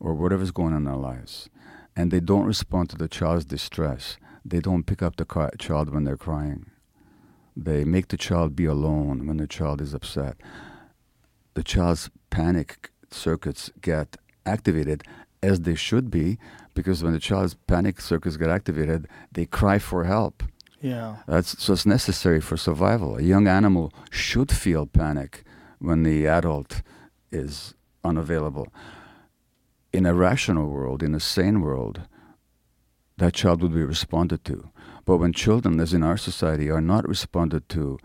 or 0.01 0.15
whatever's 0.15 0.51
going 0.51 0.73
on 0.73 0.79
in 0.79 0.85
their 0.87 0.97
lives, 0.97 1.51
and 1.95 2.11
they 2.11 2.19
don't 2.19 2.47
respond 2.47 2.91
to 2.91 2.97
the 2.97 3.07
child's 3.07 3.45
distress, 3.45 4.17
they 4.45 4.59
don't 4.59 4.87
pick 4.89 5.03
up 5.03 5.15
the 5.15 5.51
child 5.57 5.91
when 5.91 6.03
they're 6.03 6.17
crying. 6.17 6.67
They 7.57 7.85
make 7.85 8.09
the 8.09 8.17
child 8.17 8.57
be 8.57 8.65
alone 8.65 9.29
when 9.29 9.37
the 9.37 9.47
child 9.47 9.81
is 9.81 9.95
upset. 9.95 10.37
The 11.55 11.63
child's 11.63 12.11
panic 12.31 12.91
circuits 13.11 13.71
get 13.81 14.17
activated, 14.47 15.05
as 15.43 15.61
they 15.61 15.75
should 15.75 16.11
be, 16.11 16.39
because 16.75 17.03
when 17.03 17.13
the 17.13 17.19
child's 17.19 17.55
panic 17.67 18.01
circuits 18.01 18.37
get 18.37 18.49
activated, 18.49 19.07
they 19.33 19.47
cry 19.47 19.79
for 19.79 20.05
help. 20.05 20.43
Yeah. 20.81 21.17
That's 21.29 21.63
so 21.63 21.75
it's 21.75 21.87
necessary 21.87 22.41
for 22.41 22.57
survival. 22.57 23.17
A 23.17 23.23
young 23.23 23.47
animal 23.47 23.93
should 24.11 24.51
feel 24.51 24.87
panic 24.87 25.45
when 25.79 26.03
the 26.03 26.27
adult 26.27 26.83
is 27.31 27.75
unavailable. 28.03 28.69
In 29.93 30.07
a 30.07 30.15
rational 30.15 30.69
world, 30.69 31.03
in 31.03 31.15
a 31.15 31.21
sane 31.21 31.61
world, 31.61 32.03
that 33.19 33.35
child 33.35 33.63
would 33.63 33.75
be 33.75 33.85
responded 33.85 34.45
to. 34.47 34.71
But 35.05 35.19
when 35.19 35.33
children, 35.33 35.79
as 35.81 35.93
in 35.93 36.03
our 36.03 36.17
society, 36.17 36.71
are 36.71 36.81
not 36.81 37.07
responded 37.07 37.69
to 37.71 37.99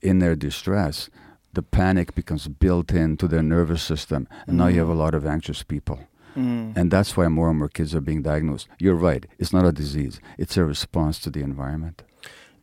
in 0.00 0.20
their 0.20 0.36
distress, 0.36 1.10
the 1.58 1.62
panic 1.64 2.14
becomes 2.14 2.46
built 2.46 2.92
into 2.92 3.26
their 3.26 3.42
nervous 3.42 3.82
system, 3.82 4.28
and 4.46 4.56
now 4.56 4.68
you 4.68 4.78
have 4.78 4.88
a 4.88 4.94
lot 4.94 5.12
of 5.12 5.26
anxious 5.26 5.64
people. 5.64 5.98
Mm. 6.36 6.76
And 6.76 6.88
that's 6.88 7.16
why 7.16 7.26
more 7.26 7.50
and 7.50 7.58
more 7.58 7.68
kids 7.68 7.96
are 7.96 8.00
being 8.00 8.22
diagnosed. 8.22 8.68
You're 8.78 8.94
right, 8.94 9.26
it's 9.40 9.52
not 9.52 9.66
a 9.66 9.72
disease, 9.72 10.20
it's 10.38 10.56
a 10.56 10.62
response 10.62 11.18
to 11.22 11.30
the 11.30 11.40
environment. 11.40 12.04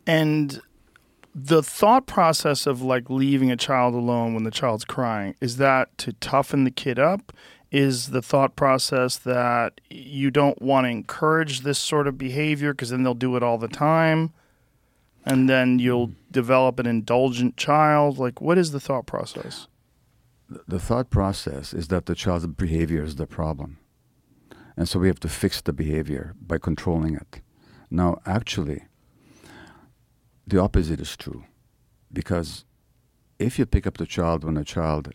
And 0.07 0.61
the 1.33 1.61
thought 1.61 2.07
process 2.07 2.65
of 2.65 2.81
like 2.81 3.09
leaving 3.09 3.51
a 3.51 3.57
child 3.57 3.95
alone 3.95 4.33
when 4.33 4.45
the 4.45 4.57
child's 4.61 4.85
crying 4.85 5.35
is 5.41 5.57
that 5.57 5.97
to 5.97 6.13
toughen 6.13 6.63
the 6.63 6.71
kid 6.71 6.97
up? 6.97 7.33
Is 7.73 8.11
the 8.11 8.21
thought 8.21 8.55
process 8.55 9.17
that 9.17 9.81
you 9.89 10.31
don't 10.31 10.61
want 10.61 10.85
to 10.85 10.89
encourage 10.89 11.61
this 11.61 11.79
sort 11.79 12.07
of 12.07 12.17
behavior 12.17 12.71
because 12.71 12.91
then 12.91 13.03
they'll 13.03 13.13
do 13.13 13.35
it 13.35 13.43
all 13.43 13.57
the 13.57 13.67
time? 13.67 14.31
And 15.25 15.49
then 15.49 15.79
you'll 15.79 16.11
develop 16.29 16.79
an 16.79 16.85
indulgent 16.85 17.57
child? 17.57 18.19
Like, 18.19 18.39
what 18.39 18.57
is 18.57 18.71
the 18.71 18.79
thought 18.79 19.07
process? 19.07 19.67
The 20.67 20.79
thought 20.79 21.09
process 21.09 21.73
is 21.73 21.87
that 21.87 22.05
the 22.05 22.13
child's 22.13 22.45
behavior 22.45 23.03
is 23.03 23.15
the 23.15 23.25
problem. 23.25 23.79
And 24.77 24.87
so 24.87 24.99
we 24.99 25.07
have 25.07 25.19
to 25.21 25.29
fix 25.29 25.61
the 25.61 25.73
behavior 25.73 26.35
by 26.39 26.59
controlling 26.59 27.15
it. 27.15 27.41
Now, 27.89 28.19
actually, 28.25 28.83
the 30.45 30.59
opposite 30.59 31.01
is 31.01 31.17
true. 31.17 31.45
Because 32.13 32.65
if 33.39 33.57
you 33.57 33.65
pick 33.65 33.87
up 33.87 33.97
the 33.97 34.05
child 34.05 34.43
when 34.43 34.57
a 34.57 34.63
child 34.63 35.13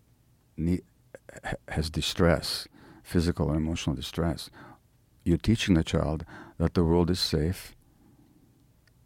has 1.69 1.89
distress, 1.91 2.67
physical 3.05 3.49
or 3.51 3.55
emotional 3.55 3.95
distress, 3.95 4.51
you're 5.25 5.39
teaching 5.39 5.75
the 5.75 5.85
child 5.85 6.25
that 6.59 6.75
the 6.75 6.85
world 6.85 7.11
is 7.11 7.21
safe 7.21 7.77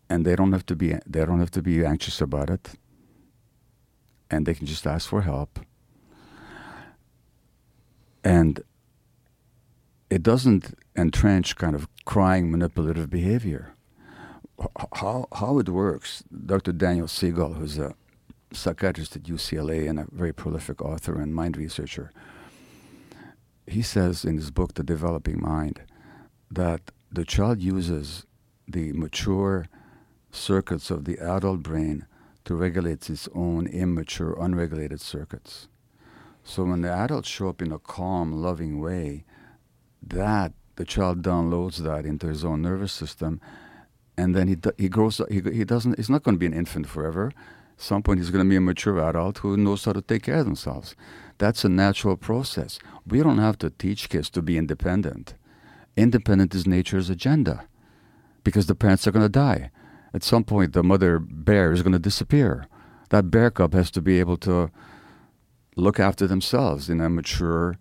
and 0.09 0.25
they 0.25 0.37
don't 0.37 0.53
have 0.53 0.67
to 0.67 0.77
be 0.77 0.95
they 1.07 1.25
don't 1.25 1.41
have 1.41 1.51
to 1.53 1.63
be 1.63 1.85
anxious 1.85 2.21
about 2.21 2.51
it. 2.51 2.71
And 4.31 4.47
they 4.47 4.55
can 4.55 4.67
just 4.67 4.87
ask 4.87 5.09
for 5.09 5.23
help. 5.23 5.61
And 8.23 8.63
it 10.11 10.23
doesn't 10.23 10.77
entrench 10.97 11.57
kind 11.57 11.75
of 11.75 11.89
crying 12.05 12.51
manipulative 12.51 13.11
behavior. 13.11 13.75
How 14.95 15.27
how 15.35 15.59
it 15.59 15.69
works 15.69 16.23
dr 16.47 16.73
daniel 16.73 17.09
siegel 17.09 17.55
who's 17.55 17.77
a 17.77 17.95
psychiatrist 18.53 19.17
at 19.17 19.25
ucla 19.25 19.89
and 19.89 19.99
a 19.99 20.07
very 20.13 20.33
prolific 20.33 20.81
author 20.81 21.21
and 21.21 21.35
mind 21.35 21.57
researcher 21.57 22.13
he 23.67 23.83
says 23.83 24.25
in 24.25 24.37
his 24.37 24.51
book 24.51 24.75
the 24.75 24.85
developing 24.85 25.41
mind 25.41 25.83
that 26.51 26.93
the 27.11 27.25
child 27.25 27.61
uses 27.61 28.27
the 28.69 28.93
mature 28.93 29.67
circuits 30.35 30.91
of 30.91 31.05
the 31.05 31.19
adult 31.19 31.63
brain 31.63 32.07
to 32.45 32.55
regulate 32.55 33.09
its 33.09 33.29
own 33.35 33.67
immature, 33.67 34.37
unregulated 34.39 35.01
circuits. 35.01 35.69
So 36.43 36.65
when 36.65 36.83
the 36.83 36.91
adults 36.91 37.29
show 37.29 37.49
up 37.49 37.63
in 37.63 37.73
a 37.73 37.79
calm, 37.79 38.33
loving 38.33 38.81
way, 38.81 39.25
that 40.07 40.53
the 40.77 40.85
child 40.85 41.23
downloads 41.23 41.79
that 41.79 42.05
into 42.05 42.27
his 42.27 42.45
own 42.45 42.61
nervous 42.61 42.93
system, 42.93 43.41
and 44.17 44.35
then 44.35 44.49
he 44.49 44.57
do- 44.57 44.73
he 44.77 44.89
grows. 44.89 45.21
up- 45.21 45.31
He, 45.31 45.41
he 45.41 45.65
doesn't. 45.65 45.97
He's 45.97 46.11
not 46.11 46.23
going 46.23 46.35
to 46.35 46.39
be 46.39 46.47
an 46.47 46.53
infant 46.53 46.87
forever. 46.87 47.33
At 47.77 47.81
some 47.81 48.03
point, 48.03 48.21
he's 48.21 48.31
going 48.31 48.45
to 48.45 48.49
be 48.49 48.57
a 48.57 48.61
mature 48.61 48.99
adult 49.09 49.39
who 49.39 49.57
knows 49.57 49.85
how 49.85 49.93
to 49.93 50.03
take 50.03 50.23
care 50.25 50.39
of 50.39 50.45
themselves. 50.45 50.95
That's 51.39 51.65
a 51.65 51.69
natural 51.69 52.17
process. 52.17 52.79
We 53.07 53.23
don't 53.23 53.39
have 53.39 53.59
to 53.59 53.71
teach 53.71 54.09
kids 54.09 54.31
to 54.31 54.43
be 54.43 54.59
independent. 54.59 55.35
Independent 55.97 56.55
is 56.55 56.67
nature's 56.67 57.11
agenda, 57.11 57.67
because 58.45 58.67
the 58.67 58.75
parents 58.75 59.07
are 59.07 59.13
going 59.13 59.25
to 59.25 59.29
die 59.29 59.71
at 60.15 60.23
some 60.23 60.45
point 60.45 60.73
the 60.73 60.83
mother 60.83 61.19
bear 61.19 61.73
is 61.73 61.83
going 61.83 61.93
to 61.93 61.99
disappear. 61.99 62.67
That 63.11 63.31
bear 63.31 63.51
cub 63.51 63.75
has 63.75 63.91
to 63.93 64.01
be 64.01 64.21
able 64.21 64.39
to 64.39 64.71
look 65.77 66.01
after 66.01 66.27
themselves 66.27 66.89
in 66.89 67.01
a 67.01 67.11
mature, 67.11 67.79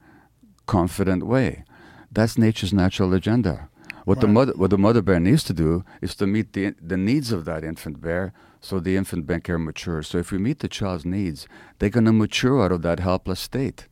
confident 0.65 1.23
way. 1.23 1.63
That's 2.11 2.37
nature's 2.37 2.73
natural 2.73 3.13
agenda. 3.13 3.69
What 4.05 4.19
the 4.19 4.27
mother 4.27 4.51
what 4.57 4.69
the 4.69 4.77
mother 4.77 5.01
bear 5.01 5.19
needs 5.19 5.45
to 5.45 5.53
do 5.53 5.85
is 6.01 6.13
to 6.15 6.27
meet 6.27 6.51
the 6.53 6.75
the 6.81 6.97
needs 6.97 7.31
of 7.31 7.45
that 7.45 7.63
infant 7.63 8.01
bear 8.01 8.33
so 8.59 8.79
the 8.79 8.97
infant 8.97 9.25
bear 9.25 9.39
can 9.39 9.63
mature. 9.63 10.03
So 10.03 10.17
if 10.17 10.31
we 10.31 10.37
meet 10.37 10.59
the 10.59 10.67
child's 10.67 11.05
needs, 11.05 11.47
they're 11.79 11.89
going 11.89 12.05
to 12.05 12.13
mature 12.13 12.63
out 12.63 12.71
of 12.73 12.81
that 12.81 12.99
helpless 12.99 13.39
state 13.39 13.87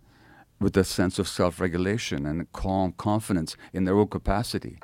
with 0.59 0.75
a 0.77 0.83
sense 0.83 1.17
of 1.17 1.27
self-regulation 1.27 2.25
and 2.25 2.51
calm 2.51 2.93
confidence 2.93 3.55
in 3.73 3.85
their 3.85 3.97
own 3.97 4.07
capacity. 4.07 4.79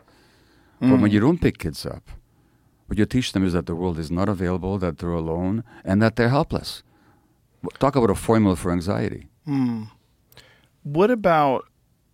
But 0.80 1.00
when 1.02 1.12
mm. 1.12 1.12
you 1.12 1.20
don't 1.20 1.42
pick 1.42 1.58
kids 1.60 1.86
up, 1.86 2.10
what 2.88 2.98
you 2.98 3.06
teach 3.06 3.34
them 3.34 3.46
is 3.46 3.54
that 3.54 3.66
the 3.66 3.76
world 3.76 4.00
is 4.00 4.10
not 4.10 4.30
available, 4.30 4.78
that 4.80 4.98
they're 4.98 5.12
alone, 5.12 5.64
and 5.84 6.02
that 6.02 6.16
they're 6.16 6.30
helpless. 6.30 6.84
Talk 7.80 7.96
about 7.96 8.10
a 8.10 8.16
formula 8.16 8.56
for 8.56 8.72
anxiety. 8.72 9.28
Hmm. 9.46 9.84
What 10.84 11.12
about 11.12 11.66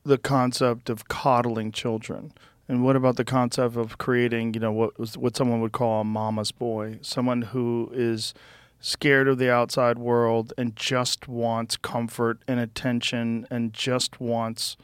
the 0.04 0.18
concept 0.18 0.90
of 0.90 1.08
coddling 1.08 1.72
children? 1.72 2.34
And 2.68 2.84
what 2.84 2.95
about 2.95 3.18
the 3.18 3.26
concept 3.26 3.76
of 3.76 3.98
creating, 3.98 4.54
you 4.54 4.60
know, 4.60 4.72
what 4.72 4.94
what 5.18 5.36
someone 5.36 5.62
would 5.62 5.74
call 5.74 6.02
a 6.02 6.04
mama's 6.04 6.52
boy, 6.52 6.98
someone 7.02 7.41
who 7.44 7.91
is 7.94 8.34
scared 8.80 9.28
of 9.28 9.38
the 9.38 9.52
outside 9.52 9.98
world 9.98 10.54
and 10.58 10.76
just 10.76 11.28
wants 11.28 11.78
comfort 11.78 12.41
and 12.48 12.60
attention 12.60 13.48
and 13.50 13.74
just 13.74 14.20
wants 14.20 14.76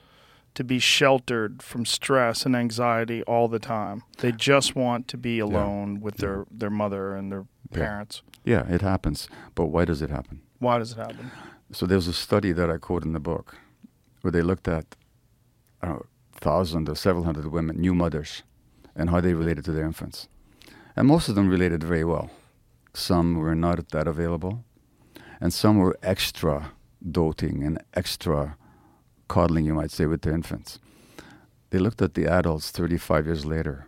to 0.60 0.64
be 0.66 0.78
sheltered 0.78 1.64
from 1.64 1.86
stress 1.86 2.46
and 2.46 2.54
anxiety 2.54 3.24
all 3.24 3.48
the 3.48 3.60
time. 3.60 4.04
They 4.18 4.34
just 4.34 4.76
want 4.76 5.08
to 5.08 5.18
be 5.18 5.40
alone 5.40 6.02
with 6.02 6.18
their 6.18 6.46
their 6.52 6.70
mother 6.70 7.16
and 7.16 7.32
their 7.32 7.46
Yeah. 7.72 7.78
parents. 7.78 8.24
Yeah, 8.44 8.64
it 8.76 8.82
happens. 8.82 9.30
But 9.56 9.68
why 9.68 9.86
does 9.86 10.02
it 10.02 10.10
happen? 10.10 10.42
Why 10.60 10.78
does 10.80 10.92
it 10.92 10.98
happen? 10.98 11.32
So 11.72 11.86
there's 11.86 12.10
a 12.10 12.14
study 12.14 12.52
that 12.52 12.70
I 12.70 12.78
quote 12.78 13.06
in 13.06 13.14
the 13.14 13.22
book 13.22 13.56
where 14.22 14.32
they 14.32 14.42
looked 14.42 14.68
at 14.68 14.86
I 15.82 15.88
don't 15.88 15.96
know, 16.00 16.06
thousand 16.42 16.90
or 16.90 16.96
several 16.96 17.24
hundred 17.24 17.46
women, 17.46 17.78
new 17.80 17.94
mothers, 17.96 18.44
and 18.98 19.10
how 19.12 19.22
they 19.22 19.34
related 19.34 19.64
to 19.66 19.72
their 19.72 19.86
infants. 19.86 20.28
And 20.98 21.08
most 21.08 21.30
of 21.30 21.36
them 21.36 21.48
related 21.50 21.84
very 21.86 22.04
well. 22.04 22.30
Some 22.94 23.36
were 23.40 23.56
not 23.56 23.78
that 23.96 24.08
available, 24.10 24.66
and 25.40 25.54
some 25.54 25.78
were 25.78 25.96
extra 26.04 26.56
doting 27.20 27.64
and 27.64 27.80
extra 27.94 28.58
coddling, 29.30 29.66
you 29.66 29.74
might 29.74 29.92
say, 29.92 30.06
with 30.06 30.24
their 30.24 30.34
infants. 30.34 30.80
They 31.70 31.80
looked 31.80 32.02
at 32.02 32.16
the 32.16 32.28
adults 32.28 32.72
35 32.72 33.26
years 33.26 33.46
later. 33.46 33.88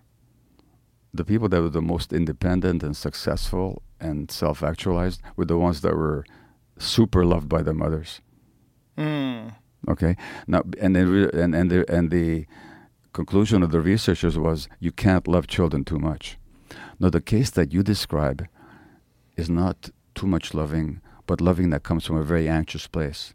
The 1.13 1.25
people 1.25 1.49
that 1.49 1.61
were 1.61 1.69
the 1.69 1.81
most 1.81 2.13
independent 2.13 2.83
and 2.83 2.95
successful 2.95 3.81
and 3.99 4.31
self 4.31 4.63
actualized 4.63 5.21
were 5.35 5.45
the 5.45 5.57
ones 5.57 5.81
that 5.81 5.95
were 5.95 6.23
super 6.77 7.25
loved 7.25 7.49
by 7.49 7.61
their 7.61 7.73
mothers. 7.73 8.21
Mm. 8.97 9.55
Okay. 9.89 10.15
Now, 10.47 10.63
and 10.79 10.95
the 10.95 11.05
re- 11.05 11.41
and 11.41 11.53
and 11.53 11.69
the 11.69 11.91
and 11.91 12.11
the 12.11 12.45
conclusion 13.13 13.61
of 13.63 13.71
the 13.71 13.81
researchers 13.81 14.37
was 14.37 14.69
you 14.79 14.91
can't 14.91 15.27
love 15.27 15.47
children 15.47 15.83
too 15.83 15.99
much. 15.99 16.37
Now, 16.99 17.09
the 17.09 17.21
case 17.21 17.49
that 17.51 17.73
you 17.73 17.83
describe 17.83 18.47
is 19.35 19.49
not 19.49 19.89
too 20.15 20.27
much 20.27 20.53
loving, 20.53 21.01
but 21.25 21.41
loving 21.41 21.71
that 21.71 21.83
comes 21.83 22.05
from 22.05 22.17
a 22.17 22.23
very 22.23 22.47
anxious 22.47 22.87
place. 22.87 23.33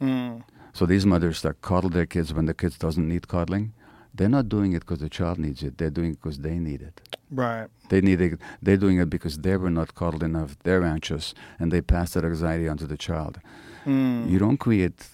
Mm. 0.00 0.42
So 0.76 0.84
these 0.84 1.06
mothers 1.06 1.40
that 1.40 1.62
coddle 1.62 1.88
their 1.88 2.04
kids 2.04 2.34
when 2.34 2.44
the 2.44 2.52
kids 2.52 2.76
doesn't 2.76 3.08
need 3.08 3.28
coddling, 3.28 3.72
they're 4.14 4.28
not 4.28 4.50
doing 4.50 4.74
it 4.74 4.80
because 4.80 4.98
the 4.98 5.08
child 5.08 5.38
needs 5.38 5.62
it. 5.62 5.78
They're 5.78 5.96
doing 5.98 6.10
it 6.10 6.20
because 6.20 6.40
they 6.40 6.58
need 6.58 6.82
it. 6.82 7.00
Right. 7.30 7.68
They 7.88 8.02
need 8.02 8.20
it. 8.20 8.38
They're 8.60 8.76
doing 8.76 8.98
it 8.98 9.08
because 9.08 9.38
they 9.38 9.56
were 9.56 9.70
not 9.70 9.94
coddled 9.94 10.22
enough. 10.22 10.58
They're 10.64 10.84
anxious, 10.84 11.32
and 11.58 11.72
they 11.72 11.80
pass 11.80 12.12
that 12.12 12.26
anxiety 12.26 12.68
onto 12.68 12.86
the 12.86 12.98
child. 12.98 13.40
Mm. 13.86 14.28
You 14.28 14.38
don't 14.38 14.58
create 14.58 15.08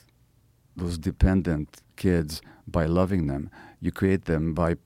those 0.75 0.99
dependent 0.99 1.81
kids 1.95 2.43
by 2.67 2.87
loving 2.87 3.29
them. 3.29 3.49
You 3.81 3.93
create 3.93 4.25
them 4.25 4.55
by 4.55 4.79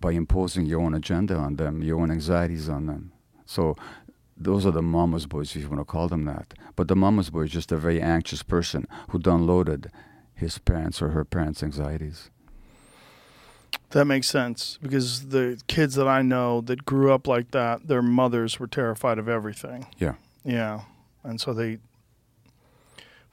by 0.00 0.12
imposing 0.12 0.66
your 0.66 0.80
own 0.80 0.94
agenda 0.94 1.36
on 1.36 1.54
them, 1.56 1.80
your 1.80 2.00
own 2.00 2.10
anxieties 2.10 2.68
on 2.68 2.86
them. 2.86 3.12
So 3.46 3.76
those 4.36 4.66
are 4.66 4.72
the 4.72 4.82
mama's 4.82 5.26
boys, 5.26 5.54
if 5.54 5.62
you 5.62 5.68
want 5.68 5.80
to 5.80 5.84
call 5.84 6.08
them 6.08 6.24
that. 6.24 6.54
But 6.74 6.88
the 6.88 6.96
mama's 6.96 7.30
boy 7.30 7.42
is 7.42 7.52
just 7.52 7.70
a 7.70 7.76
very 7.76 8.00
anxious 8.02 8.42
person 8.42 8.88
who 9.10 9.20
downloaded 9.20 9.90
his 10.44 10.58
parents 10.58 11.02
or 11.02 11.10
her 11.10 11.24
parents' 11.24 11.62
anxieties. 11.62 12.30
That 13.90 14.06
makes 14.06 14.28
sense 14.28 14.78
because 14.82 15.28
the 15.28 15.60
kids 15.66 15.94
that 15.94 16.08
I 16.08 16.22
know 16.22 16.60
that 16.62 16.84
grew 16.84 17.12
up 17.12 17.26
like 17.26 17.50
that, 17.50 17.88
their 17.88 18.02
mothers 18.02 18.58
were 18.58 18.66
terrified 18.66 19.18
of 19.18 19.28
everything. 19.28 19.86
Yeah. 19.98 20.14
Yeah. 20.44 20.82
And 21.22 21.40
so 21.40 21.52
they 21.52 21.78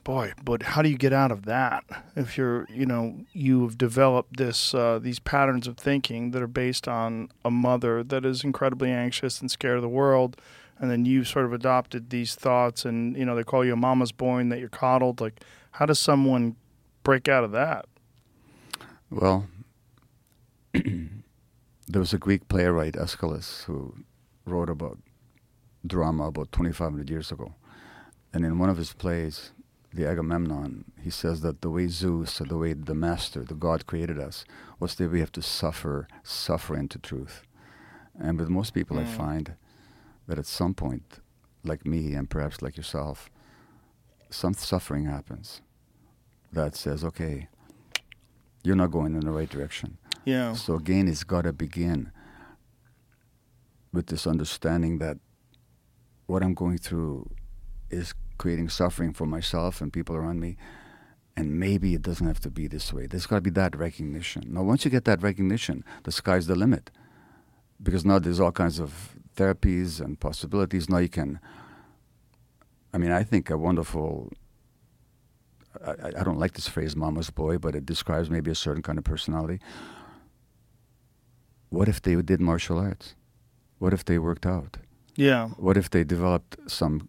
Boy, 0.04 0.32
but 0.44 0.62
how 0.62 0.82
do 0.82 0.88
you 0.88 0.98
get 0.98 1.12
out 1.12 1.30
of 1.30 1.44
that 1.44 1.84
if 2.16 2.36
you're, 2.36 2.66
you 2.68 2.84
know, 2.84 3.20
you've 3.32 3.78
developed 3.78 4.36
this 4.36 4.74
uh, 4.74 4.98
these 5.00 5.20
patterns 5.20 5.68
of 5.68 5.76
thinking 5.76 6.32
that 6.32 6.42
are 6.42 6.48
based 6.48 6.88
on 6.88 7.28
a 7.44 7.52
mother 7.52 8.02
that 8.02 8.24
is 8.24 8.42
incredibly 8.42 8.90
anxious 8.90 9.40
and 9.40 9.48
scared 9.48 9.76
of 9.76 9.82
the 9.82 9.88
world, 9.88 10.36
and 10.80 10.90
then 10.90 11.04
you've 11.04 11.28
sort 11.28 11.44
of 11.44 11.52
adopted 11.52 12.10
these 12.10 12.34
thoughts, 12.34 12.84
and 12.84 13.16
you 13.16 13.24
know 13.24 13.36
they 13.36 13.44
call 13.44 13.64
you 13.64 13.74
a 13.74 13.76
mama's 13.76 14.10
boy 14.10 14.38
and 14.38 14.50
that 14.50 14.58
you're 14.58 14.68
coddled. 14.68 15.20
Like, 15.20 15.40
how 15.72 15.86
does 15.86 16.00
someone 16.00 16.56
break 17.02 17.28
out 17.28 17.44
of 17.44 17.52
that? 17.52 17.86
Well, 19.10 19.46
there 20.72 22.00
was 22.00 22.12
a 22.12 22.18
Greek 22.18 22.48
playwright, 22.48 22.96
Aeschylus, 22.96 23.64
who 23.64 23.94
wrote 24.46 24.70
about 24.70 24.98
drama 25.86 26.28
about 26.28 26.52
2,500 26.52 27.10
years 27.10 27.30
ago. 27.30 27.54
And 28.32 28.44
in 28.44 28.58
one 28.58 28.70
of 28.70 28.78
his 28.78 28.92
plays, 28.92 29.52
the 29.92 30.06
Agamemnon, 30.06 30.86
he 30.98 31.10
says 31.10 31.42
that 31.42 31.60
the 31.60 31.68
way 31.68 31.86
Zeus, 31.88 32.40
or 32.40 32.44
the 32.44 32.56
way 32.56 32.72
the 32.72 32.94
master, 32.94 33.44
the 33.44 33.54
God 33.54 33.86
created 33.86 34.18
us, 34.18 34.44
was 34.80 34.94
that 34.94 35.10
we 35.10 35.20
have 35.20 35.32
to 35.32 35.42
suffer, 35.42 36.08
suffer 36.22 36.76
into 36.76 36.98
truth. 36.98 37.42
And 38.18 38.38
with 38.38 38.48
most 38.48 38.72
people, 38.72 38.98
I 38.98 39.04
hmm. 39.04 39.16
find 39.16 39.54
that 40.26 40.38
at 40.38 40.46
some 40.46 40.72
point, 40.72 41.20
like 41.64 41.84
me 41.84 42.14
and 42.14 42.30
perhaps 42.30 42.62
like 42.62 42.76
yourself, 42.76 43.28
some 44.30 44.54
suffering 44.54 45.04
happens 45.04 45.60
that 46.52 46.76
says, 46.76 47.04
okay, 47.04 47.48
you're 48.62 48.76
not 48.76 48.90
going 48.90 49.14
in 49.14 49.20
the 49.20 49.30
right 49.30 49.48
direction. 49.48 49.98
Yeah. 50.24 50.52
So 50.54 50.74
again, 50.76 51.08
it's 51.08 51.24
got 51.24 51.42
to 51.42 51.52
begin 51.52 52.12
with 53.92 54.06
this 54.06 54.26
understanding 54.26 54.98
that 54.98 55.18
what 56.26 56.42
I'm 56.42 56.54
going 56.54 56.78
through 56.78 57.30
is 57.90 58.14
creating 58.38 58.68
suffering 58.68 59.12
for 59.12 59.26
myself 59.26 59.80
and 59.80 59.92
people 59.92 60.16
around 60.16 60.40
me. 60.40 60.56
And 61.36 61.58
maybe 61.58 61.94
it 61.94 62.02
doesn't 62.02 62.26
have 62.26 62.40
to 62.40 62.50
be 62.50 62.66
this 62.66 62.92
way. 62.92 63.06
There's 63.06 63.26
got 63.26 63.36
to 63.36 63.40
be 63.40 63.50
that 63.50 63.74
recognition. 63.76 64.52
Now, 64.52 64.62
once 64.62 64.84
you 64.84 64.90
get 64.90 65.06
that 65.06 65.22
recognition, 65.22 65.84
the 66.04 66.12
sky's 66.12 66.46
the 66.46 66.54
limit. 66.54 66.90
Because 67.82 68.04
now 68.04 68.18
there's 68.18 68.38
all 68.38 68.52
kinds 68.52 68.78
of 68.78 69.16
therapies 69.36 70.00
and 70.00 70.20
possibilities. 70.20 70.90
Now 70.90 70.98
you 70.98 71.08
can, 71.08 71.40
I 72.92 72.98
mean, 72.98 73.10
I 73.10 73.24
think 73.24 73.48
a 73.50 73.56
wonderful, 73.56 74.30
I, 75.86 76.20
I 76.20 76.22
don't 76.24 76.38
like 76.38 76.52
this 76.54 76.68
phrase, 76.68 76.94
mama's 76.96 77.30
boy, 77.30 77.58
but 77.58 77.74
it 77.74 77.84
describes 77.86 78.30
maybe 78.30 78.50
a 78.50 78.54
certain 78.54 78.82
kind 78.82 78.98
of 78.98 79.04
personality. 79.04 79.60
What 81.70 81.88
if 81.88 82.00
they 82.02 82.14
did 82.16 82.40
martial 82.40 82.78
arts? 82.78 83.14
What 83.78 83.92
if 83.92 84.04
they 84.04 84.18
worked 84.18 84.46
out? 84.46 84.76
Yeah. 85.16 85.48
What 85.56 85.76
if 85.76 85.90
they 85.90 86.04
developed 86.04 86.56
some 86.66 87.08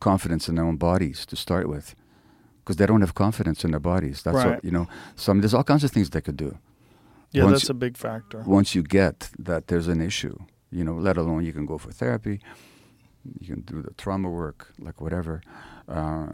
confidence 0.00 0.48
in 0.48 0.54
their 0.56 0.64
own 0.64 0.76
bodies 0.76 1.26
to 1.26 1.36
start 1.36 1.68
with? 1.68 1.94
Because 2.60 2.76
they 2.76 2.86
don't 2.86 3.00
have 3.00 3.14
confidence 3.14 3.64
in 3.64 3.70
their 3.72 3.80
bodies. 3.80 4.22
That's 4.22 4.36
Right. 4.36 4.46
what, 4.50 4.64
you 4.64 4.70
know. 4.70 4.86
Some 5.16 5.40
there's 5.40 5.54
all 5.54 5.64
kinds 5.64 5.84
of 5.84 5.90
things 5.90 6.10
they 6.10 6.20
could 6.20 6.36
do. 6.36 6.58
Yeah, 7.32 7.44
Once 7.44 7.60
that's 7.62 7.70
a 7.70 7.74
big 7.74 7.96
factor. 7.96 8.42
Once 8.46 8.74
you 8.74 8.82
get 8.82 9.30
that 9.38 9.66
there's 9.68 9.88
an 9.88 10.00
issue, 10.00 10.36
you 10.70 10.84
know, 10.84 10.94
let 10.94 11.16
alone 11.16 11.44
you 11.44 11.52
can 11.52 11.66
go 11.66 11.78
for 11.78 11.90
therapy, 11.90 12.40
you 13.40 13.54
can 13.54 13.60
do 13.62 13.82
the 13.82 13.92
trauma 13.94 14.28
work, 14.28 14.72
like 14.78 15.00
whatever. 15.00 15.40
Uh, 15.88 16.28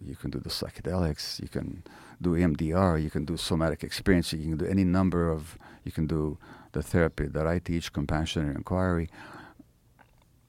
you 0.00 0.16
can 0.16 0.30
do 0.30 0.38
the 0.38 0.48
psychedelics. 0.50 1.40
You 1.40 1.48
can 1.48 1.82
do 2.20 2.30
EMDR. 2.30 3.02
You 3.02 3.10
can 3.10 3.24
do 3.24 3.36
somatic 3.36 3.82
experiencing. 3.84 4.40
You 4.40 4.48
can 4.50 4.58
do 4.58 4.66
any 4.66 4.84
number 4.84 5.30
of. 5.30 5.58
You 5.84 5.92
can 5.92 6.06
do 6.06 6.38
the 6.72 6.82
therapy 6.82 7.26
that 7.26 7.46
I 7.46 7.58
teach, 7.58 7.92
compassionate 7.92 8.56
inquiry. 8.56 9.08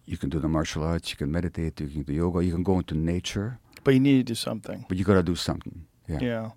You 0.06 0.18
can 0.18 0.30
do 0.30 0.40
the 0.40 0.48
martial 0.48 0.84
arts. 0.84 1.12
You 1.12 1.18
can 1.18 1.32
meditate. 1.32 1.80
You 1.82 1.88
can 1.88 2.04
do 2.04 2.14
yoga. 2.14 2.44
You 2.44 2.54
can 2.54 2.64
go 2.64 2.78
into 2.78 2.96
nature, 2.96 3.60
But 3.84 3.94
you 3.96 4.00
need 4.00 4.18
to 4.18 4.24
do 4.24 4.36
something. 4.36 4.86
but 4.88 4.98
you 4.98 5.04
got 5.04 5.16
to 5.16 5.24
do 5.24 5.36
something. 5.36 5.86
Yeah. 6.08 6.20
Yeah. 6.22 6.50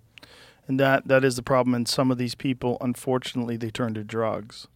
And 0.67 0.79
that 0.79 1.07
that 1.07 1.23
is 1.25 1.35
the 1.35 1.41
problem 1.41 1.73
and 1.73 1.87
some 1.87 2.11
of 2.11 2.19
these 2.19 2.35
people 2.35 2.77
unfortunately 2.79 3.57
they 3.57 3.71
turn 3.71 3.95
to 3.95 4.03
drugs. 4.03 4.67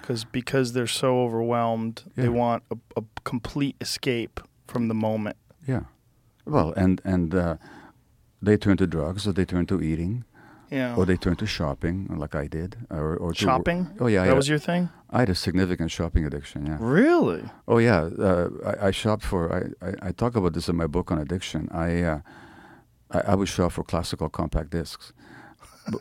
Cuz 0.00 0.24
because 0.24 0.72
they're 0.72 0.86
so 0.86 1.20
overwhelmed, 1.20 2.04
they 2.16 2.30
want 2.30 2.62
a, 2.70 2.76
a 2.96 3.02
complete 3.24 3.76
escape 3.80 4.40
from 4.66 4.88
the 4.88 4.94
moment. 4.94 5.36
Yeah. 5.68 5.82
Well, 6.46 6.72
and 6.76 7.00
and 7.04 7.34
uh, 7.34 7.56
they 8.42 8.56
turn 8.56 8.76
to 8.78 8.86
drugs, 8.86 9.26
or 9.26 9.32
they 9.32 9.44
turn 9.46 9.66
to 9.66 9.80
eating, 9.80 10.24
Yeah. 10.70 10.94
or 10.96 11.06
they 11.06 11.16
turn 11.16 11.36
to 11.36 11.46
shopping, 11.46 12.06
like 12.18 12.34
I 12.34 12.46
did, 12.48 12.76
or, 12.90 13.16
or 13.16 13.32
to- 13.32 13.38
Shopping? 13.38 13.88
Oh 14.00 14.06
yeah, 14.08 14.22
that 14.22 14.28
had, 14.28 14.36
was 14.36 14.48
your 14.48 14.58
thing? 14.58 14.88
I 15.10 15.20
had 15.20 15.30
a 15.30 15.34
significant 15.34 15.90
shopping 15.90 16.24
addiction. 16.26 16.66
Yeah. 16.66 16.76
Really? 16.80 17.42
Oh 17.66 17.78
yeah, 17.78 18.10
uh, 18.18 18.48
I, 18.66 18.88
I 18.88 18.90
shopped 18.92 19.24
for. 19.24 19.42
I, 19.52 19.86
I, 19.86 20.08
I 20.08 20.12
talk 20.12 20.36
about 20.36 20.52
this 20.52 20.68
in 20.68 20.76
my 20.76 20.86
book 20.86 21.10
on 21.10 21.18
addiction. 21.18 21.68
I 21.72 22.02
uh, 22.02 22.20
I, 23.10 23.18
I 23.32 23.34
would 23.34 23.48
shop 23.48 23.72
for 23.72 23.84
classical 23.84 24.28
compact 24.28 24.70
discs. 24.70 25.12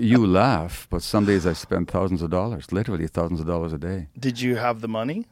You 0.00 0.26
laugh, 0.26 0.86
but 0.90 1.02
some 1.02 1.24
days 1.24 1.46
I 1.46 1.52
spend 1.52 1.88
thousands 1.90 2.22
of 2.22 2.30
dollars, 2.30 2.70
literally 2.72 3.06
thousands 3.08 3.40
of 3.40 3.46
dollars 3.46 3.72
a 3.72 3.78
day. 3.78 4.08
Did 4.18 4.40
you 4.40 4.56
have 4.56 4.80
the 4.80 4.88
money? 4.88 5.26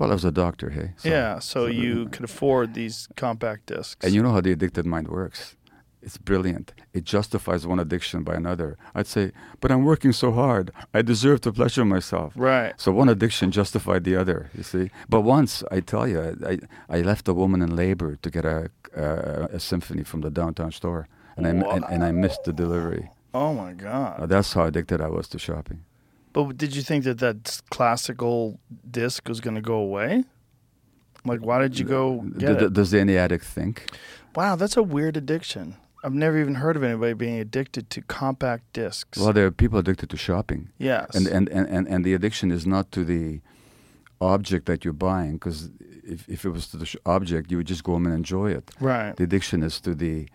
Well, 0.00 0.10
I 0.10 0.14
was 0.14 0.24
a 0.24 0.30
doctor, 0.30 0.70
hey. 0.70 0.92
so- 0.96 1.08
yeah, 1.10 1.38
so 1.40 1.66
so- 1.66 1.66
you 1.66 2.08
could 2.08 2.24
afford 2.24 2.72
these 2.72 3.06
compact 3.16 3.66
discs. 3.66 4.02
And 4.04 4.14
you 4.14 4.22
know 4.22 4.32
how 4.32 4.40
the 4.40 4.52
addicted 4.52 4.86
mind 4.86 5.08
works. 5.08 5.56
It's 6.02 6.16
brilliant. 6.16 6.72
It 6.94 7.04
justifies 7.04 7.66
one 7.66 7.78
addiction 7.78 8.22
by 8.24 8.34
another. 8.34 8.78
I'd 8.94 9.06
say, 9.06 9.32
but 9.60 9.70
I'm 9.70 9.84
working 9.84 10.12
so 10.12 10.32
hard. 10.32 10.70
I 10.94 11.02
deserve 11.02 11.42
to 11.42 11.52
pleasure 11.52 11.84
myself. 11.84 12.32
right. 12.34 12.72
So 12.80 12.92
one 12.92 13.10
addiction 13.10 13.50
justified 13.50 14.04
the 14.04 14.16
other, 14.16 14.48
you 14.56 14.62
see. 14.62 14.90
But 15.10 15.20
once, 15.20 15.62
I 15.70 15.80
tell 15.80 16.08
you, 16.08 16.20
I, 16.52 16.54
I 16.88 17.02
left 17.02 17.28
a 17.28 17.34
woman 17.34 17.60
in 17.60 17.76
labor 17.76 18.16
to 18.22 18.30
get 18.30 18.46
a, 18.46 18.70
a, 18.96 19.48
a 19.56 19.60
symphony 19.60 20.02
from 20.02 20.22
the 20.22 20.30
downtown 20.30 20.72
store. 20.72 21.06
And 21.36 21.46
I, 21.46 21.50
and, 21.50 21.84
and 21.92 22.02
I 22.02 22.12
missed 22.12 22.44
the 22.44 22.54
delivery. 22.54 23.10
Oh 23.34 23.52
my 23.52 23.72
god. 23.74 24.20
Uh, 24.20 24.26
that's 24.26 24.54
how 24.54 24.64
addicted 24.64 25.02
I 25.02 25.08
was 25.08 25.28
to 25.28 25.38
shopping. 25.38 25.84
But 26.32 26.56
did 26.56 26.76
you 26.76 26.82
think 26.82 27.04
that 27.04 27.18
that 27.18 27.60
classical 27.70 28.60
disc 28.88 29.28
was 29.28 29.40
going 29.40 29.56
to 29.56 29.60
go 29.62 29.74
away? 29.74 30.24
Like, 31.24 31.40
why 31.40 31.60
did 31.60 31.78
you 31.78 31.84
go 31.84 32.20
get 32.38 32.58
d- 32.58 32.64
it? 32.66 32.72
does 32.72 32.94
any 32.94 33.16
addict 33.16 33.44
think? 33.44 33.86
Wow, 34.34 34.56
that's 34.56 34.76
a 34.76 34.82
weird 34.82 35.16
addiction. 35.16 35.76
I've 36.02 36.14
never 36.14 36.38
even 36.40 36.54
heard 36.54 36.76
of 36.76 36.82
anybody 36.82 37.12
being 37.12 37.38
addicted 37.38 37.90
to 37.90 38.00
compact 38.02 38.72
discs. 38.72 39.18
Well, 39.18 39.32
there 39.34 39.44
are 39.44 39.50
people 39.50 39.78
addicted 39.78 40.08
to 40.10 40.16
shopping. 40.16 40.70
yes. 40.78 41.14
and 41.14 41.26
and, 41.26 41.48
and, 41.50 41.68
and 41.68 41.86
and 41.88 42.04
the 42.06 42.14
addiction 42.14 42.50
is 42.50 42.64
not 42.66 42.90
to 42.92 43.04
the 43.04 43.40
object 44.22 44.64
that 44.66 44.84
you're 44.84 44.94
buying 44.94 45.32
because 45.32 45.70
if, 46.04 46.28
if 46.28 46.44
it 46.44 46.50
was 46.50 46.68
to 46.68 46.76
the 46.76 46.86
sh- 46.86 46.96
object 47.06 47.50
you 47.50 47.56
would 47.56 47.66
just 47.66 47.82
go 47.84 47.92
home 47.92 48.04
and 48.06 48.14
enjoy 48.14 48.50
it 48.50 48.70
right. 48.78 49.16
the 49.16 49.24
addiction 49.24 49.62
is 49.62 49.80
to 49.80 49.94
the 49.94 50.28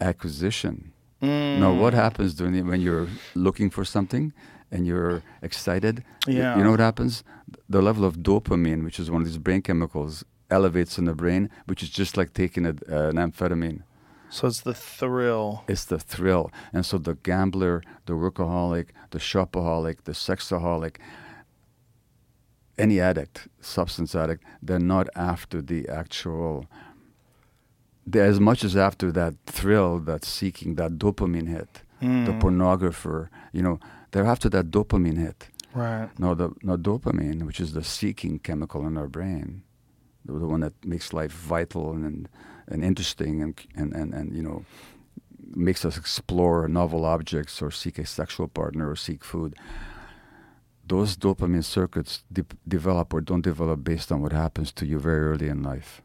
acquisition 0.00 0.92
Mm. 1.22 1.58
now 1.60 1.72
what 1.72 1.94
happens 1.94 2.34
during 2.34 2.52
the, 2.52 2.62
when 2.62 2.80
you're 2.80 3.06
looking 3.36 3.70
for 3.70 3.84
something 3.84 4.32
and 4.72 4.80
you're 4.88 5.22
excited 5.48 5.94
Yeah. 6.26 6.56
you 6.56 6.62
know 6.64 6.72
what 6.74 6.80
happens 6.90 7.22
the 7.68 7.82
level 7.88 8.04
of 8.04 8.14
dopamine 8.30 8.82
which 8.86 8.98
is 9.02 9.06
one 9.14 9.20
of 9.22 9.26
these 9.28 9.42
brain 9.46 9.62
chemicals 9.68 10.24
elevates 10.50 10.98
in 11.00 11.04
the 11.10 11.14
brain 11.22 11.42
which 11.68 11.82
is 11.84 11.90
just 11.90 12.16
like 12.16 12.30
taking 12.42 12.64
a, 12.66 12.74
uh, 12.90 13.08
an 13.12 13.16
amphetamine 13.24 13.80
So 14.38 14.46
it's 14.50 14.62
the 14.70 14.74
thrill. 14.98 15.48
it's 15.72 15.84
the 15.94 15.98
thrill. 16.12 16.44
And 16.74 16.82
so 16.90 16.94
the 17.08 17.16
gambler, 17.28 17.76
the 18.08 18.14
workaholic, 18.24 18.86
the 19.14 19.18
shopaholic, 19.30 19.96
the 20.08 20.14
sexaholic, 20.28 20.94
any 22.78 22.98
addict, 23.00 23.48
substance 23.60 24.14
addict, 24.14 24.42
they're 24.62 24.78
not 24.96 25.06
after 25.14 25.60
the 25.60 25.80
actual. 25.88 26.64
They're 28.06 28.24
as 28.34 28.40
much 28.40 28.64
as 28.64 28.74
after 28.76 29.12
that 29.12 29.34
thrill, 29.46 29.98
that 30.10 30.24
seeking, 30.24 30.76
that 30.76 30.92
dopamine 30.98 31.48
hit. 31.56 31.82
The 32.00 32.06
Mm. 32.32 32.40
pornographer, 32.42 33.28
you 33.52 33.62
know, 33.66 33.78
they're 34.12 34.26
after 34.26 34.48
that 34.50 34.70
dopamine 34.70 35.18
hit. 35.18 35.48
Right. 35.74 36.08
No, 36.18 36.34
the 36.34 36.50
no 36.62 36.76
dopamine, 36.76 37.42
which 37.44 37.60
is 37.60 37.72
the 37.72 37.82
seeking 37.82 38.38
chemical 38.38 38.86
in 38.86 38.96
our 38.96 39.08
brain, 39.08 39.62
the, 40.24 40.34
the 40.38 40.46
one 40.46 40.60
that 40.60 40.74
makes 40.84 41.12
life 41.12 41.32
vital 41.32 41.92
and 41.92 42.28
and 42.68 42.84
interesting 42.84 43.42
and 43.42 43.60
and 43.74 43.92
and, 43.94 44.14
and 44.14 44.36
you 44.36 44.42
know 44.42 44.64
makes 45.54 45.84
us 45.84 45.96
explore 45.96 46.68
novel 46.68 47.04
objects 47.04 47.60
or 47.60 47.70
seek 47.70 47.98
a 47.98 48.06
sexual 48.06 48.48
partner 48.48 48.90
or 48.90 48.96
seek 48.96 49.24
food. 49.24 49.54
Those 50.86 51.16
dopamine 51.16 51.64
circuits 51.64 52.24
de- 52.32 52.44
develop 52.66 53.14
or 53.14 53.20
don't 53.20 53.42
develop 53.42 53.84
based 53.84 54.10
on 54.12 54.20
what 54.20 54.32
happens 54.32 54.72
to 54.72 54.86
you 54.86 54.98
very 54.98 55.26
early 55.26 55.48
in 55.48 55.62
life. 55.62 56.02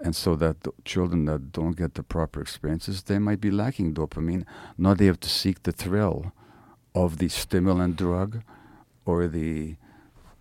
And 0.00 0.16
so 0.16 0.34
that 0.36 0.56
children 0.84 1.26
that 1.26 1.52
don't 1.52 1.76
get 1.76 1.94
the 1.94 2.02
proper 2.02 2.40
experiences, 2.40 3.04
they 3.04 3.18
might 3.18 3.40
be 3.40 3.52
lacking 3.52 3.94
dopamine. 3.94 4.44
Now 4.76 4.94
they 4.94 5.06
have 5.06 5.20
to 5.20 5.28
seek 5.28 5.62
the 5.62 5.72
thrill 5.72 6.32
of 6.94 7.18
the 7.18 7.28
stimulant 7.28 7.96
drug 7.96 8.42
or 9.04 9.26
the 9.28 9.76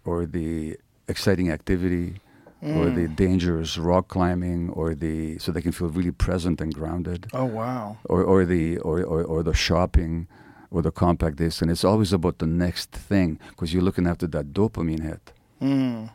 or 0.05 0.25
the 0.25 0.77
exciting 1.07 1.49
activity 1.51 2.19
or 2.63 2.91
the 2.91 3.07
dangerous 3.07 3.75
rock 3.77 4.07
climbing 4.07 4.69
or 4.69 4.93
the 4.93 5.37
so 5.39 5.51
they 5.51 5.63
can 5.63 5.71
feel 5.71 5.87
really 5.89 6.11
present 6.11 6.61
and 6.61 6.75
grounded 6.75 7.25
Oh 7.33 7.45
wow. 7.45 7.97
or, 8.05 8.23
or 8.23 8.45
the 8.45 8.77
or, 8.79 9.01
or, 9.03 9.23
or 9.23 9.41
the 9.41 9.53
shopping 9.53 10.27
or 10.69 10.83
the 10.83 10.91
compact 10.91 11.37
disc 11.37 11.61
and 11.63 11.71
it's 11.71 11.83
always 11.83 12.13
about 12.13 12.37
the 12.37 12.45
next 12.45 12.91
thing 12.91 13.39
because 13.49 13.73
you're 13.73 13.81
looking 13.81 14.05
after 14.05 14.27
that 14.27 14.53
dopamine 14.53 15.01
hit 15.01 15.33
Mm. 15.59 16.09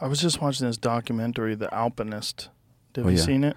I 0.00 0.06
was 0.06 0.20
just 0.20 0.40
watching 0.40 0.66
this 0.66 0.76
documentary, 0.78 1.54
The 1.54 1.72
Alpinist. 1.74 2.48
Have 2.94 3.04
Oh, 3.06 3.08
you 3.10 3.16
yeah. 3.16 3.22
seen 3.22 3.44
it? 3.44 3.56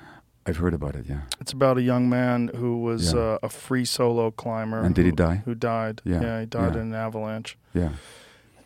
I've 0.49 0.57
heard 0.57 0.73
about 0.73 0.95
it. 0.95 1.05
Yeah. 1.07 1.21
It's 1.39 1.53
about 1.53 1.77
a 1.77 1.81
young 1.81 2.09
man 2.09 2.49
who 2.55 2.81
was 2.81 3.13
Yeah. 3.13 3.19
uh, 3.19 3.38
a 3.43 3.49
free 3.49 3.85
solo 3.85 4.31
climber. 4.31 4.81
And 4.81 4.95
did 4.95 5.05
he 5.05 5.11
die? 5.11 5.43
Who 5.45 5.55
died? 5.55 6.01
Yeah, 6.03 6.39
he 6.41 6.45
died 6.47 6.73
yeah. 6.76 6.81
in 6.81 6.88
an 6.88 6.95
avalanche. 6.95 7.57
Yeah. 7.73 7.91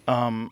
Um, 0.07 0.51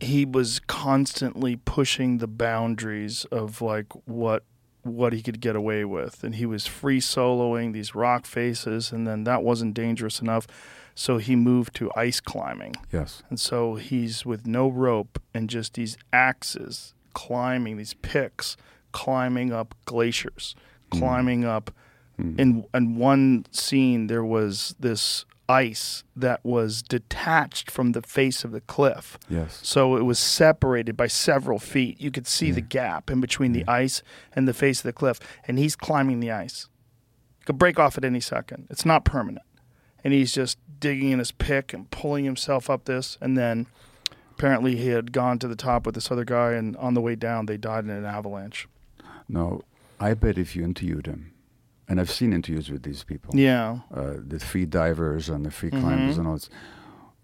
he 0.00 0.24
was 0.24 0.60
constantly 0.66 1.56
pushing 1.56 2.18
the 2.18 2.26
boundaries 2.26 3.24
of 3.26 3.62
like 3.62 3.86
what 4.04 4.44
what 4.82 5.12
he 5.12 5.22
could 5.22 5.40
get 5.40 5.54
away 5.54 5.84
with, 5.84 6.24
and 6.24 6.34
he 6.34 6.44
was 6.44 6.66
free 6.66 7.00
soloing 7.00 7.72
these 7.72 7.94
rock 7.94 8.26
faces, 8.26 8.90
and 8.90 9.06
then 9.06 9.22
that 9.22 9.44
wasn't 9.44 9.74
dangerous 9.74 10.20
enough, 10.20 10.48
so 10.96 11.18
he 11.18 11.36
moved 11.36 11.72
to 11.76 11.88
ice 11.94 12.18
climbing. 12.18 12.74
Yes. 12.92 13.22
And 13.30 13.38
so 13.38 13.76
he's 13.76 14.26
with 14.26 14.44
no 14.44 14.68
rope 14.68 15.22
and 15.32 15.48
just 15.48 15.74
these 15.74 15.96
axes 16.12 16.94
climbing, 17.14 17.76
these 17.76 17.94
picks, 17.94 18.56
climbing 18.92 19.52
up 19.52 19.74
glaciers, 19.84 20.54
hmm. 20.92 20.98
climbing 20.98 21.44
up. 21.44 21.70
Hmm. 22.16 22.38
In, 22.38 22.66
in 22.74 22.96
one 22.96 23.46
scene, 23.50 24.06
there 24.06 24.24
was 24.24 24.74
this 24.78 25.24
ice 25.48 26.04
that 26.16 26.44
was 26.44 26.82
detached 26.82 27.70
from 27.70 27.92
the 27.92 28.02
face 28.02 28.44
of 28.44 28.52
the 28.52 28.60
cliff. 28.62 29.18
Yes. 29.28 29.60
So 29.62 29.96
it 29.96 30.02
was 30.02 30.18
separated 30.18 30.96
by 30.96 31.08
several 31.08 31.58
feet. 31.58 32.00
You 32.00 32.10
could 32.10 32.26
see 32.26 32.50
the 32.50 32.60
gap 32.60 33.10
in 33.10 33.20
between 33.20 33.52
the 33.52 33.66
ice 33.68 34.02
and 34.34 34.48
the 34.48 34.54
face 34.54 34.80
of 34.80 34.84
the 34.84 34.92
cliff. 34.92 35.20
And 35.46 35.58
he's 35.58 35.76
climbing 35.76 36.20
the 36.20 36.30
ice. 36.30 36.68
It 37.40 37.46
could 37.46 37.58
break 37.58 37.78
off 37.78 37.98
at 37.98 38.04
any 38.04 38.20
second. 38.20 38.66
It's 38.70 38.86
not 38.86 39.04
permanent. 39.04 39.46
And 40.04 40.12
he's 40.14 40.32
just 40.32 40.58
digging 40.80 41.10
in 41.10 41.18
his 41.18 41.32
pick 41.32 41.72
and 41.72 41.90
pulling 41.90 42.24
himself 42.24 42.70
up 42.70 42.86
this. 42.86 43.18
And 43.20 43.36
then 43.36 43.66
apparently 44.32 44.76
he 44.76 44.88
had 44.88 45.12
gone 45.12 45.38
to 45.40 45.48
the 45.48 45.56
top 45.56 45.86
with 45.86 45.94
this 45.94 46.10
other 46.10 46.24
guy. 46.24 46.52
And 46.52 46.76
on 46.76 46.94
the 46.94 47.00
way 47.00 47.14
down, 47.14 47.46
they 47.46 47.56
died 47.56 47.84
in 47.84 47.90
an 47.90 48.04
avalanche. 48.04 48.68
No, 49.28 49.62
I 50.00 50.14
bet 50.14 50.38
if 50.38 50.54
you 50.56 50.64
interviewed 50.64 51.06
him, 51.06 51.32
and 51.88 52.00
I've 52.00 52.10
seen 52.10 52.32
interviews 52.32 52.70
with 52.70 52.82
these 52.82 53.04
people, 53.04 53.34
Yeah. 53.36 53.80
uh, 53.92 54.14
the 54.26 54.38
free 54.38 54.66
divers 54.66 55.28
and 55.28 55.44
the 55.44 55.50
free 55.50 55.70
climbers 55.70 56.18
and 56.18 56.26
all 56.26 56.34
this. 56.34 56.50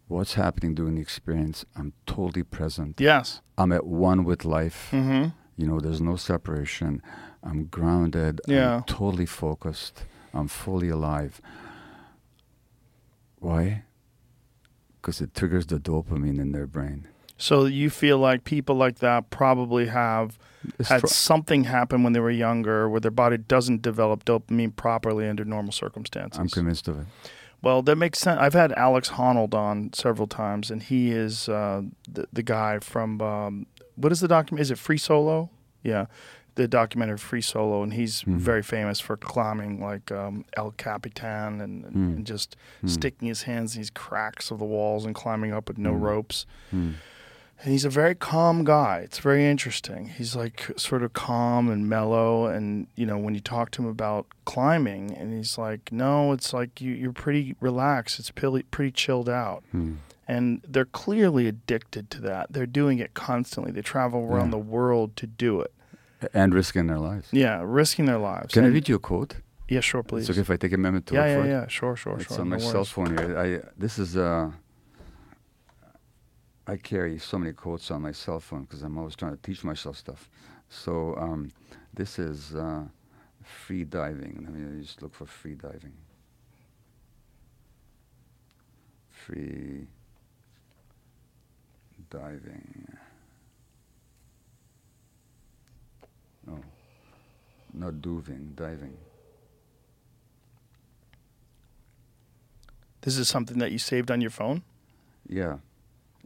What's 0.08 0.34
happening 0.34 0.74
during 0.74 0.94
the 0.94 1.02
experience? 1.02 1.64
I'm 1.76 1.92
totally 2.06 2.42
present. 2.42 2.98
Yes. 3.00 3.42
I'm 3.58 3.72
at 3.72 3.86
one 3.86 4.24
with 4.24 4.44
life. 4.44 4.88
Mm-hmm. 4.90 5.28
You 5.56 5.66
know, 5.66 5.80
there's 5.80 6.00
no 6.00 6.16
separation. 6.16 7.02
I'm 7.42 7.64
grounded. 7.66 8.40
Yeah. 8.46 8.76
I'm 8.76 8.82
totally 8.84 9.26
focused. 9.26 10.04
I'm 10.32 10.48
fully 10.48 10.88
alive. 10.88 11.40
Why? 13.38 13.84
Because 14.96 15.20
it 15.20 15.34
triggers 15.34 15.66
the 15.66 15.78
dopamine 15.78 16.38
in 16.38 16.52
their 16.52 16.66
brain. 16.66 17.06
So 17.36 17.66
you 17.66 17.88
feel 17.90 18.18
like 18.18 18.44
people 18.44 18.74
like 18.74 18.98
that 18.98 19.30
probably 19.30 19.86
have 19.86 20.38
It's 20.78 20.88
had 20.88 21.00
fr- 21.02 21.06
something 21.06 21.64
happen 21.64 22.02
when 22.02 22.12
they 22.12 22.20
were 22.20 22.30
younger 22.30 22.88
where 22.88 23.00
their 23.00 23.10
body 23.10 23.36
doesn't 23.38 23.82
develop 23.82 24.24
dopamine 24.24 24.74
properly 24.74 25.28
under 25.28 25.44
normal 25.44 25.72
circumstances. 25.72 26.38
I'm 26.38 26.48
convinced 26.48 26.88
of 26.88 27.00
it. 27.00 27.06
Well, 27.62 27.82
that 27.82 27.96
makes 27.96 28.18
sense. 28.20 28.40
I've 28.40 28.54
had 28.54 28.72
Alex 28.72 29.10
Honnold 29.10 29.52
on 29.54 29.92
several 29.92 30.28
times, 30.28 30.70
and 30.70 30.82
he 30.82 31.10
is 31.10 31.48
uh, 31.48 31.82
the, 32.08 32.26
the 32.32 32.42
guy 32.42 32.78
from 32.78 33.20
um, 33.20 33.66
what 33.96 34.12
is 34.12 34.20
the 34.20 34.28
document? 34.28 34.60
Is 34.62 34.70
it 34.70 34.78
Free 34.78 34.98
Solo? 34.98 35.50
Yeah, 35.82 36.06
the 36.54 36.68
documentary 36.68 37.18
Free 37.18 37.40
Solo, 37.40 37.82
and 37.82 37.94
he's 37.94 38.22
Mhm. 38.22 38.36
very 38.38 38.62
famous 38.62 39.00
for 39.00 39.16
climbing 39.16 39.80
like 39.80 40.10
um, 40.12 40.44
El 40.56 40.70
Capitan 40.72 41.60
and, 41.60 41.84
and, 41.84 41.94
Mm. 41.96 42.16
and 42.18 42.26
just 42.26 42.56
Mm. 42.84 42.90
sticking 42.90 43.26
his 43.28 43.42
hands 43.42 43.74
in 43.74 43.80
these 43.80 43.90
cracks 43.90 44.50
of 44.52 44.58
the 44.60 44.64
walls 44.64 45.04
and 45.04 45.14
climbing 45.14 45.52
up 45.52 45.68
with 45.68 45.78
no 45.78 45.92
Mm. 45.94 46.00
ropes. 46.00 46.46
And 47.60 47.72
he's 47.72 47.84
a 47.84 47.90
very 47.90 48.14
calm 48.14 48.62
guy. 48.62 49.00
It's 49.04 49.18
very 49.18 49.44
interesting. 49.44 50.10
He's 50.10 50.36
like 50.36 50.70
sort 50.76 51.02
of 51.02 51.12
calm 51.12 51.68
and 51.68 51.88
mellow. 51.88 52.46
And, 52.46 52.86
you 52.94 53.04
know, 53.04 53.18
when 53.18 53.34
you 53.34 53.40
talk 53.40 53.72
to 53.72 53.82
him 53.82 53.88
about 53.88 54.26
climbing, 54.44 55.10
and 55.16 55.32
he's 55.36 55.58
like, 55.58 55.90
no, 55.90 56.30
it's 56.32 56.52
like 56.52 56.80
you, 56.80 56.92
you're 56.92 57.12
pretty 57.12 57.56
relaxed. 57.60 58.20
It's 58.20 58.30
pretty, 58.30 58.62
pretty 58.64 58.92
chilled 58.92 59.28
out. 59.28 59.64
Hmm. 59.72 59.94
And 60.28 60.60
they're 60.68 60.84
clearly 60.84 61.48
addicted 61.48 62.10
to 62.10 62.20
that. 62.20 62.52
They're 62.52 62.66
doing 62.66 62.98
it 63.00 63.14
constantly. 63.14 63.72
They 63.72 63.82
travel 63.82 64.20
around 64.20 64.46
Yeah. 64.46 64.50
the 64.52 64.58
world 64.58 65.16
to 65.16 65.26
do 65.26 65.60
it. 65.60 65.72
And 66.32 66.54
risking 66.54 66.86
their 66.86 66.98
lives. 66.98 67.28
Yeah, 67.32 67.60
risking 67.64 68.04
their 68.04 68.18
lives. 68.18 68.54
Can 68.54 68.64
I 68.64 68.68
read 68.68 68.88
you 68.88 68.96
a 68.96 68.98
quote? 69.00 69.36
Yeah, 69.68 69.80
sure, 69.80 70.02
please. 70.02 70.28
It's 70.28 70.30
okay 70.30 70.40
if 70.42 70.50
I 70.50 70.56
take 70.56 70.72
a 70.72 70.78
minute 70.78 71.06
to 71.06 71.14
yeah, 71.14 71.20
look 71.22 71.28
yeah, 71.28 71.40
for 71.42 71.46
it? 71.46 71.50
yeah. 71.50 71.66
Sure, 71.68 71.96
sure, 71.96 72.16
It's 72.18 72.28
sure. 72.28 72.40
on 72.40 72.48
my 72.50 72.56
No 72.56 72.70
cell 72.72 72.84
phone 72.84 73.16
here. 73.18 73.38
I 73.38 73.68
this 73.76 73.98
is 73.98 74.16
uh 74.16 74.50
I 76.68 76.76
carry 76.76 77.18
so 77.18 77.38
many 77.38 77.54
quotes 77.54 77.90
on 77.90 78.02
my 78.02 78.12
cell 78.12 78.40
phone 78.40 78.64
because 78.64 78.82
I'm 78.82 78.98
always 78.98 79.16
trying 79.16 79.34
to 79.34 79.42
teach 79.42 79.64
myself 79.64 79.96
stuff. 79.96 80.28
So 80.68 81.16
um, 81.16 81.50
this 81.94 82.18
is 82.18 82.54
uh, 82.54 82.82
free 83.42 83.84
diving. 83.84 84.44
Let 84.44 84.52
me 84.52 84.82
just 84.82 85.00
look 85.00 85.14
for 85.14 85.24
free 85.24 85.54
diving. 85.54 85.94
Free 89.08 89.86
diving. 92.10 92.96
Oh, 96.50 96.58
not 97.72 97.94
duving, 97.94 98.54
diving. 98.54 98.94
This 103.00 103.16
is 103.16 103.26
something 103.26 103.58
that 103.58 103.72
you 103.72 103.78
saved 103.78 104.10
on 104.10 104.20
your 104.20 104.30
phone? 104.30 104.62
Yeah, 105.26 105.58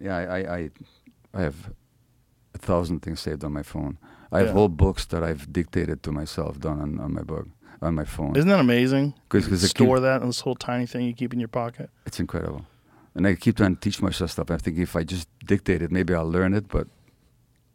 yeah. 0.03 0.16
I, 0.19 0.39
I, 0.57 0.70
I, 1.35 1.41
have 1.43 1.70
a 2.55 2.59
thousand 2.59 3.01
things 3.01 3.20
saved 3.20 3.45
on 3.45 3.53
my 3.53 3.62
phone. 3.62 3.99
I 4.31 4.39
have 4.39 4.49
Yeah. 4.49 4.53
whole 4.55 4.69
books 4.69 5.05
that 5.07 5.23
I've 5.23 5.53
dictated 5.53 6.03
to 6.05 6.12
myself 6.12 6.59
done 6.59 6.81
on, 6.81 6.99
on 7.01 7.12
my 7.15 7.23
book 7.23 7.47
on 7.81 7.95
my 7.95 8.05
phone. 8.05 8.37
Isn't 8.37 8.49
that 8.49 8.61
amazing? 8.61 9.15
'Cause- 9.29 9.49
'cause 9.49 9.69
store 9.69 9.97
keep- 9.97 10.03
that 10.03 10.20
in 10.23 10.27
this 10.29 10.41
little 10.41 10.55
tiny 10.55 10.87
thing 10.87 11.05
you 11.07 11.15
keep 11.15 11.33
in 11.33 11.41
your 11.41 11.49
pocket. 11.62 11.91
It's 12.07 12.20
incredible, 12.20 12.65
and 13.15 13.27
I 13.27 13.35
keep 13.35 13.57
trying 13.57 13.74
to 13.77 13.81
teach 13.81 14.01
myself 14.03 14.31
stuff. 14.31 14.51
I 14.51 14.57
think 14.59 14.79
if 14.79 14.95
I 14.97 15.03
just 15.05 15.27
dictate 15.45 15.83
it, 15.83 15.91
maybe 15.91 16.15
I'll 16.15 16.31
learn 16.31 16.55
it. 16.55 16.69
But 16.69 16.87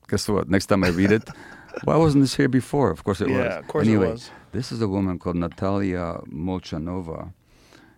guess 0.08 0.28
what? 0.30 0.50
Next 0.50 0.68
time 0.68 0.84
I 0.84 0.90
read 0.90 1.12
it, 1.12 1.30
why 1.84 1.98
wasn't 1.98 2.24
this 2.24 2.36
here 2.36 2.48
before? 2.50 2.90
Of 2.92 3.04
course 3.04 3.20
it 3.22 3.28
was. 3.28 3.38
yeah, 3.38 3.60
of 3.60 3.68
course 3.68 3.86
anyway, 3.88 4.08
it 4.08 4.12
was. 4.12 4.32
This 4.54 4.72
is 4.72 4.82
a 4.82 4.88
woman 4.88 5.20
called 5.20 5.36
Natalia 5.36 6.22
Molchanova. 6.32 7.34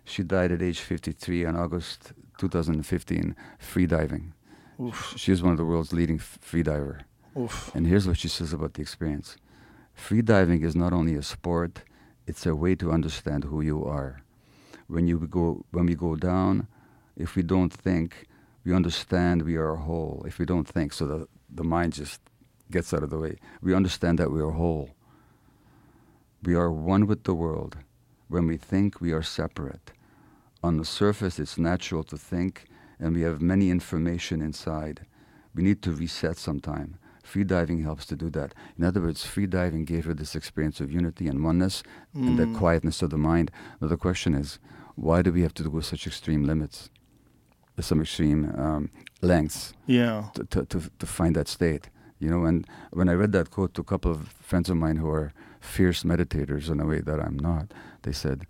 She 0.04 0.22
died 0.24 0.50
at 0.50 0.60
age 0.62 0.80
53 0.80 1.44
in 1.44 1.54
August 1.56 2.12
2015, 2.40 3.36
free 3.58 3.86
diving. 3.86 4.32
Oof, 4.80 5.14
She 5.16 5.30
is 5.32 5.42
one 5.42 5.52
of 5.52 5.58
the 5.58 5.64
world's 5.64 5.92
leading 5.92 6.16
f- 6.16 6.38
free 6.40 6.62
diver. 6.62 7.00
oof. 7.38 7.70
And 7.74 7.86
here's 7.86 8.08
what 8.08 8.16
she 8.18 8.28
says 8.28 8.52
about 8.52 8.74
the 8.74 8.82
experience 8.82 9.36
Free 9.92 10.22
diving 10.22 10.62
is 10.62 10.74
not 10.74 10.92
only 10.94 11.14
a 11.16 11.22
sport, 11.22 11.82
it's 12.26 12.46
a 12.46 12.54
way 12.56 12.74
to 12.76 12.90
understand 12.90 13.44
who 13.44 13.60
you 13.60 13.84
are. 13.84 14.22
When, 14.86 15.06
you 15.06 15.18
go, 15.18 15.64
when 15.72 15.86
we 15.86 15.94
go 15.94 16.16
down, 16.16 16.66
if 17.16 17.36
we 17.36 17.42
don't 17.42 17.72
think, 17.72 18.26
we 18.64 18.74
understand 18.74 19.42
we 19.42 19.56
are 19.56 19.76
whole. 19.76 20.24
If 20.26 20.38
we 20.38 20.46
don't 20.46 20.66
think, 20.66 20.92
so 20.94 21.06
the, 21.06 21.28
the 21.54 21.64
mind 21.64 21.92
just 21.92 22.20
gets 22.70 22.94
out 22.94 23.02
of 23.02 23.10
the 23.10 23.18
way, 23.18 23.36
we 23.62 23.74
understand 23.74 24.18
that 24.18 24.30
we 24.32 24.40
are 24.40 24.50
whole. 24.52 24.90
We 26.42 26.54
are 26.54 26.70
one 26.70 27.06
with 27.06 27.24
the 27.24 27.34
world. 27.34 27.76
When 28.28 28.46
we 28.46 28.56
think, 28.56 29.00
we 29.00 29.12
are 29.12 29.22
separate. 29.22 29.92
On 30.62 30.76
the 30.76 30.84
surface, 30.84 31.38
it's 31.38 31.58
natural 31.58 32.04
to 32.04 32.16
think, 32.16 32.64
and 32.98 33.14
we 33.14 33.22
have 33.22 33.40
many 33.40 33.70
information 33.70 34.42
inside. 34.42 35.06
We 35.54 35.62
need 35.62 35.82
to 35.82 35.92
reset 35.92 36.36
sometime. 36.36 36.98
Free 37.22 37.44
diving 37.44 37.82
helps 37.82 38.06
to 38.06 38.16
do 38.16 38.28
that. 38.30 38.54
In 38.76 38.84
other 38.84 39.00
words, 39.00 39.24
free 39.24 39.46
diving 39.46 39.84
gave 39.84 40.04
her 40.04 40.14
this 40.14 40.34
experience 40.34 40.80
of 40.80 40.90
unity 40.92 41.28
and 41.28 41.42
oneness 41.44 41.82
and 42.14 42.38
the 42.38 42.46
Mm. 42.46 42.56
quietness 42.58 43.02
of 43.02 43.10
the 43.10 43.18
mind. 43.18 43.50
Now, 43.80 43.88
the 43.88 43.96
question 43.96 44.34
is, 44.34 44.58
why 44.96 45.22
do 45.22 45.32
we 45.32 45.42
have 45.42 45.54
to 45.54 45.62
go 45.70 45.80
such 45.80 46.06
extreme 46.06 46.44
limits, 46.44 46.90
uh, 47.78 47.82
some 47.82 48.00
extreme 48.02 48.52
um, 48.58 48.90
lengths 49.22 49.72
Yeah. 49.86 50.28
to, 50.34 50.44
to, 50.44 50.64
to, 50.66 50.90
to 50.98 51.06
find 51.06 51.34
that 51.36 51.48
state? 51.48 51.88
You 52.18 52.28
know, 52.30 52.44
and 52.44 52.66
when 52.92 53.08
I 53.08 53.14
read 53.14 53.32
that 53.32 53.50
quote 53.50 53.72
to 53.74 53.80
a 53.80 53.84
couple 53.84 54.10
of 54.10 54.28
friends 54.42 54.68
of 54.68 54.76
mine 54.76 54.96
who 54.96 55.08
are 55.08 55.32
fierce 55.60 56.02
meditators 56.04 56.68
in 56.68 56.80
a 56.80 56.86
way 56.86 57.00
that 57.00 57.18
I'm 57.20 57.38
not, 57.38 57.72
they 58.02 58.12
said, 58.12 58.46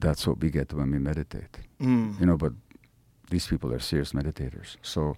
that's 0.00 0.26
what 0.26 0.38
we 0.40 0.50
get 0.50 0.72
when 0.72 0.90
we 0.90 0.98
meditate 0.98 1.54
Mm. 1.80 2.18
you 2.20 2.26
know 2.26 2.36
but 2.36 2.52
these 3.30 3.46
people 3.46 3.72
are 3.72 3.78
serious 3.80 4.12
meditators 4.12 4.76
so 4.82 5.16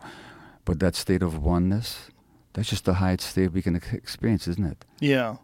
but 0.65 0.79
that 0.81 0.95
state 0.95 1.23
of 1.23 1.33
oneness 1.43 2.11
that's 2.53 2.69
just 2.71 2.85
the 2.85 2.95
highest 2.95 3.25
state 3.31 3.53
we 3.53 3.63
can 3.63 3.77
experience 3.77 4.47
isn't 4.53 4.65
it 4.73 4.85
Yeah. 5.01 5.37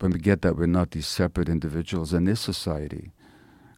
when 0.00 0.10
we 0.12 0.18
get 0.18 0.42
that 0.42 0.56
we're 0.56 0.66
not 0.80 0.90
these 0.90 1.06
separate 1.06 1.48
individuals 1.48 2.12
and 2.12 2.26
this 2.26 2.40
society 2.40 3.12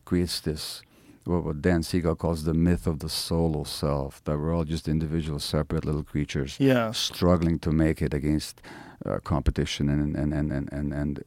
creates 0.05 0.41
this 0.41 0.83
what, 1.25 1.45
what 1.45 1.63
dan 1.63 1.83
siegel 1.83 2.17
calls 2.17 2.43
the 2.45 2.55
myth 2.55 2.87
of 2.87 2.99
the 2.99 3.09
solo 3.09 3.63
self 3.65 4.23
that 4.25 4.37
we're 4.39 4.55
all 4.57 4.65
just 4.65 4.89
individual 4.89 5.39
separate 5.39 5.85
little 5.85 6.03
creatures 6.13 6.57
yeah. 6.59 6.91
struggling 6.93 7.59
to 7.61 7.71
make 7.71 8.01
it 8.07 8.15
against 8.15 8.61
uh, 9.07 9.19
competition 9.23 9.89
and 9.89 10.17
and 10.17 10.33
and 10.33 10.51
and 10.53 10.73
and, 10.73 10.93
and 10.93 11.25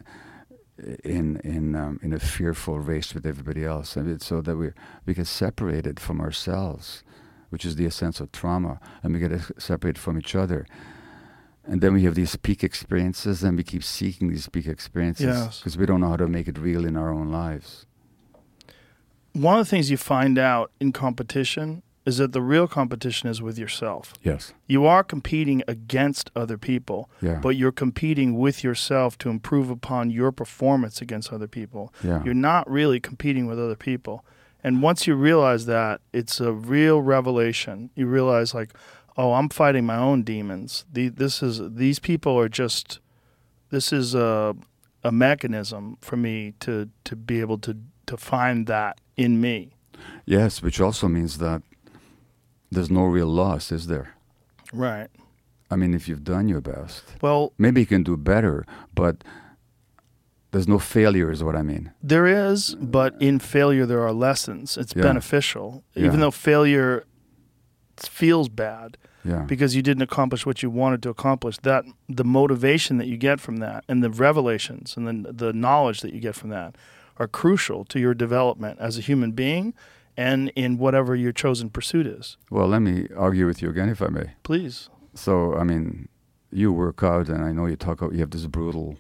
in 1.04 1.38
in 1.44 1.76
um, 1.76 2.00
in 2.02 2.14
a 2.14 2.20
fearful 2.20 2.80
race 2.80 3.14
with 3.14 3.26
everybody 3.26 3.64
else, 3.64 3.96
and 3.96 4.10
it's 4.10 4.26
so 4.26 4.42
that 4.42 4.56
we 4.58 4.72
we 5.06 5.14
get 5.14 5.28
separated 5.28 6.00
from 6.00 6.20
ourselves, 6.20 7.04
which 7.50 7.66
is 7.66 7.76
the 7.76 7.86
essence 7.86 8.20
of 8.20 8.32
trauma, 8.32 8.80
and 9.04 9.14
we 9.14 9.20
get 9.20 9.40
separated 9.58 10.00
from 10.00 10.18
each 10.18 10.36
other. 10.36 10.66
And 11.66 11.80
then 11.80 11.94
we 11.94 12.04
have 12.04 12.16
these 12.16 12.36
peak 12.36 12.62
experiences, 12.64 13.42
and 13.44 13.56
we 13.56 13.64
keep 13.64 13.84
seeking 13.84 14.28
these 14.30 14.50
peak 14.50 14.68
experiences 14.68 15.26
Yes. 15.28 15.60
because 15.60 15.78
we 15.78 15.86
don't 15.86 16.02
know 16.02 16.10
how 16.10 16.18
to 16.18 16.28
make 16.28 16.50
it 16.50 16.58
real 16.58 16.86
in 16.86 16.98
our 16.98 17.10
own 17.14 17.30
lives. 17.32 17.86
One 19.32 19.58
of 19.60 19.66
the 19.66 19.70
things 19.70 19.90
you 19.90 19.96
find 19.98 20.38
out 20.38 20.72
in 20.82 20.92
competition 20.92 21.82
is 22.06 22.18
that 22.18 22.34
the 22.34 22.42
real 22.42 22.68
competition 22.68 23.30
is 23.30 23.42
with 23.42 23.58
yourself. 23.58 24.14
Yes. 24.22 24.54
You 24.68 24.86
are 24.86 25.04
competing 25.04 25.64
against 25.68 26.30
other 26.36 26.58
people, 26.58 27.10
Yeah. 27.22 27.40
but 27.42 27.56
you're 27.56 27.72
competing 27.72 28.38
with 28.38 28.64
yourself 28.64 29.18
to 29.20 29.30
improve 29.30 29.70
upon 29.70 30.10
your 30.10 30.32
performance 30.32 31.02
against 31.02 31.32
other 31.32 31.48
people. 31.48 31.94
Yeah. 32.04 32.22
You're 32.26 32.34
not 32.34 32.70
really 32.70 33.00
competing 33.00 33.46
with 33.48 33.58
other 33.60 33.76
people. 33.78 34.26
And 34.66 34.82
once 34.82 35.08
you 35.08 35.16
realize 35.16 35.66
that, 35.66 36.02
it's 36.12 36.40
a 36.42 36.52
real 36.52 37.02
revelation. 37.02 37.90
You 37.96 38.08
realize 38.08 38.54
like, 38.54 38.72
oh, 39.18 39.34
I'm 39.34 39.50
fighting 39.50 39.86
my 39.86 39.98
own 39.98 40.24
demons. 40.24 40.86
The, 40.92 41.10
this 41.10 41.42
is 41.44 41.62
these 41.76 42.00
people 42.00 42.38
are 42.38 42.50
just 42.50 43.00
this 43.70 43.92
is 43.94 44.14
a 44.16 44.56
a 45.06 45.12
mechanism 45.12 45.98
for 46.02 46.16
me 46.18 46.54
to 46.62 46.90
to 47.04 47.16
be 47.16 47.42
able 47.42 47.58
to 47.60 47.78
to 48.06 48.18
find 48.18 48.68
that 48.68 49.00
in 49.18 49.40
me. 49.42 49.76
Yes, 50.26 50.62
which 50.62 50.80
also 50.82 51.08
means 51.08 51.38
that 51.40 51.62
there's 52.74 52.90
no 52.92 53.04
real 53.06 53.28
loss, 53.28 53.72
is 53.72 53.88
there? 53.88 54.14
Right. 54.72 55.10
I 55.72 55.76
mean, 55.76 55.94
if 55.94 56.08
you've 56.08 56.24
done 56.24 56.48
your 56.48 56.62
best, 56.62 57.04
Well, 57.22 57.54
maybe 57.58 57.82
you 57.82 57.88
can 57.88 58.04
do 58.04 58.16
better, 58.18 58.66
but 58.94 59.24
there's 60.52 60.68
no 60.68 60.78
failure, 60.80 61.32
is 61.32 61.44
what 61.44 61.56
I 61.56 61.64
mean. 61.64 61.92
There 62.02 62.28
is, 62.28 62.76
but 62.76 63.16
in 63.20 63.40
failure 63.40 63.86
there 63.86 64.02
are 64.02 64.14
lessons. 64.14 64.78
It's 64.78 64.94
Yeah. 64.96 65.02
beneficial, 65.04 65.84
Yeah. 65.96 66.06
even 66.06 66.20
though 66.20 66.32
failure 66.32 67.06
feels 67.98 68.50
bad 68.50 68.98
Yeah. 69.24 69.44
because 69.48 69.76
you 69.76 69.82
didn't 69.82 70.04
accomplish 70.04 70.46
what 70.46 70.62
you 70.62 70.70
wanted 70.70 71.02
to 71.04 71.10
accomplish. 71.10 71.58
That 71.60 71.86
the 72.10 72.24
motivation 72.26 72.98
that 72.98 73.08
you 73.08 73.18
get 73.18 73.40
from 73.40 73.58
that, 73.58 73.84
and 73.88 74.04
the 74.04 74.10
revelations, 74.12 74.96
and 74.98 75.08
the 75.08 75.32
the 75.34 75.54
knowledge 75.54 76.02
that 76.02 76.14
you 76.14 76.20
get 76.20 76.36
from 76.36 76.50
that, 76.50 76.76
are 77.18 77.28
crucial 77.28 77.86
to 77.86 78.00
your 78.00 78.14
development 78.14 78.80
as 78.80 78.98
a 78.98 79.02
human 79.02 79.32
being, 79.32 79.74
and 80.18 80.50
in 80.56 80.78
whatever 80.78 81.16
your 81.16 81.32
chosen 81.32 81.70
pursuit 81.70 82.06
is. 82.08 82.38
Well, 82.50 82.68
let 82.68 82.80
me 82.82 83.08
argue 83.16 83.46
with 83.48 83.62
you 83.62 83.70
again, 83.70 83.90
if 83.90 84.02
I 84.02 84.08
may. 84.08 84.32
Please. 84.44 84.90
So, 85.16 85.56
I 85.56 85.64
mean, 85.64 86.08
you 86.52 86.72
work 86.72 87.04
out, 87.04 87.30
and 87.30 87.44
I 87.44 87.52
know 87.52 87.66
you 87.66 87.76
talk. 87.76 88.02
You 88.02 88.20
have 88.20 88.32
this 88.32 88.46
brutal 88.48 88.98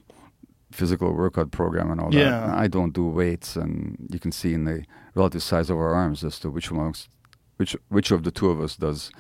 physical 0.71 1.13
workout 1.13 1.51
program 1.51 1.91
and 1.91 2.01
all 2.01 2.13
Yeah. 2.13 2.29
that. 2.47 2.49
I 2.57 2.67
don't 2.67 2.93
do 2.93 3.05
weights, 3.07 3.55
and 3.55 4.07
you 4.11 4.19
can 4.19 4.31
see 4.31 4.53
in 4.53 4.63
the 4.65 4.85
relative 5.15 5.43
size 5.43 5.69
of 5.69 5.77
our 5.77 5.93
arms 5.93 6.23
as 6.23 6.39
to 6.39 6.49
which 6.49 6.71
amongst 6.71 7.09
which 7.57 7.75
which 7.89 8.09
of 8.11 8.23
the 8.23 8.31
two 8.31 8.49
of 8.49 8.59
us 8.59 8.75
does 8.75 9.11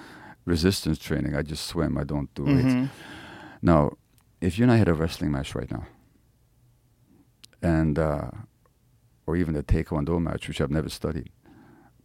resistance 0.45 0.97
training. 0.97 1.35
I 1.35 1.43
just 1.43 1.65
swim. 1.67 1.97
I 1.97 2.03
don't 2.03 2.33
do 2.33 2.43
weights. 2.45 2.73
Mhm. 2.73 2.89
Now, 3.61 3.91
if 4.41 4.57
you 4.57 4.63
and 4.63 4.71
I 4.71 4.77
had 4.77 4.87
a 4.89 4.93
wrestling 4.95 5.31
match 5.31 5.53
right 5.55 5.71
now, 5.71 5.85
and 7.61 7.97
uh, 7.99 8.29
or 9.25 9.35
even 9.37 9.55
a 9.55 9.63
taekwondo 9.63 10.19
match, 10.21 10.47
which 10.47 10.59
I've 10.61 10.71
never 10.71 10.89
studied, 10.89 11.29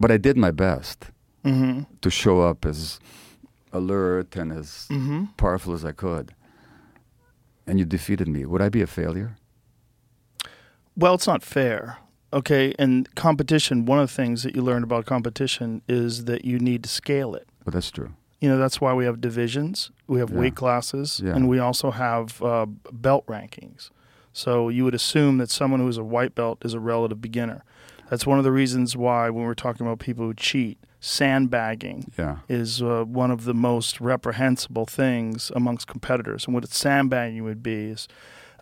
but 0.01 0.11
I 0.11 0.17
did 0.17 0.37
my 0.37 0.51
best 0.51 1.11
Mhm. 1.45 1.87
to 2.01 2.11
show 2.11 2.41
up 2.41 2.65
as 2.67 2.99
alert 3.73 4.37
and 4.37 4.53
as 4.53 4.87
Mhm. 4.91 5.29
powerful 5.37 5.75
as 5.75 5.85
I 5.85 5.93
could, 5.93 6.33
and 7.67 7.79
you 7.79 7.85
defeated 7.85 8.29
me, 8.29 8.45
would 8.47 8.63
I 8.63 8.69
be 8.69 8.81
a 8.83 8.87
failure? 8.87 9.37
Well, 10.97 11.15
it's 11.15 11.27
not 11.27 11.43
fair. 11.43 11.99
Okay, 12.33 12.75
and 12.79 13.13
competition, 13.15 13.87
one 13.87 13.99
of 13.99 14.09
the 14.09 14.15
things 14.15 14.43
that 14.43 14.55
you 14.55 14.63
learn 14.63 14.83
about 14.83 15.07
competition 15.07 15.81
is 15.89 16.25
that 16.27 16.45
you 16.45 16.59
need 16.59 16.83
to 16.83 16.89
scale 16.89 17.35
it. 17.35 17.49
But 17.65 17.73
that's 17.75 17.91
true. 17.91 18.11
You 18.41 18.49
know, 18.51 18.59
that's 18.59 18.81
why 18.81 18.93
we 18.93 19.05
have 19.07 19.21
divisions, 19.21 19.91
we 20.07 20.19
have 20.21 20.31
Yeah. 20.31 20.39
weight 20.39 20.55
classes, 20.55 21.21
Yeah. 21.25 21.35
and 21.35 21.49
we 21.49 21.59
also 21.59 21.91
have 21.91 22.41
uh, 22.43 22.67
belt 22.93 23.27
rankings. 23.27 23.91
So 24.33 24.69
you 24.69 24.85
would 24.85 24.95
assume 24.95 25.39
that 25.39 25.51
someone 25.51 25.81
who 25.81 25.89
is 25.89 25.97
a 25.99 26.05
white 26.05 26.35
belt 26.35 26.59
is 26.65 26.75
a 26.75 26.81
relative 26.81 27.21
beginner. 27.21 27.65
That's 28.11 28.27
one 28.27 28.39
of 28.39 28.45
the 28.45 28.53
reasons 28.53 28.97
why, 28.97 29.31
when 29.31 29.45
we're 29.45 29.55
talking 29.55 29.87
about 29.87 29.99
people 29.99 30.25
who 30.27 30.35
cheat, 30.35 30.79
sandbagging 31.01 32.11
Yeah. 32.19 32.39
is 32.49 32.83
uh, 32.83 33.05
one 33.05 33.31
of 33.31 33.45
the 33.45 33.55
most 33.55 34.01
reprehensible 34.01 34.87
things 34.87 35.53
amongst 35.55 35.87
competitors. 35.87 36.47
And 36.47 36.55
what 36.55 36.67
sandbagging 36.69 37.45
would 37.45 37.63
be 37.63 37.75
is 37.91 38.09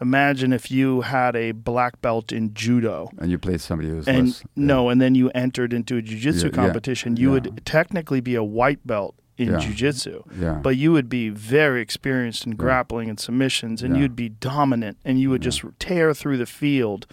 imagine 0.00 0.52
if 0.52 0.70
you 0.70 1.02
had 1.02 1.34
a 1.36 1.52
black 1.52 2.02
belt 2.02 2.32
in 2.32 2.52
judo 2.52 3.08
And 3.18 3.30
you 3.30 3.38
played 3.38 3.60
somebody 3.60 3.88
who's 3.88 4.06
and 4.08 4.26
less. 4.28 4.40
yeah. 4.42 4.46
no, 4.56 4.88
and 4.90 5.00
then 5.00 5.14
you 5.14 5.30
entered 5.30 5.72
into 5.72 5.96
a 5.96 6.02
jiu-jitsu 6.02 6.46
Yeah, 6.48 6.52
competition, 6.52 7.16
you 7.16 7.30
would 7.30 7.62
technically 7.64 8.20
be 8.20 8.34
a 8.34 8.44
white 8.44 8.86
belt 8.86 9.14
in 9.38 9.50
Yeah. 9.52 9.58
jiu-jitsu. 9.58 10.22
Yeah. 10.38 10.54
But 10.62 10.76
you 10.76 10.92
would 10.92 11.08
be 11.08 11.28
very 11.30 11.80
experienced 11.80 12.44
in 12.46 12.56
grappling 12.56 13.08
and 13.08 13.18
submissions, 13.20 13.82
and 13.82 13.96
you'd 13.96 14.16
be 14.16 14.28
dominant, 14.30 14.98
and 15.04 15.20
you 15.20 15.30
would 15.30 15.42
just 15.42 15.62
tear 15.78 16.12
through 16.14 16.36
the 16.38 16.46
field 16.46 17.06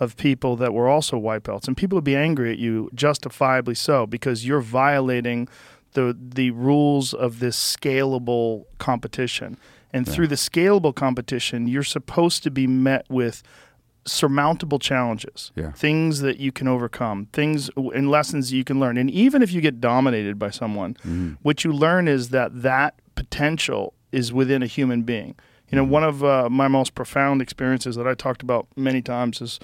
of 0.00 0.16
people 0.16 0.56
that 0.56 0.72
were 0.72 0.88
also 0.88 1.18
white 1.18 1.42
belts, 1.42 1.66
and 1.66 1.76
people 1.76 1.96
would 1.96 2.04
be 2.04 2.16
angry 2.16 2.52
at 2.52 2.58
you, 2.58 2.88
justifiably 2.94 3.74
so, 3.74 4.06
because 4.06 4.46
you're 4.46 4.60
violating 4.60 5.48
the 5.94 6.16
the 6.18 6.50
rules 6.52 7.14
of 7.14 7.38
this 7.40 7.56
scalable 7.76 8.64
competition. 8.78 9.56
And 9.92 10.06
Yeah. 10.06 10.12
through 10.12 10.26
the 10.28 10.34
scalable 10.36 10.94
competition, 10.94 11.66
you're 11.66 11.82
supposed 11.82 12.42
to 12.42 12.50
be 12.50 12.66
met 12.66 13.06
with 13.08 13.42
surmountable 14.04 14.78
challenges, 14.78 15.50
Yeah. 15.54 15.72
things 15.72 16.20
that 16.20 16.38
you 16.38 16.52
can 16.52 16.68
overcome, 16.68 17.26
things 17.32 17.70
and 17.76 18.10
lessons 18.10 18.52
you 18.52 18.64
can 18.64 18.80
learn. 18.80 18.96
And 18.96 19.10
even 19.10 19.42
if 19.42 19.52
you 19.52 19.60
get 19.60 19.80
dominated 19.80 20.38
by 20.38 20.50
someone, 20.50 20.96
Mhm. 21.06 21.36
what 21.42 21.64
you 21.64 21.72
learn 21.72 22.08
is 22.08 22.28
that 22.30 22.62
that 22.62 22.94
potential 23.14 23.94
is 24.12 24.32
within 24.32 24.62
a 24.62 24.66
human 24.66 25.02
being. 25.02 25.34
You 25.70 25.76
know, 25.76 25.84
one 25.84 26.04
of 26.04 26.24
uh, 26.24 26.48
my 26.48 26.68
most 26.68 26.94
profound 26.94 27.42
experiences 27.42 27.96
that 27.96 28.06
I 28.06 28.14
talked 28.14 28.42
about 28.42 28.66
many 28.76 29.02
times 29.02 29.42
is 29.42 29.58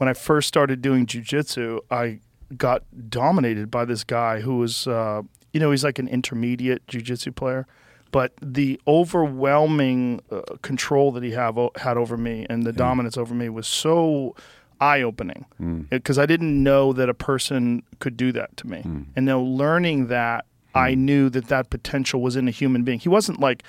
when 0.00 0.08
I 0.08 0.14
first 0.14 0.48
started 0.48 0.80
doing 0.80 1.04
jujitsu, 1.04 1.80
I 1.90 2.20
got 2.56 2.84
dominated 3.10 3.70
by 3.70 3.84
this 3.84 4.02
guy 4.02 4.40
who 4.40 4.56
was, 4.56 4.86
uh, 4.86 5.20
you 5.52 5.60
know, 5.60 5.70
he's 5.70 5.84
like 5.84 5.98
an 5.98 6.08
intermediate 6.08 6.86
jujitsu 6.86 7.34
player. 7.36 7.66
But 8.10 8.32
the 8.40 8.80
overwhelming 8.88 10.20
uh, 10.30 10.40
control 10.62 11.12
that 11.12 11.22
he 11.22 11.32
have 11.32 11.58
had 11.76 11.98
over 11.98 12.16
me 12.16 12.46
and 12.48 12.64
the 12.64 12.72
dominance 12.72 13.18
over 13.18 13.34
me 13.34 13.48
was 13.50 13.66
so 13.68 14.34
eye 14.80 15.02
opening 15.02 15.44
Mm. 15.60 15.90
because 15.90 16.18
I 16.18 16.24
didn't 16.24 16.60
know 16.62 16.94
that 16.94 17.10
a 17.10 17.14
person 17.14 17.82
could 17.98 18.16
do 18.16 18.32
that 18.32 18.56
to 18.56 18.66
me. 18.66 18.78
Mm. 18.78 19.04
And 19.14 19.26
now 19.26 19.38
learning 19.40 20.06
that, 20.06 20.46
I 20.74 20.94
knew 20.94 21.28
that 21.30 21.48
that 21.48 21.68
potential 21.68 22.22
was 22.22 22.34
in 22.36 22.48
a 22.48 22.50
human 22.50 22.82
being. 22.84 22.98
He 23.00 23.08
wasn't 23.10 23.38
like 23.40 23.62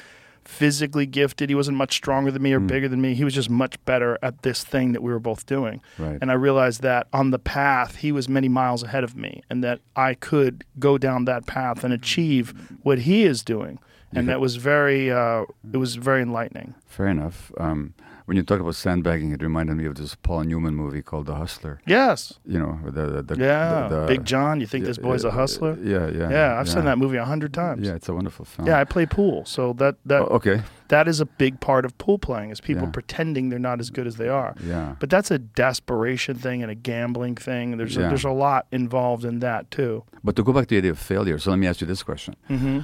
physically 0.45 1.05
gifted. 1.05 1.49
He 1.49 1.55
wasn't 1.55 1.77
much 1.77 1.93
stronger 1.93 2.31
than 2.31 2.41
me 2.41 2.53
or 2.53 2.59
Mm. 2.59 2.67
bigger 2.67 2.87
than 2.89 3.01
me. 3.01 3.13
He 3.13 3.23
was 3.23 3.33
just 3.33 3.49
much 3.49 3.83
better 3.85 4.17
at 4.23 4.41
this 4.41 4.63
thing 4.63 4.91
that 4.93 5.01
we 5.03 5.11
were 5.11 5.19
both 5.19 5.45
doing. 5.45 5.81
Right. 5.97 6.17
And 6.21 6.31
I 6.31 6.33
realized 6.33 6.81
that 6.81 7.07
on 7.13 7.31
the 7.31 7.39
path, 7.39 7.97
he 7.97 8.11
was 8.11 8.27
many 8.27 8.49
miles 8.49 8.83
ahead 8.83 9.03
of 9.03 9.15
me 9.15 9.43
and 9.49 9.63
that 9.63 9.79
I 9.95 10.13
could 10.15 10.63
go 10.79 10.97
down 10.97 11.25
that 11.25 11.45
path 11.45 11.83
and 11.83 11.93
achieve 11.93 12.53
what 12.83 12.99
he 12.99 13.23
is 13.23 13.43
doing. 13.43 13.79
And 14.13 14.27
Yeah. 14.27 14.33
that 14.33 14.41
was 14.41 14.57
very, 14.57 15.09
uh, 15.11 15.43
it 15.71 15.77
was 15.77 15.95
very 15.95 16.21
enlightening. 16.21 16.73
Fair 16.85 17.07
enough. 17.07 17.51
Um, 17.57 17.93
when 18.31 18.37
you 18.37 18.43
talk 18.43 18.61
about 18.61 18.75
sandbagging, 18.75 19.33
it 19.33 19.41
reminded 19.43 19.75
me 19.75 19.83
of 19.85 19.95
this 19.95 20.15
Paul 20.15 20.43
Newman 20.45 20.73
movie 20.73 21.01
called 21.01 21.25
The 21.25 21.35
Hustler. 21.35 21.81
Yes. 21.85 22.39
You 22.45 22.59
know, 22.59 22.79
the, 22.85 23.05
the, 23.07 23.21
the 23.23 23.35
Yeah. 23.43 23.89
the- 23.89 24.05
Big 24.07 24.23
John, 24.23 24.61
you 24.61 24.67
think 24.67 24.85
this 24.85 24.95
yeah, 24.97 25.03
boy's 25.03 25.25
a 25.25 25.31
hustler? 25.31 25.77
Yeah, 25.83 26.07
yeah. 26.07 26.29
Yeah, 26.29 26.57
I've 26.57 26.69
seen 26.69 26.85
that 26.85 26.97
movie 26.97 27.17
a 27.17 27.25
hundred 27.25 27.53
times. 27.53 27.85
Yeah, 27.85 27.95
it's 27.95 28.07
a 28.07 28.13
wonderful 28.13 28.45
film. 28.45 28.69
Yeah, 28.69 28.79
I 28.79 28.85
play 28.85 29.05
pool, 29.05 29.43
so 29.43 29.73
that 29.73 29.95
that 30.05 30.21
Oh, 30.21 30.35
okay. 30.37 30.61
that 30.87 31.09
is 31.09 31.19
a 31.19 31.25
big 31.25 31.59
part 31.59 31.83
of 31.83 31.97
pool 31.97 32.17
playing 32.19 32.51
is 32.51 32.61
people 32.61 32.83
Yeah. 32.85 32.91
pretending 32.91 33.49
they're 33.49 33.59
not 33.71 33.81
as 33.81 33.89
good 33.89 34.07
as 34.07 34.15
they 34.15 34.29
are. 34.29 34.55
Yeah. 34.63 34.95
But 35.01 35.09
that's 35.09 35.29
a 35.29 35.37
desperation 35.37 36.35
thing 36.37 36.61
and 36.63 36.71
a 36.71 36.75
gambling 36.91 37.35
thing. 37.35 37.75
There's 37.79 37.97
a, 37.97 38.03
there's 38.11 38.23
a 38.23 38.31
lot 38.47 38.65
involved 38.71 39.25
in 39.25 39.39
that 39.41 39.69
too. 39.71 40.05
But 40.23 40.37
to 40.37 40.43
go 40.43 40.53
back 40.53 40.67
to 40.67 40.75
the 40.75 40.77
idea 40.77 40.91
of 40.91 40.99
failure, 40.99 41.37
so 41.37 41.49
let 41.51 41.59
me 41.59 41.67
ask 41.67 41.81
you 41.81 41.87
this 41.87 42.01
question: 42.01 42.33
Mm-hmm. 42.49 42.79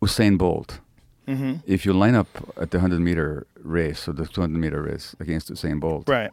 Usain 0.00 0.38
Bolt, 0.38 0.78
Mm-hmm. 1.26 1.54
if 1.66 1.86
you 1.86 1.92
line 1.94 2.14
up 2.14 2.28
at 2.60 2.70
the 2.70 2.80
hundred 2.80 3.00
meter 3.00 3.46
race 3.62 4.06
or 4.08 4.12
the 4.12 4.26
two 4.26 4.40
hundred 4.42 4.58
meter 4.58 4.82
race 4.82 5.16
against 5.18 5.50
Usain 5.50 5.80
Bolt, 5.80 6.06
Right. 6.08 6.30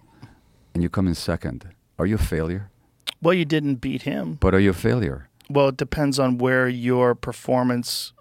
and 0.74 0.84
you 0.84 0.90
come 0.90 1.08
in 1.08 1.16
second, 1.16 1.66
are 1.98 2.06
you 2.06 2.16
a 2.16 2.18
failure? 2.18 2.70
Well, 3.22 3.34
you 3.34 3.46
didn't 3.46 3.76
beat 3.76 4.02
him. 4.02 4.38
But 4.42 4.54
are 4.54 4.60
you 4.60 4.72
a 4.72 4.74
failure? 4.74 5.30
Well, 5.50 5.70
it 5.70 5.78
depends 5.78 6.18
on 6.20 6.38
where 6.40 6.68
your 6.68 7.14
performance 7.16 8.14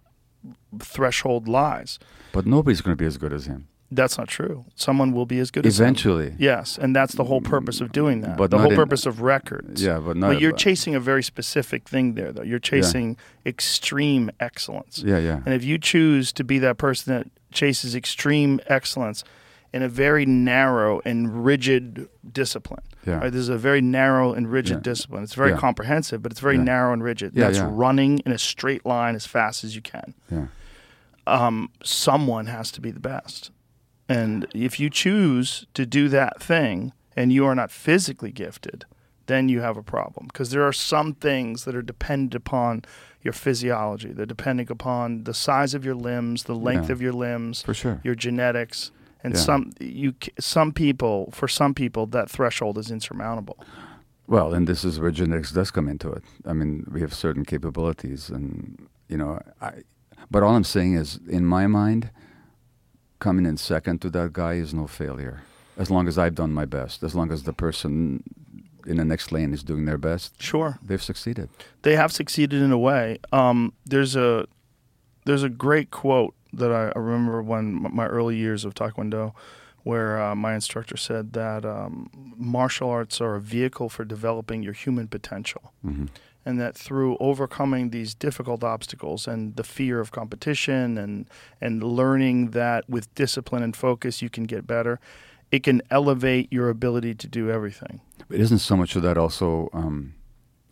threshold 0.79 1.49
lies. 1.49 1.99
But 2.33 2.47
nobody's 2.47 2.81
going 2.83 2.97
to 2.97 3.01
be 3.03 3.07
as 3.07 3.17
good 3.17 3.33
as 3.33 3.47
him. 3.47 3.67
That's 3.93 4.17
not 4.17 4.29
true. 4.29 4.65
Someone 4.77 5.13
will 5.13 5.27
be 5.27 5.41
as 5.41 5.51
good 5.51 5.67
as. 5.67 5.81
Eventually. 5.81 6.35
Yes, 6.39 6.79
and 6.79 6.95
that's 6.95 7.15
the 7.15 7.25
whole 7.25 7.41
purpose 7.41 7.81
of 7.81 7.91
doing 7.91 8.21
that. 8.21 8.37
But 8.37 8.51
the 8.53 8.59
whole 8.59 8.71
in- 8.71 8.77
purpose 8.77 9.05
of 9.05 9.21
records. 9.21 9.83
Yeah, 9.83 9.99
but 9.99 10.17
not. 10.17 10.29
But 10.35 10.41
you're 10.41 10.53
chasing 10.53 10.95
a 10.95 11.01
very 11.01 11.23
specific 11.25 11.89
thing 11.89 12.15
there, 12.15 12.31
though. 12.33 12.43
You're 12.43 12.61
chasing 12.61 13.17
extreme 13.45 14.31
excellence. 14.39 15.03
Yeah, 15.05 15.19
yeah. 15.19 15.41
And 15.45 15.55
if 15.55 15.65
you 15.65 15.77
choose 15.77 16.33
to 16.35 16.45
be 16.45 16.59
that 16.61 16.79
person 16.79 17.13
that 17.15 17.27
chases 17.53 17.97
extreme 17.97 18.61
excellence 18.67 19.25
in 19.73 19.83
a 19.83 19.89
very 19.89 20.25
narrow 20.27 21.01
and 21.05 21.45
rigid 21.45 22.09
discipline, 22.33 22.83
Yeah. 23.07 23.19
right? 23.19 23.33
This 23.33 23.41
is 23.43 23.49
a 23.49 23.59
very 23.59 23.81
narrow 23.81 24.33
and 24.33 24.51
rigid 24.51 24.79
Yeah. 24.79 24.83
discipline. 24.83 25.23
It's 25.25 25.35
very 25.35 25.51
Yeah. 25.51 25.57
comprehensive, 25.59 26.23
but 26.23 26.33
it's 26.33 26.41
very 26.41 26.57
Yeah. 26.57 26.63
narrow 26.65 26.93
and 26.93 27.03
rigid. 27.03 27.33
Yeah, 27.35 27.47
That's 27.47 27.59
yeah. 27.59 27.69
running 27.71 28.19
in 28.21 28.31
a 28.33 28.39
straight 28.39 28.85
line 28.87 29.15
as 29.17 29.27
fast 29.27 29.65
as 29.65 29.75
you 29.75 29.83
can. 29.83 30.15
Yeah. 30.31 30.47
um, 31.27 31.71
someone 31.85 32.47
has 32.47 32.73
to 32.73 32.81
be 32.81 32.91
the 32.91 32.99
best. 32.99 33.51
And 34.11 34.47
if 34.55 34.81
you 34.81 34.91
choose 34.91 35.67
to 35.75 35.87
do 35.87 36.09
that 36.09 36.43
thing 36.43 36.93
and 37.17 37.33
you 37.33 37.47
are 37.47 37.55
not 37.55 37.71
physically 37.71 38.33
gifted, 38.33 38.85
then 39.27 39.49
you 39.49 39.61
have 39.61 39.77
a 39.77 39.83
problem 39.83 40.27
because 40.27 40.51
there 40.51 40.67
are 40.67 40.73
some 40.73 41.15
things 41.15 41.65
that 41.65 41.75
are 41.77 41.83
dependent 41.83 42.35
upon 42.35 42.83
your 43.23 43.33
physiology. 43.33 44.13
They're 44.13 44.27
depending 44.27 44.71
upon 44.71 45.25
the 45.25 45.35
size 45.35 45.75
of 45.75 45.85
your 45.85 45.95
limbs, 45.95 46.45
the 46.45 46.55
length 46.57 46.89
Yeah. 46.89 46.93
of 46.95 47.03
your 47.03 47.13
limbs, 47.13 47.63
For 47.63 47.75
sure. 47.75 48.01
your 48.03 48.15
genetics, 48.17 48.91
and 49.23 49.35
Yeah. 49.35 49.41
some 49.41 49.71
you 49.79 50.15
some 50.41 50.73
people 50.73 51.31
for 51.33 51.47
some 51.47 51.75
people 51.75 52.07
that 52.07 52.29
threshold 52.31 52.79
is 52.79 52.91
insurmountable. 52.91 53.59
Well, 54.27 54.55
and 54.55 54.67
this 54.67 54.85
is 54.85 54.99
where 54.99 55.11
genetics 55.13 55.53
does 55.53 55.71
come 55.71 55.89
into 55.89 56.11
it. 56.11 56.25
I 56.47 56.53
mean, 56.53 56.87
we 56.91 57.01
have 57.01 57.13
certain 57.15 57.45
capabilities, 57.45 58.31
and 58.31 58.89
you 59.09 59.17
know, 59.17 59.41
I. 59.61 59.83
But 60.31 60.43
all 60.43 60.55
I'm 60.57 60.65
saying 60.65 60.95
is, 60.95 61.19
in 61.29 61.45
my 61.47 61.67
mind, 61.67 62.11
coming 63.21 63.47
in 63.47 63.57
second 63.57 64.01
to 64.03 64.11
that 64.11 64.33
guy 64.33 64.55
is 64.55 64.75
no 64.75 64.87
failure. 64.87 65.43
As 65.77 65.91
long 65.91 66.09
as 66.09 66.19
I've 66.19 66.35
done 66.35 66.53
my 66.53 66.65
best, 66.67 67.03
as 67.03 67.15
long 67.15 67.31
as 67.33 67.45
the 67.45 67.53
person 67.53 68.23
in 68.87 68.97
the 68.97 69.05
next 69.05 69.31
lane 69.31 69.53
is 69.55 69.63
doing 69.63 69.85
their 69.85 69.99
best, 69.99 70.41
Sure. 70.43 70.79
they've 70.83 71.03
succeeded. 71.03 71.49
they 71.83 71.95
have 71.97 72.11
succeeded 72.13 72.61
in 72.61 72.73
a 72.73 72.79
way. 72.79 73.19
Um, 73.33 73.73
there's 73.87 74.17
a 74.17 74.47
there's 75.27 75.43
a 75.43 75.49
great 75.51 75.91
quote 75.91 76.35
that 76.55 76.73
I, 76.73 76.93
I 76.97 76.99
remember 76.99 77.43
when 77.43 77.87
my 77.95 78.07
early 78.07 78.37
years 78.37 78.65
of 78.65 78.75
Taekwondo, 78.75 79.33
where 79.85 80.21
uh, 80.21 80.35
my 80.35 80.55
instructor 80.55 80.97
said 80.97 81.33
that 81.35 81.65
um, 81.65 82.11
martial 82.37 82.89
arts 82.91 83.21
are 83.21 83.37
a 83.37 83.41
vehicle 83.41 83.89
for 83.89 84.05
developing 84.05 84.63
your 84.63 84.73
human 84.73 85.07
potential, 85.09 85.73
hmm 85.83 86.07
and 86.47 86.59
that 86.61 86.75
through 86.75 87.17
overcoming 87.21 87.91
these 87.91 88.15
difficult 88.15 88.65
obstacles 88.65 89.29
and 89.29 89.57
the 89.57 89.65
fear 89.65 90.01
of 90.01 90.11
competition 90.11 90.99
and 90.99 91.27
and 91.61 91.83
learning 91.83 92.51
that 92.53 92.85
with 92.89 93.15
discipline 93.15 93.63
and 93.63 93.77
focus 93.77 94.23
you 94.23 94.31
can 94.31 94.45
get 94.45 94.67
better, 94.67 94.99
it 95.51 95.63
can 95.63 95.83
elevate 95.91 96.49
your 96.53 96.69
ability 96.71 97.15
to 97.15 97.27
do 97.29 97.51
everything. 97.51 98.01
It 98.31 98.41
isn't 98.41 98.61
so 98.61 98.77
much 98.77 98.97
of 98.97 99.03
that 99.03 99.17
also. 99.19 99.69
Um, 99.73 100.15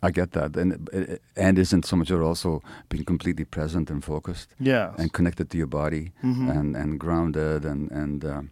I 0.01 0.11
get 0.11 0.31
that, 0.31 0.55
and 0.55 0.89
and 1.35 1.59
isn't 1.59 1.85
so 1.85 1.95
much 1.97 2.09
of 2.11 2.21
it 2.21 2.23
also 2.23 2.61
being 2.87 3.03
completely 3.05 3.43
present 3.45 3.89
and 3.89 4.01
focused 4.03 4.55
Yeah. 4.57 4.93
and 4.97 5.11
connected 5.11 5.49
to 5.49 5.57
your 5.57 5.67
body 5.67 6.11
Mhm. 6.23 6.49
and 6.57 6.75
and 6.77 6.99
grounded 6.99 7.65
and 7.65 7.91
and 7.91 8.23
um, 8.23 8.49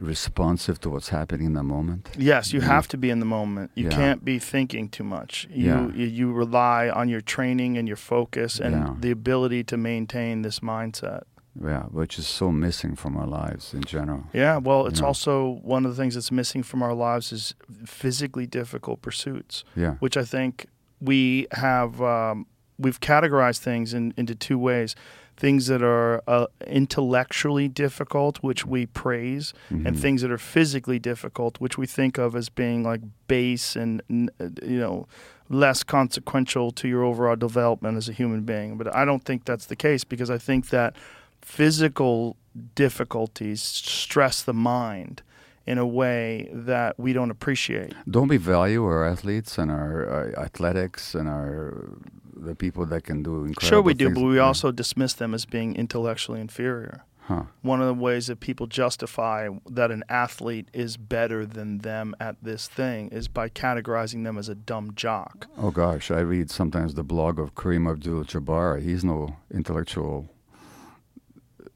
responsive 0.00 0.80
to 0.80 0.90
what's 0.90 1.10
happening 1.10 1.46
in 1.46 1.52
the 1.52 1.62
moment. 1.62 2.08
Yes, 2.18 2.52
you 2.52 2.60
Mm. 2.60 2.64
have 2.64 2.88
to 2.88 2.96
be 2.98 3.10
in 3.10 3.20
the 3.20 3.26
moment. 3.26 3.70
You 3.74 3.84
Yeah. 3.84 3.90
can't 3.96 4.24
be 4.24 4.38
thinking 4.38 4.88
too 4.88 5.04
much. 5.04 5.46
You, 5.50 5.66
Yeah. 5.66 5.88
you 5.94 6.06
you 6.06 6.32
rely 6.32 6.88
on 6.88 7.08
your 7.08 7.20
training 7.20 7.76
and 7.78 7.86
your 7.86 7.96
focus 7.98 8.58
and 8.60 9.00
the 9.02 9.10
ability 9.10 9.64
to 9.64 9.76
maintain 9.76 10.42
this 10.42 10.60
mindset. 10.60 11.22
Yeah, 11.60 11.82
which 11.90 12.18
is 12.18 12.26
so 12.26 12.50
missing 12.52 12.96
from 12.96 13.16
our 13.16 13.26
lives 13.26 13.74
in 13.74 13.82
general. 13.82 14.24
Yeah, 14.32 14.56
well, 14.58 14.86
it's 14.86 15.02
also 15.02 15.60
one 15.62 15.84
of 15.84 15.94
the 15.94 16.00
things 16.02 16.14
that's 16.14 16.30
missing 16.32 16.62
from 16.62 16.82
our 16.82 16.94
lives 16.94 17.32
is 17.32 17.54
physically 17.84 18.46
difficult 18.46 19.02
pursuits, 19.02 19.64
Yeah, 19.76 19.94
which 20.00 20.16
I 20.16 20.24
think 20.24 20.66
we 21.00 21.46
have 21.52 22.00
um, 22.00 22.46
we've 22.78 23.00
categorized 23.00 23.58
things 23.58 23.92
in, 23.92 24.14
into 24.16 24.34
two 24.34 24.58
ways. 24.58 24.94
Things 25.40 25.68
that 25.68 25.82
are 25.82 26.22
uh, 26.28 26.46
intellectually 26.66 27.66
difficult, 27.84 28.34
which 28.48 28.62
we 28.66 28.84
praise, 28.84 29.54
and 29.70 29.86
Mhm. 29.96 30.02
things 30.04 30.20
that 30.22 30.30
are 30.30 30.44
physically 30.56 30.98
difficult, 30.98 31.52
which 31.64 31.78
we 31.78 31.86
think 31.86 32.18
of 32.18 32.36
as 32.36 32.50
being 32.50 32.82
like 32.90 33.00
base 33.26 33.74
and 33.74 34.02
uh, 34.38 34.48
you 34.74 34.78
know 34.84 35.06
less 35.48 35.82
consequential 35.82 36.70
to 36.80 36.86
your 36.86 37.02
overall 37.10 37.36
development 37.36 37.96
as 37.96 38.06
a 38.08 38.12
human 38.12 38.42
being. 38.42 38.76
But 38.76 38.86
I 38.94 39.04
don't 39.08 39.24
think 39.24 39.40
that's 39.46 39.66
the 39.66 39.76
case 39.76 40.04
because 40.04 40.30
I 40.30 40.38
think 40.38 40.68
that 40.68 40.94
physical 41.40 42.36
difficulties 42.74 43.62
stress 43.62 44.42
the 44.42 44.52
mind 44.54 45.22
in 45.66 45.78
a 45.78 45.86
way 45.86 46.50
that 46.52 46.98
we 46.98 47.12
don't 47.12 47.30
appreciate. 47.30 47.94
Don't 48.08 48.28
we 48.28 48.36
value 48.36 48.84
our 48.84 49.04
athletes 49.04 49.58
and 49.58 49.70
our, 49.70 50.06
our 50.16 50.38
athletics 50.46 51.14
and 51.14 51.28
our 51.28 51.94
the 52.40 52.54
people 52.54 52.86
that 52.86 53.04
can 53.04 53.22
do 53.22 53.44
incredible 53.44 53.68
Sure, 53.68 53.82
we 53.82 53.94
do, 53.94 54.06
things? 54.06 54.18
but 54.18 54.24
we 54.24 54.36
Yeah. 54.36 54.42
also 54.42 54.72
dismiss 54.72 55.12
them 55.14 55.34
as 55.34 55.44
being 55.44 55.74
intellectually 55.76 56.40
inferior. 56.40 57.04
Huh. 57.24 57.44
One 57.62 57.80
of 57.80 57.86
the 57.86 57.94
ways 57.94 58.26
that 58.26 58.40
people 58.40 58.66
justify 58.66 59.48
that 59.70 59.92
an 59.92 60.02
athlete 60.08 60.68
is 60.72 60.96
better 60.96 61.46
than 61.46 61.78
them 61.78 62.14
at 62.18 62.36
this 62.42 62.66
thing 62.66 63.08
is 63.10 63.28
by 63.28 63.48
categorizing 63.48 64.24
them 64.24 64.36
as 64.36 64.48
a 64.48 64.54
dumb 64.56 64.94
jock. 64.96 65.46
Oh 65.56 65.70
gosh, 65.70 66.10
I 66.10 66.20
read 66.20 66.50
sometimes 66.50 66.94
the 66.94 67.04
blog 67.04 67.38
of 67.38 67.54
Kareem 67.54 67.88
Abdul-Jabbar. 67.88 68.82
He's 68.82 69.04
no 69.04 69.36
intellectual 69.52 70.28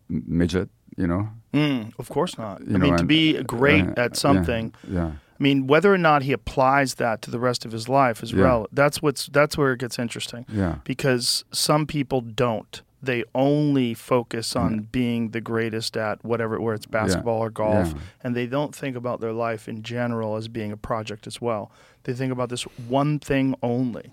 midget, 0.08 0.70
you 0.96 1.06
know. 1.06 1.28
Mm, 1.52 1.92
of 1.98 2.08
course 2.08 2.36
not. 2.36 2.60
You 2.66 2.74
I 2.74 2.78
know, 2.78 2.86
mean, 2.86 2.96
to 2.98 3.04
be 3.04 3.40
great 3.44 3.84
uh, 3.86 3.94
at 3.96 4.16
something. 4.16 4.74
Yeah, 4.88 4.94
yeah. 4.94 5.10
I 5.38 5.42
mean, 5.42 5.66
whether 5.66 5.92
or 5.92 5.98
not 5.98 6.22
he 6.22 6.32
applies 6.32 6.94
that 6.94 7.20
to 7.22 7.30
the 7.30 7.40
rest 7.40 7.64
of 7.64 7.72
his 7.72 7.88
life 7.88 8.22
is 8.22 8.32
Yeah. 8.32 8.44
relevant. 8.44 8.74
That's 8.74 9.02
what's 9.02 9.26
that's 9.26 9.58
where 9.58 9.72
it 9.72 9.80
gets 9.80 9.98
interesting 9.98 10.46
yeah. 10.48 10.76
because 10.84 11.44
some 11.52 11.86
people 11.86 12.20
don't. 12.20 12.82
They 13.02 13.24
only 13.34 13.92
focus 13.94 14.56
on 14.56 14.80
Mm. 14.80 14.92
being 14.92 15.30
the 15.30 15.40
greatest 15.40 15.96
at 15.96 16.24
whatever, 16.24 16.58
where 16.60 16.74
it's 16.74 16.86
basketball 16.86 17.40
or 17.40 17.50
golf, 17.50 17.88
Yeah. 17.88 18.00
and 18.22 18.34
they 18.36 18.46
don't 18.46 18.74
think 18.74 18.96
about 18.96 19.20
their 19.20 19.32
life 19.32 19.68
in 19.68 19.82
general 19.82 20.36
as 20.36 20.48
being 20.48 20.72
a 20.72 20.76
project 20.76 21.26
as 21.26 21.40
well. 21.40 21.70
They 22.04 22.14
think 22.14 22.32
about 22.32 22.48
this 22.48 22.62
one 22.88 23.18
thing 23.18 23.54
only. 23.62 24.12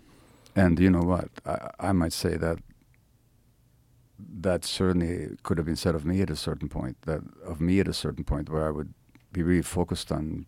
And 0.55 0.77
you 0.79 0.89
know 0.89 1.03
what? 1.03 1.29
I, 1.45 1.69
I 1.79 1.91
might 1.93 2.11
say 2.13 2.35
that 2.37 2.57
that 4.41 4.65
certainly 4.65 5.37
could 5.43 5.57
have 5.57 5.65
been 5.65 5.75
said 5.75 5.95
of 5.95 6.05
me 6.05 6.21
at 6.21 6.29
a 6.29 6.35
certain 6.35 6.69
point. 6.69 6.97
That 7.03 7.21
of 7.45 7.61
me 7.61 7.79
at 7.79 7.87
a 7.87 7.93
certain 7.93 8.23
point 8.23 8.49
where 8.49 8.67
I 8.67 8.71
would 8.71 8.93
be 9.31 9.41
really 9.43 9.61
focused 9.61 10.11
on 10.11 10.45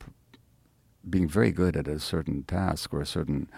being 1.09 1.27
very 1.27 1.51
good 1.51 1.75
at 1.75 1.87
a 1.87 1.99
certain 1.99 2.43
task 2.43 2.93
or 2.93 3.01
a 3.01 3.05
certain 3.05 3.49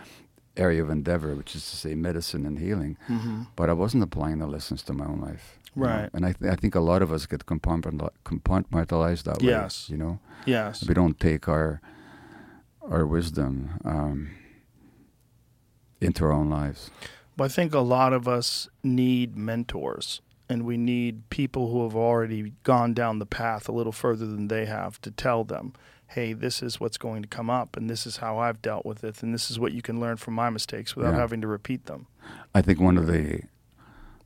area 0.57 0.81
of 0.81 0.89
endeavor, 0.89 1.35
which 1.35 1.55
is 1.55 1.69
to 1.69 1.75
say 1.75 1.95
medicine 1.95 2.45
and 2.45 2.59
healing. 2.59 2.97
Mm-hmm. 3.09 3.43
But 3.55 3.69
I 3.69 3.73
wasn't 3.73 4.03
applying 4.03 4.39
the 4.39 4.47
lessons 4.47 4.81
to 4.83 4.93
my 4.93 5.05
own 5.05 5.21
life. 5.21 5.59
you 5.75 5.81
know. 5.83 5.87
Right. 5.89 6.09
And 6.13 6.25
I, 6.25 6.31
th- 6.33 6.51
I 6.51 6.55
think 6.55 6.75
a 6.75 6.79
lot 6.79 7.01
of 7.01 7.11
us 7.11 7.25
get 7.25 7.45
compartmentalized 7.45 9.23
that 9.23 9.41
way. 9.41 9.49
Yes. 9.49 9.89
You 9.89 9.97
know, 9.97 10.19
Yes. 10.45 10.87
we 10.87 10.93
don't 10.93 11.19
take 11.19 11.47
our 11.47 11.81
our 12.89 13.05
wisdom 13.05 13.79
um, 13.83 14.29
into 15.99 16.23
our 16.23 16.31
own 16.31 16.49
lives. 16.49 16.91
But 17.35 17.45
I 17.45 17.47
think 17.47 17.73
a 17.73 17.79
lot 17.79 18.13
of 18.13 18.27
us 18.27 18.69
need 18.83 19.35
mentors 19.35 20.21
and 20.47 20.63
we 20.63 20.77
need 20.77 21.29
people 21.31 21.71
who 21.71 21.83
have 21.83 21.95
already 21.95 22.53
gone 22.63 22.93
down 22.93 23.17
the 23.19 23.25
path 23.25 23.67
a 23.67 23.71
little 23.71 23.91
further 23.91 24.25
than 24.27 24.47
they 24.49 24.65
have 24.67 25.01
to 25.01 25.09
tell 25.11 25.43
them, 25.43 25.73
hey, 26.07 26.33
this 26.33 26.61
is 26.61 26.79
what's 26.79 26.97
going 26.97 27.21
to 27.23 27.27
come 27.27 27.49
up 27.49 27.75
and 27.75 27.89
this 27.89 28.05
is 28.05 28.17
how 28.17 28.37
I've 28.37 28.61
dealt 28.61 28.85
with 28.85 29.03
it 29.03 29.23
and 29.23 29.33
this 29.33 29.49
is 29.51 29.59
what 29.59 29.73
you 29.73 29.81
can 29.81 29.99
learn 29.99 30.17
from 30.17 30.33
my 30.35 30.49
mistakes 30.49 30.95
without 30.95 31.13
Yeah. 31.13 31.19
having 31.19 31.41
to 31.41 31.47
repeat 31.47 31.85
them. 31.85 32.07
I 32.53 32.61
think 32.61 32.79
one 32.79 32.97
of 32.97 33.07
the 33.07 33.41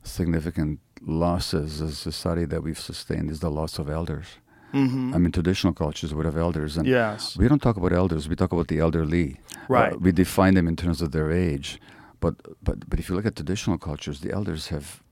significant 0.02 0.80
losses 1.02 1.80
as 1.80 1.92
a 1.92 1.96
society 1.96 2.44
that 2.46 2.62
we've 2.62 2.78
sustained 2.78 3.30
is 3.30 3.40
the 3.40 3.50
loss 3.50 3.78
of 3.78 3.88
elders. 3.88 4.26
Mm-hmm. 4.72 5.14
I 5.14 5.18
mean, 5.18 5.32
traditional 5.32 5.72
cultures 5.72 6.14
would 6.14 6.26
have 6.26 6.36
elders, 6.36 6.76
and 6.76 6.86
yes. 6.86 7.36
we 7.36 7.48
don't 7.48 7.60
talk 7.60 7.76
about 7.76 7.92
elders. 7.92 8.28
We 8.28 8.36
talk 8.36 8.52
about 8.52 8.68
the 8.68 8.78
elderly. 8.78 9.40
Right. 9.68 9.92
Uh, 9.92 9.98
we 9.98 10.12
define 10.12 10.54
them 10.54 10.68
in 10.68 10.76
terms 10.76 11.02
of 11.02 11.10
their 11.10 11.32
age, 11.32 11.80
but 12.20 12.36
but 12.62 12.88
but 12.88 13.00
if 13.00 13.08
you 13.08 13.16
look 13.16 13.26
at 13.26 13.34
traditional 13.34 13.78
cultures, 13.78 14.20
the 14.20 14.30
elders 14.30 14.68
have 14.68 15.02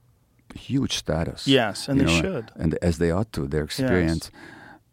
huge 0.55 0.93
status. 0.97 1.49
Yes, 1.49 1.89
and 1.89 1.99
they 2.01 2.05
know, 2.05 2.21
should. 2.21 2.53
and 2.55 2.79
as 2.81 2.99
they 2.99 3.11
ought 3.11 3.33
to. 3.33 3.49
Their 3.49 3.65
experience. 3.65 4.31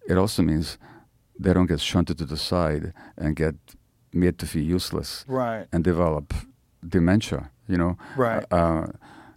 It 0.08 0.18
also 0.18 0.42
means 0.42 0.78
they 1.40 1.54
don't 1.54 1.68
get 1.68 1.80
shunted 1.82 2.18
to 2.18 2.26
the 2.26 2.38
side 2.38 2.94
and 3.18 3.36
get 3.36 3.56
made 4.14 4.38
to 4.40 4.46
feel 4.48 4.64
useless 4.64 5.26
Right. 5.28 5.68
and 5.72 5.84
develop 5.84 6.34
dementia. 6.88 7.52
You 7.68 7.78
know, 7.78 7.98
Right. 8.16 8.46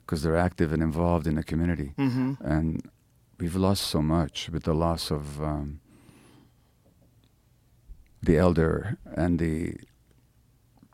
because 0.01 0.23
they're 0.23 0.37
active 0.37 0.73
and 0.73 0.83
involved 0.83 1.27
in 1.27 1.35
the 1.37 1.43
community. 1.43 1.95
Mm-hmm. 1.99 2.35
And 2.45 2.83
we've 3.41 3.57
lost 3.57 3.85
so 3.85 4.03
much 4.03 4.51
with 4.51 4.65
the 4.65 4.75
loss 4.75 5.11
of 5.11 5.41
um, 5.43 5.81
the 8.23 8.37
elder 8.37 8.99
and 9.17 9.39
the 9.39 9.75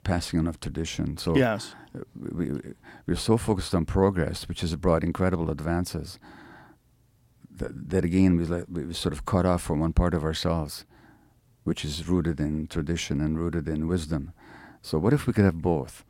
passing 0.05 0.39
on 0.39 0.47
of 0.47 0.61
tradition. 0.61 1.17
So 1.17 1.37
Yes. 1.37 1.75
we, 2.15 2.51
we, 2.53 2.61
we're 3.07 3.17
so 3.17 3.37
focused 3.37 3.75
on 3.75 3.85
progress, 3.85 4.47
which 4.49 4.61
has 4.61 4.75
brought 4.77 5.03
incredible 5.03 5.51
advances, 5.51 6.19
that, 7.51 7.91
that 7.91 8.05
again, 8.05 8.37
we, 8.37 8.85
we 8.87 8.93
sort 8.95 9.13
of 9.13 9.25
cut 9.25 9.47
off 9.47 9.63
from 9.63 9.81
one 9.81 9.93
part 9.93 10.13
of 10.15 10.23
ourselves, 10.25 10.85
which 11.65 11.85
is 11.85 12.07
rooted 12.09 12.39
in 12.41 12.67
tradition 12.67 13.21
and 13.21 13.39
rooted 13.39 13.69
in 13.69 13.89
wisdom. 13.89 14.33
So 14.83 14.99
what 14.99 15.13
if 15.13 15.27
we 15.27 15.33
could 15.33 15.45
have 15.45 15.61
both? 15.63 16.05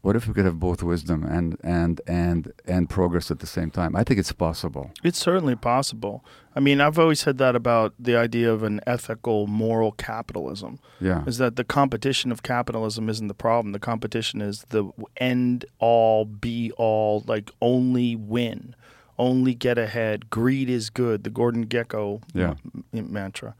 What 0.00 0.14
if 0.14 0.28
we 0.28 0.32
could 0.34 0.44
have 0.44 0.60
both 0.60 0.80
wisdom 0.82 1.24
and, 1.24 1.56
and, 1.62 2.00
and, 2.06 2.52
and 2.66 2.88
progress 2.88 3.32
at 3.32 3.40
the 3.40 3.48
same 3.48 3.70
time? 3.70 3.96
I 3.96 4.04
think 4.04 4.20
it's 4.20 4.30
possible. 4.30 4.92
It's 5.02 5.18
certainly 5.18 5.56
possible. 5.56 6.24
I 6.54 6.60
mean, 6.60 6.80
I've 6.80 7.00
always 7.00 7.18
said 7.18 7.38
that 7.38 7.56
about 7.56 7.94
the 7.98 8.16
idea 8.16 8.52
of 8.52 8.62
an 8.62 8.80
ethical, 8.86 9.48
moral 9.48 9.90
capitalism. 9.92 10.78
Yeah. 11.00 11.24
is 11.26 11.38
that 11.38 11.56
the 11.56 11.64
competition 11.64 12.30
of 12.30 12.44
capitalism 12.44 13.08
isn't 13.08 13.26
the 13.26 13.34
problem. 13.34 13.72
The 13.72 13.80
competition 13.80 14.40
is 14.40 14.62
the 14.70 14.88
end 15.16 15.64
all, 15.80 16.24
be 16.24 16.70
all, 16.76 17.24
like 17.26 17.50
only 17.60 18.14
win, 18.14 18.76
only 19.18 19.52
get 19.54 19.78
ahead. 19.78 20.30
Greed 20.30 20.70
is 20.70 20.90
good. 20.90 21.24
The 21.24 21.30
Gordon 21.30 21.66
Gekko 21.66 22.22
Yeah. 22.34 22.54
m- 22.94 23.12
mantra. 23.12 23.56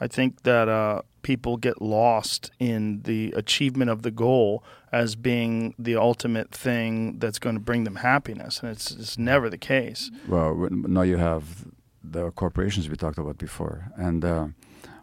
I 0.00 0.06
think 0.08 0.42
that 0.42 0.68
uh, 0.68 1.02
people 1.22 1.56
get 1.56 1.80
lost 1.80 2.50
in 2.58 3.02
the 3.02 3.32
achievement 3.36 3.90
of 3.90 4.02
the 4.02 4.10
goal 4.10 4.62
as 4.92 5.16
being 5.16 5.74
the 5.78 5.96
ultimate 5.96 6.50
thing 6.52 7.18
that's 7.18 7.38
going 7.38 7.56
to 7.56 7.60
bring 7.60 7.84
them 7.84 7.96
happiness, 7.96 8.60
and 8.60 8.70
it's, 8.70 8.90
it's 8.92 9.18
never 9.18 9.50
the 9.50 9.58
case. 9.58 10.10
Well, 10.28 10.68
now 10.70 11.02
you 11.02 11.16
have 11.16 11.66
the 12.04 12.30
corporations 12.32 12.88
we 12.88 12.96
talked 12.96 13.18
about 13.18 13.38
before, 13.38 13.90
and 13.96 14.24
uh, 14.24 14.46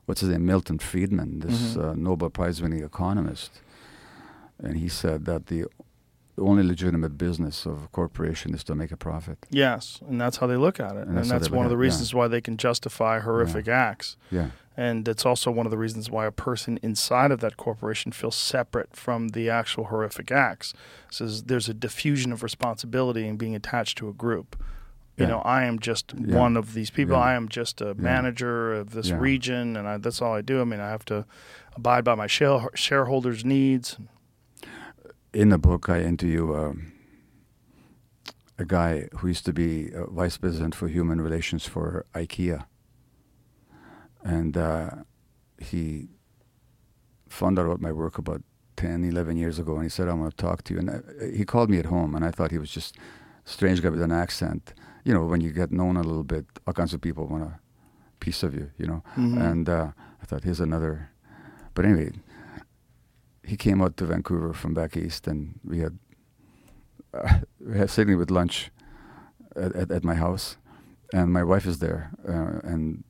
what's 0.05 0.21
his 0.21 0.29
name, 0.29 0.45
Milton 0.45 0.79
Friedman, 0.79 1.39
this 1.39 1.75
Mhm. 1.75 1.83
uh, 1.83 1.93
Nobel 1.95 2.29
Prize-winning 2.29 2.83
economist, 2.83 3.51
and 4.59 4.77
he 4.77 4.87
said 4.87 5.25
that 5.25 5.47
the 5.47 5.65
only 6.41 6.63
legitimate 6.63 7.17
business 7.17 7.65
of 7.65 7.83
a 7.83 7.87
corporation 7.87 8.53
is 8.55 8.63
to 8.63 8.75
make 8.75 8.91
a 8.91 8.97
profit. 8.97 9.37
Yes, 9.51 9.99
and 10.07 10.19
that's 10.19 10.37
how 10.37 10.47
they 10.47 10.55
look 10.57 10.79
at 10.79 10.95
it, 10.95 11.07
And 11.07 11.09
and 11.09 11.17
that's 11.17 11.29
that's, 11.29 11.49
one 11.49 11.65
of 11.65 11.69
the 11.69 11.75
it, 11.77 11.79
yeah. 11.79 11.83
reasons 11.83 12.13
why 12.13 12.27
they 12.27 12.41
can 12.41 12.57
justify 12.57 13.19
horrific 13.19 13.67
acts. 13.67 14.17
Yeah, 14.31 14.49
And 14.75 15.07
it's 15.07 15.25
also 15.25 15.51
one 15.51 15.67
of 15.67 15.71
the 15.71 15.77
reasons 15.77 16.09
why 16.09 16.25
a 16.25 16.31
person 16.31 16.79
inside 16.81 17.29
of 17.31 17.39
that 17.41 17.55
corporation 17.57 18.11
feels 18.11 18.35
separate 18.35 18.95
from 18.95 19.29
the 19.29 19.49
actual 19.49 19.85
horrific 19.85 20.31
acts. 20.31 20.73
Says 21.11 21.43
there's 21.43 21.69
a 21.69 21.73
diffusion 21.73 22.31
of 22.31 22.41
responsibility 22.41 23.27
in 23.27 23.37
being 23.37 23.55
attached 23.55 23.97
to 23.99 24.09
a 24.09 24.13
group. 24.13 24.55
You 25.17 25.25
Yeah. 25.25 25.29
know, 25.31 25.39
I 25.41 25.65
am 25.65 25.77
just 25.77 26.13
Yeah. 26.17 26.35
one 26.39 26.57
of 26.57 26.73
these 26.73 26.89
people. 26.89 27.15
Yeah. 27.15 27.21
I 27.21 27.33
am 27.35 27.47
just 27.47 27.79
a 27.81 27.93
manager 27.93 28.73
of 28.73 28.91
this 28.91 29.09
Yeah. 29.09 29.19
region, 29.19 29.77
and 29.77 29.87
I, 29.87 29.97
that's 29.97 30.19
all 30.23 30.33
I 30.33 30.41
do. 30.41 30.59
I 30.61 30.63
mean, 30.63 30.79
I 30.79 30.89
have 30.89 31.05
to 31.05 31.25
abide 31.75 32.03
by 32.03 32.15
my 32.15 32.25
shareholders' 32.25 33.45
needs. 33.45 33.97
In 35.33 35.49
the 35.49 35.57
book, 35.57 35.89
I 35.89 36.01
interview 36.01 36.55
um, 36.55 36.91
a 38.57 38.65
guy 38.65 39.07
who 39.17 39.27
used 39.27 39.45
to 39.45 39.53
be 39.53 39.91
uh, 39.93 40.05
vice 40.11 40.37
president 40.37 40.75
for 40.75 40.87
human 40.87 41.19
relations 41.21 41.65
for 41.65 42.05
IKEA, 42.13 42.65
and 44.23 44.55
uh, 44.57 44.89
he 45.57 46.09
found 47.29 47.57
out 47.59 47.65
about 47.65 47.81
my 47.81 47.91
work 47.91 48.17
about 48.17 48.41
10, 48.77 49.03
11 49.03 49.37
years 49.37 49.59
ago, 49.59 49.75
and 49.75 49.83
he 49.83 49.89
said, 49.89 50.07
"I 50.07 50.13
want 50.13 50.35
to 50.37 50.41
talk 50.45 50.63
to 50.65 50.73
you." 50.73 50.79
And 50.79 50.89
uh, 50.89 50.99
he 51.35 51.45
called 51.45 51.69
me 51.69 51.79
at 51.79 51.85
home, 51.85 52.15
and 52.15 52.23
I 52.25 52.31
thought 52.31 52.51
he 52.51 52.57
was 52.59 52.69
just 52.71 52.95
a 53.45 53.49
strange 53.49 53.81
guy 53.81 53.89
with 53.89 54.01
an 54.01 54.11
accent. 54.11 54.73
You 55.03 55.13
know, 55.13 55.25
when 55.25 55.41
you 55.41 55.51
get 55.51 55.71
known 55.71 55.97
a 55.97 56.03
little 56.03 56.23
bit, 56.23 56.45
all 56.67 56.73
kinds 56.73 56.93
of 56.93 57.01
people 57.01 57.27
want 57.27 57.43
a 57.43 57.59
piece 58.19 58.43
of 58.43 58.53
you. 58.53 58.71
You 58.77 58.87
know, 58.87 59.03
Mhm. 59.17 59.41
and 59.51 59.69
uh, 59.69 59.91
I 60.21 60.25
thought, 60.25 60.43
here's 60.43 60.59
another. 60.61 61.09
But 61.73 61.85
anyway, 61.85 62.11
he 63.45 63.57
came 63.57 63.81
out 63.81 63.97
to 63.97 64.05
Vancouver 64.05 64.53
from 64.53 64.73
back 64.73 64.95
east, 64.95 65.27
and 65.27 65.59
we 65.63 65.79
had 65.79 65.97
uh, 67.13 67.39
we 67.59 67.77
had 67.77 67.89
sitting 67.89 68.17
with 68.17 68.31
lunch 68.31 68.71
at, 69.55 69.75
at, 69.75 69.91
at 69.91 70.03
my 70.03 70.15
house, 70.15 70.57
and 71.13 71.31
my 71.31 71.43
wife 71.43 71.65
is 71.65 71.79
there, 71.79 72.11
uh, 72.27 72.67
and 72.67 73.03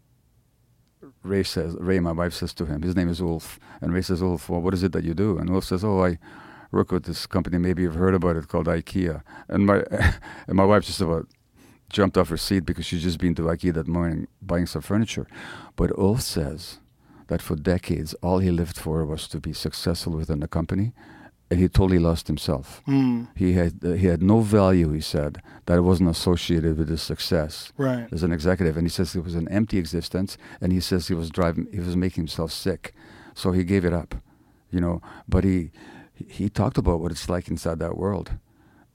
Rae 1.23 1.43
says, 1.43 1.75
Rae, 1.79 1.99
my 1.99 2.11
wife 2.11 2.33
says 2.33 2.53
to 2.55 2.65
him, 2.65 2.81
his 2.81 2.95
name 2.95 3.09
is 3.09 3.21
Ulf, 3.21 3.59
and 3.81 3.93
Rae 3.93 4.01
says, 4.01 4.21
Ulf, 4.21 4.49
well, 4.49 4.61
what 4.61 4.73
is 4.73 4.83
it 4.83 4.91
that 4.91 5.03
you 5.03 5.13
do? 5.13 5.37
And 5.37 5.49
Ulf 5.49 5.63
says, 5.63 5.83
oh, 5.83 6.03
I 6.03 6.17
work 6.71 6.91
with 6.91 7.03
this 7.05 7.25
company, 7.25 7.57
maybe 7.57 7.83
you've 7.83 7.95
heard 7.95 8.15
about 8.15 8.35
it, 8.35 8.47
called 8.47 8.67
IKEA, 8.67 9.21
and 9.47 9.65
my 9.65 9.83
and 10.47 10.55
my 10.55 10.65
wife 10.65 10.83
just 10.85 11.01
about 11.01 11.27
jumped 11.89 12.17
off 12.17 12.29
her 12.29 12.37
seat 12.37 12.65
because 12.65 12.85
she's 12.85 13.03
just 13.03 13.19
been 13.19 13.35
to 13.35 13.43
IKEA 13.43 13.73
that 13.73 13.87
morning 13.87 14.27
buying 14.41 14.65
some 14.65 14.81
furniture, 14.81 15.27
but 15.75 15.97
Ulf 15.97 16.21
says 16.21 16.79
that 17.33 17.41
for 17.41 17.55
decades 17.55 18.13
all 18.21 18.39
he 18.39 18.51
lived 18.51 18.77
for 18.77 19.05
was 19.05 19.27
to 19.27 19.39
be 19.39 19.53
successful 19.53 20.13
within 20.13 20.39
the 20.39 20.47
company, 20.47 20.93
and 21.49 21.59
he 21.59 21.67
totally 21.67 21.99
lost 21.99 22.27
himself. 22.27 22.81
Mm, 22.87 23.27
He 23.35 23.53
had 23.53 23.73
uh, 23.83 23.91
he 24.01 24.07
had 24.13 24.21
no 24.33 24.39
value. 24.41 24.89
He 24.93 25.01
said 25.01 25.41
that 25.65 25.77
it 25.77 25.85
wasn't 25.91 26.09
associated 26.09 26.77
with 26.77 26.89
his 26.89 27.01
success 27.01 27.53
right. 27.77 28.07
as 28.15 28.23
an 28.23 28.31
executive, 28.31 28.77
and 28.77 28.85
he 28.85 28.89
says 28.97 29.15
it 29.15 29.23
was 29.29 29.35
an 29.35 29.47
empty 29.59 29.77
existence. 29.77 30.37
And 30.61 30.71
he 30.71 30.79
says 30.79 31.07
he 31.07 31.15
was 31.15 31.29
driving, 31.29 31.67
he 31.71 31.79
was 31.79 31.95
making 31.95 32.21
himself 32.23 32.51
sick, 32.51 32.93
so 33.33 33.51
he 33.51 33.63
gave 33.63 33.83
it 33.89 33.93
up, 34.01 34.11
you 34.71 34.81
know. 34.85 35.01
But 35.27 35.43
he 35.43 35.71
he 36.37 36.49
talked 36.49 36.77
about 36.77 36.99
what 37.01 37.11
it's 37.11 37.27
like 37.35 37.47
inside 37.51 37.79
that 37.79 37.97
world, 37.97 38.27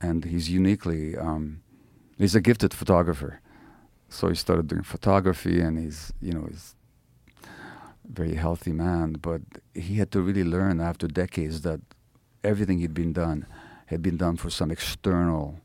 and 0.01 0.25
he's 0.25 0.49
uniquely 0.61 1.03
um, 1.17 1.45
he's 2.19 2.35
a 2.37 2.41
gifted 2.41 2.73
photographer, 2.75 3.33
so 4.09 4.29
he 4.29 4.35
started 4.35 4.67
doing 4.69 4.85
photography, 4.85 5.61
and 5.67 5.79
he's 5.79 6.13
you 6.27 6.33
know 6.35 6.47
he's 6.51 6.75
very 8.11 8.35
healthy 8.35 8.73
man, 8.73 9.13
but 9.21 9.43
he 9.75 9.97
had 9.97 10.11
to 10.13 10.21
really 10.21 10.45
learn 10.45 10.81
after 10.81 11.07
decades 11.07 11.63
that 11.63 11.81
everything 12.43 12.79
he'd 12.79 12.95
been 12.95 13.13
done 13.13 13.47
had 13.87 14.03
been 14.03 14.17
done 14.17 14.37
for 14.37 14.51
some 14.51 14.71
external 14.71 15.61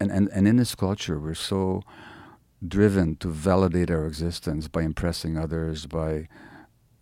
and, 0.00 0.10
and, 0.10 0.28
and 0.32 0.48
in 0.48 0.56
this 0.56 0.74
culture 0.74 1.18
we're 1.18 1.34
so 1.34 1.82
driven 2.66 3.16
to 3.16 3.28
validate 3.28 3.90
our 3.90 4.06
existence 4.06 4.66
by 4.68 4.82
impressing 4.82 5.36
others 5.36 5.86
by 5.86 6.26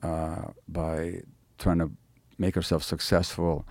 uh, 0.02 0.48
by 0.68 1.20
trying 1.58 1.78
to 1.78 1.90
make 2.38 2.56
ourselves 2.56 2.86
successful 2.86 3.66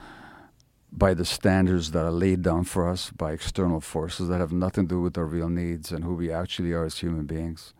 by 0.91 1.14
the 1.14 1.26
standards 1.26 1.91
that 1.91 2.06
are 2.06 2.11
laid 2.11 2.41
down 2.41 2.64
for 2.64 2.88
us 2.88 3.11
by 3.11 3.32
external 3.32 3.80
forces 3.80 4.28
that 4.28 4.40
have 4.40 4.52
nothing 4.52 4.88
to 4.88 4.95
do 4.95 5.02
with 5.02 5.18
our 5.18 5.26
real 5.26 5.49
needs 5.49 5.91
and 5.91 6.03
who 6.03 6.15
we 6.15 6.32
actually 6.32 6.74
are 6.74 6.86
as 6.86 6.99
human 6.99 7.26
beings 7.26 7.74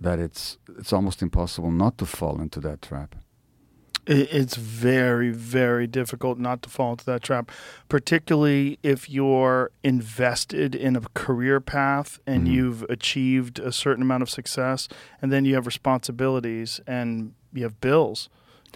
that 0.00 0.18
it's 0.18 0.58
it's 0.78 0.92
almost 0.92 1.22
impossible 1.22 1.70
not 1.70 1.98
to 1.98 2.06
fall 2.06 2.40
into 2.40 2.60
that 2.60 2.80
trap 2.82 3.14
it's 4.06 4.56
very, 4.56 5.30
very 5.30 5.86
difficult 5.86 6.38
not 6.38 6.62
to 6.62 6.68
fall 6.70 6.92
into 6.92 7.04
that 7.04 7.22
trap, 7.22 7.50
particularly 7.88 8.78
if 8.82 9.08
you're 9.10 9.70
invested 9.84 10.74
in 10.74 10.96
a 10.96 11.00
career 11.14 11.60
path 11.60 12.18
and 12.26 12.46
Mhm. 12.46 12.50
you've 12.52 12.82
achieved 12.84 13.58
a 13.58 13.70
certain 13.70 14.02
amount 14.02 14.22
of 14.22 14.30
success, 14.30 14.88
and 15.20 15.30
then 15.30 15.44
you 15.44 15.54
have 15.54 15.66
responsibilities 15.66 16.80
and 16.86 17.34
you 17.52 17.62
have 17.62 17.80
bills. 17.80 18.28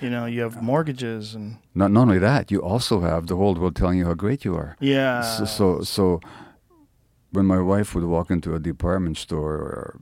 You 0.03 0.11
know, 0.11 0.27
you 0.27 0.41
have 0.43 0.61
mortgages 0.63 1.35
and 1.35 1.57
not, 1.75 1.91
not 1.91 2.03
only 2.03 2.19
that 2.19 2.51
you 2.51 2.61
also 2.61 3.01
have 3.01 3.27
the 3.29 3.37
whole 3.37 3.55
world 3.55 3.77
telling 3.77 3.99
you 3.99 4.07
how 4.07 4.15
great 4.15 4.45
you 4.45 4.55
are 4.57 4.77
yeah. 4.81 5.23
so, 5.23 5.45
so 5.45 5.83
so 5.83 6.21
when 7.31 7.47
my 7.47 7.61
wife 7.61 7.95
would 7.95 8.05
walk 8.05 8.29
into 8.31 8.55
a 8.55 8.59
department 8.59 9.17
store 9.19 9.55
or 9.55 10.01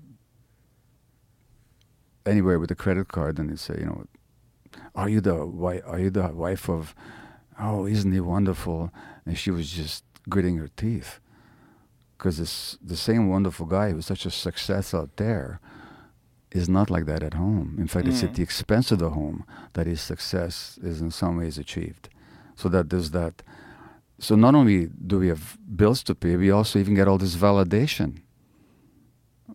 anywhere 2.27 2.59
with 2.59 2.70
a 2.70 2.74
credit 2.74 3.09
card 3.09 3.39
and 3.39 3.51
they'd 3.51 3.59
say, 3.59 3.77
you 3.81 3.86
know, 3.86 4.05
are 4.94 5.09
you 5.09 5.20
the 5.20 5.44
wife? 5.47 5.82
Are 5.86 5.99
you 5.99 6.11
the 6.11 6.28
wife 6.28 6.69
of? 6.69 6.94
Oh, 7.59 7.86
isn't 7.86 8.12
he 8.12 8.20
wonderful? 8.20 8.90
And 9.27 9.36
she 9.39 9.51
was 9.51 9.70
just 9.70 10.05
gritting 10.28 10.57
her 10.57 10.69
teeth 10.77 11.20
because 12.16 12.39
this 12.39 12.78
the 12.82 12.97
same 12.97 13.28
wonderful 13.28 13.66
guy 13.66 13.90
who's 13.90 14.07
such 14.07 14.24
a 14.27 14.31
success 14.31 14.94
out 14.94 15.16
there 15.16 15.61
is 16.51 16.69
not 16.69 16.90
like 16.90 17.07
that 17.07 17.23
at 17.23 17.35
home. 17.35 17.77
In 17.78 17.86
fact, 17.89 18.07
it's 18.09 18.23
at 18.23 18.32
Mm. 18.32 18.36
the 18.36 18.43
expense 18.43 18.90
of 18.93 18.99
the 18.99 19.11
home 19.11 19.44
that 19.73 19.86
his 19.86 20.01
success 20.01 20.78
is 20.82 21.01
in 21.01 21.11
some 21.11 21.36
ways 21.39 21.59
achieved. 21.59 22.09
So 22.57 22.69
that 22.69 22.90
there's 22.90 23.11
that. 23.12 23.43
So 24.19 24.36
not 24.36 24.55
only 24.55 24.89
do 25.07 25.19
we 25.19 25.28
have 25.28 25.57
bills 25.77 26.03
to 26.05 26.15
pay, 26.15 26.36
we 26.36 26.51
also 26.51 26.78
even 26.78 26.94
get 26.94 27.09
all 27.09 27.19
this 27.19 27.36
validation 27.36 28.19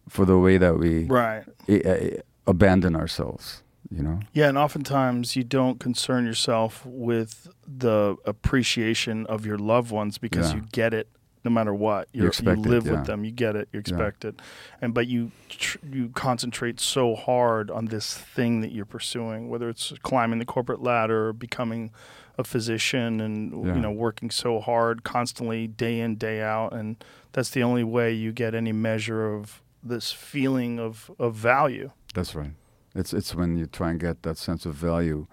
for 0.09 0.25
the 0.25 0.37
way 0.37 0.57
that 0.57 0.77
we 0.77 1.05
right. 1.05 1.43
i- 1.69 1.81
i- 1.85 2.17
abandon 2.47 2.95
ourselves. 2.95 3.63
You 3.89 4.03
know. 4.03 4.19
Yeah, 4.33 4.49
and 4.49 4.57
oftentimes 4.57 5.37
you 5.37 5.45
don't 5.45 5.79
concern 5.79 6.25
yourself 6.25 6.85
with 6.85 7.47
the 7.65 8.17
appreciation 8.25 9.25
of 9.27 9.45
your 9.45 9.57
loved 9.57 9.91
ones 9.91 10.17
because 10.17 10.49
Yeah. 10.51 10.57
you 10.57 10.65
get 10.73 10.93
it 10.93 11.07
no 11.45 11.51
matter 11.51 11.73
what. 11.73 12.09
You 12.11 12.21
You're, 12.23 12.27
expect 12.27 12.65
it, 12.65 12.69
live 12.69 12.85
yeah. 12.85 12.91
with 12.93 13.05
them, 13.05 13.23
you 13.23 13.31
get 13.31 13.55
it, 13.55 13.69
you 13.71 13.79
expect 13.79 14.25
it, 14.25 14.41
and 14.81 14.93
but 14.93 15.07
you 15.07 15.31
tr- 15.47 15.77
you 15.89 16.09
concentrate 16.09 16.81
so 16.81 17.15
hard 17.15 17.71
on 17.71 17.85
this 17.85 18.17
thing 18.17 18.59
that 18.59 18.73
you're 18.73 18.83
pursuing, 18.83 19.47
whether 19.47 19.69
it's 19.69 19.93
climbing 20.01 20.39
the 20.39 20.45
corporate 20.45 20.81
ladder 20.83 21.29
or 21.29 21.33
becoming 21.33 21.91
a 22.37 22.43
physician, 22.43 23.21
and 23.21 23.65
Yeah. 23.65 23.75
you 23.75 23.79
know 23.81 23.91
working 23.91 24.29
so 24.31 24.59
hard 24.59 25.03
constantly, 25.05 25.65
day 25.67 26.01
in 26.01 26.15
day 26.17 26.41
out, 26.41 26.73
and 26.73 26.97
that's 27.31 27.51
the 27.51 27.63
only 27.63 27.85
way 27.85 28.11
you 28.11 28.33
get 28.33 28.53
any 28.53 28.73
measure 28.73 29.33
of 29.33 29.61
this 29.81 30.11
feeling 30.11 30.77
of 30.77 31.09
of 31.17 31.35
value. 31.35 31.91
That's 32.17 32.33
right. 32.33 32.53
It's 32.95 33.13
it's 33.13 33.35
when 33.35 33.57
you 33.57 33.67
try 33.67 33.91
and 33.91 33.99
get 33.99 34.23
that 34.23 34.39
sense 34.39 34.65
of 34.65 34.73
value 34.73 35.27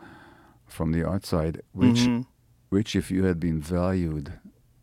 from 0.67 0.93
the 0.93 1.03
outside, 1.09 1.63
which 1.73 2.01
Mhm. 2.01 2.27
which 2.69 2.95
if 2.95 3.11
you 3.11 3.25
had 3.25 3.41
been 3.41 3.59
valued 3.59 4.35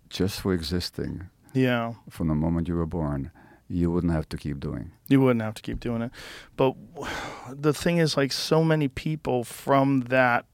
just 0.10 0.42
for 0.42 0.52
existing 0.52 1.30
Yeah. 1.54 1.94
from 2.10 2.28
the 2.28 2.34
moment 2.34 2.68
you 2.68 2.74
were 2.76 2.88
born, 2.88 3.30
you 3.68 3.92
wouldn't 3.92 4.14
have 4.14 4.28
to 4.30 4.38
keep 4.38 4.60
doing. 4.60 4.94
You 5.10 5.22
wouldn't 5.22 5.44
have 5.44 5.54
to 5.54 5.62
keep 5.62 5.80
doing 5.80 6.02
it. 6.02 6.12
But 6.58 6.74
the 7.68 7.72
thing 7.74 7.98
is, 7.98 8.18
like, 8.18 8.32
so 8.32 8.64
many 8.64 8.88
people 8.88 9.44
from 9.44 10.02
that 10.10 10.46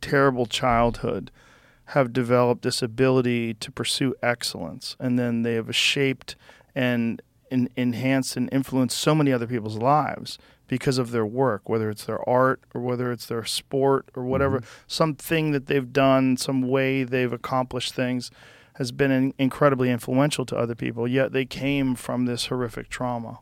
terrible 0.00 0.46
childhood 0.46 1.32
have 1.86 2.12
developed 2.12 2.62
this 2.62 2.80
ability 2.80 3.54
to 3.54 3.72
pursue 3.72 4.14
excellence. 4.22 4.94
And 5.00 5.18
then 5.18 5.42
they 5.42 5.54
have 5.54 5.74
shaped 5.74 6.36
and 6.76 7.20
en- 7.50 7.68
enhanced 7.76 8.36
and 8.36 8.48
influenced 8.52 8.96
so 8.96 9.14
many 9.16 9.32
other 9.32 9.48
people's 9.48 9.78
lives 9.78 10.38
because 10.72 10.96
of 10.96 11.10
their 11.10 11.26
work, 11.26 11.68
whether 11.68 11.90
it's 11.90 12.06
their 12.06 12.26
art 12.26 12.62
or 12.72 12.80
whether 12.80 13.12
it's 13.12 13.26
their 13.26 13.44
sport 13.44 14.08
or 14.14 14.24
whatever, 14.24 14.60
mm-hmm. 14.60 14.84
something 14.86 15.50
that 15.50 15.66
they've 15.66 15.92
done, 15.92 16.34
some 16.38 16.62
way 16.62 17.04
they've 17.04 17.34
accomplished 17.34 17.92
things. 17.92 18.30
has 18.76 18.90
been 18.90 19.10
in, 19.10 19.34
incredibly 19.36 19.90
influential 19.90 20.46
to 20.46 20.56
other 20.56 20.74
people. 20.74 21.06
Yet 21.06 21.32
they 21.32 21.44
came 21.44 21.94
from 21.94 22.24
this 22.24 22.46
horrific 22.46 22.88
trauma. 22.88 23.40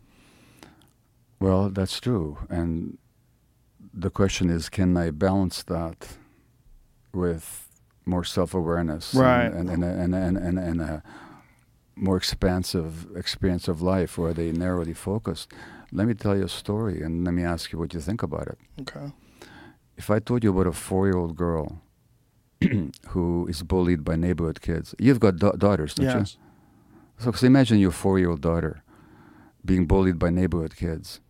Well, 1.39 1.71
that's 1.71 2.01
true. 2.01 2.39
And 2.49 2.99
the 3.95 4.11
question 4.11 4.51
is 4.51 4.69
can 4.69 4.97
I 4.97 5.11
balance 5.13 5.63
that 5.63 6.17
with 7.15 7.69
more 8.05 8.25
self 8.25 8.55
awareness 8.55 9.15
Right. 9.15 9.45
and, 9.45 9.71
and, 9.71 9.85
and, 9.85 10.15
and, 10.17 10.37
and, 10.37 10.59
and 10.59 10.81
a 10.81 11.03
more 11.95 12.17
expansive 12.17 13.07
experience 13.15 13.69
of 13.69 13.81
life 13.81 14.19
where 14.19 14.33
they 14.35 14.51
narrowly 14.51 14.95
focused? 14.95 15.53
Let 15.93 16.07
me 16.07 16.15
tell 16.15 16.37
you 16.37 16.45
a 16.45 16.49
story 16.49 17.03
and 17.03 17.25
let 17.25 17.35
me 17.35 17.43
ask 17.43 17.73
you 17.73 17.79
what 17.79 17.93
you 17.95 18.01
think 18.01 18.23
about 18.23 18.47
it. 18.49 18.59
Okay. 18.83 19.13
If 19.97 20.09
I 20.11 20.19
told 20.21 20.45
you 20.45 20.51
about 20.51 20.67
a 20.69 20.73
four 20.73 21.07
year 21.07 21.17
old 21.17 21.37
girl 21.37 21.83
who 23.09 23.47
is 23.49 23.63
bullied 23.63 24.05
by 24.05 24.17
neighborhood 24.17 24.61
kids, 24.61 24.95
you've 24.99 25.21
got 25.21 25.37
da- 25.37 25.53
daughters, 25.53 25.95
don't 25.95 26.07
Yes. 26.07 26.37
you? 26.37 27.25
So, 27.25 27.33
so 27.33 27.47
imagine 27.47 27.79
your 27.79 27.91
four 27.91 28.19
year 28.19 28.31
old 28.31 28.41
daughter 28.41 28.83
being 29.65 29.87
bullied 29.87 30.19
by 30.19 30.31
neighborhood 30.31 30.75
kids, 30.77 31.21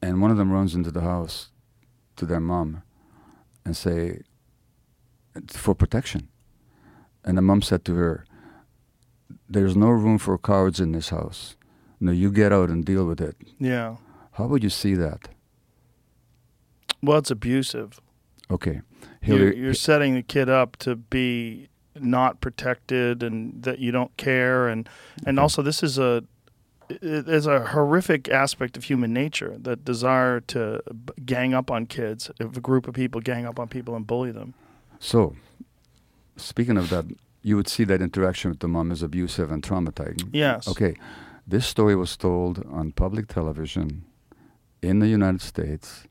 and 0.00 0.22
one 0.22 0.30
of 0.30 0.36
them 0.38 0.50
runs 0.50 0.74
into 0.74 0.90
the 0.90 1.02
house 1.02 1.50
to 2.16 2.24
their 2.24 2.40
mom 2.40 2.82
and 3.66 3.76
say, 3.76 4.22
for 5.48 5.74
protection. 5.74 6.28
And 7.24 7.36
the 7.36 7.42
mom 7.42 7.60
said 7.60 7.84
to 7.86 7.94
her, 7.96 8.24
There's 9.48 9.76
no 9.76 9.88
room 9.90 10.18
for 10.18 10.38
cowards 10.38 10.80
in 10.80 10.92
this 10.92 11.08
house. 11.10 11.56
No, 12.04 12.12
you 12.12 12.30
get 12.30 12.52
out 12.52 12.68
and 12.68 12.84
deal 12.84 13.06
with 13.06 13.20
it. 13.20 13.34
Yeah. 13.58 13.96
How 14.32 14.46
would 14.46 14.62
you 14.62 14.68
see 14.70 14.94
that? 14.94 15.28
Well, 17.02 17.18
it's 17.18 17.30
abusive. 17.30 17.98
Okay. 18.50 18.82
You're, 19.22 19.54
you're 19.54 19.72
setting 19.74 20.14
the 20.14 20.22
kid 20.22 20.50
up 20.50 20.76
to 20.78 20.96
be 20.96 21.68
not 21.98 22.42
protected 22.42 23.22
and 23.22 23.62
that 23.62 23.78
you 23.78 23.90
don't 23.92 24.14
care 24.18 24.68
and 24.68 24.88
and 25.24 25.38
also 25.38 25.62
this 25.62 25.82
is 25.82 25.96
a 25.96 26.24
is 26.90 27.46
a 27.46 27.66
horrific 27.66 28.28
aspect 28.28 28.76
of 28.76 28.84
human 28.84 29.12
nature 29.12 29.56
that 29.60 29.84
desire 29.84 30.40
to 30.40 30.82
gang 31.24 31.54
up 31.54 31.70
on 31.70 31.86
kids 31.86 32.30
if 32.40 32.56
a 32.56 32.60
group 32.60 32.88
of 32.88 32.94
people 32.94 33.20
gang 33.20 33.46
up 33.46 33.58
on 33.60 33.68
people 33.68 33.94
and 33.94 34.06
bully 34.08 34.32
them 34.32 34.52
So, 34.98 35.36
speaking 36.36 36.76
of 36.76 36.90
that, 36.90 37.04
you 37.42 37.54
would 37.56 37.68
see 37.68 37.84
that 37.84 38.02
interaction 38.02 38.50
with 38.50 38.58
the 38.60 38.68
mom 38.68 38.90
as 38.90 39.00
abusive 39.02 39.50
and 39.52 39.62
traumatizing. 39.62 40.28
yes 40.32 40.66
Okay, 40.68 40.96
this 41.46 41.66
story 41.66 41.94
was 41.94 42.16
told 42.16 42.64
on 42.70 42.92
public 42.92 43.28
television 43.28 44.04
in 44.82 44.98
the 44.98 45.08
United 45.08 45.42
States 45.42 46.04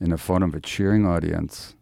in 0.00 0.12
a 0.12 0.18
front 0.18 0.44
of 0.44 0.54
a 0.54 0.60
cheering 0.60 1.06
audience, 1.06 1.74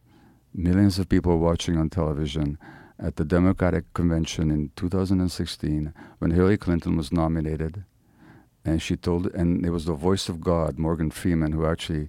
millions 0.53 0.99
of 0.99 1.09
people 1.09 1.39
watching 1.39 1.77
on 1.77 1.89
television 1.89 2.59
at 2.99 3.17
the 3.17 3.25
Democratic 3.25 3.93
Convention 3.95 4.51
in 4.51 4.71
2016 4.77 5.93
when 6.19 6.31
Hillary 6.31 6.57
Clinton 6.57 6.97
was 6.97 7.11
nominated. 7.11 7.85
And 8.67 8.81
she 8.81 8.97
told, 8.97 9.27
and 9.35 9.65
it 9.67 9.71
was 9.71 9.85
the 9.85 9.93
voice 9.95 10.29
of 10.29 10.41
God, 10.41 10.79
Morgan 10.79 11.11
Freeman, 11.11 11.53
who 11.53 11.67
actually 11.67 12.09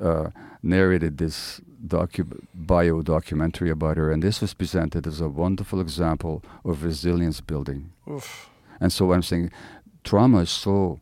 uh, 0.00 0.30
narrated 0.62 1.16
this 1.16 1.62
docu- 1.86 2.44
bio 2.54 3.00
documentary 3.00 3.70
about 3.70 3.96
her. 3.96 4.10
And 4.10 4.22
this 4.22 4.42
was 4.42 4.52
presented 4.52 5.06
as 5.06 5.20
a 5.20 5.28
wonderful 5.28 5.80
example 5.80 6.42
of 6.62 6.84
resilience 6.84 7.40
building. 7.40 7.92
Oof. 8.10 8.50
And 8.80 8.92
so 8.92 9.12
I'm 9.12 9.22
saying 9.22 9.50
trauma 10.04 10.38
is 10.40 10.50
so 10.50 11.00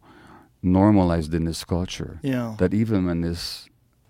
normalized 0.62 1.34
in 1.34 1.44
this 1.44 1.64
culture 1.64 2.18
yeah 2.22 2.54
that 2.58 2.72
even 2.72 3.04
when 3.06 3.20
this 3.20 3.68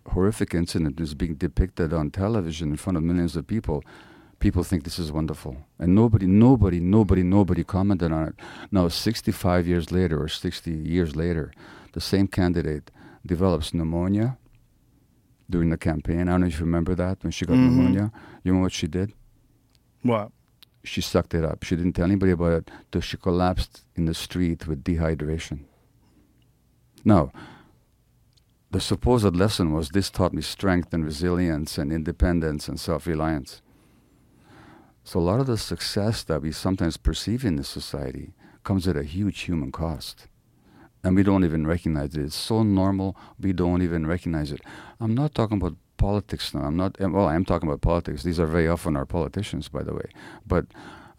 horrific 0.09 0.52
incident 0.55 1.01
is 1.01 1.14
being 1.14 1.35
depicted 1.35 1.93
on 1.93 2.10
television 2.10 2.70
in 2.70 2.77
front 2.77 2.97
of 2.98 3.02
millions 3.05 3.36
of 3.36 3.47
people, 3.47 3.82
people 4.40 4.64
think 4.64 4.82
this 4.82 4.98
is 4.98 5.12
wonderful. 5.12 5.56
And 5.78 5.94
nobody, 5.94 6.27
nobody, 6.27 6.81
nobody, 6.81 7.23
nobody 7.23 7.62
commented 7.62 8.10
on 8.12 8.27
it. 8.28 8.35
Now, 8.73 8.89
65 8.89 9.66
years 9.69 9.93
later 9.93 10.20
or 10.20 10.27
60 10.28 10.70
years 10.73 11.14
later, 11.14 11.52
the 11.93 12.01
same 12.01 12.27
candidate 12.27 12.90
develops 13.24 13.73
pneumonia 13.73 14.36
during 15.48 15.70
the 15.70 15.78
campaign. 15.78 16.23
I 16.23 16.32
don't 16.32 16.40
know 16.40 16.47
if 16.48 16.59
you 16.59 16.64
remember 16.66 16.94
that 16.97 17.23
when 17.23 17.31
she 17.31 17.47
got 17.47 17.56
Mhm. 17.56 17.64
pneumonia. 17.66 18.12
You 18.43 18.52
know 18.55 18.60
what 18.60 18.73
she 18.73 18.89
did? 18.89 19.12
what 20.02 20.32
she 20.84 21.00
sucked 21.00 21.34
it 21.34 21.44
up. 21.44 21.62
She 21.62 21.76
didn't 21.76 21.92
tell 21.94 22.06
anybody 22.06 22.32
about 22.32 22.52
it 22.52 22.70
till 22.90 23.00
she 23.00 23.16
collapsed 23.16 23.84
in 23.94 24.06
the 24.06 24.14
street 24.14 24.66
with 24.66 24.84
dehydration. 24.84 25.60
Now, 27.04 27.32
the 28.70 28.80
supposed 28.80 29.36
lesson 29.36 29.72
was 29.72 29.90
this 29.90 30.10
taught 30.10 30.32
me 30.32 30.42
strength 30.42 30.94
and 30.94 31.04
resilience 31.04 31.78
and 31.78 31.92
independence 31.92 32.68
and 32.68 32.80
self 32.80 33.06
reliance. 33.06 33.60
So, 35.04 35.18
a 35.18 35.20
lot 35.20 35.40
of 35.40 35.46
the 35.46 35.59
success 35.59 36.22
that 36.24 36.42
we 36.42 36.52
sometimes 36.52 36.96
perceive 36.96 37.44
in 37.44 37.56
this 37.56 37.68
society 37.68 38.32
comes 38.64 38.86
at 38.88 38.96
a 38.96 39.02
huge 39.02 39.40
human 39.40 39.72
cost. 39.72 40.28
And 41.04 41.16
we 41.16 41.24
don't 41.24 41.44
even 41.44 41.66
recognize 41.66 42.14
it. 42.14 42.22
It's 42.22 42.36
so 42.36 42.62
normal, 42.62 43.16
we 43.38 43.52
don't 43.52 43.82
even 43.82 44.06
recognize 44.06 44.52
it. 44.52 44.60
I'm 45.00 45.14
not 45.14 45.34
talking 45.34 45.59
about 45.59 45.76
politics 46.02 46.52
now. 46.52 46.62
I'm 46.68 46.76
not, 46.76 46.92
well, 46.98 47.28
I 47.28 47.36
am 47.36 47.44
talking 47.44 47.68
about 47.68 47.80
politics. 47.80 48.24
These 48.24 48.40
are 48.40 48.50
very 48.58 48.68
often 48.74 48.96
our 48.96 49.06
politicians, 49.06 49.68
by 49.68 49.82
the 49.84 49.94
way. 49.94 50.08
But 50.44 50.66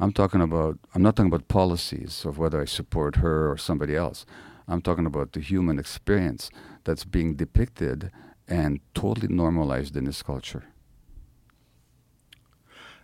I'm 0.01 0.11
talking 0.11 0.41
about, 0.41 0.77
I'm 0.93 1.01
not 1.01 1.15
talking 1.15 1.31
about 1.33 1.47
policies 1.47 2.25
of 2.25 2.37
whether 2.37 2.61
I 2.61 2.65
support 2.65 3.15
her 3.17 3.49
or 3.51 3.57
somebody 3.57 3.95
else. 3.95 4.25
I'm 4.67 4.81
talking 4.81 5.05
about 5.05 5.31
the 5.31 5.39
human 5.39 5.79
experience 5.79 6.49
that's 6.83 7.05
being 7.05 7.35
depicted 7.35 8.11
and 8.47 8.81
totally 8.93 9.29
normalized 9.43 9.95
in 9.95 10.03
this 10.03 10.21
culture. 10.21 10.65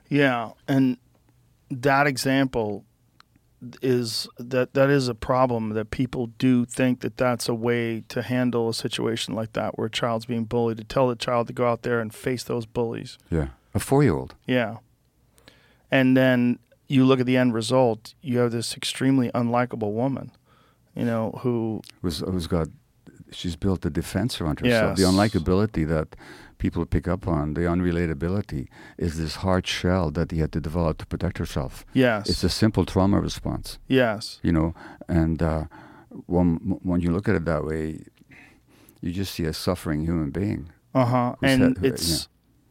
Yeah, 0.10 0.52
and 0.68 0.98
that 1.70 2.08
example 2.08 2.84
is 3.82 4.28
that 4.38 4.74
that 4.74 4.90
is 4.90 5.08
a 5.08 5.16
problem 5.16 5.70
that 5.72 5.92
people 5.92 6.28
do 6.38 6.66
think 6.66 7.02
that 7.02 7.18
that's 7.18 7.50
a 7.50 7.54
way 7.54 8.04
to 8.08 8.22
handle 8.22 8.70
a 8.70 8.74
situation 8.74 9.36
like 9.36 9.54
that 9.54 9.78
where 9.78 9.88
a 9.88 9.92
child's 9.92 10.26
being 10.26 10.46
bullied 10.46 10.78
to 10.78 10.84
tell 10.84 11.08
the 11.08 11.16
child 11.16 11.48
to 11.48 11.54
go 11.54 11.68
out 11.68 11.82
there 11.82 12.00
and 12.00 12.14
face 12.14 12.44
those 12.44 12.66
bullies. 12.66 13.18
Yeah. 13.30 13.50
A 13.74 13.80
four 13.80 14.04
year 14.04 14.16
old. 14.16 14.36
Yeah. 14.48 14.78
And 15.92 16.16
then 16.16 16.60
you 16.88 17.06
look 17.06 17.20
at 17.20 17.26
the 17.26 17.38
end 17.38 17.54
result, 17.54 18.14
you 18.22 18.40
have 18.40 18.52
this 18.52 18.76
extremely 18.76 19.30
unlikable 19.32 19.92
woman, 19.92 20.32
you 20.96 21.06
know, 21.06 21.40
who 21.42 21.82
who's, 22.02 22.20
who's 22.20 22.48
got 22.48 22.68
she's 23.32 23.56
built 23.56 23.86
a 23.86 23.90
defense 23.90 24.42
around 24.42 24.60
herself. 24.60 24.98
The 24.98 25.04
unlikability 25.04 25.88
that 25.88 26.16
people 26.60 26.86
pick 26.86 27.08
up 27.08 27.28
on, 27.28 27.54
the 27.56 27.62
unrelatability, 27.62 28.68
is 28.98 29.18
this 29.18 29.38
hard 29.38 29.66
shell 29.66 30.12
that 30.12 30.30
he 30.32 30.40
had 30.40 30.52
to 30.52 30.62
develop 30.62 30.98
to 31.00 31.06
protect 31.08 31.38
herself. 31.40 31.84
yes. 31.94 32.30
It's 32.30 32.44
a 32.44 32.50
simple 32.50 32.86
trauma 32.86 33.20
response, 33.20 33.80
yes. 33.88 34.40
you 34.44 34.52
know. 34.52 34.74
And 35.08 35.42
uh, 35.42 35.64
when 36.28 36.80
when 36.84 37.02
you 37.02 37.12
look 37.12 37.28
at 37.28 37.36
it 37.36 37.46
that 37.46 37.64
way, 37.66 38.00
you 39.02 39.12
just 39.12 39.34
see 39.34 39.46
a 39.46 39.54
suffering 39.54 40.02
human 40.06 40.30
being. 40.30 40.70
Uh-huh. 40.94 41.36
And 41.42 41.76
said- 41.78 41.86
it's 41.86 42.28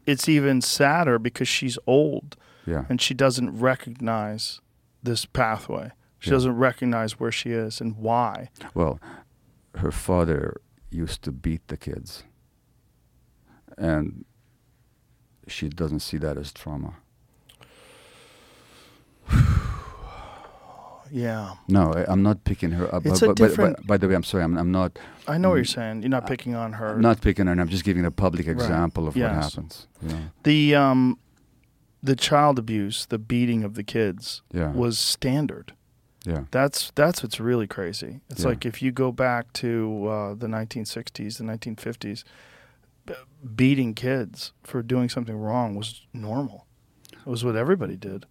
it's 0.06 0.28
even 0.28 0.60
sadder 0.62 1.18
because 1.18 1.48
she's 1.48 1.78
old 1.86 2.36
Yeah. 2.66 2.84
and 2.88 3.00
she 3.00 3.14
doesn't 3.14 3.50
recognize 3.60 4.60
this 5.02 5.26
pathway. 5.26 5.90
She 6.18 6.30
Yeah. 6.30 6.36
doesn't 6.36 6.56
recognize 6.56 7.20
where 7.20 7.32
she 7.32 7.50
is 7.50 7.80
and 7.80 7.96
why. 7.96 8.48
Well, 8.74 8.98
her 9.76 9.92
father 9.92 10.60
used 10.90 11.22
to 11.22 11.32
beat 11.32 11.68
the 11.68 11.76
kids, 11.76 12.24
and 13.78 14.24
she 15.46 15.68
doesn't 15.68 16.00
see 16.00 16.18
that 16.18 16.36
as 16.36 16.52
trauma. 16.52 16.94
Yeah. 21.10 21.54
No, 21.68 21.92
I, 21.94 22.04
I'm 22.12 22.22
not 22.22 22.44
picking 22.44 22.72
her 22.72 22.94
up. 22.94 23.06
It's 23.06 23.20
but, 23.20 23.24
a 23.24 23.28
but- 23.28 23.36
different- 23.38 23.76
but- 23.78 23.86
by 23.86 23.96
the 23.96 24.08
way, 24.08 24.14
I'm 24.14 24.22
sorry. 24.22 24.44
I'm, 24.44 24.58
I'm 24.58 24.70
not. 24.70 24.98
I 25.26 25.38
know 25.38 25.48
what 25.50 25.54
you're 25.56 25.64
Mm. 25.64 25.74
saying. 25.74 26.02
You're 26.02 26.10
not 26.10 26.26
picking 26.26 26.54
on 26.54 26.74
her. 26.74 26.88
I'm 26.94 27.00
not 27.00 27.20
picking 27.22 27.46
her. 27.46 27.52
I'm 27.52 27.68
just 27.68 27.84
giving 27.84 28.04
a 28.04 28.10
public 28.10 28.46
Right. 28.46 28.52
example 28.52 29.08
of 29.08 29.16
what 29.16 29.30
happens. 29.30 29.86
You 30.02 30.08
know? 30.10 30.18
the 30.42 30.74
um 30.74 31.18
the 32.02 32.14
child 32.14 32.58
abuse, 32.58 33.06
the 33.06 33.18
beating 33.18 33.64
of 33.64 33.72
the 33.74 33.82
kids 33.82 34.42
Yeah. 34.52 34.70
was 34.72 34.98
standard. 34.98 35.72
yeah. 36.26 36.44
That's 36.50 36.92
that's 36.94 37.22
what's 37.22 37.40
really 37.40 37.66
crazy. 37.66 38.20
It's 38.28 38.42
Yeah. 38.42 38.48
like 38.50 38.66
if 38.66 38.82
you 38.82 38.92
go 38.92 39.10
back 39.10 39.52
to 39.54 40.06
uh, 40.08 40.34
the 40.34 40.46
1960s, 40.46 41.38
the 41.38 41.44
1950s, 41.44 42.22
b- 42.24 42.28
beating 43.54 43.94
kids 43.94 44.52
for 44.62 44.82
doing 44.82 45.08
something 45.08 45.36
wrong 45.36 45.74
was 45.74 46.06
normal. 46.12 46.66
It 47.12 47.26
was 47.26 47.44
what 47.44 47.56
everybody 47.56 47.96
did. 47.96 48.26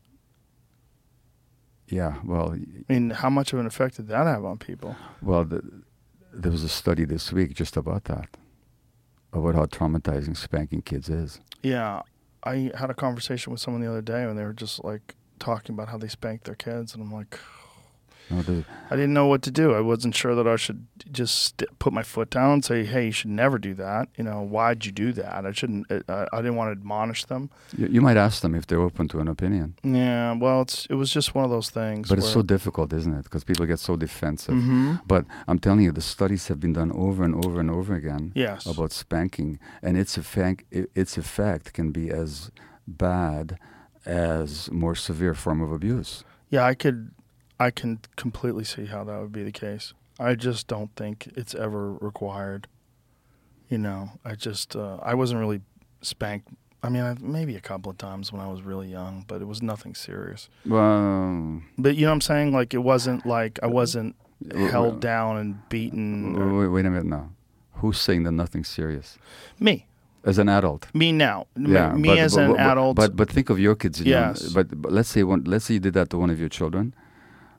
Yeah. 1.88 2.16
Well, 2.24 2.54
I 2.90 2.94
mean, 2.94 3.12
how 3.12 3.30
much 3.30 3.54
of 3.54 3.60
an 3.60 3.66
effect 3.66 3.96
did 3.98 4.08
that 4.08 4.26
have 4.28 4.44
on 4.44 4.58
people? 4.58 4.96
well, 5.22 5.46
the, 5.46 5.62
there 6.34 6.52
was 6.52 6.64
a 6.64 6.70
study 6.70 7.06
this 7.06 7.32
week 7.32 7.54
just 7.54 7.78
about 7.78 8.06
that, 8.06 8.30
about 9.34 9.56
how 9.56 9.66
traumatizing 9.66 10.36
spanking 10.36 10.82
kids 10.82 11.10
is. 11.10 11.40
Yeah, 11.64 12.02
I 12.44 12.72
had 12.78 12.90
a 12.90 12.94
conversation 12.94 13.52
with 13.52 13.62
someone 13.62 13.82
the 13.82 13.90
other 13.90 14.02
day, 14.02 14.24
and 14.24 14.38
they 14.38 14.44
were 14.44 14.54
just 14.54 14.84
like 14.84 15.16
talking 15.40 15.74
about 15.74 15.90
how 15.90 15.98
they 15.98 16.08
spank 16.08 16.44
their 16.44 16.56
kids, 16.56 16.94
and 16.94 17.02
I'm 17.02 17.12
like, 17.12 17.40
No, 18.30 18.42
the, 18.42 18.66
I 18.92 18.96
didn't 18.96 19.14
know 19.14 19.28
what 19.28 19.42
to 19.44 19.52
do. 19.52 19.74
I 19.74 19.80
wasn't 19.82 20.16
sure 20.16 20.36
that 20.36 20.48
I 20.48 20.56
should 20.58 20.86
just 21.12 21.36
st- 21.60 21.70
put 21.80 21.94
my 21.94 22.04
foot 22.04 22.30
down 22.30 22.52
and 22.52 22.66
say, 22.66 22.84
"Hey, 22.84 23.06
you 23.06 23.12
should 23.12 23.30
never 23.30 23.58
do 23.58 23.74
that." 23.76 24.10
You 24.18 24.24
know, 24.26 24.42
why'd 24.42 24.86
you 24.86 24.92
do 24.92 25.14
that? 25.14 25.46
I 25.46 25.52
shouldn't. 25.52 25.90
Uh, 25.92 26.26
I 26.34 26.38
didn't 26.38 26.56
want 26.56 26.68
to 26.68 26.72
admonish 26.80 27.26
them. 27.26 27.50
you, 27.78 27.88
you 27.88 28.02
might 28.02 28.18
ask 28.18 28.42
them 28.42 28.54
if 28.56 28.68
they're 28.68 28.82
open 28.82 29.08
to 29.10 29.20
an 29.20 29.28
opinion. 29.28 29.76
Yeah, 29.84 30.34
well, 30.34 30.62
it's 30.62 30.86
it 30.90 30.96
was 30.96 31.12
just 31.12 31.36
one 31.36 31.46
of 31.46 31.52
those 31.52 31.70
things. 31.70 32.10
But 32.10 32.18
it's 32.18 32.30
so 32.32 32.42
difficult, 32.42 32.92
isn't 32.94 33.14
it? 33.14 33.24
Because 33.24 33.44
people 33.46 33.66
get 33.66 33.80
so 33.80 33.96
defensive. 33.96 34.56
Mhm. 34.56 35.02
But 35.08 35.26
I'm 35.48 35.60
telling 35.60 35.82
you, 35.82 35.92
the 35.94 36.02
studies 36.02 36.48
have 36.50 36.60
been 36.60 36.74
done 36.74 36.92
over 36.92 37.24
and 37.24 37.36
over 37.46 37.60
and 37.62 37.72
over 37.72 37.96
again 37.96 38.32
Yes. 38.36 38.66
about 38.66 38.92
spanking, 38.92 39.60
and 39.82 39.98
its 39.98 40.18
effect, 40.18 40.66
its 40.72 41.18
effect 41.18 41.72
can 41.74 41.92
be 41.92 42.10
as 42.10 42.52
bad 42.88 43.58
as 44.06 44.70
more 44.72 44.96
severe 44.96 45.34
form 45.34 45.62
of 45.62 45.72
abuse. 45.72 46.24
Yeah, 46.50 46.64
I 46.64 46.76
could, 46.76 47.12
I 47.60 47.72
can 47.72 48.00
completely 48.16 48.64
see 48.64 48.86
how 48.86 49.04
that 49.06 49.20
would 49.20 49.32
be 49.32 49.44
the 49.44 49.52
case. 49.52 49.94
I 50.20 50.36
just 50.36 50.68
don't 50.68 50.96
think 50.96 51.32
it's 51.36 51.54
ever 51.56 51.94
required. 51.94 52.68
You 53.70 53.78
know, 53.78 54.12
I 54.24 54.36
just, 54.36 54.76
uh, 54.76 54.98
I 55.02 55.14
wasn't 55.14 55.40
really 55.40 55.62
spanked. 56.02 56.48
I 56.84 56.90
mean, 56.90 57.04
I, 57.04 57.16
maybe 57.20 57.56
a 57.56 57.60
couple 57.62 57.92
of 57.92 57.98
times 57.98 58.32
when 58.32 58.42
I 58.42 58.48
was 58.48 58.62
really 58.62 58.88
young, 58.88 59.26
but 59.28 59.42
it 59.42 59.46
was 59.46 59.62
nothing 59.62 59.94
serious. 59.96 60.50
Well, 60.66 61.62
But 61.78 61.96
you 61.96 62.04
know 62.06 62.12
what 62.12 62.14
I'm 62.16 62.22
saying? 62.22 62.54
Like 62.54 62.74
it 62.74 62.80
wasn't 62.84 63.26
like 63.26 63.60
I 63.62 63.68
wasn't 63.68 64.16
w- 64.48 64.68
held 64.70 65.00
down 65.02 65.38
and 65.38 65.68
beaten. 65.70 66.36
or- 66.36 66.60
wait, 66.60 66.68
wait 66.68 66.86
a 66.86 66.90
minute 66.90 67.06
now. 67.08 67.32
Who's 67.74 68.00
saying 68.00 68.24
that 68.24 68.32
nothing's 68.32 68.68
serious? 68.70 69.18
me, 69.60 69.86
As 70.24 70.38
an 70.38 70.50
adult. 70.50 70.88
me 70.94 71.12
now, 71.12 71.48
Me- 71.56 71.74
Yeah, 71.74 71.94
me 71.94 72.10
but- 72.10 72.18
as 72.20 72.36
but- 72.36 72.42
an 72.46 72.52
but- 72.52 72.60
adult. 72.60 72.96
But 72.96 73.16
but 73.16 73.30
think 73.30 73.50
of 73.50 73.60
your 73.60 73.76
kids. 73.76 74.00
you 74.00 74.14
know, 74.14 74.20
Yes. 74.30 74.54
but, 74.54 74.82
but 74.82 74.92
let's 74.94 75.10
say 75.10 75.24
one. 75.24 75.44
Let's 75.46 75.66
say 75.66 75.74
you 75.76 75.80
did 75.80 75.94
that 75.96 76.10
to 76.12 76.18
one 76.18 76.30
of 76.30 76.40
your 76.40 76.50
children. 76.50 76.94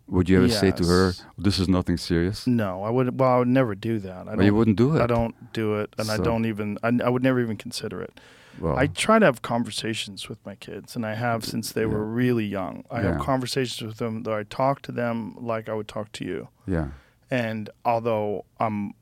Would 0.09 0.29
you 0.29 0.39
ever 0.39 0.49
say 0.49 0.71
to 0.71 0.85
her, 0.87 1.07
Yes. 1.09 1.25
"This 1.37 1.59
is 1.59 1.69
nothing 1.69 1.97
serious"? 1.99 2.47
no, 2.47 2.83
I 2.83 2.91
would. 2.91 3.19
Well, 3.21 3.31
I 3.31 3.39
would 3.39 3.49
never 3.49 3.75
do 3.75 3.99
that. 4.01 4.27
I 4.29 4.35
Well, 4.37 4.45
you 4.47 4.55
wouldn't 4.55 4.77
do 4.79 4.97
it. 4.97 5.03
I 5.03 5.07
don't 5.07 5.35
do 5.53 5.75
it, 5.81 5.95
and 5.99 6.11
I 6.11 6.17
So- 6.17 6.23
don't 6.25 6.45
even. 6.47 6.79
I, 6.83 6.91
I 7.05 7.09
would 7.11 7.23
never 7.23 7.41
even 7.41 7.57
consider 7.57 8.01
it. 8.01 8.19
Well, 8.59 8.77
I 8.77 8.87
try 8.89 9.19
to 9.21 9.25
have 9.27 9.41
conversations 9.43 10.29
with 10.29 10.45
my 10.45 10.57
kids, 10.57 10.97
and 10.97 11.07
I 11.07 11.15
have 11.15 11.45
since 11.45 11.71
they 11.73 11.87
were 11.87 12.05
really 12.05 12.45
young. 12.45 12.85
I 12.91 13.03
have 13.03 13.19
Yeah. 13.19 13.25
conversations 13.25 13.87
with 13.87 13.99
them 13.99 14.23
that 14.25 14.33
I 14.35 14.43
talk 14.43 14.83
to 14.83 14.93
them 14.93 15.37
like 15.41 15.69
I 15.69 15.75
would 15.75 15.87
talk 15.89 16.11
to 16.13 16.25
you. 16.25 16.49
yeah. 16.67 16.89
And 17.31 17.69
although 17.85 18.47
I'm 18.59 18.95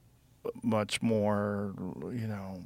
much 0.63 1.01
more, 1.01 1.73
you 2.13 2.27
know, 2.27 2.65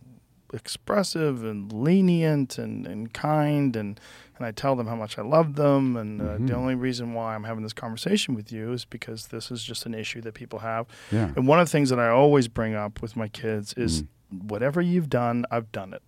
expressive 0.55 1.45
and 1.45 1.73
lenient 1.73 2.59
and, 2.59 2.87
and 2.87 3.13
kind, 3.13 3.77
and, 3.77 4.01
and 4.41 4.47
I 4.47 4.53
tell 4.53 4.75
them 4.75 4.87
how 4.87 4.97
much 4.97 5.19
I 5.19 5.23
love 5.23 5.55
them, 5.55 5.97
and 5.97 6.21
uh, 6.21 6.25
the 6.35 6.39
Mhm. 6.39 6.55
only 6.55 6.75
reason 6.75 7.13
why 7.15 7.35
I'm 7.35 7.45
having 7.45 7.63
this 7.63 7.73
conversation 7.75 8.35
with 8.35 8.51
you 8.51 8.73
is 8.73 8.85
because 8.85 9.27
this 9.29 9.51
is 9.51 9.63
just 9.63 9.85
an 9.87 9.95
issue 9.95 10.21
that 10.23 10.35
people 10.35 10.61
have. 10.61 10.87
Yeah. 11.13 11.31
And 11.37 11.47
one 11.47 11.61
of 11.61 11.67
the 11.69 11.71
things 11.73 11.91
that 11.91 12.01
I 12.01 12.09
always 12.09 12.49
bring 12.49 12.75
up 12.75 13.03
with 13.03 13.17
my 13.17 13.29
kids 13.29 13.75
is 13.75 14.03
Mm. 14.03 14.43
whatever 14.51 14.81
you've 14.81 15.11
done, 15.11 15.45
I've 15.51 15.71
done 15.73 15.93
it. 15.93 16.03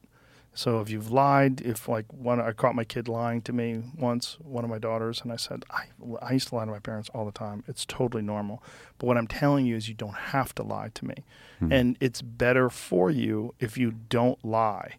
So 0.55 0.81
if 0.81 0.91
you've 0.91 1.11
lied, 1.11 1.63
if 1.63 1.89
like 1.89 2.05
one, 2.13 2.39
I 2.41 2.53
caught 2.53 2.75
my 2.75 2.85
kid 2.85 3.09
lying 3.09 3.41
to 3.43 3.53
me 3.55 3.83
once, 3.97 4.37
one 4.43 4.65
of 4.65 4.71
my 4.71 4.79
daughters, 4.79 5.23
and 5.23 5.33
I 5.33 5.37
said, 5.37 5.65
I, 5.71 5.85
I 6.21 6.33
used 6.33 6.49
to 6.49 6.57
lie 6.57 6.67
to 6.67 6.71
my 6.71 6.79
parents 6.79 7.09
all 7.15 7.25
the 7.25 7.33
time. 7.33 7.65
It's 7.67 7.87
totally 7.87 8.23
normal. 8.23 8.63
But 8.99 9.07
what 9.07 9.17
I'm 9.17 9.27
telling 9.27 9.65
you 9.65 9.77
is 9.77 9.89
you 9.89 9.95
don't 9.95 10.15
have 10.35 10.55
to 10.57 10.63
lie 10.63 10.91
to 10.93 11.05
me. 11.07 11.15
Hmm. 11.59 11.73
And 11.73 11.97
it's 12.01 12.21
better 12.21 12.69
for 12.69 13.11
you 13.11 13.55
if 13.61 13.79
you 13.79 13.93
don't 14.11 14.43
lie. 14.45 14.97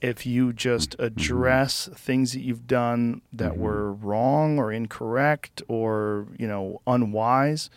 If 0.00 0.24
you 0.26 0.52
just 0.52 0.92
Mm-hmm. 0.92 1.04
address 1.04 1.88
things 1.94 2.32
that 2.32 2.40
you've 2.40 2.66
done 2.66 3.22
that 3.32 3.52
Mhm. 3.52 3.56
were 3.58 3.92
wrong 3.92 4.58
or 4.58 4.72
incorrect 4.72 5.62
or, 5.68 6.26
you 6.38 6.46
know, 6.48 6.80
unwise, 6.86 7.68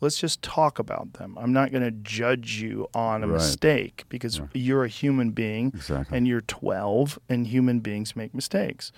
let's 0.00 0.18
just 0.18 0.42
talk 0.42 0.78
about 0.78 1.14
them. 1.14 1.36
I'm 1.40 1.52
not 1.52 1.70
going 1.72 1.82
to 1.82 1.90
judge 1.90 2.60
you 2.60 2.86
on 2.94 3.22
a 3.22 3.26
Right. 3.26 3.34
mistake 3.34 4.04
because 4.08 4.40
Right. 4.40 4.48
you're 4.54 4.84
a 4.84 4.88
human 4.88 5.30
being 5.30 5.68
Exactly. 5.74 6.16
and 6.16 6.26
you're 6.28 6.40
12 6.42 7.18
and 7.28 7.46
human 7.46 7.80
beings 7.80 8.14
make 8.16 8.34
mistakes. 8.34 8.92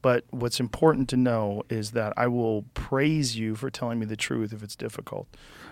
But 0.00 0.24
what's 0.30 0.60
important 0.60 1.08
to 1.08 1.16
know 1.16 1.64
is 1.68 1.90
that 1.90 2.12
I 2.16 2.28
will 2.28 2.62
praise 2.74 3.36
you 3.36 3.56
for 3.56 3.68
telling 3.68 3.98
me 3.98 4.06
the 4.06 4.16
truth 4.16 4.52
if 4.52 4.62
it's 4.62 4.76
difficult. 4.76 5.26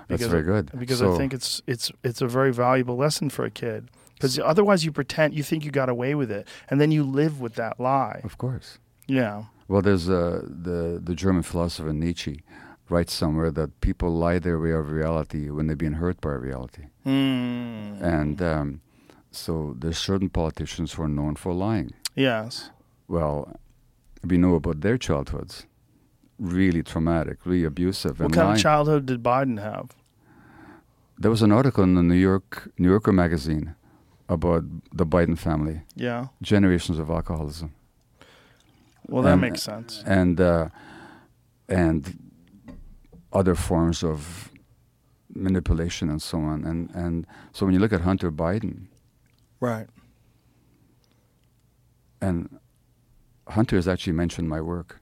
That's 0.09 0.25
very 0.27 0.43
good. 0.43 0.71
Because 0.77 0.99
So- 0.99 1.15
I 1.15 1.17
think 1.17 1.33
it's 1.33 1.63
it's 1.69 1.93
it's 2.03 2.21
a 2.21 2.27
very 2.27 2.53
valuable 2.53 2.97
lesson 2.97 3.31
for 3.31 3.45
a 3.45 3.51
kid. 3.51 3.89
Because 4.17 4.39
otherwise 4.39 4.85
you 4.85 4.93
pretend 4.93 5.35
you 5.35 5.43
think 5.43 5.65
you 5.65 5.71
got 5.71 5.89
away 5.89 6.15
with 6.15 6.31
it 6.31 6.49
and 6.71 6.81
then 6.81 6.91
you 6.91 7.03
live 7.05 7.41
with 7.41 7.55
that 7.55 7.79
lie. 7.79 8.21
Of 8.25 8.37
course. 8.39 8.79
Yeah. 9.07 9.45
Well, 9.69 9.83
there's 9.83 10.09
uh, 10.09 10.43
the 10.67 11.01
the 11.05 11.15
German 11.15 11.43
philosopher 11.43 11.93
Nietzsche 11.93 12.41
writes 12.89 13.13
somewhere 13.13 13.51
that 13.51 13.81
people 13.81 14.11
lie 14.11 14.39
their 14.39 14.59
way 14.59 14.71
of 14.73 14.91
reality 14.91 15.51
when 15.51 15.67
they're 15.67 15.77
being 15.87 15.95
hurt 15.95 16.21
by 16.21 16.31
reality, 16.33 16.85
Mm. 17.05 18.01
and 18.01 18.41
um, 18.43 18.81
so 19.33 19.75
there's 19.81 19.99
certain 19.99 20.29
politicians 20.31 20.93
who 20.95 21.03
are 21.03 21.09
known 21.09 21.35
for 21.37 21.53
lying. 21.53 21.91
yes. 22.15 22.71
Well, 23.09 23.37
we 24.25 24.37
know 24.39 24.55
about 24.55 24.81
their 24.81 24.99
childhoods, 24.99 25.67
really 26.39 26.83
traumatic, 26.83 27.39
really 27.45 27.65
abusive, 27.65 28.19
What 28.21 28.27
and 28.27 28.35
kind 28.35 28.47
lying. 28.47 28.57
of 28.57 28.63
childhood 28.63 29.07
did 29.07 29.23
Biden 29.23 29.59
have? 29.61 29.87
there 31.19 31.31
was 31.31 31.43
an 31.43 31.51
article 31.53 31.83
in 31.85 31.95
the 31.95 32.03
New 32.03 32.21
York 32.31 32.69
New 32.79 32.89
Yorker 32.91 33.13
magazine 33.13 33.75
about 34.29 34.65
the 34.93 35.07
Biden 35.07 35.37
family, 35.39 35.83
Yeah. 35.95 36.27
generations 36.43 36.99
of 36.99 37.11
alcoholism. 37.11 37.71
Well, 39.09 39.23
that 39.23 39.33
And- 39.33 39.41
makes 39.41 39.63
sense. 39.63 40.03
and 40.07 40.41
uh, 40.41 40.69
and 41.69 42.19
other 43.33 43.55
forms 43.55 44.03
of 44.05 44.51
manipulation 45.35 46.09
and 46.11 46.21
so 46.23 46.39
on. 46.39 46.65
And 46.65 46.91
and 46.95 47.27
so 47.53 47.67
when 47.67 47.75
you 47.75 47.81
look 47.81 47.93
at 47.93 48.01
Hunter 48.01 48.33
Biden, 48.33 48.87
Right. 49.61 49.89
and 52.21 52.59
Hunter 53.49 53.77
has 53.77 53.87
actually 53.87 54.13
mentioned 54.15 54.49
my 54.49 54.61
work 54.61 55.01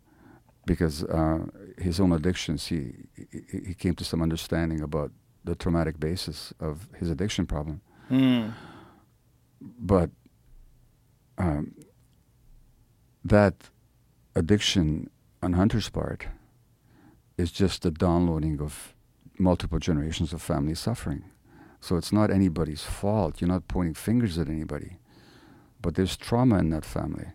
because 0.67 1.05
uh, 1.05 1.47
his 1.79 2.01
own 2.01 2.13
addictions, 2.13 2.67
he, 2.67 2.95
he 3.33 3.59
he 3.69 3.75
came 3.75 3.95
to 3.95 4.05
some 4.05 4.23
understanding 4.23 4.81
about 4.83 5.11
the 5.45 5.55
traumatic 5.55 5.99
basis 6.01 6.53
of 6.61 6.89
his 6.99 7.11
addiction 7.11 7.47
problem. 7.47 7.81
Mm. 8.11 8.53
But 9.65 10.11
um, 11.39 11.75
that 13.25 13.71
addiction 14.35 15.11
on 15.43 15.55
Hunter's 15.55 15.89
part 15.89 16.27
is 17.37 17.51
just 17.51 17.83
the 17.83 17.91
downloading 17.91 18.61
of 18.61 18.95
multiple 19.39 19.79
generations 19.79 20.33
of 20.33 20.43
family 20.43 20.75
suffering. 20.75 21.25
So 21.81 21.97
it's 21.97 22.13
not 22.13 22.31
anybody's 22.31 22.83
fault. 22.83 23.41
You're 23.41 23.49
not 23.49 23.69
pointing 23.69 23.95
fingers 23.95 24.39
at 24.39 24.49
anybody, 24.49 24.99
but 25.81 25.95
there's 25.95 26.17
trauma 26.17 26.59
in 26.59 26.71
that 26.71 26.85
family, 26.85 27.29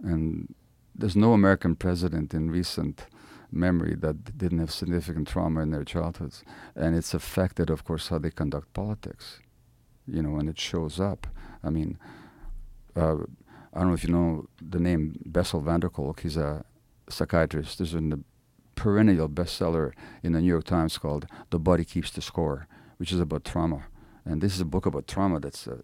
and 0.00 0.54
there's 0.94 1.16
no 1.16 1.32
American 1.32 1.74
president 1.74 2.34
in 2.34 2.50
recent 2.50 3.06
memory 3.50 3.94
that 3.96 4.38
didn't 4.38 4.58
have 4.58 4.70
significant 4.70 5.28
trauma 5.28 5.62
in 5.62 5.70
their 5.70 5.84
childhoods, 5.84 6.44
and 6.76 6.94
it's 6.94 7.14
affected, 7.14 7.70
of 7.70 7.84
course, 7.84 8.08
how 8.08 8.18
they 8.18 8.30
conduct 8.30 8.72
politics 8.72 9.40
you 10.06 10.22
know, 10.22 10.36
and 10.36 10.48
it 10.48 10.58
shows 10.58 11.00
up. 11.00 11.26
I 11.64 11.70
mean, 11.70 11.98
uh, 12.96 13.16
I 13.72 13.78
don't 13.80 13.88
know 13.88 13.94
if 13.94 14.04
you 14.04 14.10
know 14.12 14.46
the 14.60 14.78
name 14.80 15.16
Bessel 15.24 15.60
van 15.60 15.80
der 15.80 15.88
Kolk. 15.88 16.20
He's 16.20 16.36
a 16.36 16.64
psychiatrist. 17.08 17.78
There's 17.78 17.94
a 17.94 18.18
perennial 18.74 19.28
bestseller 19.28 19.92
in 20.22 20.32
the 20.32 20.40
New 20.40 20.48
York 20.48 20.64
Times 20.64 20.98
called 20.98 21.26
"The 21.50 21.58
Body 21.58 21.84
Keeps 21.84 22.10
the 22.10 22.20
Score," 22.22 22.66
which 22.98 23.12
is 23.12 23.20
about 23.20 23.44
trauma. 23.44 23.84
And 24.24 24.40
this 24.40 24.54
is 24.54 24.60
a 24.60 24.64
book 24.64 24.86
about 24.86 25.06
trauma 25.06 25.40
that's 25.40 25.66
uh, 25.66 25.78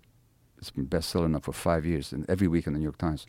it's 0.59 0.71
been 0.71 0.87
bestseller 0.87 1.31
now 1.31 1.41
for 1.41 1.53
five 1.53 1.87
years, 1.87 2.13
and 2.13 2.29
every 2.29 2.49
week 2.49 2.67
in 2.67 2.73
the 2.73 2.79
New 2.79 2.85
York 2.85 2.99
Times. 2.99 3.27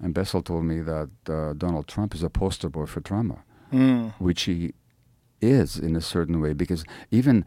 And 0.00 0.12
Bessel 0.12 0.42
told 0.42 0.64
me 0.64 0.80
that 0.82 1.10
uh, 1.28 1.52
Donald 1.54 1.86
Trump 1.86 2.14
is 2.14 2.22
a 2.22 2.28
poster 2.30 2.68
boy 2.68 2.86
for 2.86 3.00
trauma 3.00 3.38
Mm. 3.72 4.12
which 4.18 4.42
he 4.42 4.72
is 5.40 5.78
in 5.78 5.96
a 5.96 6.00
certain 6.00 6.40
way 6.40 6.52
because 6.52 6.84
even 7.10 7.44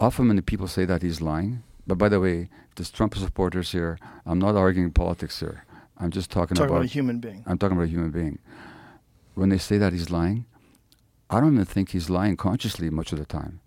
often 0.00 0.26
when 0.28 0.40
people 0.42 0.66
say 0.66 0.84
that 0.86 1.02
he's 1.02 1.20
lying 1.20 1.62
but 1.86 1.96
by 1.98 2.08
the 2.08 2.20
way 2.20 2.48
there's 2.76 2.90
trump 2.90 3.14
supporters 3.14 3.72
here 3.72 3.98
i'm 4.26 4.38
not 4.38 4.54
arguing 4.56 4.90
politics 4.90 5.40
here 5.40 5.64
i'm 5.98 6.10
just 6.10 6.30
talking 6.30 6.56
Talk 6.56 6.66
about, 6.66 6.76
about 6.76 6.84
a 6.84 6.88
human 6.88 7.18
being. 7.20 7.42
i'm 7.46 7.58
talking 7.58 7.76
about 7.76 7.86
a 7.86 7.90
human 7.90 8.10
being 8.10 8.38
when 9.34 9.48
they 9.48 9.58
say 9.58 9.78
that 9.78 9.92
he's 9.92 10.10
lying 10.10 10.46
i 11.30 11.40
don't 11.40 11.54
even 11.54 11.64
think 11.64 11.90
he's 11.90 12.10
lying 12.10 12.36
consciously 12.36 12.90
much 12.90 13.12
of 13.12 13.18
the 13.18 13.26
time 13.26 13.60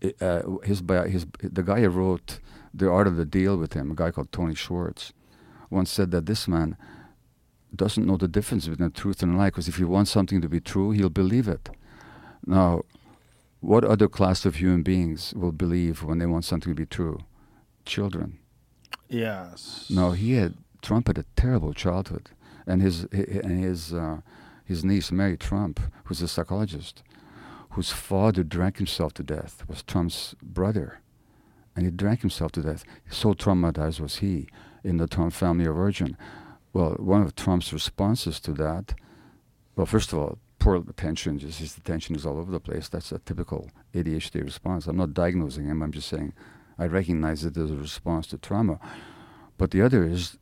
it, 0.00 0.20
uh, 0.22 0.42
his, 0.62 0.82
his 1.08 1.26
the 1.42 1.62
guy 1.62 1.80
who 1.80 1.88
wrote 1.88 2.40
the 2.72 2.88
art 2.88 3.06
of 3.06 3.16
the 3.16 3.24
deal 3.24 3.56
with 3.56 3.72
him 3.72 3.90
a 3.90 3.94
guy 3.94 4.10
called 4.10 4.30
tony 4.32 4.54
schwartz 4.54 5.12
once 5.70 5.90
said 5.90 6.10
that 6.10 6.26
this 6.26 6.46
man 6.48 6.76
doesn't 7.74 8.06
know 8.06 8.16
the 8.16 8.28
difference 8.28 8.66
between 8.66 8.90
truth 8.92 9.22
and 9.22 9.34
a 9.34 9.36
lie 9.36 9.48
because 9.48 9.68
if 9.68 9.76
he 9.76 9.84
wants 9.84 10.10
something 10.10 10.40
to 10.40 10.48
be 10.48 10.60
true 10.60 10.90
he'll 10.92 11.10
believe 11.10 11.46
it 11.48 11.68
now, 12.46 12.82
what 13.60 13.84
other 13.84 14.08
class 14.08 14.46
of 14.46 14.56
human 14.56 14.82
beings 14.82 15.34
will 15.36 15.52
believe 15.52 16.02
when 16.02 16.18
they 16.18 16.26
want 16.26 16.46
something 16.46 16.72
to 16.74 16.80
be 16.80 16.86
true? 16.86 17.18
Children. 17.88 18.38
Yes. 19.08 19.86
No, 19.88 20.12
he 20.12 20.34
had 20.34 20.54
Trump 20.82 21.06
had 21.06 21.18
a 21.18 21.24
terrible 21.36 21.72
childhood, 21.72 22.28
and 22.66 22.82
his 22.82 23.04
and 23.04 23.64
his 23.64 23.92
uh, 23.92 24.20
his 24.62 24.84
niece 24.84 25.10
Mary 25.10 25.38
Trump, 25.38 25.80
who's 26.04 26.20
a 26.20 26.28
psychologist, 26.28 27.02
whose 27.70 27.90
father 27.90 28.44
drank 28.44 28.76
himself 28.76 29.14
to 29.14 29.22
death, 29.22 29.64
was 29.66 29.82
Trump's 29.82 30.34
brother. 30.42 31.00
And 31.74 31.86
he 31.86 31.90
drank 31.90 32.20
himself 32.20 32.52
to 32.52 32.62
death. 32.62 32.84
So 33.08 33.32
traumatized 33.32 34.00
was 34.00 34.16
he 34.16 34.48
in 34.84 34.98
the 34.98 35.06
Trump 35.06 35.32
family 35.32 35.64
of 35.64 35.76
origin. 35.76 36.16
Well, 36.72 36.90
one 36.98 37.22
of 37.22 37.34
Trump's 37.36 37.72
responses 37.72 38.40
to 38.40 38.52
that, 38.54 38.94
well, 39.76 39.86
first 39.86 40.12
of 40.12 40.18
all, 40.18 40.38
poor 40.58 40.76
attention, 40.76 41.38
just 41.38 41.60
his 41.60 41.76
attention 41.78 42.16
is 42.16 42.26
all 42.26 42.38
over 42.38 42.50
the 42.50 42.60
place. 42.60 42.88
That's 42.88 43.12
a 43.12 43.20
typical 43.20 43.70
ADHD 43.94 44.42
response. 44.42 44.86
I'm 44.86 44.96
not 44.96 45.14
diagnosing 45.14 45.66
him, 45.66 45.82
I'm 45.82 45.92
just 45.92 46.08
saying 46.08 46.34
I 46.78 46.86
recognize 46.86 47.44
it 47.44 47.56
as 47.56 47.70
a 47.70 47.76
response 47.76 48.26
to 48.28 48.38
trauma. 48.38 48.78
But 49.56 49.70
the 49.72 49.82
other 49.82 50.04
is 50.04 50.38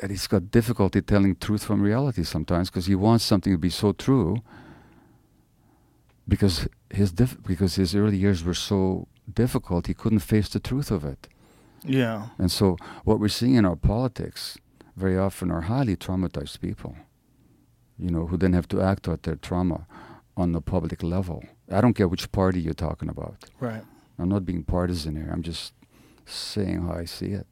that 0.00 0.10
he's 0.10 0.26
got 0.26 0.50
difficulty 0.50 1.00
telling 1.02 1.36
truth 1.36 1.64
from 1.64 1.82
reality 1.82 2.22
sometimes 2.22 2.70
because 2.70 2.86
he 2.86 2.94
wants 2.94 3.24
something 3.24 3.52
to 3.52 3.58
be 3.58 3.70
so 3.70 3.92
true 3.92 4.42
because 6.28 6.68
his 6.90 7.12
dif- 7.12 7.42
because 7.42 7.76
his 7.76 7.94
early 7.94 8.16
years 8.16 8.44
were 8.44 8.54
so 8.54 9.06
difficult 9.32 9.86
he 9.86 9.94
couldn't 9.94 10.20
face 10.20 10.48
the 10.48 10.60
truth 10.60 10.90
of 10.90 11.04
it 11.04 11.28
Yeah. 11.84 12.28
and 12.38 12.50
so 12.50 12.76
what 13.04 13.18
we're 13.20 13.28
seeing 13.28 13.54
in 13.54 13.64
our 13.64 13.76
politics 13.76 14.58
very 14.96 15.16
often 15.18 15.50
are 15.50 15.62
highly 15.62 15.96
traumatized 15.96 16.60
people 16.60 16.96
you 17.98 18.10
know 18.10 18.26
who 18.26 18.36
then 18.36 18.52
have 18.52 18.68
to 18.68 18.80
act 18.82 19.08
out 19.08 19.22
their 19.22 19.36
trauma 19.36 19.86
on 20.36 20.52
the 20.52 20.60
public 20.60 21.02
level 21.02 21.42
i 21.72 21.80
don't 21.80 21.94
care 21.94 22.08
which 22.08 22.30
party 22.32 22.60
you're 22.60 22.74
talking 22.74 23.08
about 23.08 23.36
Right. 23.60 23.82
I'm 24.18 24.28
not 24.28 24.44
being 24.44 24.62
partisan 24.62 25.16
here. 25.16 25.30
I'm 25.32 25.42
just 25.42 25.72
saying 26.24 26.82
how 26.82 26.92
i 26.92 27.04
see 27.04 27.26
it. 27.26 27.46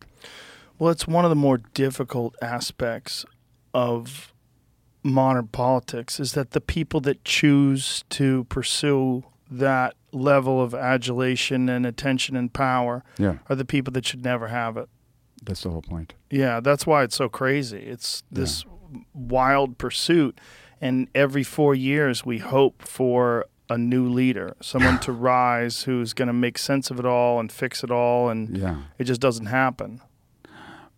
Well, 0.79 0.91
it's 0.91 1.07
one 1.07 1.25
of 1.25 1.31
the 1.31 1.37
more 1.37 1.59
difficult 1.59 2.35
aspects 2.43 3.25
of 3.73 4.33
modern 5.05 5.47
politics 5.49 6.19
is 6.19 6.33
that 6.33 6.51
the 6.53 6.61
people 6.61 7.01
that 7.01 7.25
choose 7.25 8.05
to 8.11 8.45
pursue 8.45 9.23
that 9.51 9.95
level 10.13 10.61
of 10.61 10.75
adulation 10.75 11.69
and 11.69 11.85
attention 11.85 12.35
and 12.35 12.53
power 12.53 13.05
yeah. 13.19 13.37
are 13.49 13.57
the 13.57 13.65
people 13.65 13.93
that 13.93 14.07
should 14.07 14.25
never 14.25 14.49
have 14.49 14.77
it. 14.77 14.89
that's 15.43 15.63
the 15.63 15.71
whole 15.71 15.83
point. 15.83 16.15
Yeah, 16.31 16.61
that's 16.61 16.87
why 16.87 17.03
it's 17.05 17.17
so 17.17 17.29
crazy. 17.29 17.79
It's 17.79 18.23
this 18.31 18.65
wild 19.13 19.77
pursuit, 19.77 20.41
and 20.81 21.09
every 21.15 21.43
four 21.43 21.75
years 21.75 22.25
we 22.25 22.39
hope 22.39 22.83
for 22.83 23.47
a 23.71 23.79
new 23.79 24.09
leader, 24.09 24.55
someone 24.61 24.99
to 25.01 25.13
rise 25.13 25.85
who's 25.85 26.13
going 26.13 26.27
to 26.29 26.35
make 26.35 26.59
sense 26.59 26.91
of 26.91 26.99
it 26.99 27.07
all 27.07 27.41
and 27.41 27.51
fix 27.51 27.83
it 27.85 27.91
all, 27.91 28.29
and 28.29 28.57
yeah 28.57 28.77
it 28.99 29.05
just 29.05 29.21
doesn't 29.21 29.47
happen. 29.47 30.01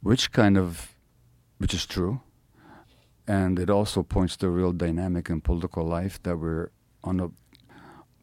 which 0.02 0.30
kind 0.32 0.56
of 0.58 0.94
which 1.58 1.72
is 1.74 1.86
true 1.86 2.20
and 3.28 3.58
it 3.58 3.70
also 3.70 4.02
points 4.02 4.36
to 4.36 4.46
a 4.46 4.50
real 4.50 4.72
dynamic 4.72 5.28
in 5.30 5.40
political 5.40 5.84
life 5.84 6.22
that 6.22 6.36
we're 6.38 6.70
on 7.02 7.18
a 7.20 7.28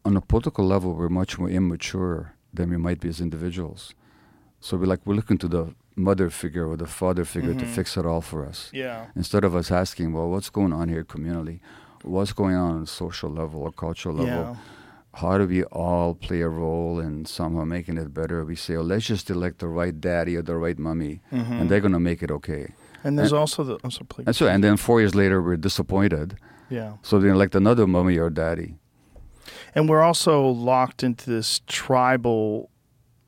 on 0.04 0.16
a 0.16 0.20
political 0.20 0.64
level 0.66 0.94
we're 0.94 1.08
much 1.08 1.38
more 1.38 1.50
immature 1.50 2.34
than 2.52 2.70
we 2.70 2.76
might 2.76 3.00
be 3.00 3.08
as 3.08 3.20
individuals 3.20 3.94
so 4.60 4.76
we're 4.76 4.86
like 4.86 5.00
we're 5.06 5.14
looking 5.14 5.38
to 5.38 5.48
the 5.48 5.74
mother 5.96 6.30
figure 6.30 6.66
or 6.66 6.76
the 6.76 6.86
father 6.86 7.24
figure 7.24 7.54
to 7.54 7.64
Mhm. 7.64 7.74
fix 7.74 7.96
it 7.96 8.06
all 8.06 8.20
for 8.20 8.46
us 8.46 8.70
Yeah. 8.72 9.06
instead 9.16 9.44
of 9.44 9.54
us 9.54 9.70
asking 9.70 10.12
well 10.12 10.28
what's 10.30 10.50
going 10.50 10.72
on 10.72 10.88
here 10.88 11.04
communally 11.04 11.60
what's 12.04 12.32
going 12.32 12.54
on 12.54 12.76
on 12.76 12.82
a 12.82 12.86
social 12.86 13.30
level 13.30 13.62
or 13.62 13.72
cultural 13.72 14.14
level 14.16 14.32
Yeah. 14.32 14.56
how 15.14 15.38
do 15.38 15.46
we 15.46 15.62
all 15.64 16.14
play 16.14 16.40
a 16.40 16.48
role 16.48 16.98
in 17.00 17.24
somehow 17.24 17.64
making 17.64 17.96
it 17.98 18.12
better? 18.12 18.44
We 18.44 18.56
say, 18.56 18.74
oh, 18.76 18.82
let's 18.82 19.06
just 19.06 19.30
elect 19.30 19.58
the 19.60 19.68
right 19.68 19.98
daddy 20.00 20.36
or 20.36 20.42
the 20.42 20.56
right 20.56 20.78
mummy, 20.78 21.20
Mhm. 21.32 21.60
and 21.60 21.70
they're 21.70 21.80
going 21.80 21.92
to 21.92 22.00
make 22.10 22.20
it 22.22 22.30
okay. 22.30 22.72
And 23.04 23.16
there's 23.18 23.32
And- 23.32 23.38
also 23.38 23.62
the. 23.64 23.78
Sorry, 23.90 24.06
please. 24.08 24.24
And 24.26 24.34
so, 24.34 24.48
and 24.48 24.62
then 24.64 24.76
four 24.76 25.00
years 25.00 25.14
later, 25.14 25.40
we're 25.42 25.56
disappointed. 25.56 26.36
Yeah. 26.70 26.94
So 27.02 27.18
they 27.20 27.28
elect 27.28 27.54
another 27.54 27.86
mummy 27.86 28.18
or 28.18 28.30
daddy. 28.30 28.74
And 29.74 29.88
we're 29.88 30.02
also 30.02 30.46
locked 30.48 31.02
into 31.02 31.30
this 31.30 31.60
tribal 31.66 32.70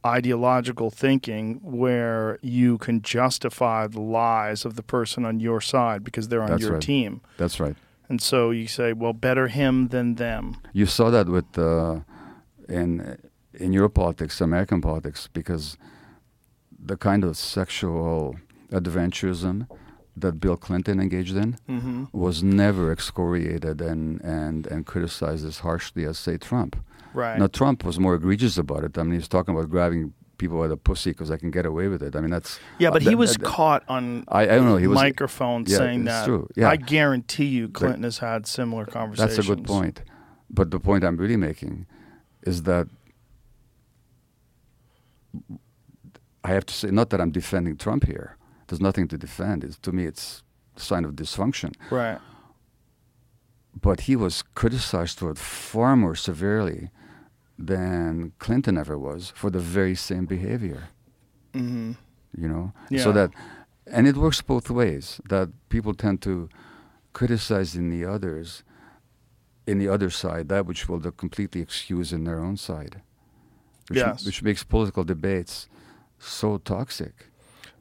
ideological 0.04 0.90
thinking 0.90 1.60
where 1.62 2.38
you 2.40 2.78
can 2.78 3.02
justify 3.02 3.86
the 3.86 4.00
lies 4.00 4.64
of 4.64 4.74
the 4.76 4.82
person 4.82 5.24
on 5.24 5.40
your 5.40 5.60
side 5.60 6.04
because 6.04 6.28
they're 6.28 6.42
on 6.42 6.50
That's 6.50 6.62
your 6.62 6.72
right. 6.74 6.82
team. 6.82 7.20
That's 7.36 7.58
right. 7.60 7.76
And 8.08 8.20
so 8.22 8.50
you 8.50 8.66
say, 8.66 8.92
well, 8.92 9.12
better 9.12 9.48
him 9.48 9.88
than 9.88 10.14
them. 10.14 10.56
You 10.72 10.86
saw 10.86 11.10
that 11.10 11.28
with 11.28 11.58
uh, 11.58 12.00
in 12.68 13.18
in 13.54 13.72
your 13.72 13.88
politics, 13.88 14.40
American 14.40 14.80
politics, 14.80 15.28
because 15.32 15.76
the 16.78 16.96
kind 16.96 17.24
of 17.24 17.36
sexual 17.36 18.36
adventurism 18.70 19.66
that 20.16 20.40
Bill 20.40 20.56
Clinton 20.56 21.00
engaged 21.00 21.36
in 21.36 21.56
Mm-hmm. 21.68 22.04
was 22.12 22.42
never 22.42 22.90
excoriated 22.92 23.80
and, 23.80 24.20
and, 24.22 24.66
and 24.66 24.86
criticized 24.86 25.44
as 25.44 25.58
harshly 25.58 26.04
as, 26.06 26.18
say, 26.18 26.38
Trump. 26.38 26.76
Right. 27.12 27.38
Now 27.38 27.48
Trump 27.48 27.84
was 27.84 27.98
more 27.98 28.14
egregious 28.14 28.56
about 28.58 28.84
it. 28.84 28.96
I 28.98 29.02
mean, 29.02 29.14
he's 29.14 29.28
talking 29.28 29.54
about 29.54 29.70
grabbing 29.70 30.14
people 30.38 30.58
by 30.58 30.68
the 30.68 30.76
pussy 30.76 31.10
because 31.10 31.30
I 31.30 31.36
can 31.36 31.50
get 31.50 31.66
away 31.66 31.88
with 31.88 32.02
it. 32.02 32.16
I 32.16 32.20
mean, 32.20 32.30
that's 32.30 32.58
yeah, 32.78 32.90
but 32.90 33.04
uh, 33.06 33.08
he 33.10 33.14
was 33.14 33.34
that- 33.34 33.44
caught 33.44 33.84
on 33.88 34.24
I, 34.28 34.42
I 34.42 34.46
don't 34.46 34.66
know. 34.66 34.76
He 34.76 34.86
was. 34.86 34.96
microphone 34.96 35.64
yeah, 35.66 35.78
saying 35.78 36.00
it's 36.00 36.10
that. 36.10 36.26
true, 36.26 36.48
yeah. 36.56 36.70
I 36.70 36.76
guarantee 36.76 37.46
you 37.46 37.68
Clinton 37.68 38.02
has 38.02 38.18
had 38.18 38.46
similar 38.46 38.84
conversations. 38.84 39.36
That's 39.36 39.48
a 39.48 39.54
good 39.54 39.64
point. 39.64 40.02
But 40.48 40.70
the 40.70 40.78
point 40.78 41.04
I'm 41.04 41.16
really 41.16 41.36
making 41.36 41.86
is 42.42 42.62
that 42.62 42.86
I 46.44 46.50
have 46.50 46.66
to 46.66 46.74
say, 46.74 46.90
not 46.90 47.10
that 47.10 47.20
I'm 47.20 47.32
defending 47.32 47.76
Trump 47.76 48.06
here. 48.06 48.36
There's 48.68 48.80
nothing 48.80 49.08
to 49.08 49.18
defend. 49.18 49.64
It's, 49.64 49.78
to 49.78 49.92
me, 49.92 50.06
it's 50.06 50.42
a 50.76 50.80
sign 50.80 51.04
of 51.04 51.12
dysfunction. 51.12 51.74
Right. 51.90 52.18
But 53.80 54.02
he 54.02 54.14
was 54.16 54.42
criticized 54.54 55.18
for 55.18 55.30
it 55.30 55.38
far 55.38 55.96
more 55.96 56.14
severely 56.14 56.90
than 57.58 58.32
Clinton 58.38 58.76
ever 58.78 58.98
was 58.98 59.32
for 59.34 59.50
the 59.50 59.58
very 59.58 59.94
same 59.94 60.26
behavior. 60.26 60.88
Mm-hmm. 61.54 61.92
you 62.36 62.48
know 62.48 62.72
Yeah. 62.90 63.02
so 63.04 63.12
that 63.12 63.30
and 63.86 64.06
it 64.06 64.16
works 64.16 64.42
both 64.42 64.68
ways 64.68 65.20
that 65.30 65.48
people 65.70 65.94
tend 65.94 66.20
to 66.22 66.48
criticize 67.14 67.74
in 67.74 67.88
the 67.88 68.04
others 68.04 68.62
in 69.66 69.78
the 69.78 69.88
other 69.88 70.10
side 70.10 70.48
that 70.50 70.66
which 70.66 70.86
will 70.88 71.00
completely 71.12 71.62
excuse 71.62 72.12
in 72.12 72.24
their 72.24 72.40
own 72.40 72.56
side 72.58 73.00
which, 73.88 73.98
Yes. 73.98 74.26
which 74.26 74.42
makes 74.42 74.64
political 74.64 75.02
debates 75.04 75.66
so 76.18 76.58
toxic 76.58 77.30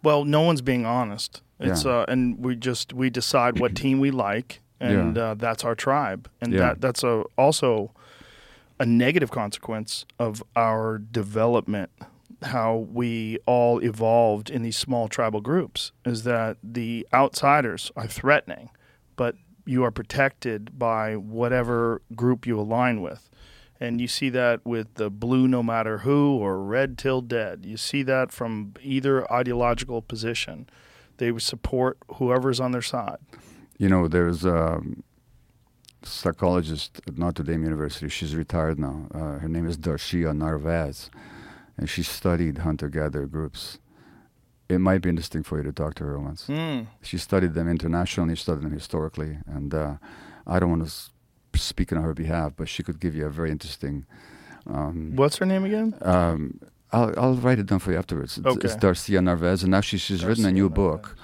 Well, 0.03 0.23
no 0.23 0.41
one's 0.41 0.61
being 0.61 0.85
honest. 0.85 1.41
It's 1.59 1.83
Yeah. 1.83 2.01
uh, 2.01 2.11
and 2.11 2.21
we 2.45 2.55
just 2.55 2.93
we 2.93 3.09
decide 3.09 3.59
what 3.59 3.75
team 3.83 3.99
we 3.99 4.11
like, 4.11 4.61
and 4.79 5.15
Yeah. 5.17 5.31
uh, 5.31 5.33
that's 5.45 5.63
our 5.65 5.75
tribe, 5.75 6.29
and 6.41 6.53
that 6.53 6.79
that's 6.79 7.03
a 7.03 7.23
also 7.37 7.91
a 8.79 8.85
negative 8.85 9.31
consequence 9.31 10.05
of 10.19 10.43
our 10.55 10.97
development. 10.97 11.91
How 12.41 12.87
we 12.91 13.39
all 13.45 13.79
evolved 13.79 14.49
in 14.49 14.61
these 14.61 14.77
small 14.77 15.07
tribal 15.07 15.41
groups 15.41 15.91
is 16.05 16.23
that 16.23 16.57
the 16.61 17.07
outsiders 17.13 17.91
are 17.95 18.07
threatening, 18.07 18.69
but 19.15 19.35
you 19.65 19.83
are 19.83 19.91
protected 19.91 20.77
by 20.77 21.15
whatever 21.15 22.01
group 22.15 22.45
you 22.45 22.59
align 22.59 23.01
with. 23.01 23.29
And 23.79 23.99
you 23.99 24.07
see 24.07 24.29
that 24.29 24.65
with 24.65 24.93
the 24.95 25.09
blue 25.09 25.47
no 25.47 25.61
matter 25.63 25.99
who 25.99 26.37
or 26.37 26.61
red 26.61 26.97
till 26.97 27.21
dead. 27.21 27.65
You 27.65 27.77
see 27.77 28.03
that 28.03 28.31
from 28.31 28.73
either 28.81 29.31
ideological 29.31 30.01
position. 30.01 30.69
They 31.17 31.37
support 31.39 31.97
whoever's 32.15 32.59
on 32.59 32.71
their 32.71 32.81
side. 32.81 33.17
you 33.77 33.89
know 33.89 34.07
there's 34.07 34.45
a 34.45 34.81
psychologist 36.07 37.01
at 37.07 37.17
Notre 37.17 37.43
Dame 37.43 37.63
University 37.63 38.09
she's 38.09 38.35
retired 38.35 38.77
now 38.79 39.07
uh, 39.13 39.39
her 39.39 39.47
name 39.49 39.67
is 39.67 39.77
Darcia 39.77 40.35
Narvaez 40.35 41.09
and 41.77 41.89
she 41.89 42.03
studied 42.03 42.59
hunter-gatherer 42.59 43.27
groups 43.27 43.79
it 44.69 44.79
might 44.79 45.01
be 45.01 45.09
interesting 45.09 45.43
for 45.43 45.57
you 45.57 45.63
to 45.63 45.71
talk 45.71 45.93
to 45.95 46.03
her 46.03 46.19
once 46.19 46.47
Mm. 46.47 46.87
she 47.01 47.17
studied 47.17 47.53
them 47.53 47.67
internationally, 47.69 48.35
studied 48.35 48.63
them 48.63 48.71
historically, 48.73 49.37
and 49.45 49.73
uh, 49.75 49.95
I 50.47 50.59
don't 50.59 50.69
want 50.71 50.81
to 50.83 50.87
s- 50.87 51.11
speak 51.53 51.93
on 51.93 52.01
her 52.01 52.13
behalf, 52.15 52.53
but 52.57 52.67
she 52.67 52.81
could 52.81 52.99
give 52.99 53.13
you 53.15 53.25
a 53.27 53.29
very 53.29 53.51
interesting. 53.51 54.05
Um, 54.65 55.15
What's 55.15 55.37
her 55.37 55.45
name 55.45 55.65
again? 55.65 55.93
um, 56.01 56.59
I'll, 56.91 57.13
I'll 57.15 57.35
write 57.35 57.59
it 57.59 57.67
down 57.67 57.77
for 57.79 57.91
you 57.91 57.97
afterwards. 57.99 58.39
It's, 58.39 58.55
it's 58.57 58.73
Okay. 58.73 58.87
Darcia 58.87 59.21
Narvaez, 59.23 59.61
and 59.61 59.69
now 59.71 59.81
she, 59.81 59.97
she's 59.99 60.25
written 60.25 60.45
a 60.45 60.51
new 60.51 60.63
Narvaez. 60.69 60.75
book, 60.75 61.15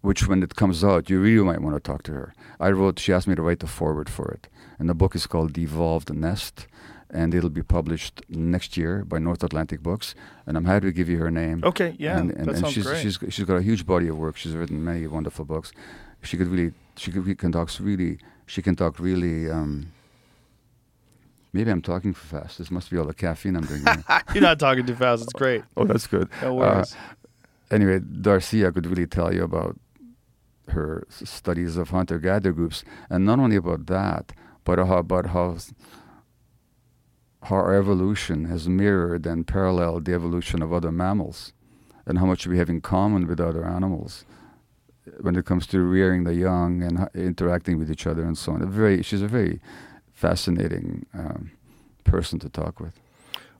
which 0.00 0.26
when 0.28 0.42
it 0.42 0.54
comes 0.56 0.82
out, 0.84 1.10
you 1.10 1.20
really 1.20 1.44
might 1.44 1.60
want 1.62 1.76
to 1.76 1.80
talk 1.80 2.02
to 2.04 2.12
her. 2.12 2.34
I 2.60 2.70
wrote. 2.70 2.98
She 2.98 3.12
asked 3.12 3.28
me 3.28 3.34
to 3.34 3.42
write 3.42 3.60
the 3.60 3.66
foreword 3.66 4.08
for 4.08 4.30
it, 4.30 4.48
and 4.78 4.88
the 4.88 4.94
book 4.94 5.14
is 5.14 5.26
called 5.26 5.54
"The 5.54 5.62
Evolved 5.62 6.12
Nest." 6.14 6.66
And 7.10 7.32
it'll 7.32 7.50
be 7.50 7.62
published 7.62 8.22
next 8.28 8.76
year 8.76 9.04
by 9.04 9.18
North 9.20 9.44
Atlantic 9.44 9.80
Books, 9.82 10.16
and 10.46 10.56
I'm 10.56 10.64
happy 10.64 10.86
to 10.86 10.92
give 10.92 11.08
you 11.08 11.18
her 11.18 11.30
name 11.30 11.62
Okay, 11.62 11.94
yeah, 11.96 12.18
and, 12.18 12.32
and, 12.32 12.46
that 12.46 12.54
and 12.56 12.58
sounds 12.58 12.74
she's, 12.74 12.86
great. 12.86 13.02
she's 13.02 13.18
she's 13.28 13.44
got 13.44 13.56
a 13.56 13.62
huge 13.62 13.86
body 13.86 14.08
of 14.08 14.18
work. 14.18 14.36
She's 14.36 14.54
written 14.56 14.82
many 14.84 15.06
wonderful 15.06 15.44
books. 15.44 15.70
She 16.22 16.36
could 16.36 16.48
really 16.48 16.72
she 16.96 17.12
could 17.12 17.38
can 17.38 17.52
talk 17.52 17.70
really 17.78 18.18
she 18.46 18.62
can 18.62 18.74
talk 18.74 18.98
really. 18.98 19.48
Um, 19.48 19.92
maybe 21.52 21.70
I'm 21.70 21.82
talking 21.82 22.14
fast. 22.14 22.58
This 22.58 22.70
must 22.70 22.90
be 22.90 22.98
all 22.98 23.06
the 23.06 23.14
caffeine 23.14 23.56
I'm 23.56 23.64
drinking. 23.64 24.04
You're 24.34 24.42
not 24.42 24.58
talking 24.58 24.84
too 24.84 24.96
fast. 24.96 25.22
It's 25.22 25.32
great. 25.32 25.62
oh, 25.76 25.84
that's 25.84 26.06
good. 26.06 26.28
No 26.42 26.60
Uh, 26.60 26.84
anyway, 27.74 27.98
Darcia 27.98 28.72
could 28.72 28.86
really 28.86 29.06
tell 29.06 29.34
you 29.34 29.42
about 29.42 29.74
her 30.68 31.06
studies 31.10 31.76
of 31.76 31.90
hunter-gatherer 31.90 32.52
groups, 32.52 32.84
and 33.10 33.26
not 33.26 33.38
only 33.38 33.56
about 33.56 33.86
that, 33.86 34.32
but 34.64 34.78
how 34.78 34.98
about 34.98 35.26
how 35.26 35.56
how 37.48 37.56
our 37.56 37.74
evolution 37.74 38.46
has 38.46 38.66
mirrored 38.68 39.26
and 39.26 39.46
paralleled 39.46 40.06
the 40.06 40.14
evolution 40.14 40.62
of 40.62 40.72
other 40.72 40.90
mammals, 40.90 41.52
and 42.06 42.18
how 42.18 42.26
much 42.26 42.46
we 42.46 42.56
have 42.56 42.70
in 42.70 42.80
common 42.80 43.26
with 43.26 43.40
other 43.40 43.64
animals 43.64 44.24
when 45.20 45.36
it 45.36 45.44
comes 45.44 45.66
to 45.66 45.80
rearing 45.80 46.24
the 46.24 46.34
young 46.34 46.82
and 46.82 47.08
interacting 47.14 47.78
with 47.78 47.90
each 47.90 48.06
other 48.06 48.22
and 48.22 48.38
so 48.38 48.52
on. 48.52 48.62
A 48.62 48.66
very, 48.66 49.02
she's 49.02 49.20
a 49.20 49.28
very 49.28 49.60
fascinating 50.14 51.04
um, 51.12 51.50
person 52.04 52.38
to 52.38 52.48
talk 52.48 52.80
with. 52.80 52.94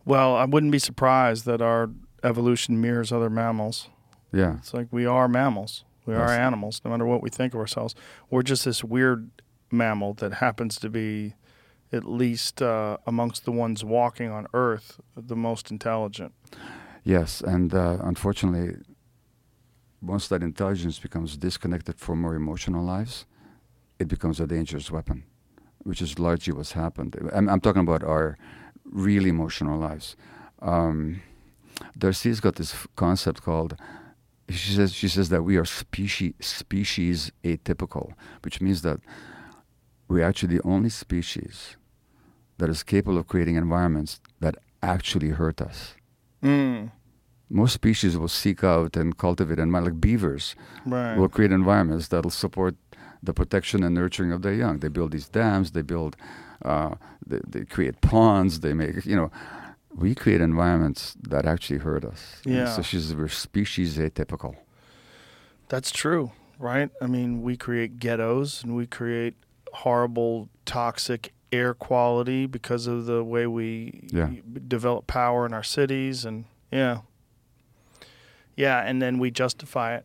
Well, 0.06 0.34
I 0.34 0.46
wouldn't 0.46 0.72
be 0.72 0.78
surprised 0.78 1.44
that 1.44 1.60
our 1.60 1.90
evolution 2.22 2.80
mirrors 2.80 3.12
other 3.12 3.28
mammals. 3.28 3.88
Yeah, 4.35 4.56
It's 4.59 4.74
like 4.74 4.89
we 4.90 5.06
are 5.06 5.28
mammals. 5.28 5.85
We 6.06 6.15
are 6.15 6.28
animals, 6.28 6.81
no 6.85 6.90
matter 6.90 7.06
what 7.06 7.23
we 7.23 7.31
think 7.31 7.55
of 7.55 7.61
ourselves. 7.61 7.94
We're 8.31 8.43
just 8.43 8.65
this 8.65 8.85
weird 8.85 9.31
mammal 9.70 10.12
that 10.15 10.35
happens 10.35 10.78
to 10.81 10.90
be, 10.90 11.35
at 11.93 12.05
least 12.05 12.61
uh, 12.61 12.97
amongst 13.06 13.44
the 13.44 13.52
ones 13.52 13.82
walking 13.85 14.31
on 14.31 14.47
Earth, 14.52 15.01
the 15.16 15.36
most 15.36 15.70
intelligent. 15.70 16.32
yes, 17.05 17.40
and 17.40 17.73
uh, 17.74 17.98
unfortunately, 18.02 18.77
once 20.02 20.28
that 20.28 20.43
intelligence 20.43 20.98
becomes 20.98 21.36
disconnected 21.39 21.98
from 21.98 22.24
our 22.27 22.35
emotional 22.35 22.85
lives, 22.85 23.24
it 23.98 24.09
becomes 24.09 24.40
a 24.40 24.47
dangerous 24.47 24.90
weapon, 24.90 25.24
which 25.85 26.02
is 26.02 26.19
largely 26.19 26.52
what's 26.52 26.73
happened. 26.73 27.16
I'm, 27.32 27.48
I'm 27.48 27.61
talking 27.61 27.82
about 27.82 28.02
our 28.02 28.36
real 28.85 29.24
emotional 29.27 29.78
lives. 29.78 30.16
Um, 30.61 31.23
Darcy's 31.97 32.40
got 32.40 32.56
this 32.56 32.74
f- 32.74 32.86
concept 32.97 33.43
called. 33.43 33.77
She 34.48 34.72
says 34.72 34.92
she 34.92 35.08
says 35.08 35.28
that 35.30 35.42
we 35.42 35.56
are 35.56 35.64
species 35.64 36.34
species 36.40 37.32
atypical, 37.44 38.12
which 38.42 38.60
means 38.60 38.82
that 38.82 39.00
we're 40.08 40.24
actually 40.24 40.56
the 40.56 40.62
only 40.64 40.90
species 40.90 41.76
that 42.58 42.68
is 42.68 42.82
capable 42.82 43.18
of 43.18 43.26
creating 43.26 43.56
environments 43.56 44.20
that 44.40 44.56
actually 44.82 45.30
hurt 45.30 45.60
us. 45.62 45.94
Mm, 46.42 46.90
Most 47.48 47.72
species 47.74 48.16
will 48.18 48.28
seek 48.28 48.62
out 48.62 48.96
and 48.96 49.16
cultivate 49.16 49.58
environments, 49.58 49.94
like 49.94 50.00
beavers, 50.00 50.54
right. 50.84 51.16
will 51.16 51.28
create 51.28 51.52
environments 51.52 52.08
that'll 52.08 52.30
support 52.30 52.74
the 53.22 53.32
protection 53.32 53.82
and 53.82 53.94
nurturing 53.94 54.30
of 54.30 54.42
their 54.42 54.52
young. 54.52 54.78
They 54.80 54.88
build 54.88 55.12
these 55.12 55.28
dams, 55.28 55.70
they 55.70 55.80
build, 55.82 56.16
uh, 56.64 56.96
they, 57.26 57.40
they 57.48 57.64
create 57.64 58.00
ponds, 58.02 58.60
they 58.60 58.74
make, 58.74 59.06
you 59.06 59.16
know, 59.16 59.30
we 59.96 60.14
create 60.14 60.40
environments 60.40 61.14
that 61.28 61.46
actually 61.46 61.78
hurt 61.78 62.04
us. 62.04 62.40
And 62.44 62.54
Yeah. 62.54 62.66
So 62.76 62.82
she's, 62.82 63.14
we're 63.14 63.28
species 63.28 63.96
atypical. 63.98 64.56
That's 65.68 65.90
true, 65.90 66.32
right? 66.58 66.90
I 67.00 67.06
mean, 67.06 67.42
we 67.42 67.56
create 67.56 67.98
ghettos 67.98 68.62
and 68.62 68.74
we 68.76 68.86
create 68.86 69.34
horrible, 69.72 70.48
toxic 70.66 71.32
air 71.52 71.74
quality 71.74 72.46
because 72.46 72.86
of 72.86 73.06
the 73.06 73.22
way 73.24 73.46
we 73.46 74.08
Yeah. 74.12 74.30
develop 74.68 75.06
power 75.06 75.46
in 75.46 75.52
our 75.54 75.62
cities, 75.62 76.24
and 76.24 76.44
yeah, 76.72 76.98
yeah, 78.56 78.80
and 78.84 79.00
then 79.00 79.18
we 79.18 79.30
justify 79.30 79.96
it 79.96 80.04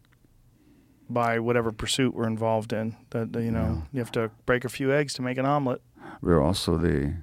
by 1.10 1.40
whatever 1.40 1.72
pursuit 1.72 2.14
we're 2.14 2.28
involved 2.28 2.72
in. 2.74 2.96
That 3.12 3.34
you 3.36 3.52
know, 3.52 3.84
you 3.92 4.00
have 4.00 4.12
to 4.14 4.32
break 4.46 4.64
a 4.66 4.70
few 4.70 4.94
eggs 4.94 5.14
to 5.16 5.22
make 5.22 5.38
an 5.38 5.46
omelet. 5.46 5.82
We're 6.22 6.42
also 6.42 6.78
the, 6.78 7.14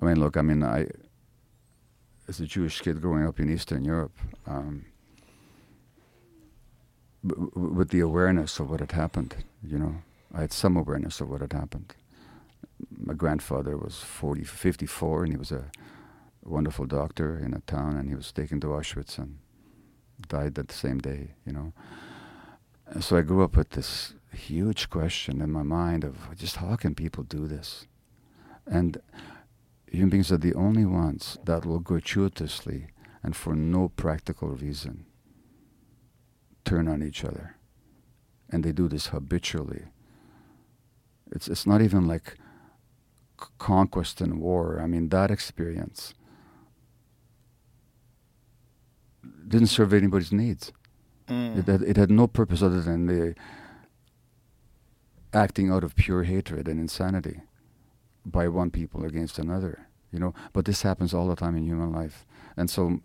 I 0.00 0.04
mean, 0.04 0.20
look, 0.20 0.36
I 0.36 0.42
mean, 0.42 0.62
I, 0.62 0.88
as 2.28 2.40
a 2.40 2.46
Jewish 2.46 2.80
kid 2.80 3.00
growing 3.00 3.26
up 3.26 3.40
in 3.40 3.50
Eastern 3.50 3.84
Europe, 3.84 4.16
um, 4.46 4.84
w- 7.26 7.50
w- 7.50 7.74
with 7.74 7.90
the 7.90 8.00
awareness 8.00 8.58
of 8.58 8.70
what 8.70 8.80
had 8.80 8.92
happened, 8.92 9.36
you 9.62 9.78
know, 9.78 9.96
I 10.34 10.42
had 10.42 10.52
some 10.52 10.76
awareness 10.76 11.20
of 11.20 11.28
what 11.28 11.40
had 11.40 11.52
happened. 11.52 11.94
My 12.96 13.14
grandfather 13.14 13.76
was 13.76 13.98
40, 13.98 14.44
54, 14.44 15.24
and 15.24 15.32
he 15.32 15.38
was 15.38 15.52
a 15.52 15.70
wonderful 16.42 16.86
doctor 16.86 17.38
in 17.38 17.54
a 17.54 17.60
town, 17.60 17.96
and 17.96 18.08
he 18.08 18.14
was 18.14 18.32
taken 18.32 18.60
to 18.60 18.68
Auschwitz 18.68 19.18
and 19.18 19.38
died 20.28 20.54
that 20.54 20.72
same 20.72 20.98
day, 20.98 21.34
you 21.46 21.52
know. 21.52 21.72
And 22.86 23.02
so 23.02 23.16
I 23.16 23.22
grew 23.22 23.42
up 23.42 23.56
with 23.56 23.70
this 23.70 24.14
huge 24.32 24.90
question 24.90 25.40
in 25.40 25.50
my 25.50 25.62
mind 25.62 26.04
of 26.04 26.16
just 26.36 26.56
how 26.56 26.76
can 26.76 26.94
people 26.94 27.24
do 27.24 27.46
this? 27.46 27.86
And 28.66 29.00
human 29.92 30.08
beings 30.08 30.32
are 30.32 30.38
the 30.38 30.54
only 30.54 30.86
ones 30.86 31.38
that 31.44 31.66
will 31.66 31.78
gratuitously 31.78 32.86
and 33.22 33.36
for 33.36 33.54
no 33.54 33.88
practical 33.90 34.48
reason 34.48 35.04
turn 36.64 36.88
on 36.88 37.02
each 37.02 37.24
other. 37.24 37.56
And 38.50 38.64
they 38.64 38.72
do 38.72 38.88
this 38.88 39.08
habitually. 39.08 39.84
It's, 41.30 41.46
it's 41.46 41.66
not 41.66 41.82
even 41.82 42.06
like 42.06 42.36
c- 43.40 43.46
conquest 43.58 44.20
and 44.20 44.40
war. 44.40 44.80
I 44.80 44.86
mean, 44.86 45.10
that 45.10 45.30
experience 45.30 46.14
didn't 49.46 49.68
serve 49.68 49.92
anybody's 49.92 50.32
needs. 50.32 50.72
Mm. 51.28 51.58
It, 51.58 51.66
had, 51.66 51.82
it 51.82 51.96
had 51.96 52.10
no 52.10 52.26
purpose 52.26 52.62
other 52.62 52.80
than 52.80 53.06
the 53.06 53.34
acting 55.34 55.70
out 55.70 55.84
of 55.84 55.96
pure 55.96 56.24
hatred 56.24 56.66
and 56.66 56.80
insanity 56.80 57.42
by 58.24 58.48
one 58.48 58.70
people 58.70 59.04
against 59.04 59.38
another, 59.38 59.86
you 60.10 60.18
know. 60.18 60.34
But 60.52 60.64
this 60.64 60.82
happens 60.82 61.14
all 61.14 61.28
the 61.28 61.36
time 61.36 61.56
in 61.56 61.64
human 61.64 61.92
life, 61.92 62.24
and 62.56 62.70
so 62.70 63.00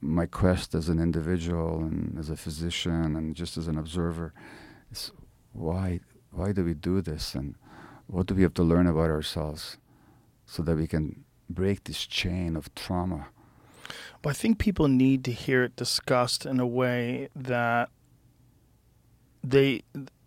my 0.00 0.26
quest 0.26 0.74
as 0.74 0.88
an 0.88 1.00
individual 1.00 1.80
and 1.80 2.18
as 2.18 2.30
a 2.30 2.36
physician 2.36 3.16
and 3.16 3.34
just 3.34 3.56
as 3.56 3.66
an 3.66 3.78
observer 3.78 4.32
is 4.90 5.10
why 5.52 6.00
why 6.36 6.52
do 6.52 6.64
we 6.64 6.74
do 6.74 7.00
this? 7.00 7.34
And 7.34 7.56
what 8.06 8.26
do 8.26 8.34
we 8.34 8.42
have 8.42 8.54
to 8.54 8.62
learn 8.62 8.86
about 8.86 9.10
ourselves 9.10 9.78
so 10.44 10.62
that 10.62 10.76
we 10.76 10.86
can 10.86 11.24
break 11.48 11.84
this 11.84 12.06
chain 12.06 12.56
of 12.56 12.72
trauma? 12.74 13.28
But 14.22 14.30
I 14.30 14.32
think 14.34 14.58
people 14.58 14.88
need 14.88 15.24
to 15.24 15.32
hear 15.32 15.64
it 15.64 15.76
discussed 15.76 16.44
in 16.44 16.60
a 16.60 16.66
way 16.66 17.28
that 17.34 17.88
they 19.42 19.82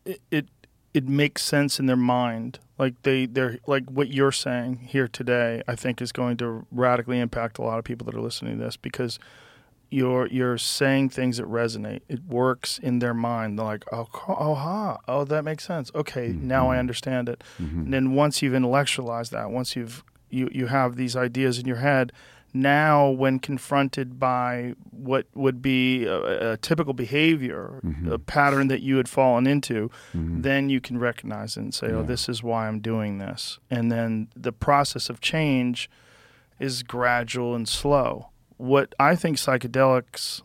it 0.05 0.21
it, 0.31 0.47
it 0.93 1.07
makes 1.07 1.43
sense 1.43 1.79
in 1.79 1.85
their 1.85 1.95
mind. 1.95 2.59
Like 2.77 3.01
they 3.03 3.25
they're 3.25 3.59
like 3.67 3.89
what 3.89 4.09
you're 4.09 4.31
saying 4.31 4.87
here 4.87 5.07
today. 5.07 5.61
I 5.67 5.75
think 5.75 6.01
is 6.01 6.11
going 6.11 6.37
to 6.37 6.65
radically 6.71 7.19
impact 7.19 7.57
a 7.57 7.61
lot 7.61 7.79
of 7.79 7.85
people 7.85 8.05
that 8.05 8.15
are 8.15 8.21
listening 8.21 8.57
to 8.57 8.63
this 8.63 8.77
because 8.77 9.19
you're 9.89 10.27
you're 10.27 10.57
saying 10.57 11.09
things 11.09 11.37
that 11.37 11.45
resonate. 11.47 12.01
It 12.07 12.25
works 12.25 12.79
in 12.79 12.99
their 12.99 13.13
mind. 13.13 13.57
They're 13.57 13.65
like, 13.65 13.85
oh, 13.91 14.07
oh, 14.27 14.55
ha, 14.55 14.99
oh, 15.07 15.25
that 15.25 15.43
makes 15.43 15.65
sense. 15.65 15.91
Okay, 15.93 16.29
now 16.29 16.69
I 16.69 16.73
mm-hmm. 16.73 16.79
understand 16.79 17.29
it. 17.29 17.43
Mm-hmm. 17.59 17.79
And 17.81 17.93
then 17.93 18.13
once 18.13 18.41
you've 18.41 18.53
intellectualized 18.53 19.31
that, 19.31 19.51
once 19.51 19.75
you've 19.75 20.03
you 20.29 20.49
you 20.51 20.67
have 20.67 20.95
these 20.95 21.15
ideas 21.15 21.59
in 21.59 21.65
your 21.65 21.77
head, 21.77 22.11
now 22.53 23.09
when 23.09 23.39
confronted 23.39 24.19
by 24.19 24.73
what 24.91 25.27
would 25.33 25.61
be 25.61 26.05
a, 26.05 26.53
a 26.53 26.57
typical 26.57 26.93
behavior, 26.93 27.79
mm-hmm. 27.83 28.11
a 28.11 28.19
pattern 28.19 28.67
that 28.67 28.81
you 28.81 28.97
had 28.97 29.07
fallen 29.07 29.47
into, 29.47 29.89
mm-hmm. 30.13 30.41
then 30.41 30.69
you 30.69 30.81
can 30.81 30.97
recognize 30.97 31.57
it 31.57 31.61
and 31.61 31.73
say, 31.73 31.87
oh, 31.87 31.99
Yeah. 32.01 32.05
this 32.05 32.27
is 32.29 32.43
why 32.43 32.67
I'm 32.67 32.79
doing 32.79 33.17
this. 33.17 33.59
And 33.69 33.91
then 33.91 34.29
the 34.35 34.51
process 34.51 35.09
of 35.09 35.21
change 35.21 35.89
is 36.59 36.83
gradual 36.83 37.55
and 37.55 37.67
slow. 37.67 38.29
What 38.57 38.93
I 38.99 39.15
think 39.15 39.37
psychedelics, 39.37 40.41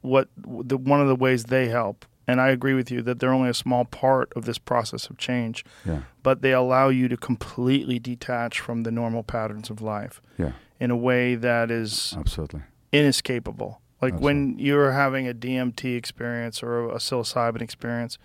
what 0.00 0.28
the 0.36 0.78
one 0.78 1.00
of 1.00 1.08
the 1.08 1.16
ways 1.16 1.44
they 1.44 1.68
help, 1.68 2.06
and 2.26 2.40
I 2.40 2.48
agree 2.48 2.72
with 2.72 2.90
you 2.90 3.02
that 3.02 3.20
they're 3.20 3.32
only 3.32 3.50
a 3.50 3.54
small 3.54 3.84
part 3.84 4.32
of 4.34 4.46
this 4.46 4.58
process 4.58 5.10
of 5.10 5.18
change, 5.18 5.64
yeah 5.84 6.02
but 6.22 6.40
they 6.40 6.52
allow 6.52 6.88
you 6.88 7.08
to 7.08 7.16
completely 7.16 7.98
detach 7.98 8.60
from 8.60 8.84
the 8.84 8.90
normal 8.90 9.22
patterns 9.22 9.70
of 9.70 9.82
life 9.82 10.20
yeah 10.38 10.52
in 10.82 10.90
a 10.90 10.96
way 10.96 11.36
that 11.36 11.70
is 11.70 12.14
absolutely 12.18 12.62
inescapable. 12.92 13.80
Like 14.00 14.18
when 14.18 14.58
you're 14.58 14.90
having 14.92 15.28
a 15.28 15.34
DMT 15.34 15.96
experience 15.96 16.60
or 16.62 16.88
a 16.90 16.96
psilocybin 16.98 17.62
experience, 17.62 18.18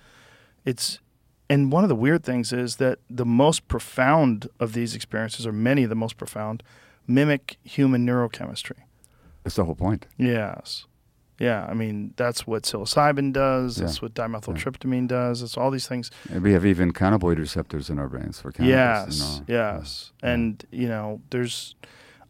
it's 0.66 1.00
and 1.50 1.72
one 1.72 1.84
of 1.84 1.90
the 1.90 1.96
weird 1.96 2.24
things 2.24 2.52
is 2.52 2.76
that 2.78 2.98
the 3.10 3.26
most 3.26 3.68
profound 3.68 4.50
of 4.60 4.74
these 4.74 4.96
experiences, 4.96 5.46
or 5.48 5.54
many 5.54 5.84
of 5.84 5.90
the 5.90 5.96
most 5.96 6.18
profound, 6.18 6.62
mimic 7.06 7.58
human 7.64 8.06
neurochemistry. 8.08 8.80
that's 9.44 9.56
the 9.56 9.64
whole 9.66 9.76
point 9.76 10.08
Yes. 10.18 10.86
Yeah, 11.40 11.68
I 11.70 11.74
mean 11.76 12.14
that's 12.16 12.48
what 12.48 12.64
psilocybin 12.64 13.32
does. 13.32 13.76
That's 13.76 13.98
Yeah. 13.98 14.06
what 14.06 14.14
dimethyltryptamine 14.16 15.08
does. 15.08 15.44
It's 15.44 15.56
all 15.56 15.70
these 15.70 15.88
things. 15.88 16.10
And 16.32 16.42
we 16.42 16.54
have 16.54 16.66
even 16.66 16.92
cannabinoid 16.92 17.38
receptors 17.38 17.92
in 17.92 18.00
our 18.00 18.10
brains 18.10 18.42
for 18.42 18.52
cannabis 18.52 19.20
yes, 19.20 19.42
you 19.48 19.54
know. 19.54 19.60
yes, 19.78 20.12
Yeah. 20.24 20.32
and 20.32 20.66
you 20.72 20.88
know 20.94 21.22
there's 21.30 21.76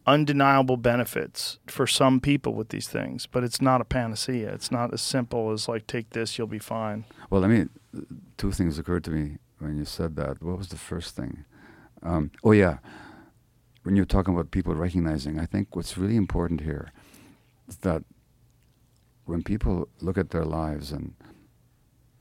undeniable 0.08 0.78
benefits 0.78 1.58
for 1.66 1.86
some 1.86 2.18
people 2.18 2.54
with 2.54 2.70
these 2.70 2.88
things, 2.88 3.26
but 3.26 3.44
it's 3.44 3.60
not 3.60 3.82
a 3.82 3.84
panacea. 3.84 4.50
It's 4.52 4.72
not 4.72 4.92
as 4.94 5.02
simple 5.02 5.52
as 5.52 5.68
like 5.68 5.86
take 5.86 6.10
this, 6.10 6.38
you'll 6.38 6.46
be 6.46 6.58
fine. 6.58 7.04
Well, 7.28 7.44
I 7.44 7.48
mean, 7.48 7.68
two 8.38 8.50
things 8.52 8.78
occurred 8.78 9.04
to 9.04 9.10
me 9.10 9.36
when 9.58 9.76
you 9.76 9.84
said 9.84 10.16
that. 10.16 10.42
What 10.42 10.56
was 10.56 10.68
the 10.68 10.76
first 10.76 11.14
thing? 11.14 11.44
Um, 12.02 12.30
oh, 12.42 12.52
yeah. 12.52 12.78
When 13.82 13.96
you're 13.96 14.06
talking 14.06 14.32
about 14.32 14.50
people 14.50 14.74
recognizing, 14.74 15.38
I 15.38 15.44
think 15.44 15.76
what's 15.76 15.98
really 15.98 16.16
important 16.16 16.62
here 16.62 16.90
is 17.68 17.76
that 17.78 18.02
when 19.26 19.42
people 19.42 19.88
look 20.00 20.16
at 20.16 20.30
their 20.30 20.44
lives 20.44 20.90
and 20.90 21.14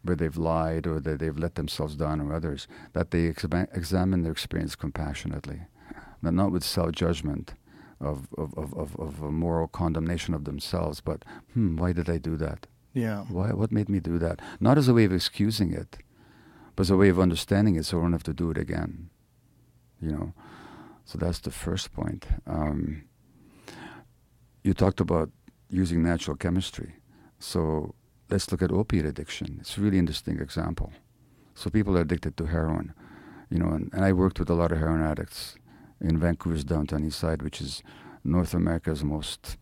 where 0.03 0.15
they've 0.17 0.37
lied 0.37 0.85
or 0.85 0.99
that 0.99 1.19
they've 1.19 1.37
let 1.37 1.55
themselves 1.55 1.95
down 1.95 2.19
or 2.19 2.33
others, 2.33 2.67
that 2.91 3.11
they 3.11 3.23
exam- 3.25 3.67
examine 3.73 4.23
their 4.23 4.31
experience 4.33 4.75
compassionately, 4.75 5.61
not 6.21 6.51
with 6.51 6.63
self 6.63 6.91
judgment, 6.91 7.53
of, 7.99 8.27
of, 8.37 8.57
of, 8.57 8.73
of, 8.73 8.95
of 8.99 9.21
a 9.21 9.31
moral 9.31 9.67
condemnation 9.67 10.33
of 10.33 10.45
themselves. 10.45 11.01
But, 11.01 11.23
hmm, 11.53 11.77
why 11.77 11.93
did 11.93 12.09
I 12.09 12.17
do 12.17 12.37
that? 12.37 12.67
Yeah. 12.93 13.25
Why, 13.29 13.53
what 13.53 13.71
made 13.71 13.89
me 13.89 13.99
do 13.99 14.17
that? 14.19 14.41
Not 14.59 14.77
as 14.77 14.87
a 14.87 14.93
way 14.93 15.05
of 15.05 15.13
excusing 15.13 15.73
it, 15.73 15.97
but 16.75 16.81
as 16.81 16.89
a 16.89 16.97
way 16.97 17.09
of 17.09 17.19
understanding 17.19 17.75
it 17.75 17.85
so 17.85 17.99
I 17.99 18.01
don't 18.01 18.13
have 18.13 18.23
to 18.23 18.33
do 18.33 18.51
it 18.51 18.57
again. 18.57 19.09
You 20.01 20.11
know? 20.11 20.33
So 21.05 21.17
that's 21.17 21.39
the 21.39 21.51
first 21.51 21.93
point. 21.93 22.27
Um, 22.45 23.03
you 24.63 24.73
talked 24.73 24.99
about 24.99 25.29
using 25.69 26.03
natural 26.03 26.35
chemistry. 26.35 26.95
So 27.39 27.95
let's 28.29 28.51
look 28.51 28.61
at 28.61 28.71
opiate 28.71 29.05
addiction. 29.05 29.57
It's 29.59 29.77
a 29.77 29.81
really 29.81 29.99
interesting 29.99 30.39
example. 30.39 30.91
So 31.55 31.69
people 31.69 31.97
are 31.97 32.01
addicted 32.01 32.37
to 32.37 32.45
heroin, 32.45 32.93
you 33.49 33.57
know, 33.57 33.69
and, 33.69 33.91
and 33.93 34.03
I 34.03 34.13
worked 34.13 34.39
with 34.39 34.49
a 34.49 34.53
lot 34.53 34.71
of 34.71 34.77
heroin 34.77 35.01
addicts 35.01 35.55
in 36.01 36.17
Vancouver's 36.17 36.63
downtown 36.63 37.05
east 37.05 37.19
side, 37.19 37.41
which 37.41 37.61
is 37.61 37.83
North 38.23 38.53
America's 38.53 39.03
most 39.03 39.57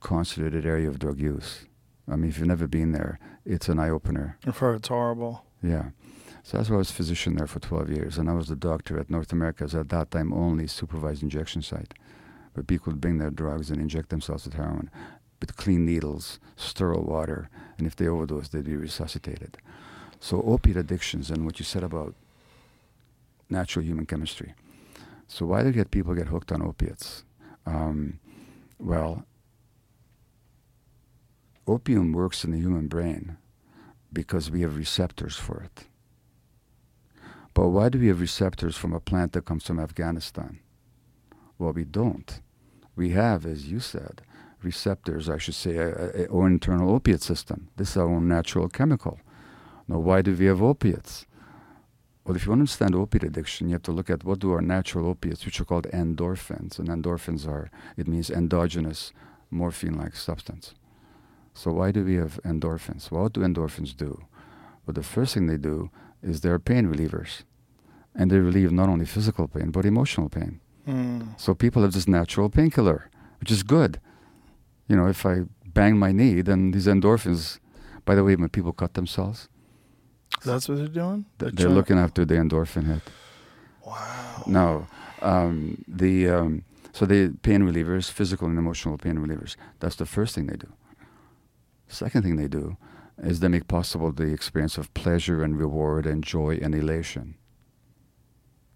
concentrated 0.00 0.66
area 0.66 0.88
of 0.88 0.98
drug 0.98 1.20
use. 1.20 1.66
I 2.10 2.16
mean, 2.16 2.30
if 2.30 2.38
you've 2.38 2.48
never 2.48 2.66
been 2.66 2.92
there, 2.92 3.18
it's 3.44 3.68
an 3.68 3.78
eye 3.78 3.90
opener. 3.90 4.38
I've 4.46 4.58
heard 4.58 4.76
it's 4.76 4.88
horrible. 4.88 5.44
Yeah. 5.62 5.90
So 6.42 6.56
that's 6.56 6.68
why 6.68 6.76
I 6.76 6.78
was 6.78 6.90
physician 6.90 7.36
there 7.36 7.46
for 7.46 7.60
12 7.60 7.90
years, 7.90 8.18
and 8.18 8.28
I 8.28 8.32
was 8.32 8.48
the 8.48 8.56
doctor 8.56 8.98
at 8.98 9.10
North 9.10 9.32
America's 9.32 9.74
at 9.74 9.88
that 9.90 10.10
time 10.10 10.32
only 10.32 10.66
supervised 10.66 11.22
injection 11.22 11.62
site, 11.62 11.94
where 12.54 12.64
people 12.64 12.92
would 12.92 13.00
bring 13.00 13.18
their 13.18 13.30
drugs 13.30 13.70
and 13.70 13.80
inject 13.80 14.08
themselves 14.10 14.44
with 14.44 14.54
heroin 14.54 14.90
with 15.42 15.56
clean 15.56 15.84
needles, 15.84 16.38
sterile 16.56 17.04
water, 17.04 17.50
and 17.76 17.86
if 17.86 17.96
they 17.96 18.06
overdose, 18.06 18.48
they'd 18.48 18.64
be 18.64 18.76
resuscitated. 18.76 19.58
So 20.20 20.40
opiate 20.40 20.76
addictions 20.76 21.30
and 21.30 21.44
what 21.44 21.58
you 21.58 21.64
said 21.64 21.82
about 21.82 22.14
natural 23.50 23.84
human 23.84 24.06
chemistry. 24.06 24.54
So 25.32 25.46
why 25.46 25.62
do 25.62 25.72
get 25.72 25.90
people 25.90 26.14
get 26.14 26.26
hooked 26.26 26.52
on 26.52 26.60
opiates? 26.60 27.24
Um, 27.64 28.20
well, 28.78 29.24
opium 31.66 32.12
works 32.12 32.44
in 32.44 32.50
the 32.50 32.58
human 32.58 32.86
brain 32.86 33.38
because 34.12 34.50
we 34.50 34.60
have 34.60 34.76
receptors 34.76 35.36
for 35.36 35.62
it. 35.62 35.86
But 37.54 37.68
why 37.68 37.88
do 37.88 37.98
we 37.98 38.08
have 38.08 38.20
receptors 38.20 38.76
from 38.76 38.92
a 38.92 39.00
plant 39.00 39.32
that 39.32 39.46
comes 39.46 39.64
from 39.64 39.80
Afghanistan? 39.80 40.58
Well, 41.58 41.72
we 41.72 41.84
don't. 41.84 42.42
We 42.94 43.12
have, 43.12 43.46
as 43.46 43.70
you 43.70 43.80
said, 43.80 44.20
receptors, 44.62 45.30
I 45.30 45.38
should 45.38 45.54
say, 45.54 45.78
our 45.78 46.46
internal 46.46 46.94
opiate 46.94 47.22
system. 47.22 47.70
This 47.76 47.92
is 47.92 47.96
our 47.96 48.06
own 48.06 48.28
natural 48.28 48.68
chemical. 48.68 49.18
Now, 49.88 49.98
why 49.98 50.20
do 50.20 50.36
we 50.36 50.44
have 50.44 50.62
opiates? 50.62 51.24
Well, 52.24 52.36
if 52.36 52.44
you 52.44 52.50
want 52.50 52.60
to 52.60 52.62
understand 52.62 52.94
opiate 52.94 53.24
addiction, 53.24 53.68
you 53.68 53.72
have 53.74 53.82
to 53.82 53.92
look 53.92 54.08
at 54.08 54.22
what 54.22 54.38
do 54.38 54.52
our 54.52 54.60
natural 54.60 55.08
opiates, 55.08 55.44
which 55.44 55.60
are 55.60 55.64
called 55.64 55.88
endorphins. 55.92 56.78
And 56.78 56.88
endorphins 56.88 57.48
are, 57.48 57.70
it 57.96 58.06
means 58.06 58.30
endogenous 58.30 59.12
morphine-like 59.50 60.14
substance. 60.14 60.74
So 61.52 61.72
why 61.72 61.90
do 61.90 62.04
we 62.04 62.14
have 62.14 62.40
endorphins? 62.44 63.10
Well, 63.10 63.24
what 63.24 63.32
do 63.32 63.40
endorphins 63.40 63.96
do? 63.96 64.24
Well, 64.86 64.94
the 64.94 65.02
first 65.02 65.34
thing 65.34 65.46
they 65.46 65.56
do 65.56 65.90
is 66.22 66.40
they're 66.40 66.58
pain 66.58 66.86
relievers. 66.86 67.42
And 68.14 68.30
they 68.30 68.38
relieve 68.38 68.72
not 68.72 68.88
only 68.88 69.04
physical 69.04 69.48
pain, 69.48 69.70
but 69.70 69.84
emotional 69.84 70.28
pain. 70.28 70.60
Mm. 70.86 71.40
So 71.40 71.54
people 71.54 71.82
have 71.82 71.92
this 71.92 72.08
natural 72.08 72.48
painkiller, 72.48 73.10
which 73.40 73.50
is 73.50 73.62
good. 73.62 74.00
You 74.86 74.96
know, 74.96 75.06
if 75.06 75.26
I 75.26 75.42
bang 75.66 75.98
my 75.98 76.12
knee, 76.12 76.42
then 76.42 76.70
these 76.70 76.86
endorphins, 76.86 77.58
by 78.04 78.14
the 78.14 78.22
way, 78.22 78.36
when 78.36 78.48
people 78.48 78.72
cut 78.72 78.94
themselves, 78.94 79.48
That's 80.44 80.68
what 80.68 80.78
they're 80.78 80.88
doing? 80.88 81.26
th- 81.38 81.52
They're 81.54 81.66
they're 81.66 81.74
looking 81.74 81.98
after 81.98 82.24
the 82.24 82.34
endorphin 82.34 82.86
hit. 82.86 83.02
Wow. 83.86 84.42
No, 84.46 84.86
um, 85.20 85.84
the 85.86 86.28
um, 86.28 86.64
so 86.92 87.06
the 87.06 87.34
pain 87.42 87.62
relievers, 87.62 88.10
physical 88.10 88.48
and 88.48 88.58
emotional 88.58 88.98
pain 88.98 89.16
relievers. 89.16 89.56
That's 89.80 89.96
the 89.96 90.06
first 90.06 90.34
thing 90.34 90.46
they 90.46 90.56
do. 90.56 90.72
Second 91.88 92.22
thing 92.22 92.36
they 92.36 92.48
do 92.48 92.76
is 93.22 93.40
they 93.40 93.48
make 93.48 93.68
possible 93.68 94.10
the 94.12 94.32
experience 94.32 94.78
of 94.78 94.92
pleasure 94.94 95.42
and 95.42 95.58
reward 95.58 96.06
and 96.06 96.24
joy 96.24 96.58
and 96.62 96.74
elation. 96.74 97.34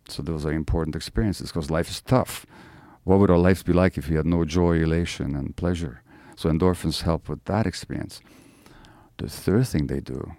So 0.09 0.23
those 0.23 0.45
are 0.47 0.53
important 0.53 0.95
experiences 0.95 1.51
because 1.51 1.71
life 1.71 1.91
is 1.91 2.01
tough. 2.01 2.47
What 3.05 3.19
would 3.19 3.31
our 3.31 3.39
lives 3.39 3.63
be 3.63 3.73
like 3.73 3.97
if 3.99 4.09
we 4.09 4.17
had 4.17 4.27
no 4.27 4.45
joy, 4.45 4.75
elation, 4.83 5.35
and 5.35 5.57
pleasure? 5.57 6.03
So 6.37 6.51
endorphins 6.51 7.03
help 7.03 7.29
with 7.29 7.45
that 7.47 7.67
experience. 7.67 8.21
The 9.17 9.29
third 9.29 9.67
thing 9.69 9.87
they 9.87 10.01
do 10.01 10.33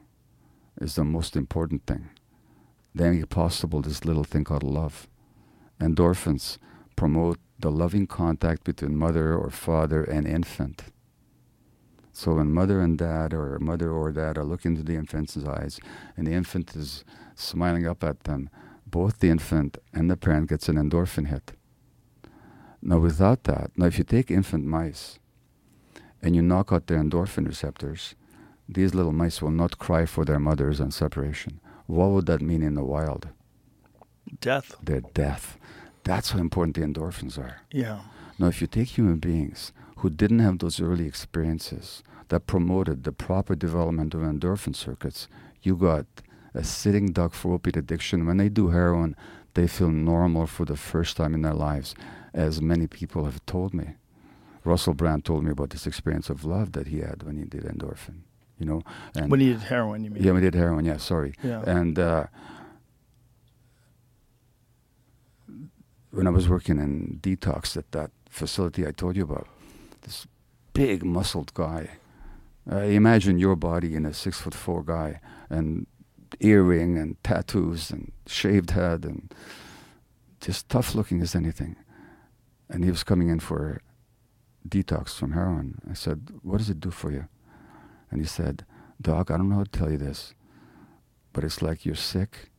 is 0.79 0.95
the 0.95 1.03
most 1.03 1.35
important 1.35 1.85
thing. 1.85 2.09
Make 2.93 3.29
possible 3.29 3.81
this 3.81 4.05
little 4.05 4.23
thing 4.23 4.43
called 4.43 4.63
love. 4.63 5.07
Endorphins 5.79 6.57
promote 6.95 7.39
the 7.59 7.71
loving 7.71 8.07
contact 8.07 8.63
between 8.63 8.95
mother 8.95 9.35
or 9.35 9.49
father 9.49 10.03
and 10.03 10.27
infant. 10.27 10.83
So 12.11 12.33
when 12.33 12.51
mother 12.51 12.81
and 12.81 12.97
dad 12.97 13.33
or 13.33 13.59
mother 13.59 13.91
or 13.91 14.11
dad 14.11 14.37
are 14.37 14.43
looking 14.43 14.71
into 14.71 14.83
the 14.83 14.95
infant's 14.97 15.37
eyes 15.37 15.79
and 16.15 16.25
the 16.25 16.33
infant 16.33 16.75
is 16.75 17.03
smiling 17.35 17.85
up 17.85 18.03
at 18.03 18.23
them, 18.23 18.49
both 18.87 19.19
the 19.19 19.29
infant 19.29 19.77
and 19.93 20.09
the 20.09 20.17
parent 20.17 20.49
gets 20.49 20.67
an 20.67 20.77
endorphin 20.77 21.27
hit. 21.27 21.53
Now 22.81 22.97
without 22.97 23.43
that, 23.43 23.71
now 23.75 23.85
if 23.85 23.99
you 23.99 24.03
take 24.03 24.31
infant 24.31 24.65
mice 24.65 25.19
and 26.21 26.35
you 26.35 26.41
knock 26.41 26.71
out 26.71 26.87
their 26.87 26.97
endorphin 26.97 27.45
receptors, 27.45 28.15
these 28.69 28.93
little 28.93 29.13
mice 29.13 29.41
will 29.41 29.51
not 29.51 29.79
cry 29.79 30.05
for 30.05 30.25
their 30.25 30.39
mothers 30.39 30.81
on 30.81 30.91
separation. 30.91 31.59
What 31.85 32.09
would 32.09 32.25
that 32.25 32.41
mean 32.41 32.61
in 32.61 32.75
the 32.75 32.83
wild? 32.83 33.29
Death. 34.41 34.75
Their 34.83 35.01
death. 35.01 35.57
That's 36.03 36.31
how 36.31 36.39
important 36.39 36.75
the 36.75 36.81
endorphins 36.81 37.37
are. 37.37 37.61
Yeah. 37.71 38.01
Now, 38.37 38.47
if 38.47 38.61
you 38.61 38.67
take 38.67 38.89
human 38.89 39.17
beings 39.17 39.71
who 39.97 40.09
didn't 40.09 40.39
have 40.39 40.59
those 40.59 40.81
early 40.81 41.07
experiences 41.07 42.03
that 42.27 42.47
promoted 42.47 43.03
the 43.03 43.11
proper 43.11 43.55
development 43.55 44.13
of 44.13 44.21
endorphin 44.21 44.75
circuits, 44.75 45.27
you 45.61 45.75
got 45.75 46.05
a 46.53 46.63
sitting 46.63 47.11
duck 47.11 47.33
for 47.33 47.53
opiate 47.53 47.77
addiction. 47.77 48.25
When 48.25 48.37
they 48.37 48.49
do 48.49 48.69
heroin, 48.69 49.15
they 49.53 49.67
feel 49.67 49.89
normal 49.89 50.45
for 50.45 50.65
the 50.65 50.77
first 50.77 51.17
time 51.17 51.33
in 51.33 51.41
their 51.41 51.53
lives, 51.53 51.95
as 52.33 52.61
many 52.61 52.87
people 52.87 53.25
have 53.25 53.43
told 53.45 53.73
me. 53.73 53.95
Russell 54.63 54.93
Brand 54.93 55.23
told 55.23 55.43
me 55.45 55.51
about 55.51 55.69
this 55.69 55.87
experience 55.87 56.29
of 56.29 56.43
love 56.43 56.73
that 56.73 56.87
he 56.87 56.99
had 56.99 57.23
when 57.23 57.37
he 57.37 57.45
did 57.45 57.63
endorphin. 57.63 58.23
You 58.59 58.65
know, 58.65 58.81
and 59.15 59.29
When 59.29 59.39
you 59.39 59.53
did 59.53 59.61
heroin, 59.63 60.03
you 60.03 60.09
mean? 60.09 60.23
yeah, 60.23 60.31
we 60.31 60.41
did 60.41 60.55
heroin. 60.55 60.83
Yeah, 60.85 60.97
sorry. 60.97 61.33
Yeah. 61.43 61.61
And 61.67 61.97
uh, 61.99 62.25
when 66.11 66.27
I 66.27 66.31
was 66.31 66.49
working 66.49 66.79
in 66.79 67.19
detox 67.21 67.77
at 67.77 67.91
that 67.91 68.11
facility 68.29 68.85
I 68.87 68.91
told 68.91 69.15
you 69.15 69.23
about, 69.23 69.47
this 70.01 70.25
big 70.73 71.03
muscled 71.03 71.53
guy. 71.53 71.91
Uh, 72.71 72.77
imagine 72.79 73.37
your 73.39 73.55
body 73.55 73.95
in 73.95 74.05
a 74.05 74.13
six 74.13 74.39
foot 74.41 74.53
four 74.53 74.83
guy 74.83 75.19
and 75.49 75.85
earring 76.39 76.97
and 76.97 77.21
tattoos 77.23 77.91
and 77.91 78.11
shaved 78.25 78.71
head 78.71 79.05
and 79.05 79.33
just 80.41 80.67
tough 80.69 80.93
looking 80.95 81.21
as 81.21 81.35
anything. 81.35 81.75
And 82.69 82.83
he 82.83 82.89
was 82.91 83.03
coming 83.03 83.29
in 83.29 83.39
for 83.39 83.81
detox 84.67 85.15
from 85.15 85.31
heroin. 85.31 85.79
I 85.89 85.93
said, 85.93 86.29
What 86.41 86.57
does 86.57 86.69
it 86.69 86.79
do 86.79 86.91
for 86.91 87.11
you? 87.11 87.27
And 88.09 88.21
he 88.21 88.27
said, 88.27 88.65
Doc, 89.01 89.29
I 89.29 89.37
don't 89.37 89.49
know 89.49 89.57
how 89.57 89.63
to 89.63 89.69
tell 89.69 89.91
you 89.91 89.97
this, 89.97 90.33
but 91.33 91.43
it's 91.43 91.61
like 91.61 91.85
you're 91.85 91.95
sick 91.95 92.49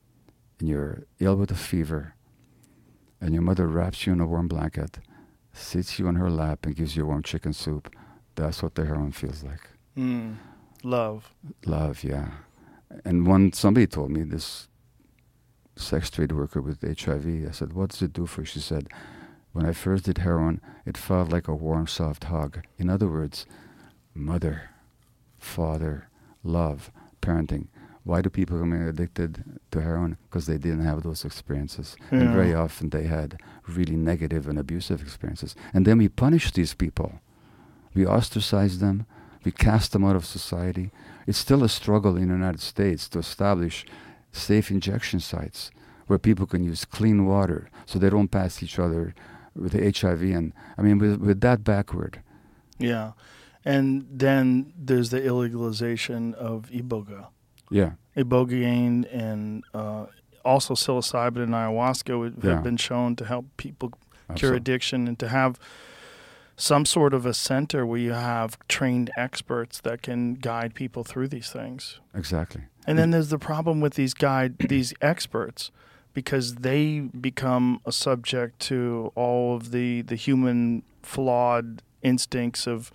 and 0.59 0.69
you're 0.69 1.05
ill 1.19 1.37
with 1.37 1.51
a 1.51 1.57
fever, 1.57 2.15
and 3.21 3.33
your 3.33 3.43
mother 3.43 3.67
wraps 3.67 4.07
you 4.07 4.13
in 4.13 4.21
a 4.21 4.27
warm 4.27 4.49
blanket, 4.49 4.99
sits 5.53 5.99
you 5.99 6.07
on 6.09 6.17
her 6.17 6.31
lap, 6.31 6.67
and 6.67 6.77
gives 6.77 6.97
you 6.97 7.07
warm 7.07 7.23
chicken 7.23 7.53
soup. 7.53 7.93
That's 8.35 8.63
what 8.63 8.75
the 8.75 8.85
heroin 8.85 9.13
feels 9.13 9.43
like. 9.43 9.71
Mm. 9.97 10.37
Love. 10.85 11.35
Love, 11.67 12.05
yeah. 12.05 12.31
And 13.05 13.27
one 13.27 13.53
somebody 13.53 13.87
told 13.87 14.11
me 14.11 14.23
this 14.23 14.69
sex 15.77 16.11
trade 16.11 16.33
worker 16.33 16.61
with 16.61 16.83
HIV. 16.83 17.47
I 17.49 17.51
said, 17.51 17.73
"What 17.73 17.91
does 17.91 18.03
it 18.03 18.13
do 18.13 18.27
for 18.27 18.43
you?" 18.43 18.47
She 18.47 18.61
said, 18.61 18.89
"When 19.53 19.67
I 19.67 19.73
first 19.73 20.05
did 20.05 20.19
heroin, 20.19 20.61
it 20.87 20.97
felt 20.97 21.33
like 21.33 21.49
a 21.49 21.55
warm, 21.55 21.87
soft 21.87 22.25
hug." 22.25 22.61
In 22.79 22.89
other 22.89 23.09
words, 23.09 23.47
mother, 24.15 24.71
father, 25.49 26.09
love, 26.45 26.91
parenting. 27.21 27.67
Why 28.05 28.23
do 28.23 28.31
people 28.31 28.57
become 28.57 28.89
addicted 28.89 29.45
to 29.71 29.81
heroin? 29.83 30.17
Because 30.29 30.47
they 30.47 30.57
didn't 30.59 30.85
have 30.85 31.03
those 31.03 31.25
experiences, 31.25 31.97
and 32.11 32.31
very 32.33 32.55
often 32.55 32.89
they 32.91 33.05
had 33.05 33.39
really 33.67 33.97
negative 33.97 34.49
and 34.49 34.59
abusive 34.59 35.03
experiences. 35.03 35.55
And 35.75 35.85
then 35.87 35.99
we 35.99 36.09
punish 36.09 36.51
these 36.53 36.75
people. 36.75 37.21
We 37.95 38.07
ostracize 38.07 38.79
them. 38.79 39.05
We 39.45 39.53
cast 39.53 39.93
them 39.93 40.05
out 40.05 40.17
of 40.17 40.25
society. 40.25 40.91
It's 41.27 41.39
still 41.39 41.63
a 41.65 41.69
struggle 41.69 42.17
in 42.17 42.29
the 42.29 42.35
United 42.35 42.61
States 42.61 43.09
to 43.11 43.19
establish 43.19 43.85
safe 44.33 44.71
injection 44.71 45.21
sites 45.21 45.71
where 46.07 46.19
people 46.19 46.47
can 46.47 46.65
use 46.65 46.85
clean 46.87 47.27
water 47.27 47.69
so 47.85 47.99
they 47.99 48.11
don't 48.11 48.31
pass 48.31 48.63
each 48.63 48.79
other 48.79 49.15
with 49.55 49.73
the 49.73 49.83
HIV. 50.01 50.23
And 50.23 50.53
I 50.79 50.83
mean, 50.83 50.99
with, 50.99 51.21
with 51.21 51.41
that 51.43 51.63
backward, 51.65 52.23
Yeah. 52.79 53.13
And 53.65 54.07
then 54.11 54.73
there's 54.79 55.11
the 55.11 55.21
illegalization 55.21 56.35
of 56.35 56.71
iboga. 56.71 57.27
yeah, 57.71 57.93
Ibogaine 58.17 59.07
and 59.13 59.63
uh, 59.75 60.07
also 60.45 60.75
psilocybin 60.75 61.43
and 61.43 61.53
ayahuasca 61.53 62.19
would 62.19 62.37
Yeah. 62.43 62.55
have 62.55 62.63
been 62.65 62.77
shown 62.79 63.17
to 63.17 63.25
help 63.25 63.47
people 63.57 63.93
cure 64.35 64.55
addiction 64.55 65.07
and 65.09 65.19
to 65.19 65.29
have 65.29 65.59
some 66.57 66.85
sort 66.85 67.15
of 67.15 67.25
a 67.27 67.33
center 67.35 67.87
where 67.87 67.99
you 68.01 68.13
have 68.13 68.59
trained 68.69 69.11
experts 69.17 69.81
that 69.83 70.03
can 70.03 70.35
guide 70.35 70.75
people 70.75 71.05
through 71.05 71.29
these 71.29 71.51
things. 71.51 72.01
Exactly. 72.15 72.63
And 72.87 72.99
then 72.99 73.11
there's 73.11 73.29
the 73.29 73.39
problem 73.39 73.81
with 73.81 73.95
these 73.95 74.15
guide 74.15 74.57
these 74.69 74.93
experts 75.01 75.71
because 76.15 76.57
they 76.57 77.01
become 77.01 77.81
a 77.87 77.93
subject 77.93 78.59
to 78.61 79.13
all 79.15 79.55
of 79.57 79.71
the 79.71 80.03
the 80.03 80.17
human 80.17 80.83
flawed 81.03 81.83
instincts 82.03 82.67
of 82.67 82.91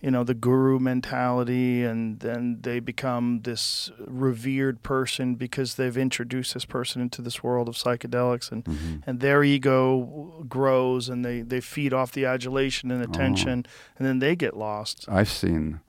you 0.00 0.10
know 0.10 0.22
the 0.24 0.34
guru 0.34 0.78
mentality 0.78 1.82
and 1.82 2.20
then 2.20 2.58
they 2.60 2.78
become 2.80 3.40
this 3.42 3.90
revered 4.06 4.82
person 4.82 5.34
because 5.34 5.74
they've 5.74 5.96
introduced 5.96 6.54
this 6.54 6.64
person 6.64 7.02
into 7.02 7.20
this 7.22 7.42
world 7.42 7.68
of 7.68 7.74
psychedelics 7.74 8.52
and 8.52 8.64
Mm-hmm. 8.64 8.96
and 9.06 9.20
their 9.20 9.42
ego 9.42 10.44
grows 10.48 11.08
and 11.08 11.24
they 11.24 11.42
they 11.42 11.60
feed 11.60 11.92
off 11.92 12.12
the 12.12 12.24
adulation 12.24 12.90
and 12.90 13.02
attention 13.02 13.66
and 13.96 14.06
then 14.06 14.18
they 14.20 14.36
get 14.36 14.56
lost 14.56 15.04
I've 15.08 15.30
seen 15.30 15.80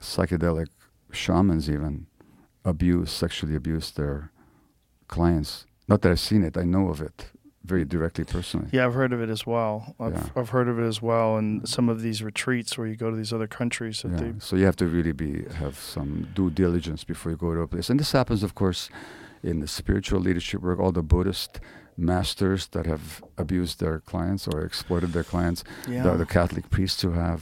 psychedelic 0.00 0.68
shamans 1.12 1.68
even 1.68 2.06
abuse, 2.64 3.10
sexually 3.10 3.54
abuse 3.54 3.90
their 3.90 4.30
clients. 5.08 5.66
Not 5.88 6.02
that 6.02 6.12
I've 6.12 6.20
seen 6.20 6.44
it, 6.44 6.56
I 6.56 6.64
know 6.64 6.88
of 6.88 7.00
it 7.00 7.30
very 7.72 7.84
directly 7.96 8.24
personally. 8.36 8.68
Yeah, 8.76 8.84
I've 8.86 8.94
heard 9.00 9.12
of 9.16 9.20
it 9.24 9.30
as 9.36 9.42
well. 9.54 9.74
I've, 10.04 10.14
Yeah. 10.14 10.38
I've 10.38 10.50
heard 10.56 10.68
of 10.72 10.76
it 10.82 10.86
as 10.92 11.00
well, 11.10 11.28
and 11.40 11.48
some 11.76 11.86
of 11.92 11.98
these 12.06 12.18
retreats 12.30 12.70
where 12.76 12.88
you 12.90 12.96
go 13.04 13.08
to 13.14 13.16
these 13.22 13.32
other 13.36 13.50
countries 13.60 13.96
that 14.02 14.12
Yeah. 14.12 14.32
So 14.46 14.56
you 14.56 14.64
have 14.70 14.76
to 14.84 14.86
really 14.96 15.12
be 15.26 15.32
have 15.62 15.76
some 15.94 16.10
due 16.38 16.50
diligence 16.62 17.02
before 17.12 17.30
you 17.32 17.38
go 17.46 17.50
to 17.54 17.62
a 17.62 17.68
place. 17.74 17.88
And 17.92 17.98
this 18.02 18.12
happens, 18.12 18.42
of 18.42 18.52
course, 18.54 18.82
in 19.50 19.56
the 19.60 19.68
spiritual 19.80 20.20
leadership 20.28 20.60
work. 20.66 20.78
All 20.82 20.92
the 20.92 21.08
Buddhist 21.14 21.52
masters 21.96 22.68
that 22.68 22.86
have 22.86 23.02
abused 23.44 23.76
their 23.80 24.00
clients 24.00 24.42
or 24.48 24.58
exploited 24.70 25.10
their 25.12 25.24
clients, 25.32 25.60
Yeah, 25.88 26.02
the, 26.04 26.12
the 26.24 26.26
Catholic 26.38 26.64
priests 26.70 27.00
who 27.02 27.12
have, 27.12 27.40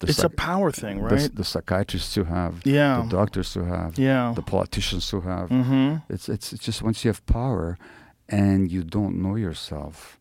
the, 0.00 0.06
it's 0.08 0.24
a 0.24 0.30
power 0.30 0.70
thing, 0.82 0.96
the, 0.98 1.14
right? 1.14 1.34
the 1.34 1.44
psychiatrists 1.44 2.14
who 2.16 2.24
have, 2.24 2.52
yeah, 2.64 3.02
the 3.02 3.10
doctors 3.20 3.48
who 3.54 3.64
have, 3.64 3.98
yeah. 3.98 4.32
the 4.34 4.42
politicians 4.42 5.10
who 5.10 5.20
have. 5.22 5.48
mm-hmm. 5.50 5.96
It's, 6.14 6.28
it's 6.28 6.52
it's 6.54 6.64
just 6.64 6.82
once 6.82 7.04
you 7.04 7.10
have 7.10 7.22
power, 7.26 7.76
and 8.28 8.70
you 8.70 8.82
don't 8.82 9.22
know 9.22 9.36
yourself. 9.36 10.18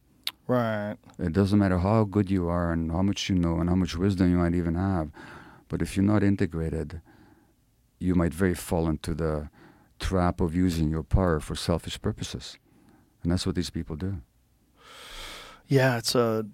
Right. 0.47 0.95
It 1.19 1.33
doesn't 1.33 1.59
matter 1.59 1.79
how 1.79 2.05
good 2.05 2.31
you 2.31 2.47
are 2.47 2.71
and 2.71 2.91
how 2.91 3.01
much 3.01 3.29
you 3.29 3.35
know 3.35 3.59
and 3.59 3.69
how 3.69 3.75
much 3.75 3.95
wisdom 3.97 4.31
you 4.31 4.37
might 4.37 4.55
even 4.55 4.75
have, 4.75 5.11
but 5.67 5.81
if 5.81 5.97
you're 5.97 6.05
not 6.05 6.23
integrated, 6.23 7.01
you 7.99 8.15
might 8.15 8.33
very 8.33 8.53
fall 8.53 8.87
into 8.87 9.13
the 9.13 9.49
trap 9.99 10.39
of 10.39 10.55
using 10.55 10.89
your 10.89 11.03
power 11.03 11.39
for 11.39 11.55
selfish 11.55 12.01
purposes, 12.01 12.57
and 13.23 13.31
that's 13.31 13.45
what 13.45 13.55
these 13.55 13.69
people 13.71 13.95
do. 13.95 14.21
Yeah, 15.67 15.97
it's 15.97 16.15
a. 16.15 16.45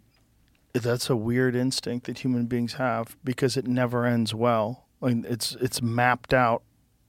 That's 0.76 1.08
a 1.08 1.16
weird 1.16 1.56
instinct 1.56 2.08
that 2.08 2.18
human 2.18 2.48
beings 2.48 2.74
have 2.74 3.16
because 3.24 3.56
it 3.58 3.68
never 3.68 4.08
ends 4.08 4.34
well. 4.34 4.86
I 5.04 5.10
mean, 5.10 5.24
it's 5.30 5.56
it's 5.62 5.84
mapped 5.84 6.34
out. 6.34 6.64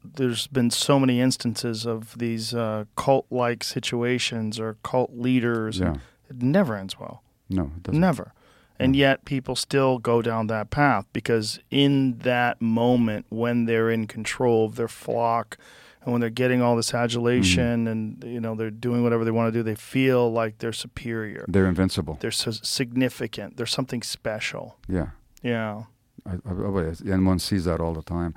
There's 0.05 0.47
been 0.49 0.71
so 0.71 1.01
many 1.01 1.21
instances 1.21 1.87
of 1.87 2.19
these 2.19 2.55
uh, 2.55 2.85
cult-like 2.97 3.65
situations 3.65 4.61
or 4.61 4.77
cult 4.83 5.13
leaders. 5.17 5.79
Yeah, 5.79 5.95
It 6.31 6.43
never 6.43 6.77
ends 6.77 6.99
well. 6.99 7.23
no, 7.49 7.71
it 7.77 7.83
doesn't. 7.85 8.01
Never. 8.01 8.33
And 8.79 8.97
yet 8.97 9.25
people 9.25 9.55
still 9.57 9.99
go 9.99 10.21
down 10.21 10.49
that 10.49 10.71
path 10.71 11.07
because 11.13 11.61
in 11.71 12.19
that 12.19 12.61
moment 12.61 13.25
when 13.31 13.67
they're 13.67 13.89
in 13.89 14.07
control 14.09 14.67
of 14.67 14.75
their 14.75 14.89
flock 14.89 15.57
and 16.03 16.11
when 16.13 16.21
they're 16.21 16.29
getting 16.29 16.61
all 16.61 16.75
this 16.77 16.93
adulation 16.93 17.87
and 17.87 18.23
you 18.27 18.41
know 18.41 18.55
they're 18.57 18.73
doing 18.73 19.03
whatever 19.05 19.25
they 19.25 19.31
want 19.31 19.53
to 19.53 19.59
do, 19.59 19.63
they 19.63 19.77
feel 19.77 20.31
like 20.31 20.59
they're 20.59 20.73
superior. 20.73 21.45
They're 21.49 21.67
invincible. 21.69 22.19
They're 22.21 22.33
so 22.33 22.51
significant. 22.51 23.57
They're 23.57 23.65
something 23.67 24.03
special. 24.03 24.77
Yeah, 24.89 25.11
Yeah. 25.43 25.85
I, 26.27 26.33
I, 26.33 26.53
I- 26.53 26.95
and 27.13 27.27
one 27.27 27.39
sees 27.39 27.65
that 27.67 27.81
all 27.81 27.95
the 27.95 28.03
time. 28.03 28.35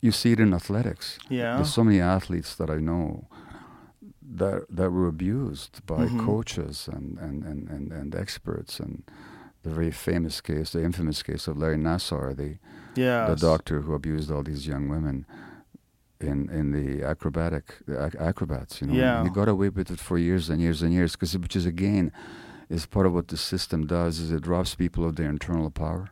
You 0.00 0.12
see 0.12 0.32
it 0.32 0.40
in 0.40 0.54
athletics. 0.54 1.18
Yeah. 1.28 1.56
There's 1.56 1.72
so 1.74 1.82
many 1.84 2.00
athletes 2.00 2.54
that 2.56 2.70
I 2.70 2.76
know 2.78 3.26
that 4.22 4.66
that 4.70 4.90
were 4.92 5.08
abused 5.08 5.84
by 5.86 6.06
Mhm. 6.06 6.24
coaches 6.24 6.88
and, 6.92 7.18
and, 7.18 7.42
and, 7.44 7.68
and, 7.68 7.92
and 7.92 8.14
experts 8.14 8.78
and 8.80 9.02
the 9.62 9.70
very 9.70 9.90
famous 9.90 10.40
case, 10.40 10.70
the 10.70 10.84
infamous 10.84 11.22
case 11.22 11.48
of 11.48 11.56
Larry 11.56 11.76
Nassar, 11.78 12.34
the 12.36 12.58
Yeah. 12.94 13.26
the 13.28 13.36
doctor 13.36 13.80
who 13.82 13.94
abused 13.94 14.30
all 14.30 14.42
these 14.44 14.66
young 14.66 14.88
women 14.88 15.26
in 16.20 16.48
in 16.50 16.72
the 16.72 17.02
acrobatic 17.02 17.64
the 17.86 17.96
ac- 18.06 18.18
acrobats. 18.18 18.80
You 18.80 18.86
know, 18.88 18.94
Yeah. 18.94 19.24
he 19.24 19.30
got 19.30 19.48
away 19.48 19.68
with 19.70 19.90
it 19.90 19.98
for 20.00 20.16
years 20.18 20.48
and 20.50 20.60
years 20.60 20.82
and 20.82 20.92
years, 20.92 21.12
because 21.12 21.36
which 21.38 21.56
is 21.56 21.66
again 21.66 22.12
is 22.68 22.86
part 22.86 23.06
of 23.06 23.12
what 23.14 23.28
the 23.28 23.36
system 23.36 23.86
does 23.86 24.18
is 24.20 24.30
it 24.30 24.46
robs 24.46 24.74
people 24.74 25.04
of 25.06 25.16
their 25.16 25.28
internal 25.30 25.70
power, 25.70 26.10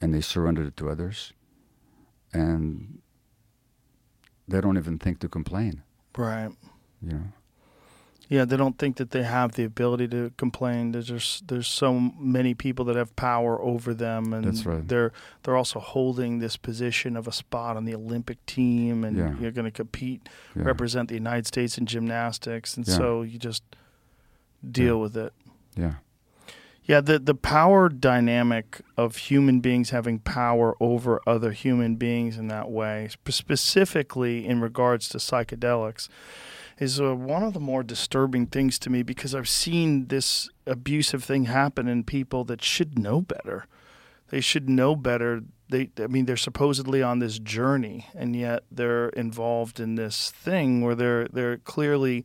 and 0.00 0.12
they 0.14 0.20
surrender 0.22 0.64
it 0.64 0.76
to 0.78 0.88
others, 0.88 1.32
and 2.32 2.98
they 4.48 4.60
don't 4.60 4.76
even 4.78 4.98
think 4.98 5.20
to 5.20 5.28
complain. 5.28 5.82
Right. 6.16 6.50
You 7.00 7.12
know, 7.12 7.22
Yeah, 8.28 8.44
they 8.46 8.56
don't 8.56 8.78
think 8.78 8.96
that 8.96 9.10
they 9.10 9.22
have 9.24 9.52
the 9.52 9.64
ability 9.64 10.08
to 10.08 10.32
complain. 10.36 10.92
There's 10.92 11.08
just 11.08 11.48
there's 11.48 11.66
so 11.68 11.98
many 11.98 12.54
people 12.54 12.84
that 12.86 12.96
have 12.96 13.14
power 13.16 13.60
over 13.60 13.92
them, 13.94 14.32
and 14.32 14.44
That's 14.44 14.64
right. 14.64 14.86
they're 14.86 15.12
they're 15.42 15.56
also 15.56 15.80
holding 15.80 16.38
this 16.38 16.56
position 16.56 17.16
of 17.16 17.26
a 17.28 17.32
spot 17.32 17.76
on 17.76 17.84
the 17.84 17.94
Olympic 17.94 18.44
team, 18.46 19.04
and 19.04 19.16
Yeah. 19.16 19.34
you're 19.40 19.50
going 19.52 19.64
to 19.64 19.70
compete, 19.70 20.28
yeah. 20.56 20.62
represent 20.64 21.08
the 21.08 21.14
United 21.14 21.46
States 21.46 21.76
in 21.78 21.86
gymnastics, 21.86 22.76
and 22.76 22.86
Yeah. 22.86 22.96
so 22.96 23.22
you 23.22 23.38
just 23.38 23.62
deal 24.70 25.00
with 25.00 25.16
it. 25.16 25.32
yeah, 25.76 25.94
Yeah, 26.84 27.00
the 27.00 27.18
the 27.20 27.34
power 27.34 27.88
dynamic 27.88 28.80
of 28.96 29.16
human 29.16 29.60
beings 29.60 29.90
having 29.90 30.18
power 30.18 30.74
over 30.80 31.20
other 31.26 31.52
human 31.52 31.94
beings 31.94 32.36
in 32.36 32.48
that 32.48 32.70
way, 32.70 33.08
specifically 33.28 34.46
in 34.46 34.60
regards 34.60 35.08
to 35.10 35.18
psychedelics, 35.18 36.08
is 36.80 37.00
uh, 37.00 37.14
one 37.14 37.44
of 37.44 37.54
the 37.54 37.60
more 37.60 37.84
disturbing 37.84 38.46
things 38.46 38.80
to 38.80 38.90
me 38.90 39.04
because 39.04 39.32
I've 39.32 39.48
seen 39.48 40.08
this 40.08 40.48
abusive 40.66 41.22
thing 41.22 41.44
happen 41.44 41.86
in 41.86 42.02
people 42.02 42.44
that 42.44 42.62
should 42.62 42.98
know 42.98 43.20
better. 43.20 43.66
They 44.30 44.40
should 44.40 44.68
know 44.68 44.96
better. 44.96 45.42
They, 45.68 45.90
I 46.00 46.08
mean, 46.08 46.24
they're 46.26 46.36
supposedly 46.36 47.00
on 47.02 47.20
this 47.20 47.38
journey, 47.38 48.08
and 48.14 48.34
yet 48.34 48.64
they're 48.72 49.10
involved 49.10 49.78
in 49.78 49.94
this 49.94 50.32
thing 50.32 50.80
where 50.80 50.96
they're 50.96 51.28
they're 51.28 51.58
clearly 51.58 52.24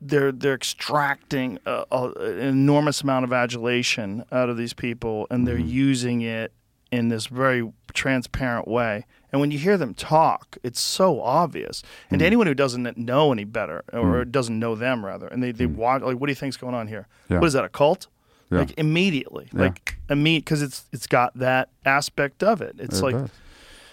they're 0.00 0.32
they're 0.32 0.54
extracting 0.54 1.58
a, 1.66 1.84
a, 1.90 2.10
an 2.12 2.40
enormous 2.40 3.02
amount 3.02 3.24
of 3.24 3.32
adulation 3.32 4.24
out 4.32 4.48
of 4.48 4.56
these 4.56 4.72
people, 4.72 5.26
and 5.30 5.46
they're 5.46 5.56
mm-hmm. 5.56 5.68
using 5.68 6.22
it 6.22 6.52
in 6.90 7.08
this 7.08 7.26
very 7.26 7.70
transparent 7.92 8.66
way. 8.66 9.06
And 9.30 9.40
when 9.40 9.50
you 9.50 9.58
hear 9.58 9.76
them 9.76 9.94
talk, 9.94 10.56
it's 10.62 10.80
so 10.80 11.20
obvious. 11.20 11.82
And 12.10 12.20
to 12.20 12.26
anyone 12.26 12.46
who 12.46 12.54
doesn't 12.54 12.96
know 12.96 13.32
any 13.32 13.44
better, 13.44 13.84
or 13.92 14.24
mm. 14.24 14.30
doesn't 14.30 14.58
know 14.58 14.74
them 14.74 15.04
rather, 15.04 15.28
and 15.28 15.42
they 15.42 15.52
they 15.52 15.66
mm. 15.66 15.76
watch 15.76 16.02
like, 16.02 16.18
what 16.18 16.26
do 16.26 16.30
you 16.30 16.36
think's 16.36 16.56
going 16.56 16.74
on 16.74 16.88
here? 16.88 17.06
Yeah. 17.28 17.38
What 17.38 17.46
is 17.46 17.52
that? 17.52 17.64
A 17.64 17.68
cult? 17.68 18.08
Yeah. 18.50 18.60
Like 18.60 18.74
immediately, 18.78 19.48
Yeah. 19.52 19.60
like 19.60 19.98
immediate 20.08 20.44
because 20.44 20.62
it's 20.62 20.86
it's 20.92 21.06
got 21.06 21.36
that 21.38 21.68
aspect 21.84 22.42
of 22.42 22.62
it. 22.62 22.76
It's 22.78 22.98
it 22.98 23.02
like 23.02 23.14
does. 23.14 23.30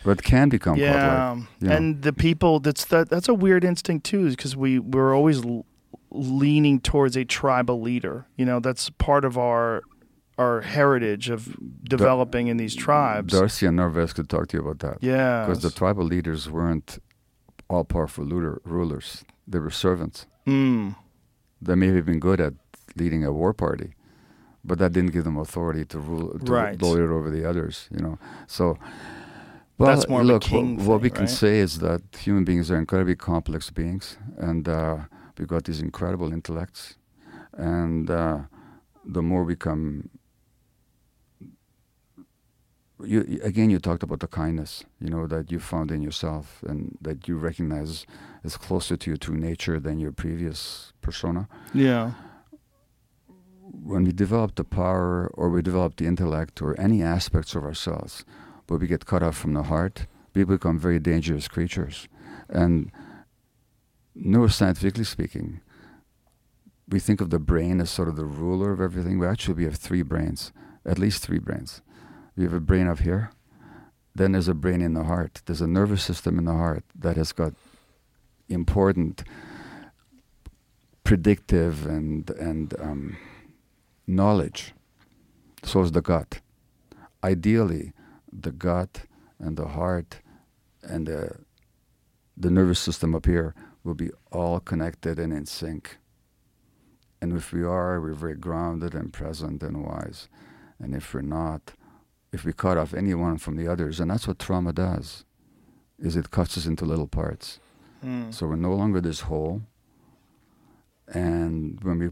But 0.04 0.20
it 0.20 0.24
can 0.24 0.50
become 0.50 0.78
yeah, 0.78 1.36
you 1.62 1.68
know. 1.68 1.76
and 1.76 2.02
the 2.02 2.12
people 2.14 2.60
that's 2.60 2.86
that 2.86 3.10
that's 3.10 3.30
a 3.30 3.34
weird 3.34 3.64
instinct 3.64 4.06
too, 4.06 4.30
because 4.30 4.56
we 4.56 4.80
we're 4.80 5.16
always 5.16 5.46
l- 5.46 5.66
leaning 6.12 6.80
towards 6.82 7.16
a 7.16 7.24
tribal 7.26 7.82
leader. 7.82 8.26
You 8.38 8.46
know, 8.46 8.60
that's 8.60 8.90
part 8.92 9.24
of 9.26 9.38
our 9.38 9.84
our 10.38 10.62
heritage 10.62 11.30
of 11.30 11.56
developing 11.84 12.48
in 12.48 12.58
these 12.58 12.76
tribes. 12.76 13.34
Darcia 13.34 13.72
Narvaez 13.74 14.14
could 14.14 14.30
talk 14.30 14.48
to 14.50 14.58
you 14.58 14.64
about 14.68 14.80
that. 14.80 14.98
yeah, 15.02 15.46
Because 15.46 15.62
the 15.62 15.70
tribal 15.70 16.04
leaders 16.06 16.50
weren't 16.50 16.98
all 17.70 17.84
powerful 17.84 18.26
ruler, 18.26 18.60
rulers, 18.66 19.24
they 19.48 19.60
were 19.60 19.70
servants. 19.70 20.26
mm, 20.48 20.96
They 21.62 21.76
may 21.76 21.88
have 21.94 22.06
been 22.06 22.20
good 22.20 22.42
at 22.42 22.54
leading 22.96 23.24
a 23.24 23.32
war 23.32 23.54
party, 23.54 23.94
but 24.66 24.80
that 24.80 24.92
didn't 24.92 25.12
give 25.12 25.24
them 25.24 25.38
authority 25.38 25.86
to 25.86 26.00
rule, 26.00 26.38
to 26.40 26.52
Right. 26.52 26.74
it 26.82 26.82
over 26.84 27.30
the 27.30 27.48
others, 27.48 27.88
you 27.92 28.00
know. 28.00 28.18
So, 28.48 28.78
well, 29.78 29.96
That's 29.96 30.08
more 30.08 30.24
look, 30.24 30.46
what, 30.46 30.66
what 30.88 31.02
we 31.02 31.10
can 31.10 31.22
right? 31.22 31.30
say 31.30 31.60
is 31.60 31.80
that 31.80 32.02
human 32.18 32.44
beings 32.46 32.70
are 32.72 32.78
incredibly 32.78 33.16
complex 33.16 33.70
beings, 33.70 34.18
and 34.38 34.68
uh, 34.70 34.98
we've 35.38 35.48
got 35.48 35.64
these 35.66 35.82
incredible 35.82 36.32
intellects. 36.32 36.96
And 37.58 38.10
uh, 38.10 38.40
the 39.06 39.22
more 39.22 39.44
we 39.44 39.56
come 39.56 40.10
you 43.04 43.26
you- 43.28 43.42
again 43.44 43.70
you 43.70 43.80
talked 43.80 44.04
about 44.04 44.20
the 44.22 44.28
kindness 44.28 44.86
you 45.02 45.10
know 45.10 45.28
that 45.28 45.52
you 45.52 45.60
found 45.60 45.92
in 45.92 46.02
yourself 46.02 46.64
and 46.66 46.98
that 47.02 47.28
you 47.28 47.36
recognize 47.38 48.06
is 48.46 48.56
closer 48.56 48.96
to 48.96 49.10
your 49.12 49.18
true 49.18 49.36
nature 49.36 49.78
than 49.80 50.00
your 50.00 50.12
previous 50.14 50.94
persona 51.02 51.48
yeah, 51.74 52.12
when 53.92 54.04
we 54.06 54.12
develop 54.14 54.56
the 54.56 54.64
power 54.64 55.30
or 55.34 55.50
we 55.50 55.62
develop 55.62 55.98
the 55.98 56.06
intellect 56.06 56.62
or 56.62 56.80
any 56.80 57.02
aspects 57.04 57.56
of 57.56 57.64
ourselves 57.66 58.24
but 58.74 58.82
we 58.82 58.88
get 58.88 59.06
cut 59.06 59.22
off 59.22 59.38
from 59.38 59.54
the 59.54 59.64
heart 59.64 60.08
we 60.34 60.44
become 60.44 60.80
very 60.80 61.00
dangerous 61.00 61.48
creatures 61.48 62.08
and 62.50 62.92
neuroscientifically 64.18 65.06
speaking 65.06 65.62
we 66.90 67.00
think 67.00 67.22
of 67.22 67.30
the 67.30 67.40
brain 67.40 67.80
as 67.80 67.90
sort 67.90 68.08
of 68.08 68.16
the 68.16 68.26
ruler 68.26 68.72
of 68.72 68.82
everything 68.82 69.20
but 69.20 69.30
actually 69.30 69.54
we 69.54 69.64
have 69.64 69.76
three 69.76 70.02
brains 70.02 70.52
at 70.86 71.00
least 71.00 71.24
three 71.24 71.40
brains. 71.40 71.82
We 72.36 72.44
have 72.44 72.54
a 72.54 72.60
brain 72.60 72.88
up 72.88 73.00
here, 73.00 73.32
then 74.16 74.34
there's 74.34 74.48
a 74.48 74.54
brain 74.54 74.82
in 74.82 74.94
the 74.94 75.04
heart. 75.04 75.42
There's 75.46 75.62
a 75.62 75.68
nervous 75.68 76.04
system 76.04 76.38
in 76.38 76.46
the 76.46 76.54
heart 76.54 76.84
that 76.96 77.18
has 77.18 77.32
got 77.32 77.54
important 78.50 79.24
predictive 81.04 81.86
and 81.86 82.30
and 82.32 82.74
um, 82.80 83.18
knowledge. 84.08 84.74
So 85.64 85.82
is 85.82 85.92
the 85.92 86.02
gut. 86.02 86.42
Ideally, 87.24 87.94
the 88.42 88.52
gut 88.52 89.02
and 89.40 89.58
the 89.58 89.68
heart 89.70 90.22
and 90.82 91.08
the 91.08 91.36
the 92.36 92.50
nervous 92.50 92.80
system 92.80 93.14
up 93.14 93.26
here 93.26 93.54
will 93.84 93.94
be 93.94 94.10
all 94.32 94.60
connected 94.60 95.20
and 95.20 95.32
in 95.32 95.46
sync. 95.46 95.98
And 97.22 97.32
if 97.34 97.54
we 97.54 97.64
are, 97.64 98.02
we're 98.02 98.14
very 98.14 98.36
grounded 98.36 98.96
and 98.96 99.14
present 99.14 99.62
and 99.62 99.86
wise. 99.86 100.28
And 100.80 100.96
if 100.96 101.14
we're 101.14 101.22
not, 101.22 101.74
if 102.32 102.44
we 102.44 102.54
cut 102.54 102.78
off 102.78 102.94
any 102.94 103.14
one 103.14 103.38
from 103.38 103.56
the 103.56 103.68
others, 103.68 104.00
and 104.00 104.10
that's 104.10 104.28
what 104.28 104.40
trauma 104.40 104.74
does, 104.74 105.26
is 106.00 106.16
it 106.16 106.32
cuts 106.32 106.58
us 106.58 106.66
into 106.66 106.86
little 106.86 107.08
parts. 107.08 107.60
Mm. 108.04 108.34
So 108.34 108.48
we're 108.48 108.56
no 108.56 108.74
longer 108.74 109.00
this 109.00 109.22
whole. 109.22 109.62
And 111.08 111.82
when 111.84 112.00
we, 112.00 112.10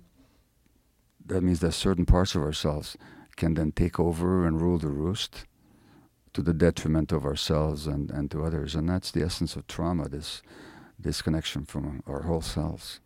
that 1.25 1.41
means 1.41 1.61
that 1.61 1.71
certain 1.71 2.05
parts 2.05 2.35
of 2.35 2.43
ourselves 2.43 2.95
can 3.37 3.55
then 3.55 3.71
take 3.71 3.99
over 3.99 4.45
and 4.45 4.61
rule 4.61 4.77
the 4.77 4.87
roost 4.87 5.45
to 6.33 6.41
the 6.41 6.53
detriment 6.53 7.11
of 7.11 7.25
ourselves 7.25 7.87
and, 7.87 8.09
and 8.11 8.31
to 8.31 8.43
others. 8.43 8.75
And 8.75 8.87
that's 8.89 9.11
the 9.11 9.23
essence 9.23 9.55
of 9.55 9.67
trauma, 9.67 10.07
this 10.07 10.41
disconnection 10.99 11.65
from 11.65 12.03
our 12.07 12.23
whole 12.23 12.41
selves. 12.41 12.99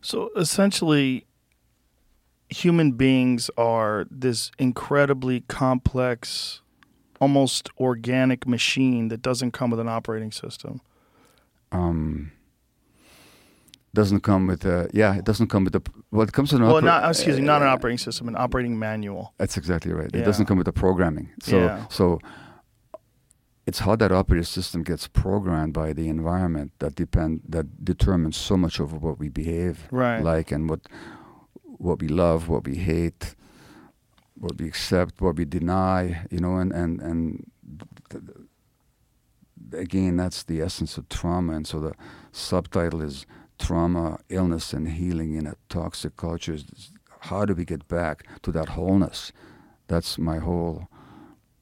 So 0.00 0.30
essentially, 0.36 1.26
human 2.48 2.92
beings 2.92 3.50
are 3.56 4.06
this 4.10 4.50
incredibly 4.58 5.40
complex, 5.42 6.60
almost 7.20 7.70
organic 7.78 8.46
machine 8.46 9.08
that 9.08 9.22
doesn't 9.22 9.52
come 9.52 9.70
with 9.70 9.80
an 9.80 9.88
operating 9.88 10.30
system. 10.30 10.80
Um, 11.72 12.32
doesn't 13.94 14.20
come 14.20 14.46
with 14.46 14.64
a 14.64 14.88
yeah. 14.92 15.14
It 15.16 15.24
doesn't 15.24 15.48
come 15.48 15.64
with 15.64 15.74
a 15.76 15.82
well. 16.10 16.22
It 16.28 16.32
comes 16.32 16.52
with 16.52 16.60
an 16.60 16.66
operating 16.68 16.86
Well, 16.86 16.98
oper- 16.98 17.02
not 17.02 17.10
excuse 17.10 17.36
me, 17.38 17.42
not 17.44 17.62
an 17.62 17.68
uh, 17.68 17.72
operating 17.72 17.98
system, 17.98 18.28
an 18.28 18.36
operating 18.36 18.78
manual. 18.78 19.32
That's 19.38 19.56
exactly 19.56 19.92
right. 19.92 20.10
It 20.14 20.24
doesn't 20.24 20.46
come 20.46 20.58
with 20.58 20.66
the 20.66 20.72
programming. 20.72 21.30
So 21.42 21.56
Yeah. 21.58 21.86
so 21.88 22.18
it's 23.66 23.78
how 23.78 23.96
that 23.96 24.12
operating 24.12 24.44
system 24.44 24.82
gets 24.82 25.06
programmed 25.08 25.72
by 25.72 25.92
the 25.94 26.08
environment 26.08 26.72
that 26.80 26.94
depend 26.96 27.40
that 27.48 27.66
determines 27.84 28.36
so 28.36 28.56
much 28.56 28.78
of 28.80 28.92
what 29.02 29.18
we 29.18 29.28
behave 29.30 29.88
Right. 29.90 30.20
like 30.22 30.52
and 30.54 30.68
what 30.68 30.80
what 31.78 32.00
we 32.00 32.08
love, 32.08 32.48
what 32.48 32.64
we 32.66 32.74
hate, 32.76 33.34
what 34.38 34.58
we 34.60 34.66
accept, 34.66 35.20
what 35.20 35.36
we 35.36 35.44
deny, 35.44 36.26
you 36.30 36.40
know, 36.40 36.56
and 36.56 36.72
and 36.72 37.00
and 37.00 37.46
th- 38.10 38.24
th- 38.26 38.46
again, 39.84 40.16
that's 40.16 40.44
the 40.44 40.60
essence 40.60 40.98
of 40.98 41.08
trauma. 41.08 41.52
And 41.54 41.66
so 41.66 41.80
the 41.80 41.92
subtitle 42.32 43.00
is 43.02 43.26
trauma, 43.58 44.18
illness, 44.28 44.72
and 44.72 44.88
healing 44.88 45.34
in 45.34 45.46
a 45.46 45.54
toxic 45.68 46.16
culture. 46.16 46.58
How 47.20 47.44
do 47.44 47.54
we 47.54 47.64
get 47.64 47.88
back 47.88 48.26
to 48.42 48.52
that 48.52 48.70
wholeness? 48.70 49.32
That's 49.88 50.18
my 50.18 50.38
whole, 50.38 50.88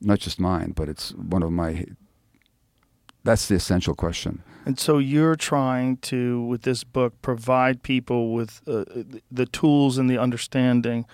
not 0.01 0.19
just 0.19 0.41
mine, 0.41 0.73
but 0.73 0.89
it's 0.89 1.13
one 1.15 1.43
of 1.43 1.53
my. 1.53 1.87
That's 3.25 3.47
the 3.47 3.55
essential 3.55 3.95
question. 3.95 4.43
And 4.65 4.79
so 4.79 4.99
you're 4.99 5.37
trying 5.37 5.99
to, 5.99 6.43
with 6.43 6.63
this 6.63 6.85
book, 6.85 7.21
provide 7.23 7.83
people 7.83 8.33
with 8.33 8.61
uh, 8.67 8.85
the 9.31 9.47
tools 9.47 9.99
and 9.99 10.09
the 10.11 10.19
understanding 10.19 11.07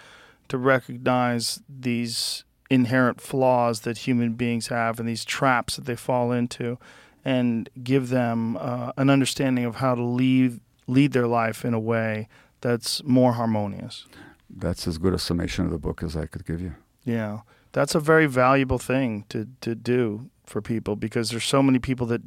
to 0.48 0.58
recognize 0.58 1.60
these 1.68 2.44
inherent 2.70 3.20
flaws 3.20 3.80
that 3.80 3.98
human 3.98 4.34
beings 4.34 4.68
have 4.68 5.00
and 5.00 5.08
these 5.08 5.24
traps 5.24 5.76
that 5.76 5.84
they 5.86 5.96
fall 5.96 6.32
into, 6.32 6.78
and 7.24 7.68
give 7.82 8.08
them 8.08 8.56
uh, 8.56 8.92
an 8.96 9.10
understanding 9.10 9.64
of 9.64 9.76
how 9.76 9.94
to 9.94 10.02
lead 10.02 10.60
lead 10.88 11.12
their 11.12 11.26
life 11.28 11.64
in 11.64 11.74
a 11.74 11.80
way 11.80 12.26
that's 12.60 13.02
more 13.04 13.34
harmonious. 13.34 14.06
That's 14.50 14.88
as 14.88 14.98
good 14.98 15.14
a 15.14 15.18
summation 15.18 15.64
of 15.66 15.70
the 15.70 15.78
book 15.78 16.02
as 16.02 16.16
I 16.16 16.26
could 16.26 16.44
give 16.44 16.60
you. 16.60 16.74
Yeah, 17.04 17.40
that's 17.72 17.94
a 17.94 18.00
very 18.00 18.26
valuable 18.26 18.78
thing 18.78 19.24
to 19.28 19.46
to 19.60 19.74
do 19.74 20.30
for 20.46 20.60
people 20.62 20.96
because 20.96 21.30
there's 21.30 21.44
so 21.48 21.62
many 21.62 21.78
people 21.78 22.06
that 22.06 22.22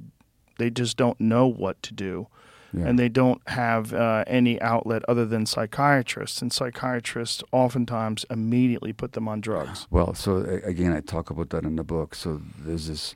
they 0.57 0.69
just 0.69 0.95
don't 0.97 1.19
know 1.19 1.47
what 1.47 1.81
to 1.83 1.93
do. 1.93 2.27
Yeah. 2.73 2.87
and 2.87 2.97
they 2.97 3.09
don't 3.09 3.41
have 3.47 3.93
uh, 3.93 4.23
any 4.27 4.55
outlet 4.61 5.01
other 5.09 5.25
than 5.25 5.45
psychiatrists. 5.45 6.41
And 6.41 6.53
psychiatrists 6.53 7.43
oftentimes 7.51 8.25
immediately 8.29 8.93
put 8.93 9.11
them 9.11 9.27
on 9.27 9.41
drugs. 9.41 9.87
Well, 9.89 10.13
so 10.13 10.37
again, 10.63 10.93
I 10.93 11.01
talk 11.01 11.29
about 11.29 11.49
that 11.49 11.65
in 11.65 11.75
the 11.75 11.83
book. 11.83 12.15
So 12.15 12.41
there's 12.65 12.87
this 12.87 13.13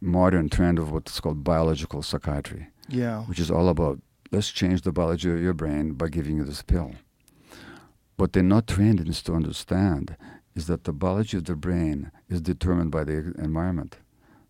modern 0.00 0.48
trend 0.50 0.78
of 0.78 0.92
what's 0.92 1.18
called 1.20 1.42
biological 1.42 2.02
psychiatry, 2.02 2.66
Yeah. 2.88 3.22
which 3.24 3.38
is 3.38 3.50
all 3.50 3.68
about 3.70 3.98
let's 4.36 4.52
change 4.52 4.82
the 4.82 4.92
biology 4.92 5.30
of 5.30 5.40
your 5.40 5.54
brain 5.54 5.94
by 5.94 6.08
giving 6.08 6.36
you 6.36 6.44
this 6.44 6.60
pill. 6.60 6.92
What 8.18 8.34
they're 8.34 8.42
not 8.42 8.66
trained 8.66 9.00
in 9.00 9.08
is 9.08 9.22
to 9.22 9.32
understand 9.32 10.14
is 10.54 10.66
that 10.66 10.84
the 10.84 10.92
biology 10.92 11.38
of 11.38 11.44
the 11.44 11.56
brain 11.56 12.10
is 12.28 12.42
determined 12.42 12.90
by 12.90 13.04
the 13.04 13.32
environment. 13.38 13.96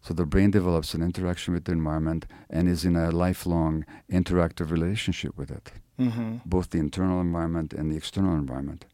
So 0.03 0.13
the 0.13 0.27
brain 0.27 0.51
develops 0.51 0.93
an 0.95 1.03
interaction 1.03 1.55
with 1.55 1.67
the 1.67 1.73
environment 1.73 2.27
and 2.51 2.69
is 2.69 2.85
in 2.85 2.97
a 2.97 3.13
lifelong 3.13 3.85
interactive 4.11 4.71
relationship 4.71 5.39
with 5.39 5.51
it 5.53 5.71
Mm-hmm. 5.99 6.37
both 6.45 6.69
the 6.71 6.79
internal 6.79 7.23
environment 7.23 7.73
and 7.73 7.91
the 7.91 7.97
external 7.97 8.35
environment. 8.35 8.85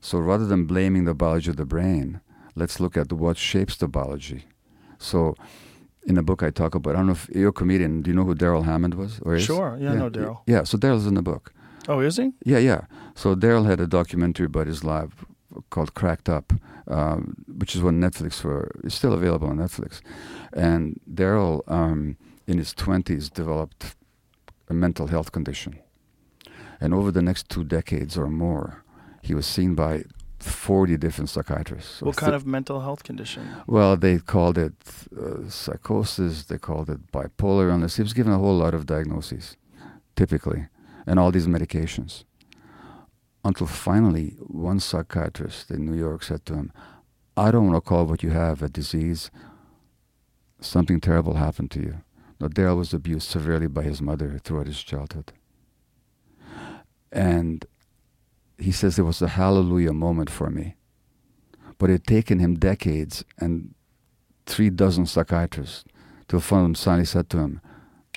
So 0.00 0.18
rather 0.18 0.46
than 0.46 0.64
blaming 0.64 1.04
the 1.04 1.12
biology 1.12 1.50
of 1.50 1.56
the 1.56 1.66
brain, 1.66 2.22
let's 2.54 2.80
look 2.80 2.96
at 2.96 3.12
what 3.12 3.36
shapes 3.36 3.76
the 3.76 3.86
biology. 3.86 4.44
So 4.98 5.34
in 6.08 6.14
the 6.14 6.22
book 6.22 6.42
I 6.42 6.50
talk 6.50 6.74
about, 6.74 6.94
I 6.94 6.98
don't 6.98 7.06
know 7.06 7.12
if 7.12 7.28
you're 7.28 7.50
a 7.50 7.52
comedian, 7.52 8.00
do 8.02 8.10
you 8.10 8.16
know 8.16 8.24
who 8.24 8.34
Darrell 8.34 8.62
Hammond 8.62 8.94
was? 8.94 9.20
Or 9.22 9.34
is? 9.34 9.44
Sure. 9.44 9.76
Yeah, 9.78 9.92
I 9.92 9.94
know 9.94 10.08
Darrell. 10.08 10.42
Yeah, 10.46 10.64
so 10.64 10.78
Darrell's 10.78 11.06
in 11.06 11.14
the 11.14 11.22
book. 11.22 11.52
Oh, 11.86 12.00
is 12.00 12.16
he? 12.16 12.32
Yeah, 12.44 12.58
yeah. 12.58 12.82
So 13.14 13.34
Darrell 13.34 13.64
had 13.64 13.78
a 13.78 13.86
documentary 13.86 14.46
about 14.46 14.66
his 14.66 14.82
life 14.82 15.24
called 15.70 15.92
Cracked 15.94 16.28
Up, 16.28 16.52
um, 16.86 17.44
which 17.46 17.76
is 17.76 17.82
on 17.84 18.00
Netflix 18.00 18.40
for, 18.40 18.70
it's 18.84 18.94
still 18.94 19.12
available 19.12 19.48
on 19.48 19.58
Netflix. 19.58 20.00
And 20.52 20.98
Darrell, 21.12 21.62
um, 21.66 22.16
in 22.46 22.56
his 22.56 22.72
20s, 22.72 23.30
developed 23.30 23.94
a 24.68 24.74
mental 24.74 25.08
health 25.08 25.30
condition. 25.30 25.78
And 26.80 26.94
over 26.94 27.10
the 27.10 27.22
next 27.22 27.50
two 27.50 27.64
decades 27.64 28.16
or 28.16 28.28
more, 28.28 28.82
he 29.22 29.34
was 29.34 29.46
seen 29.46 29.74
by 29.74 30.04
40 30.40 30.96
different 30.96 31.30
psychiatrists. 31.30 32.00
What 32.00 32.16
kind 32.16 32.34
of 32.34 32.46
mental 32.46 32.80
health 32.80 33.02
condition? 33.04 33.48
Well, 33.66 33.96
they 33.96 34.18
called 34.18 34.58
it 34.58 34.74
uh, 35.16 35.48
psychosis, 35.48 36.44
they 36.44 36.58
called 36.58 36.88
it 36.90 37.10
bipolar 37.12 37.70
illness. 37.70 37.96
He 37.96 38.02
was 38.02 38.12
given 38.12 38.32
a 38.32 38.38
whole 38.38 38.56
lot 38.56 38.74
of 38.74 38.86
diagnoses, 38.86 39.56
typically, 40.16 40.66
and 41.06 41.18
all 41.18 41.30
these 41.32 41.46
medications. 41.46 42.24
Until 43.44 43.66
finally, 43.66 44.36
one 44.40 44.80
psychiatrist 44.80 45.70
in 45.70 45.86
New 45.86 45.96
York 45.96 46.22
said 46.22 46.44
to 46.46 46.54
him, 46.54 46.72
I 47.36 47.50
don't 47.50 47.70
want 47.70 47.76
to 47.76 47.88
call 47.88 48.06
what 48.06 48.22
you 48.22 48.30
have 48.30 48.62
a 48.62 48.68
disease. 48.68 49.30
Something 50.60 51.00
terrible 51.00 51.34
happened 51.34 51.70
to 51.72 51.80
you. 51.80 52.02
Now, 52.40 52.48
Darrell 52.48 52.76
was 52.76 52.92
abused 52.92 53.28
severely 53.28 53.66
by 53.66 53.82
his 53.82 54.02
mother 54.02 54.40
throughout 54.42 54.66
his 54.66 54.82
childhood. 54.82 55.32
And 57.10 57.64
he 58.58 58.72
says 58.72 58.98
it 58.98 59.02
was 59.02 59.22
a 59.22 59.28
hallelujah 59.28 59.92
moment 59.92 60.30
for 60.30 60.50
me. 60.50 60.76
But 61.78 61.90
it 61.90 61.92
had 61.94 62.06
taken 62.06 62.38
him 62.40 62.56
decades 62.56 63.24
and 63.38 63.74
three 64.46 64.70
dozen 64.70 65.06
psychiatrists 65.06 65.84
till 66.26 66.40
one 66.40 66.60
of 66.60 66.64
them 66.64 66.74
finally 66.74 67.04
said 67.04 67.30
to 67.30 67.38
him, 67.38 67.60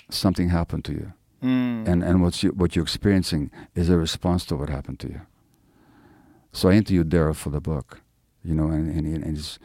Something 0.10 0.50
happened 0.50 0.84
to 0.86 0.94
you. 0.94 1.14
Mm. 1.42 1.88
And, 1.88 2.04
and 2.04 2.22
what's 2.22 2.44
you, 2.44 2.50
what 2.50 2.76
you're 2.76 2.84
experiencing 2.84 3.50
is 3.76 3.90
a 3.90 3.98
response 3.98 4.46
to 4.48 4.56
what 4.56 4.70
happened 4.70 5.00
to 5.02 5.08
you. 5.08 5.22
So 6.52 6.70
I 6.70 6.74
interviewed 6.74 7.10
Darrell 7.10 7.34
for 7.34 7.50
the 7.50 7.62
book, 7.62 8.02
you 8.44 8.54
know, 8.54 8.68
and, 8.68 8.90
and, 8.94 9.08
and 9.24 9.38
he's 9.38 9.58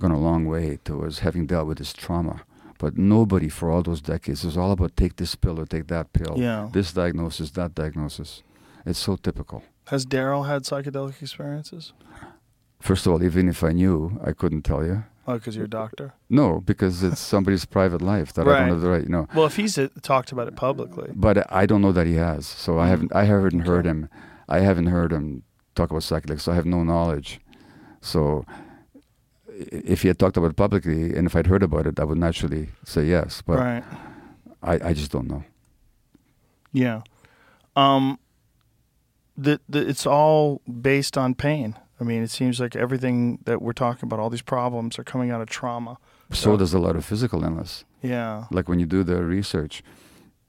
gone 0.00 0.10
a 0.10 0.18
long 0.18 0.46
way 0.46 0.78
towards 0.84 1.20
having 1.20 1.46
dealt 1.46 1.68
with 1.68 1.78
his 1.78 1.92
trauma. 1.92 2.42
But 2.78 2.98
nobody 2.98 3.48
for 3.48 3.70
all 3.70 3.82
those 3.82 4.00
decades 4.00 4.44
was 4.44 4.56
all 4.56 4.72
about 4.72 4.96
take 4.96 5.16
this 5.16 5.34
pill 5.36 5.60
or 5.60 5.66
take 5.66 5.86
that 5.88 6.12
pill, 6.12 6.34
Yeah. 6.36 6.68
this 6.72 6.92
diagnosis, 6.92 7.52
that 7.52 7.74
diagnosis. 7.74 8.42
It's 8.84 8.98
so 8.98 9.16
typical. 9.16 9.62
Has 9.88 10.04
Darrell 10.06 10.44
had 10.44 10.62
psychedelic 10.62 11.20
experiences? 11.20 11.92
First 12.80 13.06
of 13.06 13.12
all, 13.12 13.22
even 13.22 13.48
if 13.48 13.62
I 13.62 13.72
knew, 13.72 14.20
I 14.24 14.32
couldn't 14.32 14.62
tell 14.62 14.84
you. 14.84 15.04
Oh, 15.26 15.34
because 15.34 15.56
you're 15.56 15.64
a 15.64 15.68
doctor. 15.70 16.12
No, 16.28 16.60
because 16.60 17.02
it's 17.02 17.20
somebody's 17.20 17.64
private 17.64 18.02
life 18.02 18.34
that 18.34 18.46
I 18.46 18.58
don't 18.58 18.68
have 18.68 18.80
the 18.82 18.90
right, 18.90 19.02
you 19.02 19.08
know. 19.08 19.26
Well, 19.34 19.46
if 19.46 19.56
he's 19.56 19.78
uh, 19.78 19.88
talked 20.02 20.32
about 20.32 20.48
it 20.48 20.56
publicly. 20.56 21.10
But 21.14 21.50
I 21.50 21.64
don't 21.64 21.80
know 21.80 21.92
that 21.92 22.06
he 22.06 22.14
has, 22.16 22.46
so 22.46 22.78
I 22.78 22.86
Mm. 22.86 22.88
haven't. 22.90 23.14
I 23.14 23.24
haven't 23.24 23.60
Okay. 23.62 23.70
heard 23.70 23.86
him. 23.86 24.08
I 24.48 24.58
haven't 24.60 24.86
heard 24.88 25.12
him 25.12 25.42
talk 25.74 25.90
about 25.90 26.02
psychedelics. 26.02 26.42
So 26.42 26.52
I 26.52 26.56
have 26.56 26.66
no 26.66 26.84
knowledge. 26.84 27.40
So 28.02 28.44
if 29.48 30.02
he 30.02 30.08
had 30.08 30.18
talked 30.18 30.36
about 30.36 30.50
it 30.50 30.56
publicly, 30.56 31.16
and 31.16 31.26
if 31.26 31.34
I'd 31.34 31.46
heard 31.46 31.62
about 31.62 31.86
it, 31.86 31.98
I 31.98 32.04
would 32.04 32.18
naturally 32.18 32.68
say 32.84 33.04
yes. 33.06 33.40
But 33.40 33.58
right. 33.60 33.84
I, 34.62 34.88
I 34.90 34.92
just 34.92 35.10
don't 35.10 35.28
know. 35.28 35.42
Yeah. 36.72 37.00
Um. 37.76 38.18
The, 39.36 39.60
the 39.68 39.86
it's 39.88 40.06
all 40.06 40.60
based 40.66 41.16
on 41.18 41.34
pain. 41.34 41.76
I 42.00 42.04
mean, 42.04 42.22
it 42.22 42.30
seems 42.30 42.58
like 42.60 42.74
everything 42.76 43.38
that 43.44 43.62
we're 43.62 43.72
talking 43.72 44.06
about, 44.06 44.18
all 44.20 44.30
these 44.30 44.42
problems, 44.42 44.98
are 44.98 45.04
coming 45.04 45.30
out 45.30 45.40
of 45.40 45.48
trauma. 45.48 45.98
So 46.32 46.52
Yeah. 46.52 46.58
does 46.58 46.74
a 46.74 46.78
lot 46.78 46.96
of 46.96 47.04
physical 47.04 47.44
illness. 47.44 47.84
Yeah. 48.02 48.44
Like 48.50 48.68
when 48.68 48.78
you 48.80 48.86
do 48.86 49.02
the 49.04 49.22
research, 49.24 49.82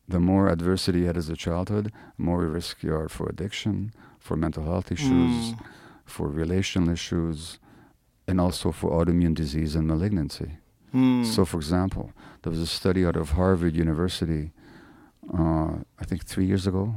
the 0.08 0.20
more 0.20 0.50
adversity 0.50 1.00
you 1.00 1.06
had 1.08 1.18
as 1.18 1.30
a 1.30 1.36
childhood, 1.36 1.92
more 2.18 2.46
risk 2.46 2.84
you 2.84 2.94
are 2.96 3.10
for 3.10 3.28
addiction, 3.30 3.92
for 4.20 4.36
mental 4.36 4.64
health 4.64 4.92
issues, 4.92 5.54
Mm. 5.54 5.60
for 6.06 6.28
relational 6.28 6.90
issues, 6.90 7.60
and 8.28 8.40
also 8.42 8.72
for 8.72 8.90
autoimmune 8.92 9.36
disease 9.36 9.76
and 9.76 9.88
malignancy. 9.88 10.58
Mm. 10.94 11.26
So, 11.26 11.46
for 11.46 11.58
example, 11.58 12.12
there 12.42 12.52
was 12.52 12.60
a 12.62 12.68
study 12.68 13.06
out 13.06 13.16
of 13.16 13.32
Harvard 13.32 13.76
University, 13.76 14.52
uh, 15.34 15.78
I 16.00 16.06
think 16.06 16.26
three 16.26 16.46
years 16.46 16.66
ago. 16.68 16.96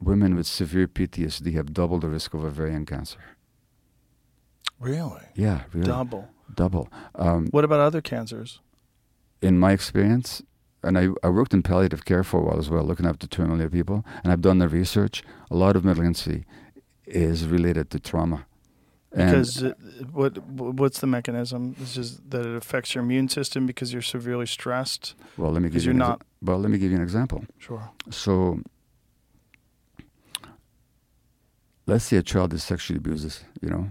Women 0.00 0.34
with 0.34 0.46
severe 0.46 0.88
PTSD 0.88 1.52
have 1.54 1.72
double 1.72 1.98
the 1.98 2.08
risk 2.08 2.34
of 2.34 2.44
ovarian 2.44 2.86
cancer. 2.86 3.18
really 4.78 5.22
Yeah, 5.34 5.62
really. 5.72 5.86
double. 5.86 6.28
Double. 6.54 6.88
Um, 7.14 7.46
What 7.50 7.64
about 7.64 7.80
other 7.80 8.00
cancers? 8.00 8.60
in 9.42 9.58
my 9.58 9.72
experience, 9.72 10.42
and 10.82 10.98
I, 10.98 11.08
I 11.22 11.30
worked 11.30 11.54
in 11.54 11.62
palliative 11.62 12.04
care 12.04 12.22
for 12.22 12.40
a 12.40 12.44
while 12.44 12.58
as 12.58 12.68
well, 12.68 12.84
looking 12.84 13.06
after 13.06 13.26
terminally 13.26 13.72
people, 13.72 14.04
and 14.22 14.30
I've 14.30 14.42
done 14.42 14.58
the 14.58 14.68
research. 14.68 15.22
A 15.50 15.56
lot 15.56 15.76
of 15.76 15.82
malignancy 15.84 16.44
is 17.06 17.46
related 17.46 17.88
to 17.90 17.98
trauma. 17.98 18.44
And 19.12 19.30
Because 19.30 19.62
it, 19.62 19.76
what 20.12 20.36
what's 20.46 21.00
the 21.00 21.06
mechanism? 21.06 21.74
It's 21.80 21.94
just 21.94 22.30
that 22.30 22.44
it 22.46 22.54
affects 22.54 22.94
your 22.94 23.02
immune 23.02 23.28
system 23.30 23.66
because 23.66 23.94
you're 23.94 24.02
severely 24.02 24.46
stressed. 24.46 25.14
well, 25.38 25.50
let 25.52 25.62
me 25.62 25.68
give 25.68 25.72
because 25.72 25.86
you 25.86 25.92
you're 25.92 26.02
an 26.02 26.06
exa- 26.06 26.18
not- 26.20 26.22
well, 26.42 26.58
let 26.58 26.70
me 26.70 26.76
give 26.78 26.90
you 26.90 26.96
an 26.98 27.02
example. 27.02 27.44
Sure. 27.58 27.90
So, 28.10 28.60
let's 31.90 32.04
say 32.04 32.16
a 32.16 32.22
child 32.22 32.54
is 32.54 32.62
sexually 32.62 32.98
abused, 32.98 33.42
you 33.60 33.68
know. 33.68 33.90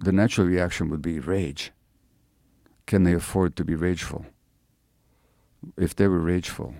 The 0.00 0.12
natural 0.12 0.46
reaction 0.46 0.90
would 0.90 1.02
be 1.02 1.18
rage. 1.18 1.72
Can 2.86 3.04
they 3.04 3.14
afford 3.14 3.56
to 3.56 3.64
be 3.64 3.74
rageful? 3.74 4.26
If 5.76 5.96
they 5.96 6.06
were 6.06 6.20
rageful, 6.20 6.74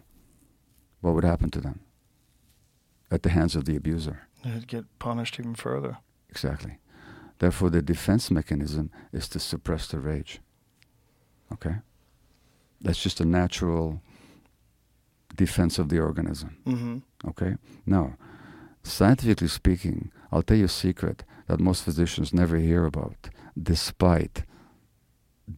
what 1.00 1.14
would 1.14 1.24
happen 1.24 1.50
to 1.50 1.60
them? 1.60 1.80
At 3.10 3.22
the 3.22 3.30
hands 3.30 3.56
of 3.56 3.64
the 3.64 3.76
abuser. 3.76 4.28
They'd 4.44 4.68
get 4.68 4.84
punished 4.98 5.40
even 5.40 5.54
further. 5.54 5.98
Exactly. 6.28 6.78
Therefore, 7.38 7.70
the 7.70 7.82
defense 7.82 8.30
mechanism 8.30 8.90
is 9.12 9.28
to 9.30 9.40
suppress 9.40 9.86
the 9.88 9.98
rage. 9.98 10.40
Okay? 11.52 11.76
That's 12.80 13.02
just 13.02 13.20
a 13.20 13.24
natural 13.24 14.02
defense 15.34 15.78
of 15.78 15.88
the 15.88 15.98
organism. 15.98 16.56
hmm 16.64 16.98
Okay? 17.26 17.56
Now, 17.86 18.16
scientifically 18.82 19.48
speaking, 19.48 20.10
I'll 20.30 20.42
tell 20.42 20.56
you 20.56 20.66
a 20.66 20.68
secret 20.68 21.24
that 21.46 21.60
most 21.60 21.82
physicians 21.82 22.32
never 22.32 22.56
hear 22.56 22.84
about, 22.84 23.30
despite 23.60 24.44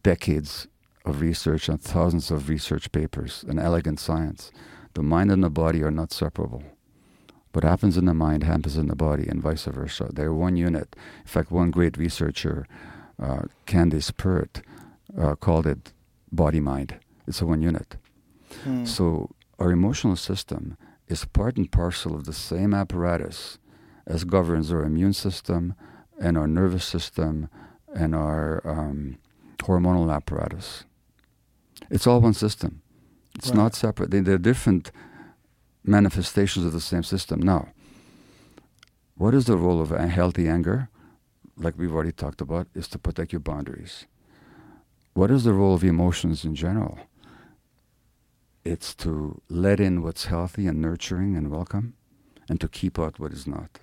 decades 0.03 0.67
of 1.05 1.21
research 1.21 1.67
and 1.67 1.81
thousands 1.81 2.31
of 2.31 2.49
research 2.49 2.91
papers 2.91 3.43
and 3.47 3.59
elegant 3.59 3.99
science. 3.99 4.51
The 4.93 5.03
mind 5.03 5.31
and 5.31 5.43
the 5.43 5.49
body 5.49 5.83
are 5.83 5.91
not 5.91 6.11
separable. 6.11 6.63
What 7.53 7.63
happens 7.63 7.97
in 7.97 8.05
the 8.05 8.13
mind 8.13 8.43
happens 8.43 8.77
in 8.77 8.87
the 8.87 8.95
body, 8.95 9.27
and 9.27 9.41
vice 9.41 9.65
versa. 9.65 10.09
They're 10.13 10.33
one 10.33 10.55
unit. 10.55 10.95
In 11.21 11.27
fact, 11.27 11.51
one 11.51 11.69
great 11.69 11.97
researcher, 11.97 12.65
uh, 13.21 13.43
Candace 13.65 14.11
Pert, 14.11 14.61
uh, 15.17 15.35
called 15.35 15.67
it 15.67 15.91
body 16.31 16.61
mind. 16.61 16.95
It's 17.27 17.41
a 17.41 17.45
one 17.45 17.61
unit. 17.61 17.97
Mm. 18.63 18.87
So 18.87 19.31
our 19.59 19.71
emotional 19.71 20.15
system 20.15 20.77
is 21.11 21.25
part 21.25 21.57
and 21.57 21.69
parcel 21.71 22.15
of 22.15 22.23
the 22.23 22.33
same 22.33 22.73
apparatus 22.73 23.59
as 24.07 24.23
governs 24.23 24.71
our 24.71 24.83
immune 24.83 25.13
system 25.13 25.75
and 26.19 26.37
our 26.37 26.47
nervous 26.47 26.85
system 26.85 27.49
and 27.93 28.15
our 28.15 28.61
um, 28.65 29.17
hormonal 29.57 30.13
apparatus. 30.13 30.85
It's 31.89 32.07
all 32.07 32.21
one 32.21 32.33
system. 32.33 32.81
It's 33.35 33.49
Right. 33.49 33.57
not 33.57 33.75
separate. 33.75 34.11
They, 34.11 34.21
they're 34.21 34.37
different 34.37 34.91
manifestations 35.83 36.65
of 36.65 36.71
the 36.73 36.79
same 36.79 37.03
system. 37.03 37.41
Now, 37.41 37.69
what 39.15 39.33
is 39.33 39.45
the 39.45 39.57
role 39.57 39.81
of 39.81 39.91
a 39.91 40.07
healthy 40.07 40.47
anger? 40.47 40.89
Like 41.57 41.77
we've 41.77 41.93
already 41.93 42.13
talked 42.13 42.41
about, 42.41 42.67
is 42.73 42.87
to 42.89 42.97
protect 42.99 43.33
your 43.33 43.41
boundaries. 43.41 44.05
What 45.13 45.29
is 45.29 45.43
the 45.43 45.53
role 45.53 45.75
of 45.75 45.83
emotions 45.83 46.45
in 46.45 46.55
general? 46.55 46.97
It's 48.63 48.93
to 48.95 49.41
let 49.49 49.79
in 49.79 50.01
what's 50.03 50.25
healthy 50.25 50.67
and 50.67 50.81
nurturing 50.81 51.35
and 51.35 51.49
welcome, 51.49 51.93
and 52.47 52.59
to 52.61 52.67
keep 52.67 52.99
out 52.99 53.19
what 53.19 53.31
is 53.33 53.47
not. 53.47 53.79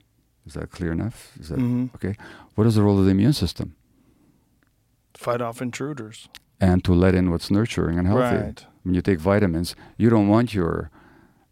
Is 0.46 0.54
that 0.54 0.70
clear 0.70 0.92
enough? 0.92 1.36
Is 1.38 1.48
that 1.48 1.58
Mhm. 1.58 1.94
okay? 1.96 2.14
What 2.54 2.66
is 2.66 2.76
the 2.76 2.82
role 2.82 2.98
of 2.98 3.04
the 3.04 3.10
immune 3.10 3.32
system? 3.32 3.74
Fight 5.14 5.40
off 5.40 5.60
intruders. 5.60 6.28
And 6.60 6.84
to 6.84 6.92
let 6.94 7.14
in 7.14 7.30
what's 7.30 7.50
nurturing 7.50 7.98
and 7.98 8.06
healthy. 8.06 8.36
Right. 8.36 8.66
When 8.82 8.94
you 8.94 9.02
take 9.02 9.18
vitamins, 9.20 9.74
you 9.96 10.10
don't 10.10 10.28
want 10.28 10.54
your 10.54 10.90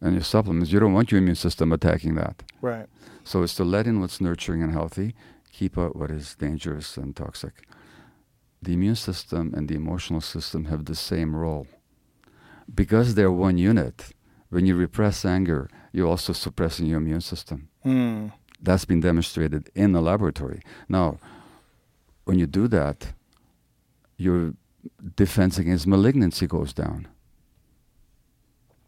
and 0.01 0.13
your 0.13 0.23
supplements, 0.23 0.71
you 0.71 0.79
don't 0.79 0.93
want 0.93 1.11
your 1.11 1.19
immune 1.19 1.37
system 1.37 1.73
attacking 1.73 2.15
that. 2.17 2.43
Right. 2.61 2.87
So 3.25 3.43
it's 3.43 3.55
to 3.57 3.65
let 3.65 3.87
in 3.87 3.99
what's 4.01 4.21
nurturing 4.21 4.63
and 4.63 4.71
healthy, 4.73 5.15
keep 5.51 5.79
out 5.79 5.97
what 5.97 6.11
is 6.11 6.35
dangerous 6.37 6.97
and 6.99 7.17
toxic. 7.17 7.67
The 8.63 8.75
immune 8.75 8.95
system 8.97 9.55
and 9.55 9.69
the 9.69 9.75
emotional 9.75 10.21
system 10.21 10.67
have 10.67 10.85
the 10.85 10.95
same 10.95 11.35
role. 11.35 11.67
Because 12.75 13.15
they're 13.15 13.33
one 13.33 13.59
unit, 13.59 14.12
when 14.51 14.67
you 14.67 14.75
repress 14.75 15.25
anger, 15.25 15.69
you're 15.93 16.09
also 16.09 16.33
suppressing 16.33 16.86
your 16.86 16.99
immune 16.99 17.20
system. 17.20 17.69
Mm. 17.85 18.33
That's 18.61 18.85
been 18.85 19.01
demonstrated 19.01 19.70
in 19.75 19.93
the 19.93 20.01
laboratory. 20.01 20.61
Now, 20.89 21.19
when 22.25 22.39
you 22.39 22.47
do 22.47 22.69
that, 22.69 23.12
your 24.17 24.55
defense 25.15 25.59
against 25.59 25.86
malignancy 25.86 26.47
goes 26.47 26.73
down. 26.73 27.09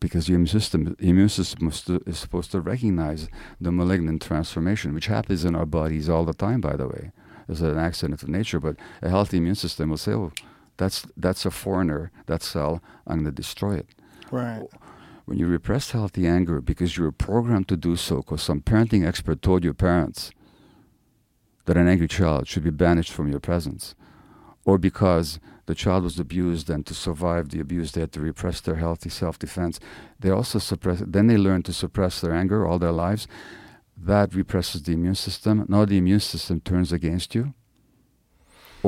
Because 0.01 0.29
your 0.29 0.37
immune 0.37 0.47
system, 0.47 0.97
immune 1.01 1.29
system 1.29 1.69
is 2.07 2.19
supposed 2.19 2.53
to 2.53 2.61
recognize 2.61 3.29
the 3.61 3.73
malignant 3.73 4.23
transformation, 4.23 4.95
which 4.95 5.07
happens 5.07 5.45
in 5.45 5.57
our 5.57 5.67
bodies 5.67 6.09
all 6.09 6.25
the 6.25 6.35
time, 6.35 6.61
by 6.61 6.77
the 6.77 6.87
way. 6.87 7.13
It's 7.49 7.61
an 7.61 7.79
accident 7.79 8.23
of 8.23 8.29
nature, 8.29 8.61
but 8.61 8.77
a 9.03 9.09
healthy 9.09 9.39
immune 9.39 9.55
system 9.55 9.91
will 9.91 9.97
say, 9.97 10.13
oh, 10.13 10.33
that's, 10.79 11.07
that's 11.17 11.45
a 11.45 11.51
foreigner, 11.51 12.11
that 12.27 12.43
cell, 12.43 12.83
I'm 13.07 13.17
going 13.17 13.27
to 13.27 13.31
destroy 13.33 13.75
it. 13.75 13.89
Right. 14.31 14.67
When 15.27 15.39
you 15.39 15.47
repress 15.47 15.91
healthy 15.91 16.27
anger 16.27 16.63
because 16.63 16.97
you 16.97 17.05
were 17.05 17.13
programmed 17.13 17.69
to 17.69 17.77
do 17.77 17.97
so, 17.97 18.17
because 18.17 18.41
some 18.41 18.63
parenting 18.63 19.07
expert 19.07 19.43
told 19.43 19.63
your 19.63 19.75
parents 19.75 20.31
that 21.67 21.77
an 21.77 21.87
angry 21.87 22.09
child 22.09 22.49
should 22.49 22.65
be 22.65 22.71
banished 22.71 23.13
from 23.13 23.29
your 23.31 23.41
presence, 23.41 23.95
or 24.65 24.79
because 24.79 25.39
the 25.67 25.75
child 25.75 26.05
was 26.05 26.19
abused 26.19 26.71
and 26.71 26.87
to 26.87 26.95
survive 26.95 27.51
the 27.51 27.61
abuse 27.61 27.93
they 27.93 28.01
had 28.01 28.13
to 28.13 28.21
repress 28.21 28.63
their 28.63 28.77
healthy 28.77 29.11
self-defense, 29.11 29.79
they 30.19 30.31
also 30.31 30.59
suppress. 30.59 31.03
Then 31.07 31.27
they 31.27 31.37
learn 31.37 31.63
to 31.65 31.75
suppress 31.75 32.21
their 32.21 32.33
anger 32.33 32.67
all 32.67 32.79
their 32.79 32.93
lives. 32.93 33.29
That 33.95 34.35
represses 34.35 34.83
the 34.83 34.93
immune 34.93 35.17
system. 35.17 35.67
Now 35.69 35.85
the 35.85 35.99
immune 35.99 36.21
system 36.21 36.61
turns 36.61 36.91
against 36.91 37.35
you, 37.35 37.53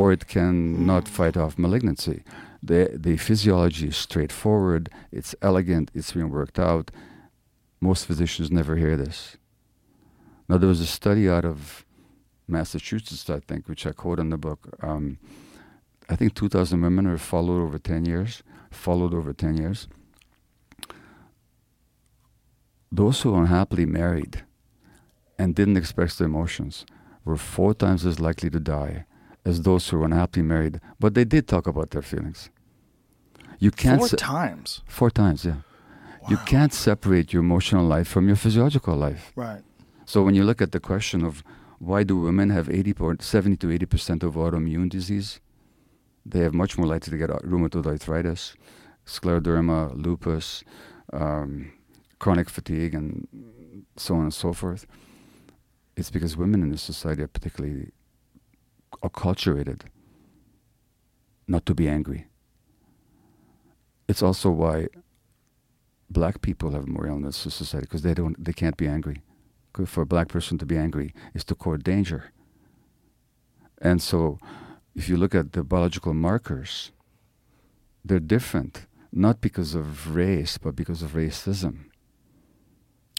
or 0.01 0.13
it 0.13 0.27
can 0.27 0.87
not 0.87 1.07
fight 1.07 1.37
off 1.37 1.59
malignancy. 1.59 2.23
The, 2.63 2.91
the 3.07 3.19
physiology 3.19 3.89
is 3.89 3.99
straightforward, 3.99 4.89
it's 5.13 5.35
elegant, 5.43 5.91
it's 5.95 6.13
been 6.13 6.31
worked 6.31 6.59
out. 6.59 6.91
Most 7.83 8.07
physicians 8.07 8.51
never 8.51 8.77
hear 8.77 8.97
this. 8.97 9.37
Now, 10.49 10.57
there 10.57 10.71
was 10.71 10.81
a 10.81 10.87
study 10.87 11.29
out 11.29 11.45
of 11.45 11.85
Massachusetts, 12.49 13.29
I 13.29 13.41
think, 13.41 13.69
which 13.69 13.87
I 13.87 13.93
quote 13.93 14.19
in 14.19 14.31
the 14.31 14.39
book. 14.39 14.61
Um, 14.83 15.19
I 16.09 16.17
think 16.17 16.35
2,000 16.35 16.81
women 16.81 17.07
are 17.07 17.19
followed 17.19 17.63
over 17.63 17.79
10 17.79 18.07
years, 18.07 18.43
followed 18.71 19.13
over 19.13 19.35
10 19.35 19.59
years. 19.59 19.87
Those 22.91 23.21
who 23.21 23.35
unhappily 23.35 23.87
married 23.87 24.45
and 25.39 25.55
didn't 25.55 25.77
express 25.77 26.17
their 26.17 26.27
emotions 26.27 26.87
were 27.25 27.37
four 27.37 27.75
times 27.75 28.07
as 28.07 28.19
likely 28.19 28.49
to 28.51 28.61
die 28.61 29.05
as 29.45 29.63
those 29.63 29.89
who 29.89 29.99
were 29.99 30.05
unhappily 30.05 30.43
married, 30.45 30.81
but 30.99 31.15
they 31.15 31.25
did 31.25 31.49
talk 31.49 31.67
about 31.67 31.91
their 31.91 32.03
feelings. 32.03 32.51
You 33.59 33.71
can't 33.71 33.99
Four 34.01 34.09
se- 34.09 34.17
times. 34.17 34.83
four 34.87 35.11
times, 35.11 35.45
yeah. 35.45 35.57
You 36.29 36.37
can't 36.39 36.73
separate 36.73 37.33
your 37.33 37.41
emotional 37.41 37.85
life 37.85 38.07
from 38.09 38.27
your 38.27 38.37
physiological 38.37 38.95
life. 38.97 39.33
Right. 39.37 39.63
So 40.05 40.23
when 40.23 40.35
you 40.35 40.45
look 40.45 40.61
at 40.61 40.73
the 40.73 40.81
question 40.81 41.25
of 41.25 41.43
why 41.79 42.03
do 42.05 42.17
women 42.19 42.51
have 42.51 42.69
80 42.69 42.95
or 43.01 43.17
70 43.21 43.57
to 43.59 43.71
80 43.73 43.87
percent 43.87 44.23
of 44.23 44.35
autoimmune 44.35 44.91
disease, 44.91 45.41
they 46.27 46.41
have 46.41 46.53
much 46.53 46.77
more 46.77 46.87
likely 46.87 47.11
to 47.11 47.17
get 47.19 47.31
rheumatoid 47.43 47.87
arthritis, 47.87 48.55
scleroderma, 49.07 49.93
lupus, 49.97 50.63
um, 51.13 51.73
chronic 52.19 52.51
fatigue, 52.51 52.95
and 52.95 53.27
so 53.97 54.15
on 54.17 54.23
and 54.25 54.35
so 54.35 54.53
forth. 54.53 54.87
It's 55.97 56.11
because 56.11 56.37
women 56.37 56.63
in 56.63 56.71
this 56.71 56.83
society 56.83 57.23
are 57.23 57.29
particularly 57.29 57.91
acculturated 59.03 59.83
not 61.47 61.67
to 61.67 61.75
be 61.75 61.89
angry. 61.89 62.27
It's 64.09 64.23
also 64.23 64.51
why 64.51 64.89
black 66.09 66.41
people 66.41 66.73
have 66.73 66.89
more 66.89 67.07
illness 67.07 67.45
in 67.45 67.51
society 67.51 67.87
because 67.87 68.03
they 68.03 68.15
don't, 68.15 68.43
they 68.43 68.53
can't 68.53 68.77
be 68.77 68.87
angry 68.89 69.23
for 69.87 70.03
a 70.03 70.07
black 70.07 70.29
person 70.29 70.59
to 70.59 70.67
be 70.67 70.77
angry 70.77 71.15
is 71.35 71.45
to 71.45 71.55
court 71.55 71.83
danger. 71.83 72.33
And 73.81 74.03
so, 74.03 74.39
if 74.95 75.09
you 75.09 75.17
look 75.17 75.35
at 75.35 75.53
the 75.53 75.63
biological 75.63 76.13
markers, 76.13 76.93
they're 78.05 78.21
different, 78.21 78.87
not 79.13 79.41
because 79.41 79.75
of 79.75 80.15
race, 80.15 80.59
but 80.59 80.77
because 80.77 81.03
of 81.03 81.13
racism. 81.13 81.87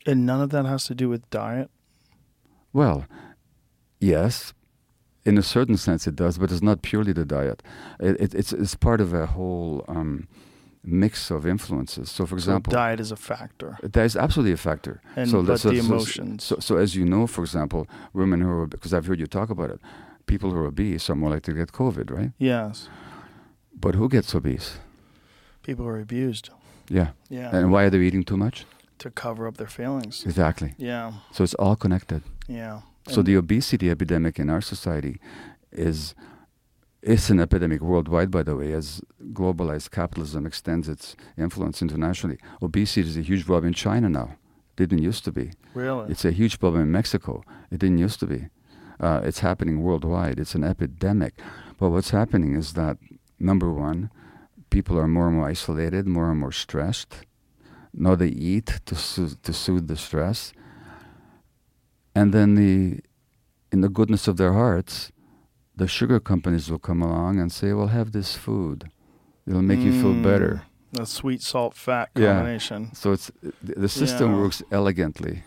And 0.05 0.25
none 0.25 0.41
of 0.41 0.49
that 0.49 0.65
has 0.65 0.85
to 0.85 0.95
do 0.95 1.09
with 1.09 1.29
diet. 1.29 1.69
Well, 2.73 3.05
yes, 3.99 4.53
in 5.25 5.37
a 5.37 5.43
certain 5.43 5.77
sense 5.77 6.07
it 6.07 6.15
does, 6.15 6.37
but 6.37 6.51
it's 6.51 6.61
not 6.61 6.81
purely 6.81 7.13
the 7.13 7.25
diet. 7.25 7.61
It, 7.99 8.19
it, 8.21 8.33
it's, 8.35 8.53
it's 8.53 8.75
part 8.75 9.01
of 9.01 9.13
a 9.13 9.25
whole 9.27 9.85
um, 9.87 10.27
mix 10.83 11.29
of 11.31 11.45
influences. 11.45 12.09
So, 12.09 12.25
for 12.25 12.35
example, 12.35 12.71
so 12.71 12.77
diet 12.77 12.99
is 12.99 13.11
a 13.11 13.15
factor. 13.15 13.77
That 13.83 14.03
is 14.05 14.15
absolutely 14.15 14.53
a 14.53 14.57
factor. 14.57 15.01
And 15.15 15.29
so, 15.29 15.43
but 15.43 15.61
the 15.61 15.77
emotions. 15.77 16.43
So, 16.43 16.55
so, 16.59 16.77
as 16.77 16.95
you 16.95 17.05
know, 17.05 17.27
for 17.27 17.41
example, 17.41 17.87
women 18.13 18.41
who 18.41 18.49
are 18.49 18.67
because 18.67 18.93
I've 18.93 19.05
heard 19.05 19.19
you 19.19 19.27
talk 19.27 19.49
about 19.49 19.69
it, 19.69 19.79
people 20.25 20.49
who 20.51 20.57
are 20.57 20.65
obese 20.67 21.09
are 21.09 21.15
more 21.15 21.29
likely 21.29 21.53
to 21.53 21.59
get 21.59 21.71
COVID, 21.71 22.09
right? 22.11 22.31
yes, 22.39 22.89
But 23.79 23.95
who 23.95 24.09
gets 24.09 24.33
obese? 24.35 24.79
people 25.63 25.85
who 25.85 25.91
are 25.91 25.99
abused. 25.99 26.49
Yeah. 26.89 27.09
Yeah, 27.29 27.55
And 27.55 27.71
why 27.71 27.83
are 27.83 27.89
they 27.91 27.99
eating 27.99 28.23
too 28.23 28.37
much? 28.37 28.65
to 28.97 29.09
cover 29.09 29.47
up 29.47 29.57
their 29.57 29.65
feelings. 29.69 30.23
Exactly. 30.25 30.73
Yeah, 30.77 31.13
So 31.31 31.43
it's 31.43 31.55
all 31.55 31.75
connected. 31.75 32.21
yeah. 32.47 32.81
So 33.07 33.19
And- 33.19 33.27
the 33.27 33.35
obesity 33.35 33.89
epidemic 33.89 34.39
in 34.39 34.49
our 34.49 34.61
society 34.61 35.19
is 35.71 36.13
it's 37.01 37.29
an 37.31 37.39
epidemic 37.39 37.81
worldwide, 37.81 38.29
by 38.29 38.43
the 38.43 38.55
way, 38.55 38.73
as 38.73 39.01
globalized 39.33 39.89
capitalism 39.89 40.45
extends 40.45 40.87
its 40.87 41.15
influence 41.37 41.81
internationally. 41.81 42.37
Obesity 42.61 43.01
is 43.07 43.17
a 43.17 43.21
huge 43.21 43.45
problem 43.45 43.69
in 43.69 43.73
China 43.73 44.07
now. 44.07 44.35
It 44.77 44.87
didn't 44.89 44.99
used 45.03 45.23
to 45.25 45.31
be. 45.31 45.51
really, 45.73 46.11
It's 46.11 46.25
a 46.25 46.31
huge 46.31 46.59
problem 46.59 46.83
in 46.83 46.91
Mexico. 46.91 47.43
It 47.71 47.79
didn't 47.79 47.97
used 47.97 48.19
to 48.19 48.27
be. 48.27 48.49
Uh, 48.99 49.21
it's 49.23 49.39
happening 49.39 49.81
worldwide. 49.81 50.37
It's 50.39 50.53
an 50.53 50.63
epidemic. 50.63 51.33
But 51.79 51.89
what's 51.89 52.11
happening 52.11 52.55
is 52.55 52.73
that 52.73 52.97
number 53.39 53.71
one, 53.73 54.11
people 54.69 54.99
are 54.99 55.07
more 55.07 55.27
and 55.27 55.37
more 55.37 55.49
isolated, 55.49 56.05
more 56.07 56.29
and 56.29 56.39
more 56.39 56.51
stressed. 56.51 57.25
Now 57.93 58.13
they 58.15 58.27
eat 58.27 58.79
to 58.85 58.95
soothe, 58.95 59.41
to 59.41 59.53
soothe 59.53 59.87
the 59.87 59.97
stress, 59.97 60.53
and 62.15 62.33
then 62.33 62.55
the, 62.55 62.99
in 63.71 63.81
the 63.81 63.89
goodness 63.89 64.27
of 64.27 64.37
their 64.37 64.53
hearts, 64.53 65.11
the 65.75 65.87
sugar 65.87 66.19
companies 66.19 66.69
will 66.69 66.79
come 66.79 67.01
along 67.01 67.39
and 67.39 67.51
say, 67.51 67.73
"Well, 67.73 67.87
have 67.87 68.11
this 68.11 68.35
food. 68.35 68.89
It'll 69.47 69.61
make 69.61 69.79
you 69.79 69.93
feel 70.01 70.13
better." 70.21 70.53
Mm. 70.63 70.67
the 70.99 71.05
sweet 71.05 71.41
salt 71.41 71.73
fat 71.73 72.09
Yeah. 72.15 72.33
combination. 72.35 72.93
So 72.93 73.13
it's 73.13 73.31
the 73.63 73.87
system 73.87 74.31
Yeah. 74.31 74.41
works 74.41 74.61
elegantly. 74.71 75.43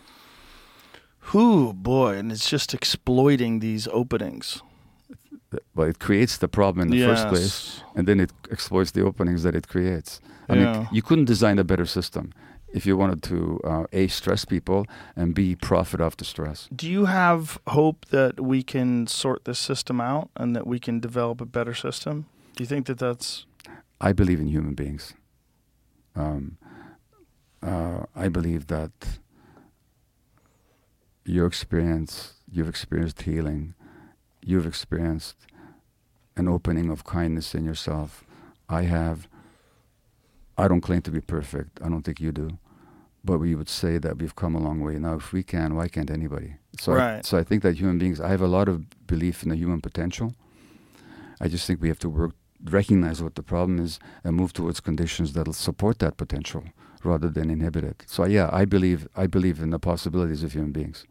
Whoo 1.33 1.71
boy, 1.73 2.17
and 2.17 2.31
it's 2.31 2.49
just 2.49 2.73
exploiting 2.73 3.59
these 3.59 3.87
openings. 3.91 4.61
Well, 5.75 5.87
it 5.89 5.99
creates 5.99 6.37
the 6.37 6.47
problem 6.47 6.81
in 6.87 6.91
the 6.91 7.05
first 7.05 7.27
place, 7.27 7.81
and 7.95 8.07
then 8.07 8.19
it 8.19 8.31
exploits 8.51 8.91
the 8.91 9.01
openings 9.03 9.43
that 9.43 9.55
it 9.55 9.67
creates. 9.67 10.19
I 10.49 10.55
mean, 10.55 10.87
you 10.91 11.01
couldn't 11.01 11.25
design 11.25 11.59
a 11.59 11.63
better 11.63 11.85
system 11.85 12.31
if 12.75 12.85
you 12.85 12.97
wanted 12.97 13.23
to 13.23 13.59
uh, 13.63 13.85
a 13.93 14.07
stress 14.07 14.45
people 14.45 14.85
and 15.15 15.33
b 15.33 15.55
profit 15.55 16.01
off 16.01 16.17
the 16.17 16.25
stress. 16.25 16.67
Do 16.75 16.87
you 16.87 17.05
have 17.05 17.57
hope 17.67 18.05
that 18.07 18.39
we 18.39 18.63
can 18.63 19.07
sort 19.07 19.45
this 19.45 19.59
system 19.59 20.01
out 20.01 20.29
and 20.35 20.55
that 20.55 20.67
we 20.67 20.77
can 20.79 20.99
develop 20.99 21.39
a 21.41 21.45
better 21.45 21.73
system? 21.73 22.25
Do 22.55 22.63
you 22.63 22.67
think 22.67 22.85
that 22.87 22.99
that's 22.99 23.45
I 23.99 24.11
believe 24.11 24.39
in 24.39 24.47
human 24.47 24.73
beings. 24.73 25.13
Um, 26.15 26.57
uh, 27.63 28.05
I 28.15 28.27
believe 28.29 28.67
that 28.67 28.91
your 31.23 31.47
experience, 31.47 32.33
you've 32.51 32.69
experienced 32.69 33.21
healing, 33.23 33.73
you've 34.43 34.67
experienced 34.67 35.37
an 36.35 36.47
opening 36.47 36.89
of 36.89 37.03
kindness 37.03 37.55
in 37.55 37.63
yourself. 37.63 38.23
I 38.69 38.83
have. 38.83 39.27
I 40.57 40.67
don't 40.67 40.81
claim 40.81 41.01
to 41.03 41.11
be 41.11 41.21
perfect. 41.21 41.81
I 41.81 41.89
don't 41.89 42.03
think 42.03 42.19
you 42.19 42.31
do. 42.31 42.57
But 43.25 43.39
we 43.39 43.55
would 43.55 43.69
say 43.69 43.97
that 43.97 44.19
we've 44.19 44.35
come 44.35 44.53
a 44.55 44.59
long 44.59 44.81
way. 44.81 44.99
Now, 44.99 45.15
if 45.15 45.33
we 45.33 45.41
can, 45.41 45.75
why 45.75 45.87
can't 45.87 46.11
anybody? 46.11 46.55
So, 46.79 46.93
I, 46.93 47.21
so 47.21 47.37
I 47.39 47.43
think 47.43 47.63
that 47.63 47.75
human 47.75 47.97
beings, 47.97 48.21
I 48.21 48.29
have 48.29 48.41
a 48.41 48.47
lot 48.47 48.69
of 48.69 49.07
belief 49.07 49.41
in 49.41 49.49
the 49.49 49.55
human 49.55 49.81
potential. 49.81 50.35
I 51.41 51.47
just 51.47 51.65
think 51.65 51.81
we 51.81 51.87
have 51.87 51.99
to 51.99 52.09
work, 52.09 52.33
recognize 52.63 53.23
what 53.23 53.33
the 53.33 53.43
problem 53.43 53.79
is, 53.79 53.99
and 54.23 54.35
move 54.35 54.53
towards 54.53 54.79
conditions 54.79 55.33
that'll 55.33 55.53
support 55.53 55.97
that 55.99 56.17
potential 56.17 56.63
rather 57.03 57.29
than 57.29 57.49
inhibit 57.49 57.83
it. 57.83 58.03
So, 58.05 58.25
yeah, 58.25 58.49
I 58.51 58.65
believe 58.65 59.07
I 59.15 59.27
believe 59.27 59.59
in 59.59 59.71
the 59.71 59.79
possibilities 59.79 60.43
of 60.43 60.53
human 60.53 60.71
beings. 60.71 61.05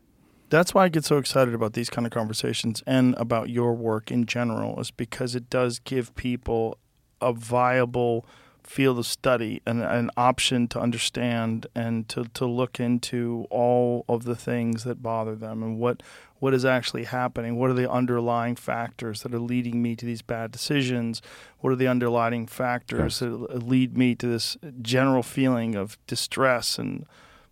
That's 0.51 0.73
why 0.73 0.84
I 0.84 0.89
get 0.89 1.05
so 1.05 1.18
excited 1.18 1.52
about 1.52 1.73
these 1.73 1.91
kind 1.91 2.07
of 2.07 2.12
conversations 2.12 2.83
and 2.86 3.17
about 3.17 3.49
your 3.49 3.75
work 3.75 4.12
in 4.12 4.26
general, 4.26 4.78
is 4.78 4.93
because 4.93 5.34
it 5.34 5.51
does 5.51 5.81
give 5.81 6.15
people 6.15 6.78
a 7.20 7.33
viable 7.33 8.25
field 8.67 8.99
of 8.99 9.07
study 9.07 9.60
and 9.67 9.83
an 9.83 10.10
option 10.17 10.67
to 10.68 10.81
understand 10.81 11.67
and 11.75 12.09
to, 12.09 12.25
to 12.34 12.47
look 12.47 12.81
into 12.81 13.47
all 13.51 14.05
of 14.09 14.25
the 14.25 14.34
things 14.36 14.84
that 14.84 15.02
bother 15.02 15.34
them 15.34 15.62
and 15.62 15.78
what 15.78 16.02
what 16.41 16.52
is 16.52 16.65
actually 16.65 17.05
happening. 17.05 17.57
What 17.57 17.70
are 17.70 17.75
the 17.75 17.91
underlying 17.91 18.55
factors 18.57 19.23
that 19.23 19.33
are 19.33 19.39
leading 19.39 19.81
me 19.81 19.97
to 19.97 20.05
these 20.05 20.20
bad 20.20 20.51
decisions? 20.51 21.23
What 21.60 21.73
are 21.73 21.76
the 21.76 21.86
underlying 21.89 22.47
factors 22.47 22.99
Yes. 23.01 23.18
that 23.20 23.62
lead 23.67 23.97
me 23.97 24.15
to 24.17 24.26
this 24.26 24.59
general 24.83 25.23
feeling 25.23 25.75
of 25.75 25.97
distress 26.07 26.78
and 26.78 27.07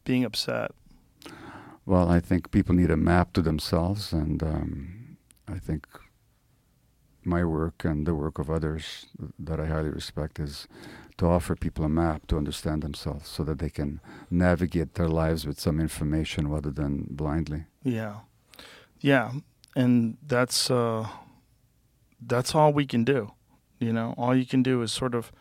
being 0.05 0.25
upset? 0.25 0.73
Well, 1.87 2.11
I 2.11 2.21
think 2.21 2.51
people 2.51 2.75
need 2.75 2.91
a 2.91 2.97
map 2.97 3.33
to 3.33 3.41
themselves, 3.41 4.13
and 4.13 4.43
um, 4.43 5.17
I 5.49 5.59
think 5.59 5.87
my 7.25 7.45
work 7.45 7.85
and 7.85 8.07
the 8.07 8.15
work 8.15 8.39
of 8.39 8.51
others 8.51 9.07
that 9.39 9.61
I 9.61 9.67
highly 9.67 9.91
respect 9.91 10.39
is 10.39 10.67
to 11.19 11.27
offer 11.27 11.55
people 11.55 11.85
a 11.85 11.89
map 11.89 12.27
to 12.29 12.37
understand 12.37 12.83
themselves 12.83 13.29
so 13.29 13.45
that 13.45 13.59
they 13.59 13.71
can 13.71 14.01
navigate 14.31 14.95
their 14.95 15.09
lives 15.09 15.47
with 15.47 15.61
some 15.61 15.81
information 15.81 16.49
rather 16.49 16.71
than 16.71 17.07
blindly. 17.11 17.65
Yeah, 17.83 18.21
yeah, 19.01 19.33
and 19.77 20.17
that's 20.27 20.71
uh, 20.71 21.09
that's 22.21 22.55
all 22.55 22.73
we 22.73 22.87
can 22.87 23.05
do. 23.05 23.33
You 23.79 23.93
know, 23.93 24.15
all 24.17 24.35
you 24.35 24.47
can 24.47 24.63
do 24.63 24.83
is 24.83 24.93
sort 24.93 25.15
of 25.15 25.33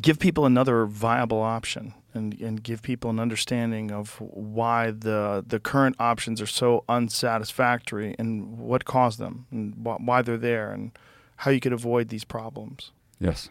give 0.00 0.18
people 0.18 0.46
another 0.46 0.86
viable 0.86 1.40
option 1.40 1.94
and, 2.14 2.38
and 2.40 2.62
give 2.62 2.82
people 2.82 3.10
an 3.10 3.20
understanding 3.20 3.90
of 3.92 4.16
why 4.20 4.90
the 4.90 5.44
the 5.46 5.60
current 5.60 5.96
options 5.98 6.40
are 6.40 6.46
so 6.46 6.84
unsatisfactory 6.88 8.14
and 8.18 8.58
what 8.58 8.84
caused 8.84 9.18
them 9.18 9.46
and 9.50 9.74
wh- 9.74 10.00
why 10.00 10.22
they're 10.22 10.36
there 10.36 10.72
and 10.72 10.92
how 11.36 11.50
you 11.50 11.60
could 11.60 11.72
avoid 11.72 12.08
these 12.08 12.24
problems 12.24 12.92
Yes, 13.18 13.50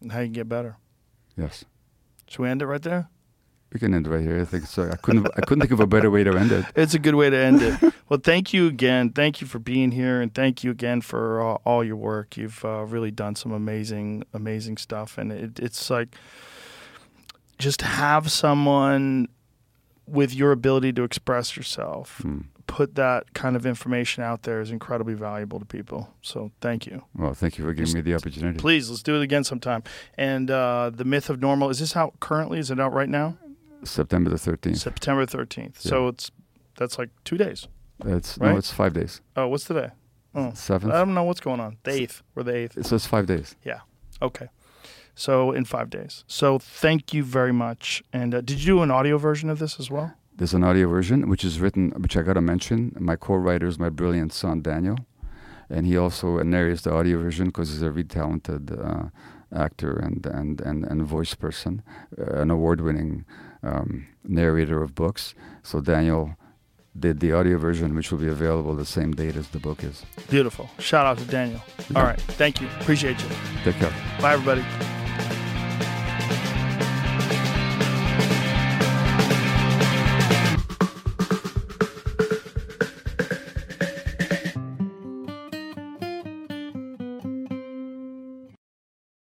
and 0.00 0.12
how 0.12 0.20
you 0.20 0.26
can 0.26 0.32
get 0.34 0.48
better. 0.48 0.76
yes. 1.36 1.64
Should 2.28 2.42
we 2.42 2.48
end 2.48 2.60
it 2.62 2.66
right 2.66 2.82
there? 2.82 3.08
We 3.72 3.80
can 3.80 3.94
end 3.94 4.06
right 4.06 4.20
here. 4.20 4.40
I 4.40 4.44
think 4.44 4.66
so. 4.66 4.88
I 4.90 4.96
couldn't. 4.96 5.26
I 5.36 5.40
couldn't 5.42 5.60
think 5.60 5.72
of 5.72 5.80
a 5.80 5.86
better 5.86 6.10
way 6.10 6.24
to 6.24 6.36
end 6.36 6.50
it. 6.52 6.64
It's 6.76 6.94
a 6.94 6.98
good 6.98 7.14
way 7.14 7.30
to 7.30 7.36
end 7.36 7.62
it. 7.62 7.74
well, 8.08 8.20
thank 8.22 8.52
you 8.52 8.66
again. 8.68 9.10
Thank 9.10 9.40
you 9.40 9.46
for 9.46 9.58
being 9.58 9.90
here, 9.92 10.20
and 10.20 10.32
thank 10.34 10.62
you 10.64 10.70
again 10.70 11.00
for 11.02 11.40
uh, 11.40 11.54
all 11.64 11.84
your 11.84 11.96
work. 11.96 12.36
You've 12.36 12.64
uh, 12.64 12.84
really 12.84 13.10
done 13.10 13.34
some 13.36 13.52
amazing, 13.52 14.24
amazing 14.32 14.76
stuff, 14.78 15.18
and 15.18 15.30
it, 15.32 15.58
it's 15.60 15.88
like 15.90 16.14
just 17.58 17.82
have 17.82 18.30
someone 18.30 19.28
with 20.06 20.34
your 20.34 20.52
ability 20.52 20.92
to 20.94 21.02
express 21.04 21.56
yourself. 21.56 22.20
Hmm. 22.22 22.40
Put 22.66 22.96
that 22.96 23.32
kind 23.32 23.54
of 23.54 23.64
information 23.64 24.24
out 24.24 24.42
there 24.42 24.60
is 24.60 24.70
incredibly 24.72 25.14
valuable 25.14 25.60
to 25.60 25.64
people. 25.64 26.12
So 26.20 26.50
thank 26.60 26.84
you. 26.86 27.04
Well, 27.14 27.32
thank 27.32 27.58
you 27.58 27.64
for 27.64 27.72
giving 27.72 27.94
me 27.94 28.00
the 28.00 28.14
opportunity. 28.14 28.58
Please 28.58 28.90
let's 28.90 29.02
do 29.04 29.14
it 29.16 29.22
again 29.22 29.44
sometime. 29.44 29.84
And 30.18 30.50
uh, 30.50 30.90
the 30.92 31.04
myth 31.04 31.30
of 31.30 31.40
normal 31.40 31.70
is 31.70 31.78
this 31.78 31.94
out 31.96 32.18
currently? 32.18 32.58
Is 32.58 32.70
it 32.70 32.80
out 32.80 32.92
right 32.92 33.08
now? 33.08 33.38
September 33.84 34.30
the 34.30 34.38
thirteenth. 34.38 34.78
September 34.78 35.26
thirteenth. 35.26 35.80
So 35.80 36.08
it's 36.08 36.30
that's 36.76 36.98
like 36.98 37.10
two 37.24 37.36
days. 37.36 37.68
It's 38.04 38.36
Right? 38.36 38.50
no, 38.52 38.58
it's 38.58 38.72
five 38.72 38.92
days. 38.94 39.20
Oh, 39.36 39.46
what's 39.46 39.64
today? 39.64 39.90
Oh, 40.34 40.52
Seventh. 40.54 40.92
I 40.92 40.98
don't 40.98 41.14
know 41.14 41.22
what's 41.24 41.40
going 41.40 41.60
on. 41.60 41.78
The 41.84 41.92
eighth. 41.92 42.22
We're 42.34 42.42
the 42.42 42.54
eighth. 42.56 42.84
so 42.84 42.96
it's 42.96 43.06
five 43.06 43.26
days. 43.26 43.54
Yeah. 43.64 43.80
Okay. 44.20 44.48
So 45.16 45.50
in 45.50 45.64
five 45.64 45.88
days. 45.88 46.24
So 46.28 46.58
thank 46.58 47.14
you 47.14 47.24
very 47.24 47.52
much. 47.52 48.04
And 48.12 48.34
uh, 48.34 48.40
did 48.42 48.60
you 48.60 48.66
do 48.66 48.82
an 48.82 48.90
audio 48.90 49.18
version 49.18 49.50
of 49.50 49.58
this 49.58 49.80
as 49.80 49.90
well? 49.90 50.12
There's 50.36 50.52
an 50.52 50.62
audio 50.62 50.86
version 50.88 51.28
which 51.30 51.42
is 51.42 51.58
written, 51.58 51.90
which 51.96 52.16
I 52.16 52.22
got 52.22 52.34
to 52.34 52.42
mention. 52.42 52.94
My 53.00 53.16
co-writer 53.16 53.66
is 53.66 53.78
my 53.78 53.88
brilliant 53.88 54.34
son 54.34 54.60
Daniel, 54.60 54.98
and 55.70 55.86
he 55.86 55.96
also 55.96 56.42
narrates 56.42 56.82
the 56.82 56.92
audio 56.92 57.18
version 57.18 57.46
because 57.46 57.70
he's 57.70 57.80
a 57.80 57.90
really 57.90 58.04
talented 58.04 58.70
uh, 58.78 59.04
actor 59.54 59.96
and, 59.96 60.26
and, 60.26 60.60
and, 60.60 60.84
and 60.84 61.02
voice 61.02 61.34
person, 61.34 61.82
uh, 62.18 62.42
an 62.42 62.50
award-winning 62.50 63.24
um, 63.62 64.06
narrator 64.22 64.82
of 64.82 64.94
books. 64.94 65.34
So 65.62 65.80
Daniel 65.80 66.36
did 67.00 67.20
the 67.20 67.32
audio 67.32 67.58
version, 67.58 67.94
which 67.94 68.10
will 68.10 68.18
be 68.18 68.28
available 68.28 68.74
the 68.74 68.84
same 68.84 69.12
date 69.12 69.36
as 69.36 69.48
the 69.48 69.58
book 69.58 69.84
is. 69.84 70.02
Beautiful. 70.28 70.68
Shout 70.78 71.06
out 71.06 71.18
to 71.18 71.24
Daniel. 71.24 71.60
All 71.94 72.02
right. 72.02 72.20
Thank 72.20 72.60
you. 72.60 72.68
Appreciate 72.80 73.22
you. 73.22 73.28
Take 73.64 73.76
care. 73.76 73.92
Bye, 74.20 74.32
everybody. 74.32 74.64